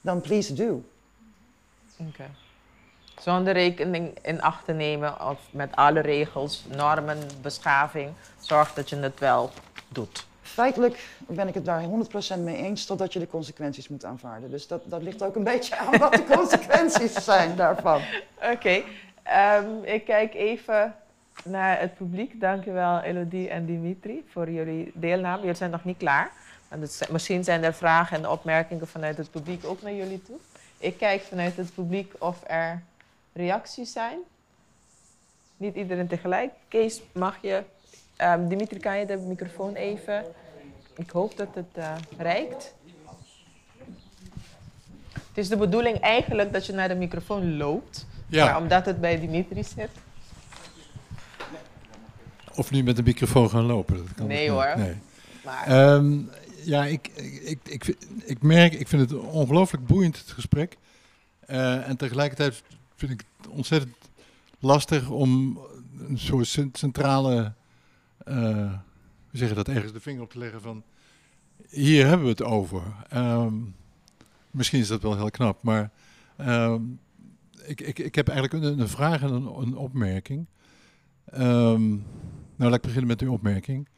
dan 0.00 0.20
please 0.20 0.54
do. 0.54 0.84
Oké. 1.96 2.24
Zonder 3.20 3.52
rekening 3.52 4.18
in 4.22 4.42
acht 4.42 4.64
te 4.64 4.72
nemen 4.72 5.28
of 5.28 5.38
met 5.50 5.76
alle 5.76 6.00
regels, 6.00 6.64
normen, 6.76 7.18
beschaving. 7.42 8.12
Zorg 8.38 8.72
dat 8.72 8.88
je 8.88 8.96
het 8.96 9.18
wel 9.18 9.50
doet. 9.88 10.26
Feitelijk 10.42 11.08
ben 11.26 11.48
ik 11.48 11.54
het 11.54 11.64
daar 11.64 11.82
100% 12.36 12.38
mee 12.38 12.56
eens, 12.56 12.86
totdat 12.86 13.12
je 13.12 13.18
de 13.18 13.26
consequenties 13.26 13.88
moet 13.88 14.04
aanvaarden. 14.04 14.50
Dus 14.50 14.66
dat, 14.66 14.82
dat 14.84 15.02
ligt 15.02 15.22
ook 15.22 15.36
een 15.36 15.44
beetje 15.44 15.76
aan 15.76 15.98
wat 15.98 16.12
de 16.12 16.24
consequenties 16.24 17.24
zijn 17.24 17.56
daarvan. 17.56 18.00
Oké, 18.52 18.82
ehm, 19.22 19.82
ik 19.82 20.04
kijk 20.04 20.34
even 20.34 20.94
naar 21.44 21.80
het 21.80 21.94
publiek. 21.94 22.40
Dankjewel 22.40 23.00
Elodie 23.00 23.48
en 23.48 23.66
Dimitri 23.66 24.24
voor 24.28 24.50
jullie 24.50 24.90
deelname. 24.94 25.40
Jullie 25.40 25.56
zijn 25.56 25.70
nog 25.70 25.84
niet 25.84 25.96
klaar. 25.96 26.30
Het 26.68 27.08
misschien 27.10 27.44
zijn 27.44 27.64
er 27.64 27.74
vragen 27.74 28.16
en 28.16 28.28
opmerkingen 28.28 28.88
vanuit 28.88 29.16
het 29.16 29.30
publiek 29.30 29.64
ook 29.64 29.82
naar 29.82 29.94
jullie 29.94 30.22
toe. 30.22 30.36
Ik 30.78 30.98
kijk 30.98 31.22
vanuit 31.22 31.56
het 31.56 31.74
publiek 31.74 32.12
of 32.18 32.36
er 32.46 32.82
reacties 33.34 33.92
zijn. 33.92 34.18
Niet 35.56 35.74
iedereen 35.74 36.06
tegelijk. 36.06 36.52
Kees, 36.68 37.02
mag 37.12 37.38
je... 37.42 37.62
ehm, 38.16 38.48
Dimitri, 38.48 38.78
kan 38.78 38.98
je 38.98 39.06
de 39.06 39.16
microfoon 39.16 39.74
even... 39.74 40.24
Ik 40.96 41.10
hoop 41.10 41.36
dat 41.36 41.48
het 41.54 41.66
eh 41.72 41.94
reikt. 42.18 42.74
Het 45.12 45.42
is 45.42 45.48
de 45.48 45.56
bedoeling 45.56 45.98
eigenlijk 46.00 46.52
dat 46.52 46.66
je 46.66 46.72
naar 46.72 46.88
de 46.88 46.94
microfoon 46.94 47.56
loopt. 47.56 48.06
Maar 48.30 48.56
omdat 48.56 48.86
het 48.86 49.00
bij 49.00 49.20
Dimitri 49.20 49.64
zit. 49.64 49.90
of 52.54 52.70
nu 52.70 52.82
met 52.82 52.96
de 52.96 53.02
microfoon 53.02 53.50
gaan 53.50 53.64
lopen. 53.64 53.96
Dat 53.96 54.14
kan 54.14 54.26
Nee, 54.26 54.50
hoor. 54.50 54.72
Nee. 54.76 54.94
Maar 55.44 55.66
Ehm, 55.66 56.18
ja, 56.64 56.84
ik, 56.84 57.08
ik, 57.44 57.58
ik, 57.64 57.96
ik 58.24 58.42
merk, 58.42 58.72
ik 58.72 58.88
vind 58.88 59.10
het 59.10 59.20
ongelooflijk 59.20 59.86
boeiend, 59.86 60.18
het 60.18 60.30
gesprek. 60.30 60.76
Eh, 61.46 61.88
en 61.88 61.96
tegelijkertijd 61.96 62.62
vind 62.96 63.12
ik 63.12 63.24
ontzettend 63.48 63.96
lastig 64.58 65.10
om 65.10 65.58
een 65.98 66.18
soort 66.18 66.46
cent- 66.46 66.78
centrale, 66.78 67.52
eh, 68.18 68.72
hoe 69.30 69.38
zeg 69.38 69.48
je 69.48 69.54
dat, 69.54 69.68
ergens 69.68 69.92
de 69.92 70.00
vinger 70.00 70.22
op 70.22 70.30
te 70.30 70.38
leggen 70.38 70.60
van, 70.60 70.82
hier 71.68 72.06
hebben 72.06 72.24
we 72.24 72.30
het 72.32 72.42
over. 72.42 72.82
Ehm, 73.08 73.54
misschien 74.50 74.80
is 74.80 74.88
dat 74.88 75.02
wel 75.02 75.16
heel 75.16 75.30
knap, 75.30 75.62
maar 75.62 75.90
ehm, 76.36 76.82
ik, 77.66 77.80
ik, 77.80 77.98
ik 77.98 78.14
heb 78.14 78.28
eigenlijk 78.28 78.64
een, 78.64 78.80
een 78.80 78.88
vraag 78.88 79.22
en 79.22 79.32
een, 79.32 79.46
een 79.46 79.76
opmerking. 79.76 80.46
Ehm, 81.24 81.88
nou, 82.56 82.70
laat 82.70 82.74
ik 82.74 82.80
beginnen 82.80 83.06
met 83.06 83.20
uw 83.20 83.32
opmerking. 83.32 83.88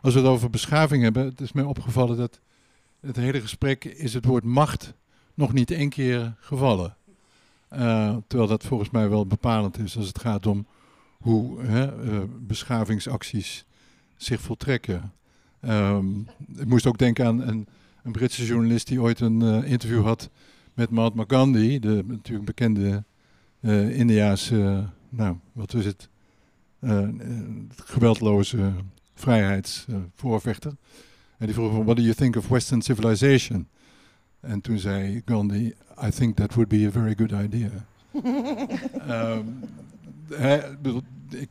Als 0.00 0.14
we 0.14 0.20
het 0.20 0.28
over 0.28 0.50
beschaving 0.50 1.02
hebben, 1.02 1.24
het 1.24 1.40
is 1.40 1.52
mij 1.52 1.64
opgevallen 1.64 2.16
dat 2.16 2.40
het 3.00 3.16
hele 3.16 3.40
gesprek 3.40 3.84
is 3.84 4.14
het 4.14 4.24
woord 4.24 4.44
macht 4.44 4.94
nog 5.34 5.52
niet 5.52 5.70
één 5.70 5.88
keer 5.88 6.34
gevallen. 6.38 6.96
Eh, 7.72 8.16
terwijl 8.26 8.48
dat 8.48 8.64
volgens 8.64 8.90
mij 8.90 9.08
wel 9.08 9.26
bepalend 9.26 9.78
is 9.78 9.96
als 9.96 10.06
het 10.06 10.18
gaat 10.18 10.46
om 10.46 10.66
hoe 11.20 11.62
hè, 11.62 12.10
eh, 12.10 12.20
beschavingsacties 12.40 13.64
zich 14.16 14.40
voltrekken. 14.40 15.12
Ehm, 15.60 16.20
ik 16.56 16.66
moest 16.66 16.86
ook 16.86 16.98
denken 16.98 17.26
aan 17.26 17.40
een, 17.40 17.66
een 18.02 18.12
Britse 18.12 18.46
journalist 18.46 18.86
die 18.86 19.00
ooit 19.00 19.20
een 19.20 19.42
eh, 19.42 19.70
interview 19.70 20.04
had 20.04 20.30
met 20.74 20.90
Mahatma 20.90 21.24
Gandhi, 21.26 21.78
de 21.78 22.04
natuurlijk 22.06 22.44
bekende 22.46 23.04
Indiaanse, 23.90 24.86
nou, 25.08 25.36
wat 25.52 25.74
is 25.74 25.84
het, 25.84 26.08
geweldloze 27.76 28.72
vrijheidsvoorvechter. 29.14 30.76
en 31.38 31.46
die 31.46 31.54
vroeg 31.54 31.72
van, 31.72 31.84
what 31.84 31.96
do 31.96 32.02
you 32.02 32.14
think 32.14 32.36
of 32.36 32.48
Western 32.48 32.82
civilization? 32.82 33.68
En 34.40 34.60
toen 34.60 34.78
zei 34.78 35.22
Gandhi, 35.24 35.72
I 36.02 36.10
think 36.10 36.36
that 36.36 36.54
would 36.54 36.68
be 36.68 36.86
a 36.86 36.90
very 36.90 37.14
good 37.14 37.32
idea. 37.32 37.70
Hè, 40.28 40.56
ik 40.70 40.82
bedoel, 40.82 41.02
ik- 41.30 41.48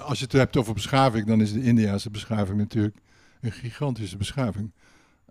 als 0.00 0.18
je 0.18 0.24
het 0.24 0.32
hebt 0.32 0.56
over 0.56 0.74
beschaving, 0.74 1.26
dan 1.26 1.40
is 1.40 1.52
de 1.52 1.62
Indiase 1.62 2.10
beschaving 2.10 2.58
natuurlijk 2.58 2.96
een 3.40 3.52
gigantische 3.52 4.16
beschaving. 4.16 4.70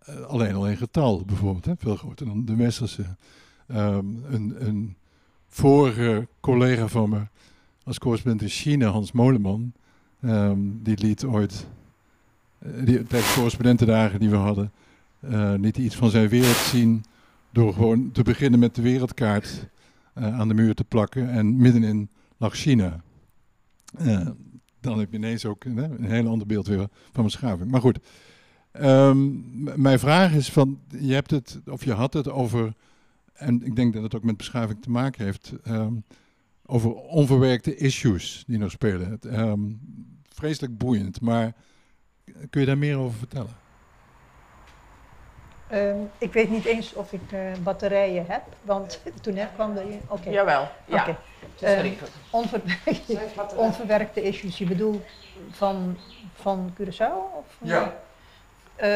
Eh, 0.05 0.21
alleen 0.21 0.55
al 0.55 0.67
in 0.69 0.77
getal 0.77 1.23
bijvoorbeeld, 1.25 1.65
hè, 1.65 1.73
veel 1.77 1.95
groter 1.95 2.25
dan 2.25 2.45
de 2.45 2.55
westerse. 2.55 3.05
Ehm, 3.67 4.05
een, 4.29 4.55
een 4.59 4.95
vorige 5.47 6.27
collega 6.39 6.87
van 6.87 7.09
me 7.09 7.21
als 7.83 7.99
correspondent 7.99 8.41
in 8.41 8.47
China, 8.49 8.87
Hans 8.87 9.11
Moleman, 9.11 9.73
ehm, 10.21 10.57
die 10.61 10.97
liet 10.99 11.23
ooit, 11.23 11.67
eh, 12.59 12.69
die, 12.85 13.03
tijdens 13.03 13.33
correspondentendagen 13.33 14.19
die 14.19 14.29
we 14.29 14.35
hadden, 14.35 14.71
liet 15.61 15.75
hij 15.75 15.85
iets 15.85 15.95
van 15.95 16.09
zijn 16.09 16.27
wereld 16.27 16.55
zien 16.55 17.03
door 17.53 17.73
gewoon 17.73 18.11
te 18.11 18.23
beginnen 18.23 18.59
met 18.59 18.75
de 18.75 18.81
wereldkaart 18.81 19.67
eh, 20.13 20.39
aan 20.39 20.47
de 20.47 20.53
muur 20.53 20.73
te 20.73 20.84
plakken 20.84 21.30
en 21.30 21.57
middenin 21.57 22.09
lag 22.38 22.55
China. 22.55 23.03
Eh, 23.97 24.27
dan 24.80 24.99
heb 24.99 25.11
je 25.11 25.17
ineens 25.17 25.45
ook 25.45 25.65
eh, 25.65 25.75
een 25.75 26.03
heel 26.03 26.27
ander 26.27 26.47
beeld 26.47 26.67
weer 26.67 26.88
van 27.11 27.23
beschaving. 27.23 27.71
Maar 27.71 27.81
goed, 27.81 27.99
Ehm, 28.73 29.30
mijn 29.81 29.99
vraag 29.99 30.34
is 30.34 30.51
van, 30.51 30.80
je 30.99 31.13
hebt 31.13 31.31
het, 31.31 31.59
of 31.65 31.84
je 31.84 31.91
had 31.91 32.13
het 32.13 32.30
over, 32.30 32.73
en 33.34 33.65
ik 33.65 33.75
denk 33.75 33.93
dat 33.93 34.03
het 34.03 34.15
ook 34.15 34.23
met 34.23 34.38
beschaving 34.38 34.81
te 34.81 34.89
maken 34.89 35.25
heeft, 35.25 35.53
ehm, 35.63 35.93
over 36.65 36.93
onverwerkte 36.93 37.75
issues 37.75 38.43
die 38.47 38.57
nog 38.57 38.71
spelen. 38.71 39.19
Ehm, 39.21 39.59
vreselijk 40.23 40.77
boeiend, 40.77 41.21
maar 41.21 41.55
kun 42.49 42.61
je 42.61 42.67
daar 42.67 42.77
meer 42.77 42.97
over 42.97 43.17
vertellen? 43.17 43.62
Ehm, 45.73 45.97
ik 46.17 46.33
weet 46.33 46.49
niet 46.49 46.65
eens 46.65 46.93
of 46.93 47.13
ik 47.13 47.31
eh, 47.31 47.39
batterijen 47.63 48.25
heb, 48.27 48.41
want 48.61 49.01
toen 49.21 49.33
net 49.33 49.49
kwam 49.53 49.77
er... 49.77 49.83
Oké. 50.07 50.29
Jawel, 50.29 50.67
ja. 50.85 51.01
Oké. 51.01 51.15
Verschrikkelijk. 51.55 52.13
Onverwerkte, 52.29 53.19
onverwerkte 53.55 54.21
issues. 54.21 54.57
Je 54.57 54.65
bedoelt 54.65 55.03
van, 55.51 55.97
van 56.33 56.73
Curaçao? 56.79 57.37
Of, 57.37 57.45
Ja. 57.57 57.93
Eh, 58.75 58.89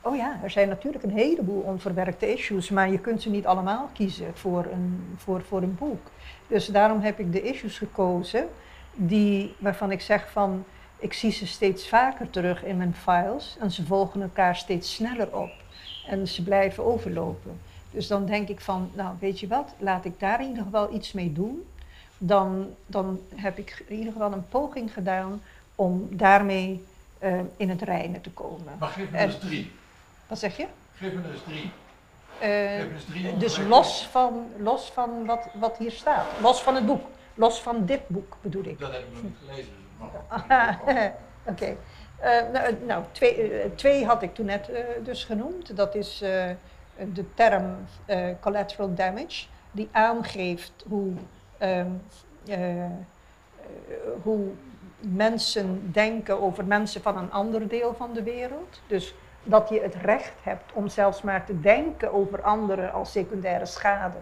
oh 0.00 0.16
ja, 0.16 0.40
er 0.42 0.50
zijn 0.50 0.68
natuurlijk 0.68 1.04
een 1.04 1.16
heleboel 1.16 1.60
onverwerkte 1.60 2.32
issues, 2.32 2.70
maar 2.70 2.90
je 2.90 2.98
kunt 2.98 3.22
ze 3.22 3.30
niet 3.30 3.46
allemaal 3.46 3.90
kiezen 3.92 4.36
voor 4.36 4.66
een, 4.72 5.14
voor, 5.16 5.42
voor 5.42 5.62
een 5.62 5.74
boek. 5.74 6.06
Dus 6.46 6.66
daarom 6.66 7.00
heb 7.00 7.18
ik 7.18 7.32
de 7.32 7.42
issues 7.42 7.78
gekozen 7.78 8.48
die, 8.92 9.54
waarvan 9.58 9.90
ik 9.90 10.00
zeg 10.00 10.30
van, 10.30 10.64
ik 11.04 11.12
zie 11.12 11.30
ze 11.30 11.46
steeds 11.46 11.88
vaker 11.88 12.30
terug 12.30 12.64
in 12.64 12.76
mijn 12.76 12.94
files 12.94 13.56
en 13.60 13.70
ze 13.70 13.84
volgen 13.84 14.22
elkaar 14.22 14.56
steeds 14.56 14.94
sneller 14.94 15.36
op 15.36 15.50
en 16.06 16.28
ze 16.28 16.42
blijven 16.42 16.84
overlopen. 16.84 17.60
Dus 17.90 18.06
dan 18.06 18.26
denk 18.26 18.48
ik 18.48 18.60
van, 18.60 18.90
nou 18.94 19.16
weet 19.20 19.40
je 19.40 19.46
wat, 19.46 19.74
laat 19.78 20.04
ik 20.04 20.20
daar 20.20 20.40
in 20.40 20.48
ieder 20.48 20.64
geval 20.64 20.94
iets 20.94 21.12
mee 21.12 21.32
doen. 21.32 21.66
Dan, 22.18 22.74
dan 22.86 23.20
heb 23.34 23.58
ik 23.58 23.84
in 23.86 23.96
ieder 23.96 24.12
geval 24.12 24.32
een 24.32 24.48
poging 24.48 24.92
gedaan 24.92 25.42
om 25.74 26.08
daarmee 26.10 26.84
eh, 27.18 27.38
in 27.56 27.68
het 27.68 27.82
reinen 27.82 28.20
te 28.20 28.30
komen. 28.30 28.72
Maar 28.78 28.88
geef 28.88 29.10
me 29.10 29.18
eens 29.18 29.38
drie. 29.38 29.72
Wat 30.26 30.38
zeg 30.38 30.56
je? 30.56 30.66
Geef 30.96 31.12
me 31.12 31.20
eens 31.32 31.42
drie. 31.46 31.70
Eh, 32.38 32.84
drie 33.08 33.36
dus 33.36 33.58
los 33.58 34.08
van, 34.10 34.46
los 34.58 34.90
van 34.90 35.24
wat, 35.26 35.48
wat 35.54 35.78
hier 35.78 35.92
staat. 35.92 36.26
Los 36.40 36.62
van 36.62 36.74
het 36.74 36.86
boek. 36.86 37.06
Los 37.34 37.60
van 37.60 37.86
dit 37.86 38.08
boek 38.08 38.36
bedoel 38.40 38.64
ik. 38.64 38.78
Dat 38.78 38.92
heb 38.92 39.00
ik 39.00 39.12
nog 39.12 39.22
niet 39.22 39.36
gelezen. 39.46 39.83
Oké. 41.50 41.76
Eh, 42.18 42.42
nou, 42.52 42.66
eh, 42.66 42.74
nou 42.86 43.04
twee, 43.12 43.50
eh, 43.50 43.70
twee 43.74 44.06
had 44.06 44.22
ik 44.22 44.34
toen 44.34 44.46
net 44.46 44.70
dus 45.02 45.24
genoemd. 45.24 45.76
Dat 45.76 45.94
is 45.94 46.18
de 47.12 47.34
term 47.34 47.76
collateral 48.40 48.94
damage, 48.94 49.46
die 49.74 49.88
aangeeft 49.92 50.84
hoe, 50.88 51.12
ehm, 51.58 51.90
eh, 52.46 52.84
eh, 52.84 52.90
hoe 54.22 54.46
mensen 54.98 55.92
denken 55.92 56.42
over 56.42 56.64
mensen 56.64 57.02
van 57.02 57.16
een 57.16 57.32
ander 57.32 57.68
deel 57.68 57.94
van 57.94 58.12
de 58.12 58.22
wereld. 58.22 58.80
Dus 58.86 59.14
dat 59.42 59.68
je 59.68 59.80
het 59.80 59.94
recht 59.94 60.34
hebt 60.42 60.72
om 60.72 60.88
zelfs 60.88 61.22
maar 61.22 61.44
te 61.44 61.60
denken 61.60 62.12
over 62.12 62.42
anderen 62.42 62.92
als 62.92 63.12
secundaire 63.12 63.66
schade. 63.66 64.16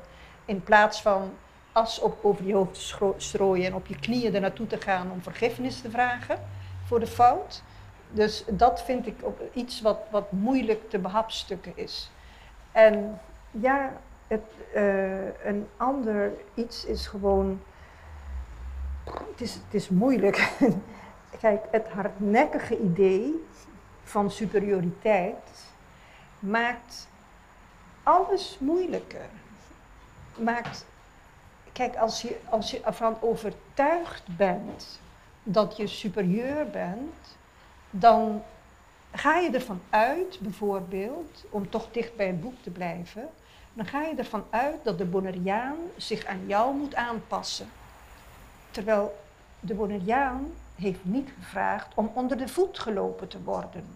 In 0.44 0.62
plaats 0.62 1.02
van 1.02 1.30
as 1.72 2.00
op, 2.00 2.18
over 2.22 2.44
je 2.44 2.54
hoofd 2.54 2.96
te 2.98 3.12
strooien 3.16 3.66
en 3.66 3.74
op 3.74 3.86
je 3.86 3.98
knieën 3.98 4.34
er 4.34 4.40
naartoe 4.40 4.66
te 4.66 4.80
gaan 4.80 5.10
om 5.10 5.22
vergiffenis 5.22 5.80
te 5.80 5.90
vragen 5.90 6.38
voor 6.84 7.00
de 7.00 7.06
fout. 7.06 7.62
Dus 8.10 8.44
dat 8.48 8.82
vind 8.82 9.06
ik 9.06 9.16
ook 9.22 9.38
iets 9.52 9.80
wat, 9.80 9.98
wat 10.10 10.32
moeilijk 10.32 10.90
te 10.90 10.98
behapstukken 10.98 11.72
is. 11.74 12.10
En 12.72 13.20
ja, 13.50 13.92
het, 14.26 14.54
eh, 14.74 15.46
een 15.46 15.68
ander 15.76 16.32
iets 16.54 16.84
is 16.84 17.06
gewoon. 17.06 17.60
Het 19.04 19.40
is, 19.40 19.54
het 19.54 19.74
is 19.74 19.88
moeilijk. 19.88 20.52
Kijk, 21.40 21.64
het 21.70 21.88
hardnekkige 21.88 22.78
idee 22.78 23.44
van 24.02 24.30
superioriteit 24.30 25.70
maakt 26.38 27.08
alles 28.02 28.56
moeilijker. 28.60 29.28
Maakt, 30.38 30.86
kijk, 31.72 31.96
als 31.96 32.22
je, 32.22 32.40
als 32.48 32.70
je 32.70 32.80
ervan 32.80 33.16
overtuigd 33.20 34.36
bent 34.36 35.00
dat 35.42 35.76
je 35.76 35.86
superieur 35.86 36.70
bent, 36.70 37.36
dan 37.90 38.42
ga 39.12 39.36
je 39.36 39.50
ervan 39.50 39.80
uit, 39.90 40.38
bijvoorbeeld, 40.40 41.44
om 41.50 41.70
toch 41.70 41.88
dicht 41.90 42.16
bij 42.16 42.26
het 42.26 42.40
boek 42.40 42.62
te 42.62 42.70
blijven, 42.70 43.28
dan 43.72 43.86
ga 43.86 44.02
je 44.02 44.14
ervan 44.14 44.44
uit 44.50 44.84
dat 44.84 44.98
de 44.98 45.04
Bonaireaan 45.04 45.76
zich 45.96 46.24
aan 46.24 46.46
jou 46.46 46.76
moet 46.76 46.94
aanpassen. 46.94 47.68
Terwijl 48.70 49.20
de 49.60 49.74
Bonaireaan 49.74 50.52
heeft 50.74 51.04
niet 51.04 51.30
gevraagd 51.38 51.94
om 51.94 52.10
onder 52.14 52.38
de 52.38 52.48
voet 52.48 52.78
gelopen 52.78 53.28
te 53.28 53.42
worden. 53.42 53.86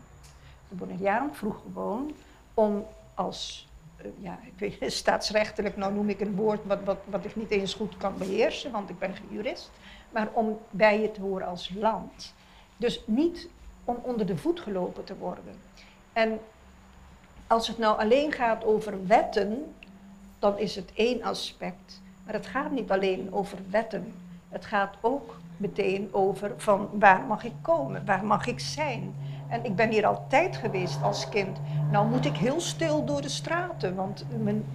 De 0.69 0.74
Bonaireaan 0.74 1.35
vroeg 1.35 1.61
gewoon 1.62 2.15
om 2.55 2.86
als, 3.15 3.69
ja, 4.18 4.39
ik 4.43 4.78
weet 4.78 4.93
staatsrechtelijk, 4.93 5.77
nou 5.77 5.93
noem 5.93 6.09
ik 6.09 6.20
een 6.20 6.35
woord 6.35 6.64
wat, 6.64 6.85
wat, 6.85 6.98
wat 7.05 7.24
ik 7.24 7.36
niet 7.36 7.51
eens 7.51 7.74
goed 7.74 7.97
kan 7.97 8.18
beheersen, 8.18 8.70
want 8.70 8.90
ik 8.90 8.98
ben 8.98 9.14
geen 9.14 9.28
jurist, 9.31 9.70
maar 10.10 10.28
om 10.32 10.59
bij 10.70 11.01
je 11.01 11.10
te 11.10 11.20
horen 11.20 11.47
als 11.47 11.73
land. 11.74 12.35
Dus 12.77 13.02
niet 13.06 13.48
om 13.85 13.98
onder 14.02 14.27
de 14.27 14.36
voet 14.36 14.60
gelopen 14.60 15.05
te 15.05 15.16
worden. 15.16 15.55
En 16.12 16.39
als 17.47 17.68
het 17.68 17.78
nou 17.78 17.98
alleen 17.98 18.32
gaat 18.32 18.64
over 18.64 19.06
wetten, 19.06 19.74
dan 20.39 20.59
is 20.59 20.77
het 20.77 20.93
één 20.94 21.23
aspect. 21.23 22.02
Maar 22.24 22.35
het 22.35 22.47
gaat 22.47 22.70
niet 22.70 22.90
alleen 22.90 23.32
over 23.32 23.59
wetten. 23.70 24.14
Het 24.48 24.64
gaat 24.64 24.94
ook 25.01 25.36
meteen 25.56 26.09
over 26.12 26.55
van 26.56 26.89
waar 26.93 27.20
mag 27.20 27.44
ik 27.44 27.52
komen, 27.60 28.05
waar 28.05 28.24
mag 28.24 28.47
ik 28.47 28.60
zijn. 28.60 29.14
En 29.48 29.64
ik 29.64 29.77
ben 29.77 29.90
hier 29.90 30.06
altijd 30.06 30.56
geweest 30.56 31.02
als 31.02 31.28
kind. 31.28 31.59
Nou 31.90 32.09
moet 32.09 32.24
ik 32.24 32.36
heel 32.36 32.60
stil 32.60 33.05
door 33.05 33.23
de 33.23 33.28
straten, 33.28 33.94
want 33.94 34.24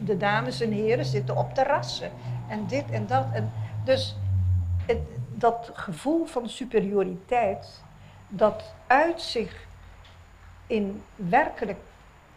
de 0.04 0.18
dames 0.18 0.62
en 0.62 0.72
heren 0.72 1.06
zitten 1.06 1.38
op 1.38 1.54
terrassen. 1.54 2.12
En 2.48 2.68
dit 2.68 2.92
en 2.92 3.08
dat. 3.08 3.26
En 3.34 3.52
dus 3.84 4.18
het, 4.86 5.00
dat 5.30 5.72
gevoel 5.74 6.26
van 6.26 6.50
superioriteit, 6.50 7.84
dat 8.28 8.74
uit 8.88 9.22
zich 9.22 9.68
in 10.68 11.04
werkelijk, 11.16 11.80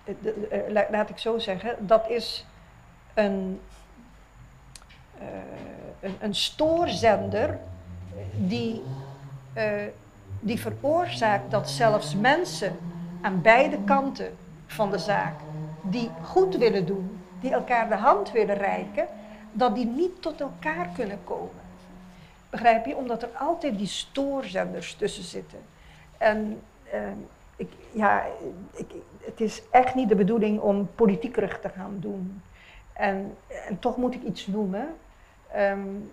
eh, 0.04 0.66
eh, 0.66 0.90
laat 0.90 1.10
ik 1.10 1.18
zo 1.18 1.38
zeggen, 1.38 1.86
dat 1.86 2.08
is 2.08 2.46
een, 3.14 3.60
uh, 5.20 5.26
een, 6.00 6.16
een, 6.20 6.34
stoorzender 6.34 7.58
die, 8.32 8.82
uh, 9.56 9.82
die 10.44 10.60
veroorzaakt 10.60 11.50
dat 11.50 11.70
zelfs 11.70 12.16
mensen 12.16 12.76
aan 13.20 13.42
beide 13.42 13.78
kanten 13.84 14.36
van 14.66 14.90
de 14.90 14.98
zaak, 14.98 15.34
die 15.82 16.10
goed 16.22 16.56
willen 16.56 16.86
doen, 16.86 17.20
die 17.40 17.52
elkaar 17.52 17.88
de 17.88 17.94
hand 17.94 18.32
willen 18.32 18.56
reiken, 18.56 19.06
dat 19.52 19.74
die 19.74 19.86
niet 19.86 20.22
tot 20.22 20.40
elkaar 20.40 20.88
kunnen 20.94 21.18
komen. 21.24 21.62
Begrijp 22.50 22.86
je? 22.86 22.96
Omdat 22.96 23.22
er 23.22 23.28
altijd 23.38 23.78
die 23.78 23.86
stoorzenders 23.86 24.94
tussen 24.94 25.24
zitten. 25.24 25.58
En 26.18 26.60
uh, 26.94 27.00
ik, 27.56 27.72
ja, 27.92 28.22
ik, 28.72 28.86
het 29.20 29.40
is 29.40 29.62
echt 29.70 29.94
niet 29.94 30.08
de 30.08 30.14
bedoeling 30.14 30.60
om 30.60 30.88
politiekerig 30.94 31.60
te 31.60 31.68
gaan 31.68 31.96
doen. 32.00 32.42
En, 32.92 33.36
en 33.68 33.78
toch 33.78 33.96
moet 33.96 34.14
ik 34.14 34.22
iets 34.22 34.46
noemen. 34.46 34.94
Um, 35.56 36.10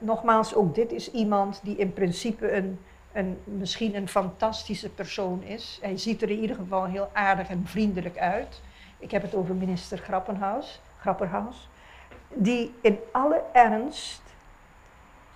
nogmaals, 0.00 0.54
ook 0.54 0.74
dit 0.74 0.92
is 0.92 1.10
iemand 1.10 1.60
die 1.62 1.76
in 1.76 1.92
principe 1.92 2.52
een, 2.52 2.78
een, 3.12 3.38
misschien 3.44 3.94
een 3.94 4.08
fantastische 4.08 4.90
persoon 4.90 5.42
is. 5.42 5.78
Hij 5.82 5.98
ziet 5.98 6.22
er 6.22 6.30
in 6.30 6.40
ieder 6.40 6.56
geval 6.56 6.84
heel 6.84 7.10
aardig 7.12 7.48
en 7.48 7.66
vriendelijk 7.66 8.18
uit. 8.18 8.60
Ik 8.98 9.10
heb 9.10 9.22
het 9.22 9.34
over 9.34 9.54
minister 9.54 9.98
Grappenhaus, 9.98 10.80
Grapperhaus. 11.00 11.68
Die 12.34 12.74
in 12.80 12.98
alle 13.12 13.42
ernst 13.52 14.22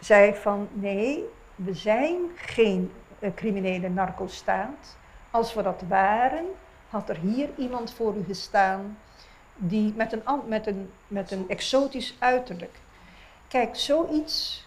zei 0.00 0.34
van 0.34 0.68
nee, 0.72 1.24
we 1.54 1.74
zijn 1.74 2.16
geen 2.34 2.92
uh, 3.18 3.30
criminele 3.34 3.88
narcostaat. 3.88 4.96
Als 5.30 5.54
we 5.54 5.62
dat 5.62 5.82
waren, 5.88 6.44
had 6.88 7.08
er 7.08 7.16
hier 7.16 7.48
iemand 7.56 7.92
voor 7.92 8.16
u 8.16 8.24
gestaan 8.24 8.98
die 9.56 9.92
met 9.96 10.12
een, 10.12 10.22
met 10.46 10.66
een, 10.66 10.90
met 11.08 11.30
een 11.30 11.48
exotisch 11.48 12.16
uiterlijk. 12.18 12.80
Kijk, 13.52 13.76
zoiets, 13.76 14.64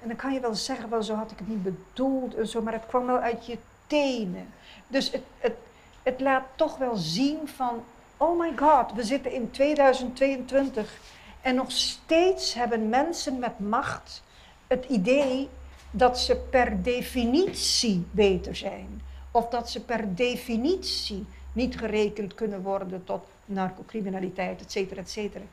en 0.00 0.08
dan 0.08 0.16
kan 0.16 0.32
je 0.32 0.40
wel 0.40 0.54
zeggen, 0.54 0.90
wel 0.90 1.02
zo 1.02 1.14
had 1.14 1.30
ik 1.30 1.38
het 1.38 1.48
niet 1.48 1.62
bedoeld 1.62 2.34
en 2.34 2.48
zo, 2.48 2.62
maar 2.62 2.72
het 2.72 2.86
kwam 2.86 3.06
wel 3.06 3.18
uit 3.18 3.46
je 3.46 3.58
tenen. 3.86 4.48
Dus 4.86 5.10
het, 5.12 5.22
het, 5.38 5.54
het 6.02 6.20
laat 6.20 6.44
toch 6.54 6.76
wel 6.76 6.96
zien 6.96 7.48
van, 7.48 7.84
oh 8.16 8.38
my 8.38 8.52
god, 8.56 8.92
we 8.92 9.02
zitten 9.02 9.32
in 9.32 9.50
2022 9.50 10.98
en 11.40 11.54
nog 11.54 11.70
steeds 11.70 12.54
hebben 12.54 12.88
mensen 12.88 13.38
met 13.38 13.58
macht 13.58 14.22
het 14.66 14.84
idee 14.84 15.48
dat 15.90 16.18
ze 16.18 16.36
per 16.36 16.82
definitie 16.82 18.06
beter 18.10 18.56
zijn. 18.56 19.02
Of 19.30 19.48
dat 19.48 19.70
ze 19.70 19.84
per 19.84 20.14
definitie 20.14 21.26
niet 21.52 21.78
gerekend 21.78 22.34
kunnen 22.34 22.62
worden 22.62 23.04
tot 23.04 23.24
narcocriminaliteit, 23.44 24.60
et 24.60 24.72
cetera, 24.72 25.00
et 25.00 25.10
cetera. 25.10 25.44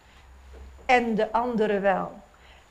En 0.88 1.16
de 1.16 1.32
anderen 1.32 1.82
wel. 1.82 2.12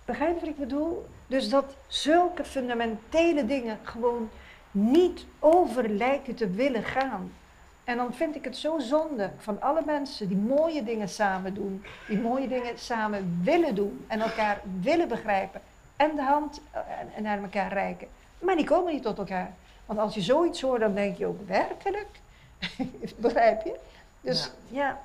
Begrijp 0.04 0.34
je 0.34 0.40
wat 0.40 0.48
ik 0.48 0.58
bedoel? 0.58 1.06
Dus 1.26 1.48
dat 1.48 1.76
zulke 1.86 2.44
fundamentele 2.44 3.46
dingen 3.46 3.78
gewoon 3.82 4.30
niet 4.70 5.24
over 5.38 5.88
lijken 5.88 6.34
te 6.34 6.50
willen 6.50 6.82
gaan. 6.84 7.32
En 7.84 7.96
dan 7.96 8.14
vind 8.14 8.36
ik 8.36 8.44
het 8.44 8.56
zo 8.56 8.78
zonde 8.78 9.30
van 9.38 9.60
alle 9.60 9.82
mensen 9.84 10.28
die 10.28 10.36
mooie 10.36 10.84
dingen 10.84 11.08
samen 11.08 11.54
doen, 11.54 11.84
die 12.08 12.18
mooie 12.18 12.48
dingen 12.48 12.78
samen 12.78 13.40
willen 13.42 13.74
doen 13.74 14.04
en 14.08 14.20
elkaar 14.20 14.60
willen 14.80 15.08
begrijpen 15.08 15.60
en 15.96 16.16
de 16.16 16.22
hand 16.22 16.60
en 17.14 17.22
naar 17.22 17.42
elkaar 17.42 17.72
reiken. 17.72 18.08
Maar 18.38 18.56
die 18.56 18.64
komen 18.64 18.92
niet 18.92 19.02
tot 19.02 19.18
elkaar. 19.18 19.54
Want 19.86 19.98
als 19.98 20.14
je 20.14 20.20
zoiets 20.20 20.60
hoort, 20.60 20.80
dan 20.80 20.94
denk 20.94 21.16
je 21.16 21.26
ook 21.26 21.46
werkelijk. 21.46 22.20
Begrijp 23.16 23.62
je? 23.62 23.76
Dus 24.20 24.50
ja. 24.68 25.00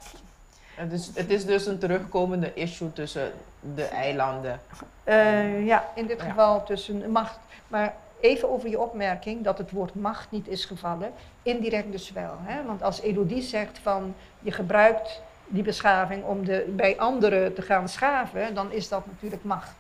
Het, 0.75 0.91
is, 0.91 1.09
het 1.13 1.29
is 1.29 1.45
dus 1.45 1.65
een 1.65 1.77
terugkomende 1.77 2.53
issue 2.53 2.93
tussen 2.93 3.31
de 3.75 3.83
eilanden. 3.83 4.61
Uh, 5.05 5.65
ja, 5.65 5.89
in 5.95 6.07
dit 6.07 6.21
geval 6.21 6.63
tussen 6.63 7.11
macht. 7.11 7.39
Maar 7.67 7.93
even 8.19 8.49
over 8.49 8.69
je 8.69 8.79
opmerking 8.79 9.43
dat 9.43 9.57
het 9.57 9.71
woord 9.71 9.95
macht 9.95 10.31
niet 10.31 10.47
is 10.47 10.65
gevallen. 10.65 11.13
Indirect 11.43 11.91
dus 11.91 12.11
wel. 12.11 12.33
Hè? 12.41 12.63
Want 12.63 12.83
als 12.83 13.01
Elodie 13.01 13.41
zegt 13.41 13.79
van 13.79 14.15
je 14.39 14.51
gebruikt 14.51 15.21
die 15.47 15.63
beschaving 15.63 16.23
om 16.23 16.45
de, 16.45 16.73
bij 16.75 16.99
anderen 16.99 17.53
te 17.53 17.61
gaan 17.61 17.89
schaven, 17.89 18.53
dan 18.53 18.71
is 18.71 18.89
dat 18.89 19.05
natuurlijk 19.05 19.43
macht. 19.43 19.71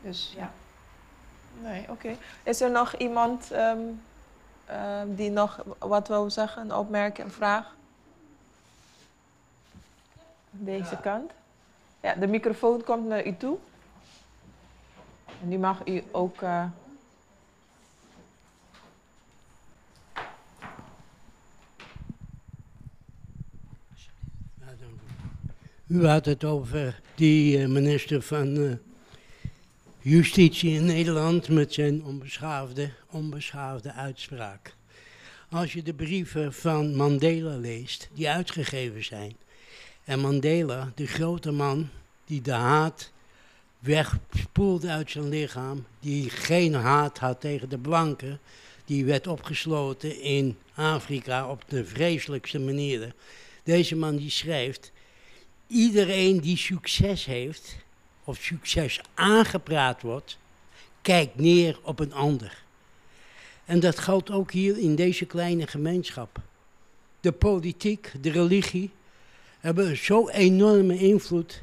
Dus 0.00 0.34
ja. 0.36 0.50
Nee, 1.62 1.84
oké. 1.88 2.16
Is 2.42 2.60
er 2.60 2.70
nog 2.70 2.94
iemand 2.94 3.50
um, 3.52 4.02
um, 4.70 5.14
die 5.14 5.30
nog 5.30 5.64
wat 5.78 6.08
wil 6.08 6.30
zeggen, 6.30 6.62
een 6.62 6.74
opmerking, 6.74 7.26
een 7.26 7.32
vraag? 7.32 7.74
Deze 10.52 10.98
kant. 11.02 11.30
Ja, 12.00 12.14
de 12.14 12.26
microfoon 12.26 12.84
komt 12.84 13.06
naar 13.06 13.26
u 13.26 13.36
toe. 13.36 13.58
En 15.42 15.48
die 15.48 15.58
mag 15.58 15.86
u 15.86 16.02
ook. 16.10 16.40
Uh... 16.40 16.64
U 25.86 26.06
had 26.06 26.24
het 26.24 26.44
over 26.44 27.00
die 27.14 27.58
uh, 27.58 27.68
minister 27.68 28.22
van 28.22 28.56
uh, 28.56 28.72
Justitie 30.00 30.74
in 30.74 30.84
Nederland 30.84 31.48
met 31.48 31.72
zijn 31.72 32.04
onbeschaafde, 32.04 32.90
onbeschaafde 33.10 33.92
uitspraak. 33.92 34.74
Als 35.50 35.72
je 35.72 35.82
de 35.82 35.94
brieven 35.94 36.52
van 36.52 36.94
Mandela 36.96 37.56
leest, 37.56 38.08
die 38.12 38.30
uitgegeven 38.30 39.04
zijn, 39.04 39.36
en 40.04 40.20
Mandela, 40.20 40.92
de 40.94 41.06
grote 41.06 41.50
man 41.50 41.88
die 42.24 42.42
de 42.42 42.52
haat 42.52 43.12
wegspoelde 43.78 44.88
uit 44.88 45.10
zijn 45.10 45.28
lichaam, 45.28 45.86
die 46.00 46.30
geen 46.30 46.74
haat 46.74 47.18
had 47.18 47.40
tegen 47.40 47.68
de 47.68 47.78
blanken, 47.78 48.40
die 48.84 49.04
werd 49.04 49.26
opgesloten 49.26 50.20
in 50.20 50.58
Afrika 50.74 51.48
op 51.48 51.64
de 51.68 51.84
vreselijkste 51.84 52.58
manieren. 52.58 53.14
Deze 53.64 53.96
man 53.96 54.16
die 54.16 54.30
schrijft, 54.30 54.92
iedereen 55.66 56.40
die 56.40 56.56
succes 56.56 57.24
heeft, 57.24 57.76
of 58.24 58.36
succes 58.36 59.00
aangepraat 59.14 60.02
wordt, 60.02 60.38
kijkt 61.02 61.36
neer 61.36 61.78
op 61.82 61.98
een 61.98 62.12
ander. 62.12 62.62
En 63.64 63.80
dat 63.80 63.98
geldt 63.98 64.30
ook 64.30 64.52
hier 64.52 64.78
in 64.78 64.94
deze 64.94 65.24
kleine 65.24 65.66
gemeenschap. 65.66 66.40
De 67.20 67.32
politiek, 67.32 68.12
de 68.20 68.30
religie 68.30 68.90
hebben 69.62 69.96
zo'n 69.96 70.30
enorme 70.30 70.98
invloed, 70.98 71.62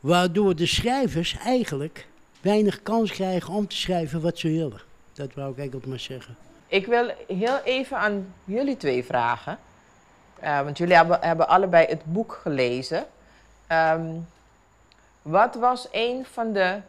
waardoor 0.00 0.56
de 0.56 0.66
schrijvers 0.66 1.36
eigenlijk 1.44 2.06
weinig 2.40 2.82
kans 2.82 3.10
krijgen 3.10 3.54
om 3.54 3.68
te 3.68 3.76
schrijven 3.76 4.20
wat 4.20 4.38
ze 4.38 4.48
willen. 4.48 4.80
Dat 5.12 5.34
wou 5.34 5.50
ik 5.50 5.58
eigenlijk 5.58 5.86
maar 5.86 6.00
zeggen. 6.00 6.36
Ik 6.66 6.86
wil 6.86 7.10
heel 7.26 7.58
even 7.64 7.96
aan 7.96 8.34
jullie 8.44 8.76
twee 8.76 9.04
vragen. 9.04 9.58
Uh, 10.42 10.60
want 10.60 10.78
jullie 10.78 10.94
hebben, 10.94 11.18
hebben 11.20 11.48
allebei 11.48 11.86
het 11.86 12.04
boek 12.04 12.38
gelezen. 12.42 13.06
Um, 13.72 14.26
wat 15.22 15.54
was 15.54 15.88
een 15.92 16.26
van 16.32 16.52
de 16.52 16.80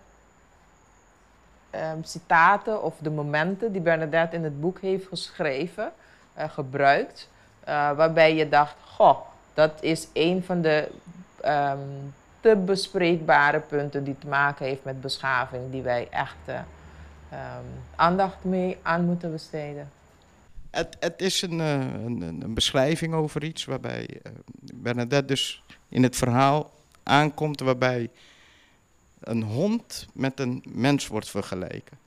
um, 1.76 2.04
citaten 2.04 2.84
of 2.84 2.96
de 3.02 3.10
momenten 3.10 3.72
die 3.72 3.82
Bernadette 3.82 4.36
in 4.36 4.44
het 4.44 4.62
boek 4.62 4.82
heeft 4.82 5.08
geschreven, 5.08 5.92
uh, 6.38 6.50
gebruikt, 6.50 7.30
uh, 7.62 7.92
waarbij 7.92 8.36
je 8.36 8.50
dacht, 8.50 8.76
goh, 8.86 9.20
Dat 9.60 9.84
is 9.84 10.08
een 10.14 10.44
van 10.44 10.62
de 10.62 10.88
ehm, 11.42 11.78
te 12.40 12.56
bespreekbare 12.56 13.60
punten 13.60 14.04
die 14.04 14.16
te 14.20 14.28
maken 14.28 14.66
heeft 14.66 14.84
met 14.84 15.02
beschaving, 15.02 15.72
die 15.72 15.82
wij 15.82 16.08
echt 16.10 16.36
eh, 16.46 16.60
ehm, 17.30 17.64
aandacht 17.96 18.44
mee 18.44 18.78
aan 18.82 19.06
moeten 19.06 19.32
besteden. 19.32 19.92
Het, 20.70 20.98
het 21.00 21.22
is 21.22 21.42
een, 21.42 21.60
eh, 21.60 21.74
een, 21.80 22.22
een, 22.22 22.54
beschrijving 22.54 23.14
over 23.14 23.44
iets 23.44 23.66
waarbij 23.66 24.10
uh, 24.10 24.32
Bernadette 24.74 25.26
dus 25.26 25.64
in 25.90 26.04
het 26.04 26.16
verhaal 26.16 26.72
aankomt 27.04 27.60
waarbij 27.60 28.10
een 29.20 29.44
hond 29.44 30.08
met 30.14 30.40
een 30.40 30.64
mens 30.68 31.08
wordt 31.08 31.30
vergeleken. 31.30 31.98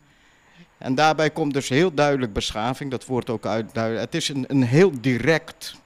En 0.78 0.94
daarbij 0.94 1.30
komt 1.30 1.52
dus 1.52 1.68
heel 1.68 1.94
duidelijk 1.94 2.32
beschaving, 2.32 2.90
dat 2.90 3.06
wordt 3.06 3.30
ook 3.30 3.46
uitduidelijk. 3.46 4.04
Het 4.04 4.14
is 4.14 4.28
een, 4.28 4.44
een 4.48 4.62
heel 4.62 5.00
direct 5.00 5.80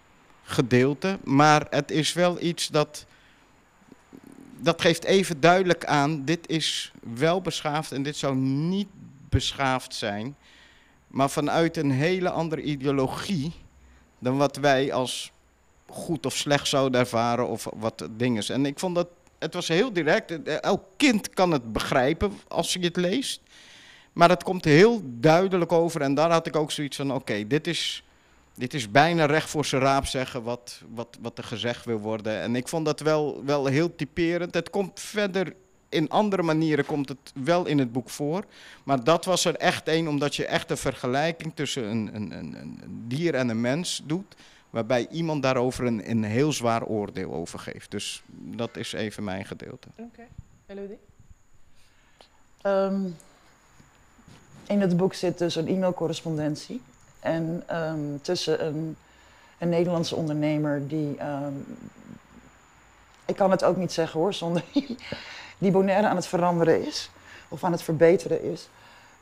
gedeelte, 0.47 1.19
maar 1.25 1.67
het 1.71 1.91
is 1.91 2.13
wel 2.13 2.41
iets 2.41 2.69
dat, 2.69 3.07
dat 4.59 4.81
geeft 4.81 5.05
even 5.05 5.41
duidelijk 5.41 5.85
aan, 5.85 6.25
dit 6.25 6.49
is 6.49 6.93
wel 7.15 7.41
beschaafd 7.41 7.93
en 7.93 8.03
dit 8.03 8.17
zou 8.17 8.37
niet 8.37 8.89
beschaafd 9.29 9.95
zijn, 9.95 10.37
maar 11.07 11.31
vanuit 11.31 11.77
een 11.77 11.91
hele 11.91 12.31
andere 12.31 12.63
ideologie 12.63 13.53
dan 14.19 14.37
wat 14.37 14.57
wij 14.57 14.93
als 14.93 15.33
goed 15.87 16.27
of 16.27 16.37
slecht 16.37 16.69
zouden 16.69 17.01
ervaren 17.01 17.49
of 17.49 17.69
wat 17.77 18.09
dingen. 18.11 18.49
En 18.49 18.67
ik 18.67 18.79
vond 18.79 18.95
dat, 18.95 19.09
het 19.39 19.55
was 19.55 19.69
heel 19.69 19.93
direct, 19.93 20.43
elk 20.61 20.83
kind 20.97 21.31
kan 21.31 21.51
het 21.51 21.73
begrijpen 21.73 22.33
als 22.49 22.73
je 22.73 22.79
het 22.79 22.97
leest. 22.97 23.41
Maar 24.13 24.29
het 24.29 24.43
komt 24.43 24.65
heel 24.65 25.01
duidelijk 25.05 25.73
over 25.73 26.01
en 26.01 26.15
daar 26.15 26.31
had 26.31 26.47
ik 26.47 26.57
ook 26.57 26.71
zoiets 26.71 26.97
van, 26.97 27.13
oké, 27.13 27.47
dit, 27.47 27.67
is, 27.67 28.03
dit 28.57 28.75
is 28.75 28.91
bijna 28.91 29.25
recht 29.25 29.51
voor 29.51 29.65
zijn 29.65 29.83
raap 29.83 30.07
zeggen 30.07 30.43
wat, 30.43 30.83
wat, 30.95 31.19
wat 31.21 31.39
er 31.39 31.45
gezegd 31.45 31.85
wil 31.85 31.99
worden. 31.99 32.41
En 32.41 32.57
ik 32.57 32.69
vond 32.69 32.85
dat 32.85 33.01
wel, 33.01 33.45
wel 33.45 33.67
heel 33.67 33.95
typerend. 33.97 34.55
Het 34.55 34.71
komt 34.71 35.01
verder, 35.01 35.55
in 35.89 36.09
andere 36.11 36.43
manieren 36.43 36.87
komt 36.87 37.09
het 37.09 37.33
wel 37.35 37.67
in 37.67 37.79
het 37.79 37.93
boek 37.93 38.11
voor. 38.11 38.45
Maar 38.85 39.05
dat 39.05 39.25
was 39.25 39.45
er 39.45 39.57
echt 39.57 39.89
één, 39.89 40.09
omdat 40.09 40.37
je 40.37 40.47
echt 40.47 40.71
een 40.71 40.77
vergelijking 40.77 41.53
tussen 41.55 41.85
een, 41.85 42.11
een, 42.15 42.31
een, 42.33 42.57
een 42.59 43.05
dier 43.09 43.35
en 43.35 43.49
een 43.49 43.61
mens 43.61 44.03
doet 44.05 44.35
waarbij 44.71 45.09
iemand 45.11 45.43
daarover 45.43 45.87
een, 45.87 46.11
een 46.11 46.25
heel 46.25 46.53
zwaar 46.53 46.85
oordeel 46.85 47.33
over 47.33 47.59
geeft. 47.59 47.91
Dus 47.91 48.23
dat 48.29 48.77
is 48.77 48.93
even 48.93 49.25
mijn 49.25 49.45
gedeelte. 49.45 49.89
Oké, 49.97 50.09
okay. 50.13 50.29
Elodie? 50.67 50.99
Um, 52.63 53.17
in 54.67 54.81
het 54.81 54.97
boek 54.97 55.15
zit 55.15 55.39
dus 55.39 55.57
een 55.57 55.69
e-mailcorrespondentie. 55.69 56.81
En 57.27 57.63
um, 57.73 58.21
tussen 58.23 58.67
een, 58.67 58.97
een, 59.59 59.69
Nederlandse 59.69 60.17
ondernemer 60.17 60.89
die. 60.89 61.17
Um, 61.25 61.79
ik 63.25 63.37
kan 63.37 63.51
het 63.51 63.65
ook 63.65 63.77
niet 63.77 63.93
zeggen 63.93 64.21
hoor, 64.21 64.35
zonder. 64.35 64.65
die 65.59 65.71
Bonaire 65.71 66.09
aan 66.09 66.17
het 66.17 66.27
veranderen 66.27 66.87
is. 66.87 67.11
Of 67.49 67.65
aan 67.65 67.73
het 67.73 67.83
verbeteren 67.83 68.43
is. 68.43 68.69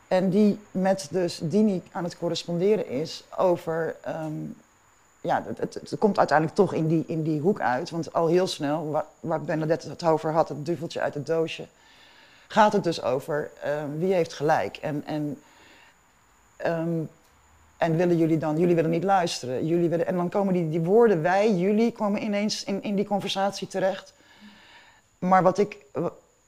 En 0.07 0.29
die 0.29 0.59
met 0.71 1.07
dus 1.11 1.39
Dini 1.43 1.83
aan 1.91 2.03
het 2.03 2.17
corresponderen 2.17 2.87
is 2.87 3.23
over. 3.37 3.95
Um, 4.07 4.55
ja, 5.21 5.43
het, 5.57 5.73
het, 5.73 5.95
komt 5.99 6.17
uiteindelijk 6.17 6.57
toch 6.57 6.73
in 6.73 6.87
die, 6.87 7.03
in 7.07 7.23
die 7.23 7.39
hoek 7.39 7.59
uit. 7.59 7.89
Want 7.89 8.13
al 8.13 8.27
heel 8.27 8.47
snel, 8.47 8.89
waar, 8.89 9.05
waar 9.19 9.41
Bernadette 9.41 9.89
het 9.89 10.03
over 10.03 10.31
had, 10.31 10.49
het 10.49 10.65
duveltje 10.65 11.01
uit 11.01 11.13
het 11.13 11.25
doosje 11.25 11.67
gaat 12.47 12.73
het 12.73 12.83
dus 12.83 13.01
over 13.01 13.51
wie 13.97 14.13
heeft 14.13 14.33
gelijk. 14.33 14.77
En, 14.77 15.03
en, 15.05 15.41
en 17.85 17.97
willen 17.97 18.17
jullie 18.17 18.37
dan, 18.37 18.57
jullie 18.57 18.75
willen 18.75 18.89
niet 18.89 19.03
luisteren. 19.03 19.65
Jullie 19.65 19.89
willen, 19.89 20.07
en 20.07 20.15
dan 20.15 20.29
komen 20.29 20.53
die, 20.53 20.69
die 20.69 20.81
woorden 20.81 21.21
wij, 21.21 21.53
jullie, 21.53 21.91
komen 21.91 22.23
ineens 22.23 22.63
in, 22.63 22.83
in 22.83 22.95
die 22.95 23.05
conversatie 23.05 23.67
terecht. 23.67 24.13
Maar 25.19 25.43
wat 25.43 25.57
ik, 25.57 25.77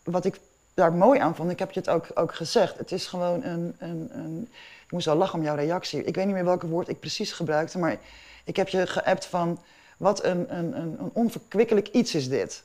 wat 0.04 0.26
ik 0.26 0.40
daar 0.74 0.94
mooi 0.94 1.20
aan 1.20 1.36
vond, 1.36 1.52
ik 1.52 1.60
heb 1.60 1.72
je 1.72 1.80
het 1.80 1.90
ook, 1.90 2.08
ook 2.14 2.36
gezegd, 2.36 2.78
het 2.78 2.92
is 2.92 3.08
gewoon 3.08 3.44
een, 3.44 3.76
een, 3.78 4.10
een... 4.12 4.50
Ik 4.86 4.92
moest 4.94 5.06
wel 5.06 5.16
lachen 5.16 5.40
om 5.40 5.46
jouw 5.46 5.56
reactie. 5.56 6.04
Ik 6.04 6.16
weet 6.16 6.26
niet 6.26 6.34
meer 6.34 6.46
welke 6.46 6.68
woord 6.68 6.88
ik 6.88 7.00
precies 7.00 7.32
gebruikte, 7.32 7.78
maar 7.78 7.98
ik 8.44 8.56
heb 8.56 8.68
je 8.68 8.88
geappt 8.88 9.26
van... 9.26 9.60
Wat 9.98 10.24
een, 10.24 10.58
een, 10.58 10.78
een 10.78 11.10
onverkwikkelijk 11.14 11.88
iets 11.88 12.16
is 12.16 12.30
dit. 12.30 12.64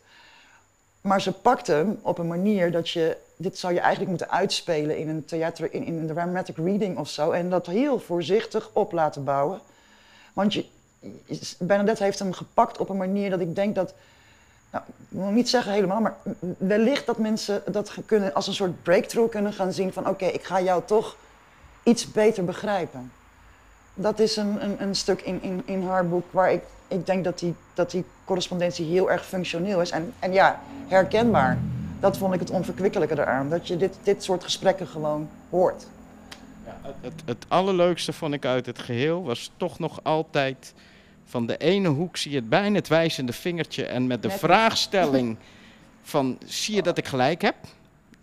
Maar 1.02 1.20
ze 1.20 1.32
pakt 1.32 1.66
hem 1.66 1.98
op 2.02 2.18
een 2.18 2.26
manier 2.26 2.72
dat 2.72 2.90
je, 2.90 3.16
dit 3.36 3.58
zou 3.58 3.72
je 3.72 3.80
eigenlijk 3.80 4.10
moeten 4.10 4.30
uitspelen 4.30 4.98
in 4.98 5.08
een 5.08 5.24
theater, 5.24 5.74
in, 5.74 5.84
in 5.84 5.98
een 5.98 6.06
dramatic 6.06 6.56
reading 6.56 6.98
of 6.98 7.08
zo. 7.08 7.30
En 7.30 7.50
dat 7.50 7.66
heel 7.66 8.00
voorzichtig 8.00 8.70
op 8.72 8.92
laten 8.92 9.24
bouwen. 9.24 9.60
Want 10.32 10.54
je, 10.54 10.66
Bernadette 11.58 12.02
heeft 12.02 12.18
hem 12.18 12.32
gepakt 12.32 12.78
op 12.78 12.88
een 12.88 12.96
manier 12.96 13.30
dat 13.30 13.40
ik 13.40 13.54
denk 13.54 13.74
dat, 13.74 13.94
nou, 14.70 14.84
ik 14.86 15.06
wil 15.08 15.30
niet 15.30 15.48
zeggen 15.48 15.72
helemaal, 15.72 16.00
maar 16.00 16.16
wellicht 16.58 17.06
dat 17.06 17.18
mensen 17.18 17.62
dat 17.72 17.94
kunnen 18.06 18.34
als 18.34 18.46
een 18.46 18.54
soort 18.54 18.82
breakthrough 18.82 19.30
kunnen 19.30 19.52
gaan 19.52 19.72
zien 19.72 19.92
van 19.92 20.08
oké, 20.08 20.26
ik 20.26 20.44
ga 20.44 20.60
jou 20.60 20.82
toch 20.86 21.16
iets 21.82 22.12
beter 22.12 22.44
begrijpen. 22.44 23.12
Dat 23.94 24.18
is 24.18 24.36
een, 24.36 24.64
een, 24.64 24.82
een 24.82 24.94
stuk 24.94 25.20
in, 25.20 25.42
in, 25.42 25.62
in 25.64 25.86
haar 25.86 26.08
boek 26.08 26.32
waar 26.32 26.52
ik 26.52 26.62
ik 26.92 27.06
denk 27.06 27.24
dat 27.24 27.38
die, 27.38 27.54
dat 27.74 27.90
die 27.90 28.04
correspondentie 28.24 28.86
heel 28.86 29.10
erg 29.10 29.26
functioneel 29.26 29.80
is. 29.80 29.90
En, 29.90 30.12
en 30.18 30.32
ja, 30.32 30.60
herkenbaar. 30.88 31.58
Dat 32.00 32.18
vond 32.18 32.34
ik 32.34 32.40
het 32.40 32.50
onverkwikkelijke 32.50 33.18
eraan. 33.18 33.48
Dat 33.48 33.68
je 33.68 33.76
dit, 33.76 33.96
dit 34.02 34.24
soort 34.24 34.44
gesprekken 34.44 34.86
gewoon 34.86 35.28
hoort. 35.50 35.86
Ja, 36.64 36.76
het, 37.00 37.22
het 37.24 37.44
allerleukste 37.48 38.12
vond 38.12 38.34
ik 38.34 38.44
uit 38.44 38.66
het 38.66 38.78
geheel 38.78 39.24
was 39.24 39.50
toch 39.56 39.78
nog 39.78 40.00
altijd... 40.02 40.74
Van 41.24 41.46
de 41.46 41.56
ene 41.56 41.88
hoek 41.88 42.16
zie 42.16 42.30
je 42.30 42.36
het 42.36 42.48
bijna 42.48 42.76
het 42.76 42.88
wijzende 42.88 43.32
vingertje 43.32 43.84
en 43.84 44.06
met 44.06 44.22
de 44.22 44.30
vraagstelling 44.30 45.36
van 46.02 46.38
zie 46.44 46.74
je 46.74 46.82
dat 46.82 46.98
ik 46.98 47.06
gelijk 47.06 47.42
heb? 47.42 47.54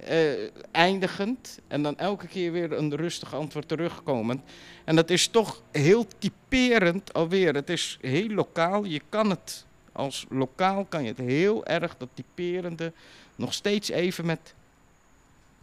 Uh, 0.10 0.50
eindigend 0.72 1.60
en 1.68 1.84
dan 1.84 1.98
elke 1.98 2.28
keer 2.28 2.52
weer 2.52 2.72
een 2.72 2.96
rustig 2.96 3.36
antwoord 3.36 3.68
terugkomend. 3.68 4.42
En 4.84 4.96
dat 4.96 5.10
is 5.10 5.28
toch 5.28 5.62
heel 5.72 6.06
typerend 6.18 7.14
alweer. 7.14 7.54
Het 7.54 7.70
is 7.70 7.98
heel 8.02 8.28
lokaal. 8.30 8.84
Je 8.84 9.02
kan 9.10 9.30
het 9.30 9.66
als 9.92 10.26
lokaal 10.30 10.86
kan 10.90 11.04
je 11.04 11.10
het 11.10 11.18
heel 11.18 11.66
erg 11.66 11.98
dat 11.98 12.10
typerende 12.14 12.92
nog 13.36 13.54
steeds 13.54 13.90
even 13.90 14.26
met 14.26 14.54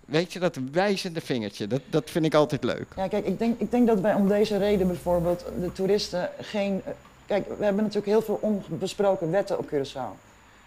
weet 0.05 0.33
je, 0.33 0.39
dat 0.39 0.59
wijzende 0.73 1.21
vingertje, 1.21 1.67
dat, 1.67 1.81
dat 1.91 2.11
vind 2.11 2.25
ik 2.25 2.35
altijd 2.35 2.65
leuk. 2.65 2.87
Ja, 2.97 3.09
kijk, 3.09 3.27
ik 3.27 3.39
denk, 3.39 3.61
ik 3.61 3.71
denk 3.71 3.87
dat 3.87 4.01
wij 4.01 4.15
om 4.15 4.29
deze 4.29 4.57
reden 4.57 4.87
bijvoorbeeld 4.87 5.45
de 5.61 5.73
toeristen 5.73 6.31
geen... 6.41 6.83
Kijk, 7.27 7.49
we 7.59 7.65
hebben 7.65 7.83
natuurlijk 7.83 8.13
heel 8.13 8.23
veel 8.23 8.39
onbesproken 8.41 9.31
wetten 9.31 9.59
op 9.59 9.67
Curaçao. 9.67 10.21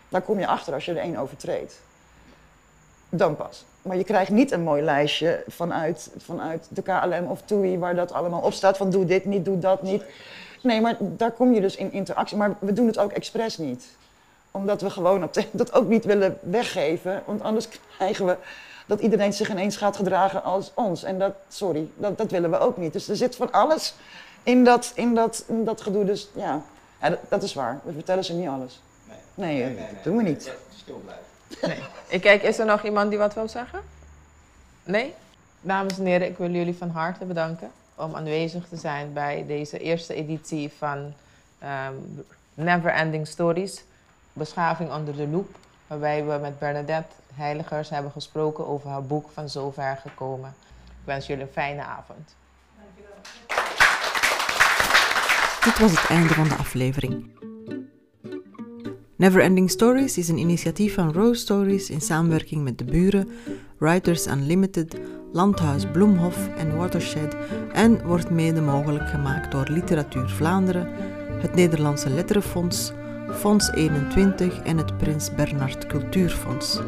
Daar 0.09 0.21
kom 0.21 0.39
je 0.39 0.47
achter 0.47 0.73
als 0.73 0.85
je 0.85 0.91
er 0.91 0.97
één 0.97 1.17
overtreedt 1.17 1.79
dan 3.09 3.35
pas. 3.35 3.65
Maar 3.81 3.97
je 3.97 4.03
krijgt 4.03 4.31
niet 4.31 4.51
een 4.51 4.61
mooi 4.61 4.81
lijstje 4.81 5.43
vanuit, 5.47 6.09
vanuit 6.17 6.67
de 6.69 6.81
KLM 6.81 7.25
of 7.27 7.41
TUI 7.45 7.77
waar 7.77 7.95
dat 7.95 8.11
allemaal 8.11 8.41
op 8.41 8.53
staat 8.53 8.77
van 8.77 8.89
doe 8.89 9.05
dit 9.05 9.25
niet, 9.25 9.45
doe 9.45 9.59
dat 9.59 9.81
niet. 9.81 10.03
Nee, 10.61 10.81
maar 10.81 10.97
daar 10.99 11.31
kom 11.31 11.53
je 11.53 11.61
dus 11.61 11.75
in 11.75 11.91
interactie. 11.91 12.37
Maar 12.37 12.55
we 12.59 12.73
doen 12.73 12.87
het 12.87 12.97
ook 12.97 13.11
expres 13.11 13.57
niet. 13.57 13.85
Omdat 14.51 14.81
we 14.81 14.89
gewoon 14.89 15.23
op 15.23 15.33
dat 15.51 15.73
ook 15.73 15.87
niet 15.87 16.05
willen 16.05 16.37
weggeven. 16.41 17.23
Want 17.25 17.41
anders 17.41 17.67
krijgen 17.97 18.25
we 18.25 18.37
dat 18.85 18.99
iedereen 18.99 19.33
zich 19.33 19.49
ineens 19.49 19.77
gaat 19.77 19.95
gedragen 19.95 20.43
als 20.43 20.71
ons. 20.73 21.03
En 21.03 21.19
dat, 21.19 21.33
sorry, 21.47 21.89
dat, 21.95 22.17
dat 22.17 22.31
willen 22.31 22.51
we 22.51 22.59
ook 22.59 22.77
niet. 22.77 22.93
Dus 22.93 23.07
er 23.07 23.15
zit 23.15 23.35
van 23.35 23.51
alles 23.51 23.93
in 24.43 24.63
dat, 24.63 24.91
in 24.95 25.15
dat, 25.15 25.43
in 25.47 25.65
dat 25.65 25.81
gedoe. 25.81 26.05
Dus 26.05 26.29
ja, 26.33 26.61
ja 27.01 27.09
dat, 27.09 27.19
dat, 27.27 27.43
is 27.43 27.53
waar. 27.53 27.79
We 27.83 27.93
vertellen 27.93 28.23
ze 28.25 28.33
niet 28.33 28.47
alles. 28.47 28.81
Nee, 29.07 29.17
nee, 29.33 29.63
nee, 29.63 29.73
nee 29.75 29.93
dat 29.93 30.03
doen 30.03 30.17
we 30.17 30.23
niet. 30.23 30.53
Stil 30.75 31.01
blijven. 31.03 31.28
Nee. 31.61 31.79
Ik 32.07 32.21
kijk, 32.21 32.41
is 32.41 32.59
er 32.59 32.65
nog 32.65 32.83
iemand 32.83 33.09
die 33.09 33.19
wat 33.19 33.33
wil 33.33 33.47
zeggen? 33.47 33.79
Nee? 34.83 35.13
Dames 35.61 35.97
en 35.97 36.05
heren, 36.05 36.27
ik 36.27 36.37
wil 36.37 36.51
jullie 36.51 36.77
van 36.77 36.89
harte 36.89 37.25
bedanken 37.25 37.71
om 37.95 38.15
aanwezig 38.15 38.67
te 38.67 38.77
zijn 38.77 39.13
bij 39.13 39.45
deze 39.47 39.79
eerste 39.79 40.13
editie 40.13 40.71
van 40.77 41.13
um, 41.63 42.25
Never 42.53 42.91
Ending 42.91 43.27
Stories, 43.27 43.83
Beschaving 44.33 44.91
onder 44.91 45.15
de 45.15 45.27
loep, 45.27 45.55
waarbij 45.87 46.25
we 46.25 46.37
met 46.41 46.59
Bernadette 46.59 47.15
Heiligers 47.33 47.89
hebben 47.89 48.11
gesproken 48.11 48.67
over 48.67 48.89
haar 48.89 49.03
boek 49.03 49.29
Van 49.33 49.49
Zover 49.49 49.99
Gekomen. 50.01 50.55
Ik 50.85 51.05
wens 51.05 51.27
jullie 51.27 51.43
een 51.43 51.51
fijne 51.51 51.81
avond. 51.81 52.35
Dit 55.63 55.79
was 55.79 55.91
het 55.91 56.09
einde 56.09 56.33
van 56.33 56.47
de 56.47 56.55
aflevering. 56.55 57.37
Neverending 59.19 59.69
Stories 59.69 60.17
is 60.17 60.29
een 60.29 60.37
initiatief 60.37 60.93
van 60.93 61.13
Rose 61.13 61.39
Stories 61.39 61.89
in 61.89 62.01
samenwerking 62.01 62.63
met 62.63 62.77
de 62.77 62.83
buren, 62.83 63.27
Writers 63.77 64.27
Unlimited, 64.27 64.99
Landhuis 65.31 65.85
Bloemhof 65.91 66.49
en 66.57 66.77
Watershed 66.77 67.35
en 67.73 68.05
wordt 68.05 68.29
mede 68.29 68.61
mogelijk 68.61 69.09
gemaakt 69.09 69.51
door 69.51 69.67
Literatuur 69.69 70.29
Vlaanderen, 70.29 70.87
het 71.41 71.55
Nederlandse 71.55 72.09
Letterenfonds, 72.09 72.91
Fonds 73.31 73.71
21 73.71 74.59
en 74.59 74.77
het 74.77 74.97
Prins 74.97 75.35
Bernhard 75.35 75.87
Cultuurfonds. 75.87 76.79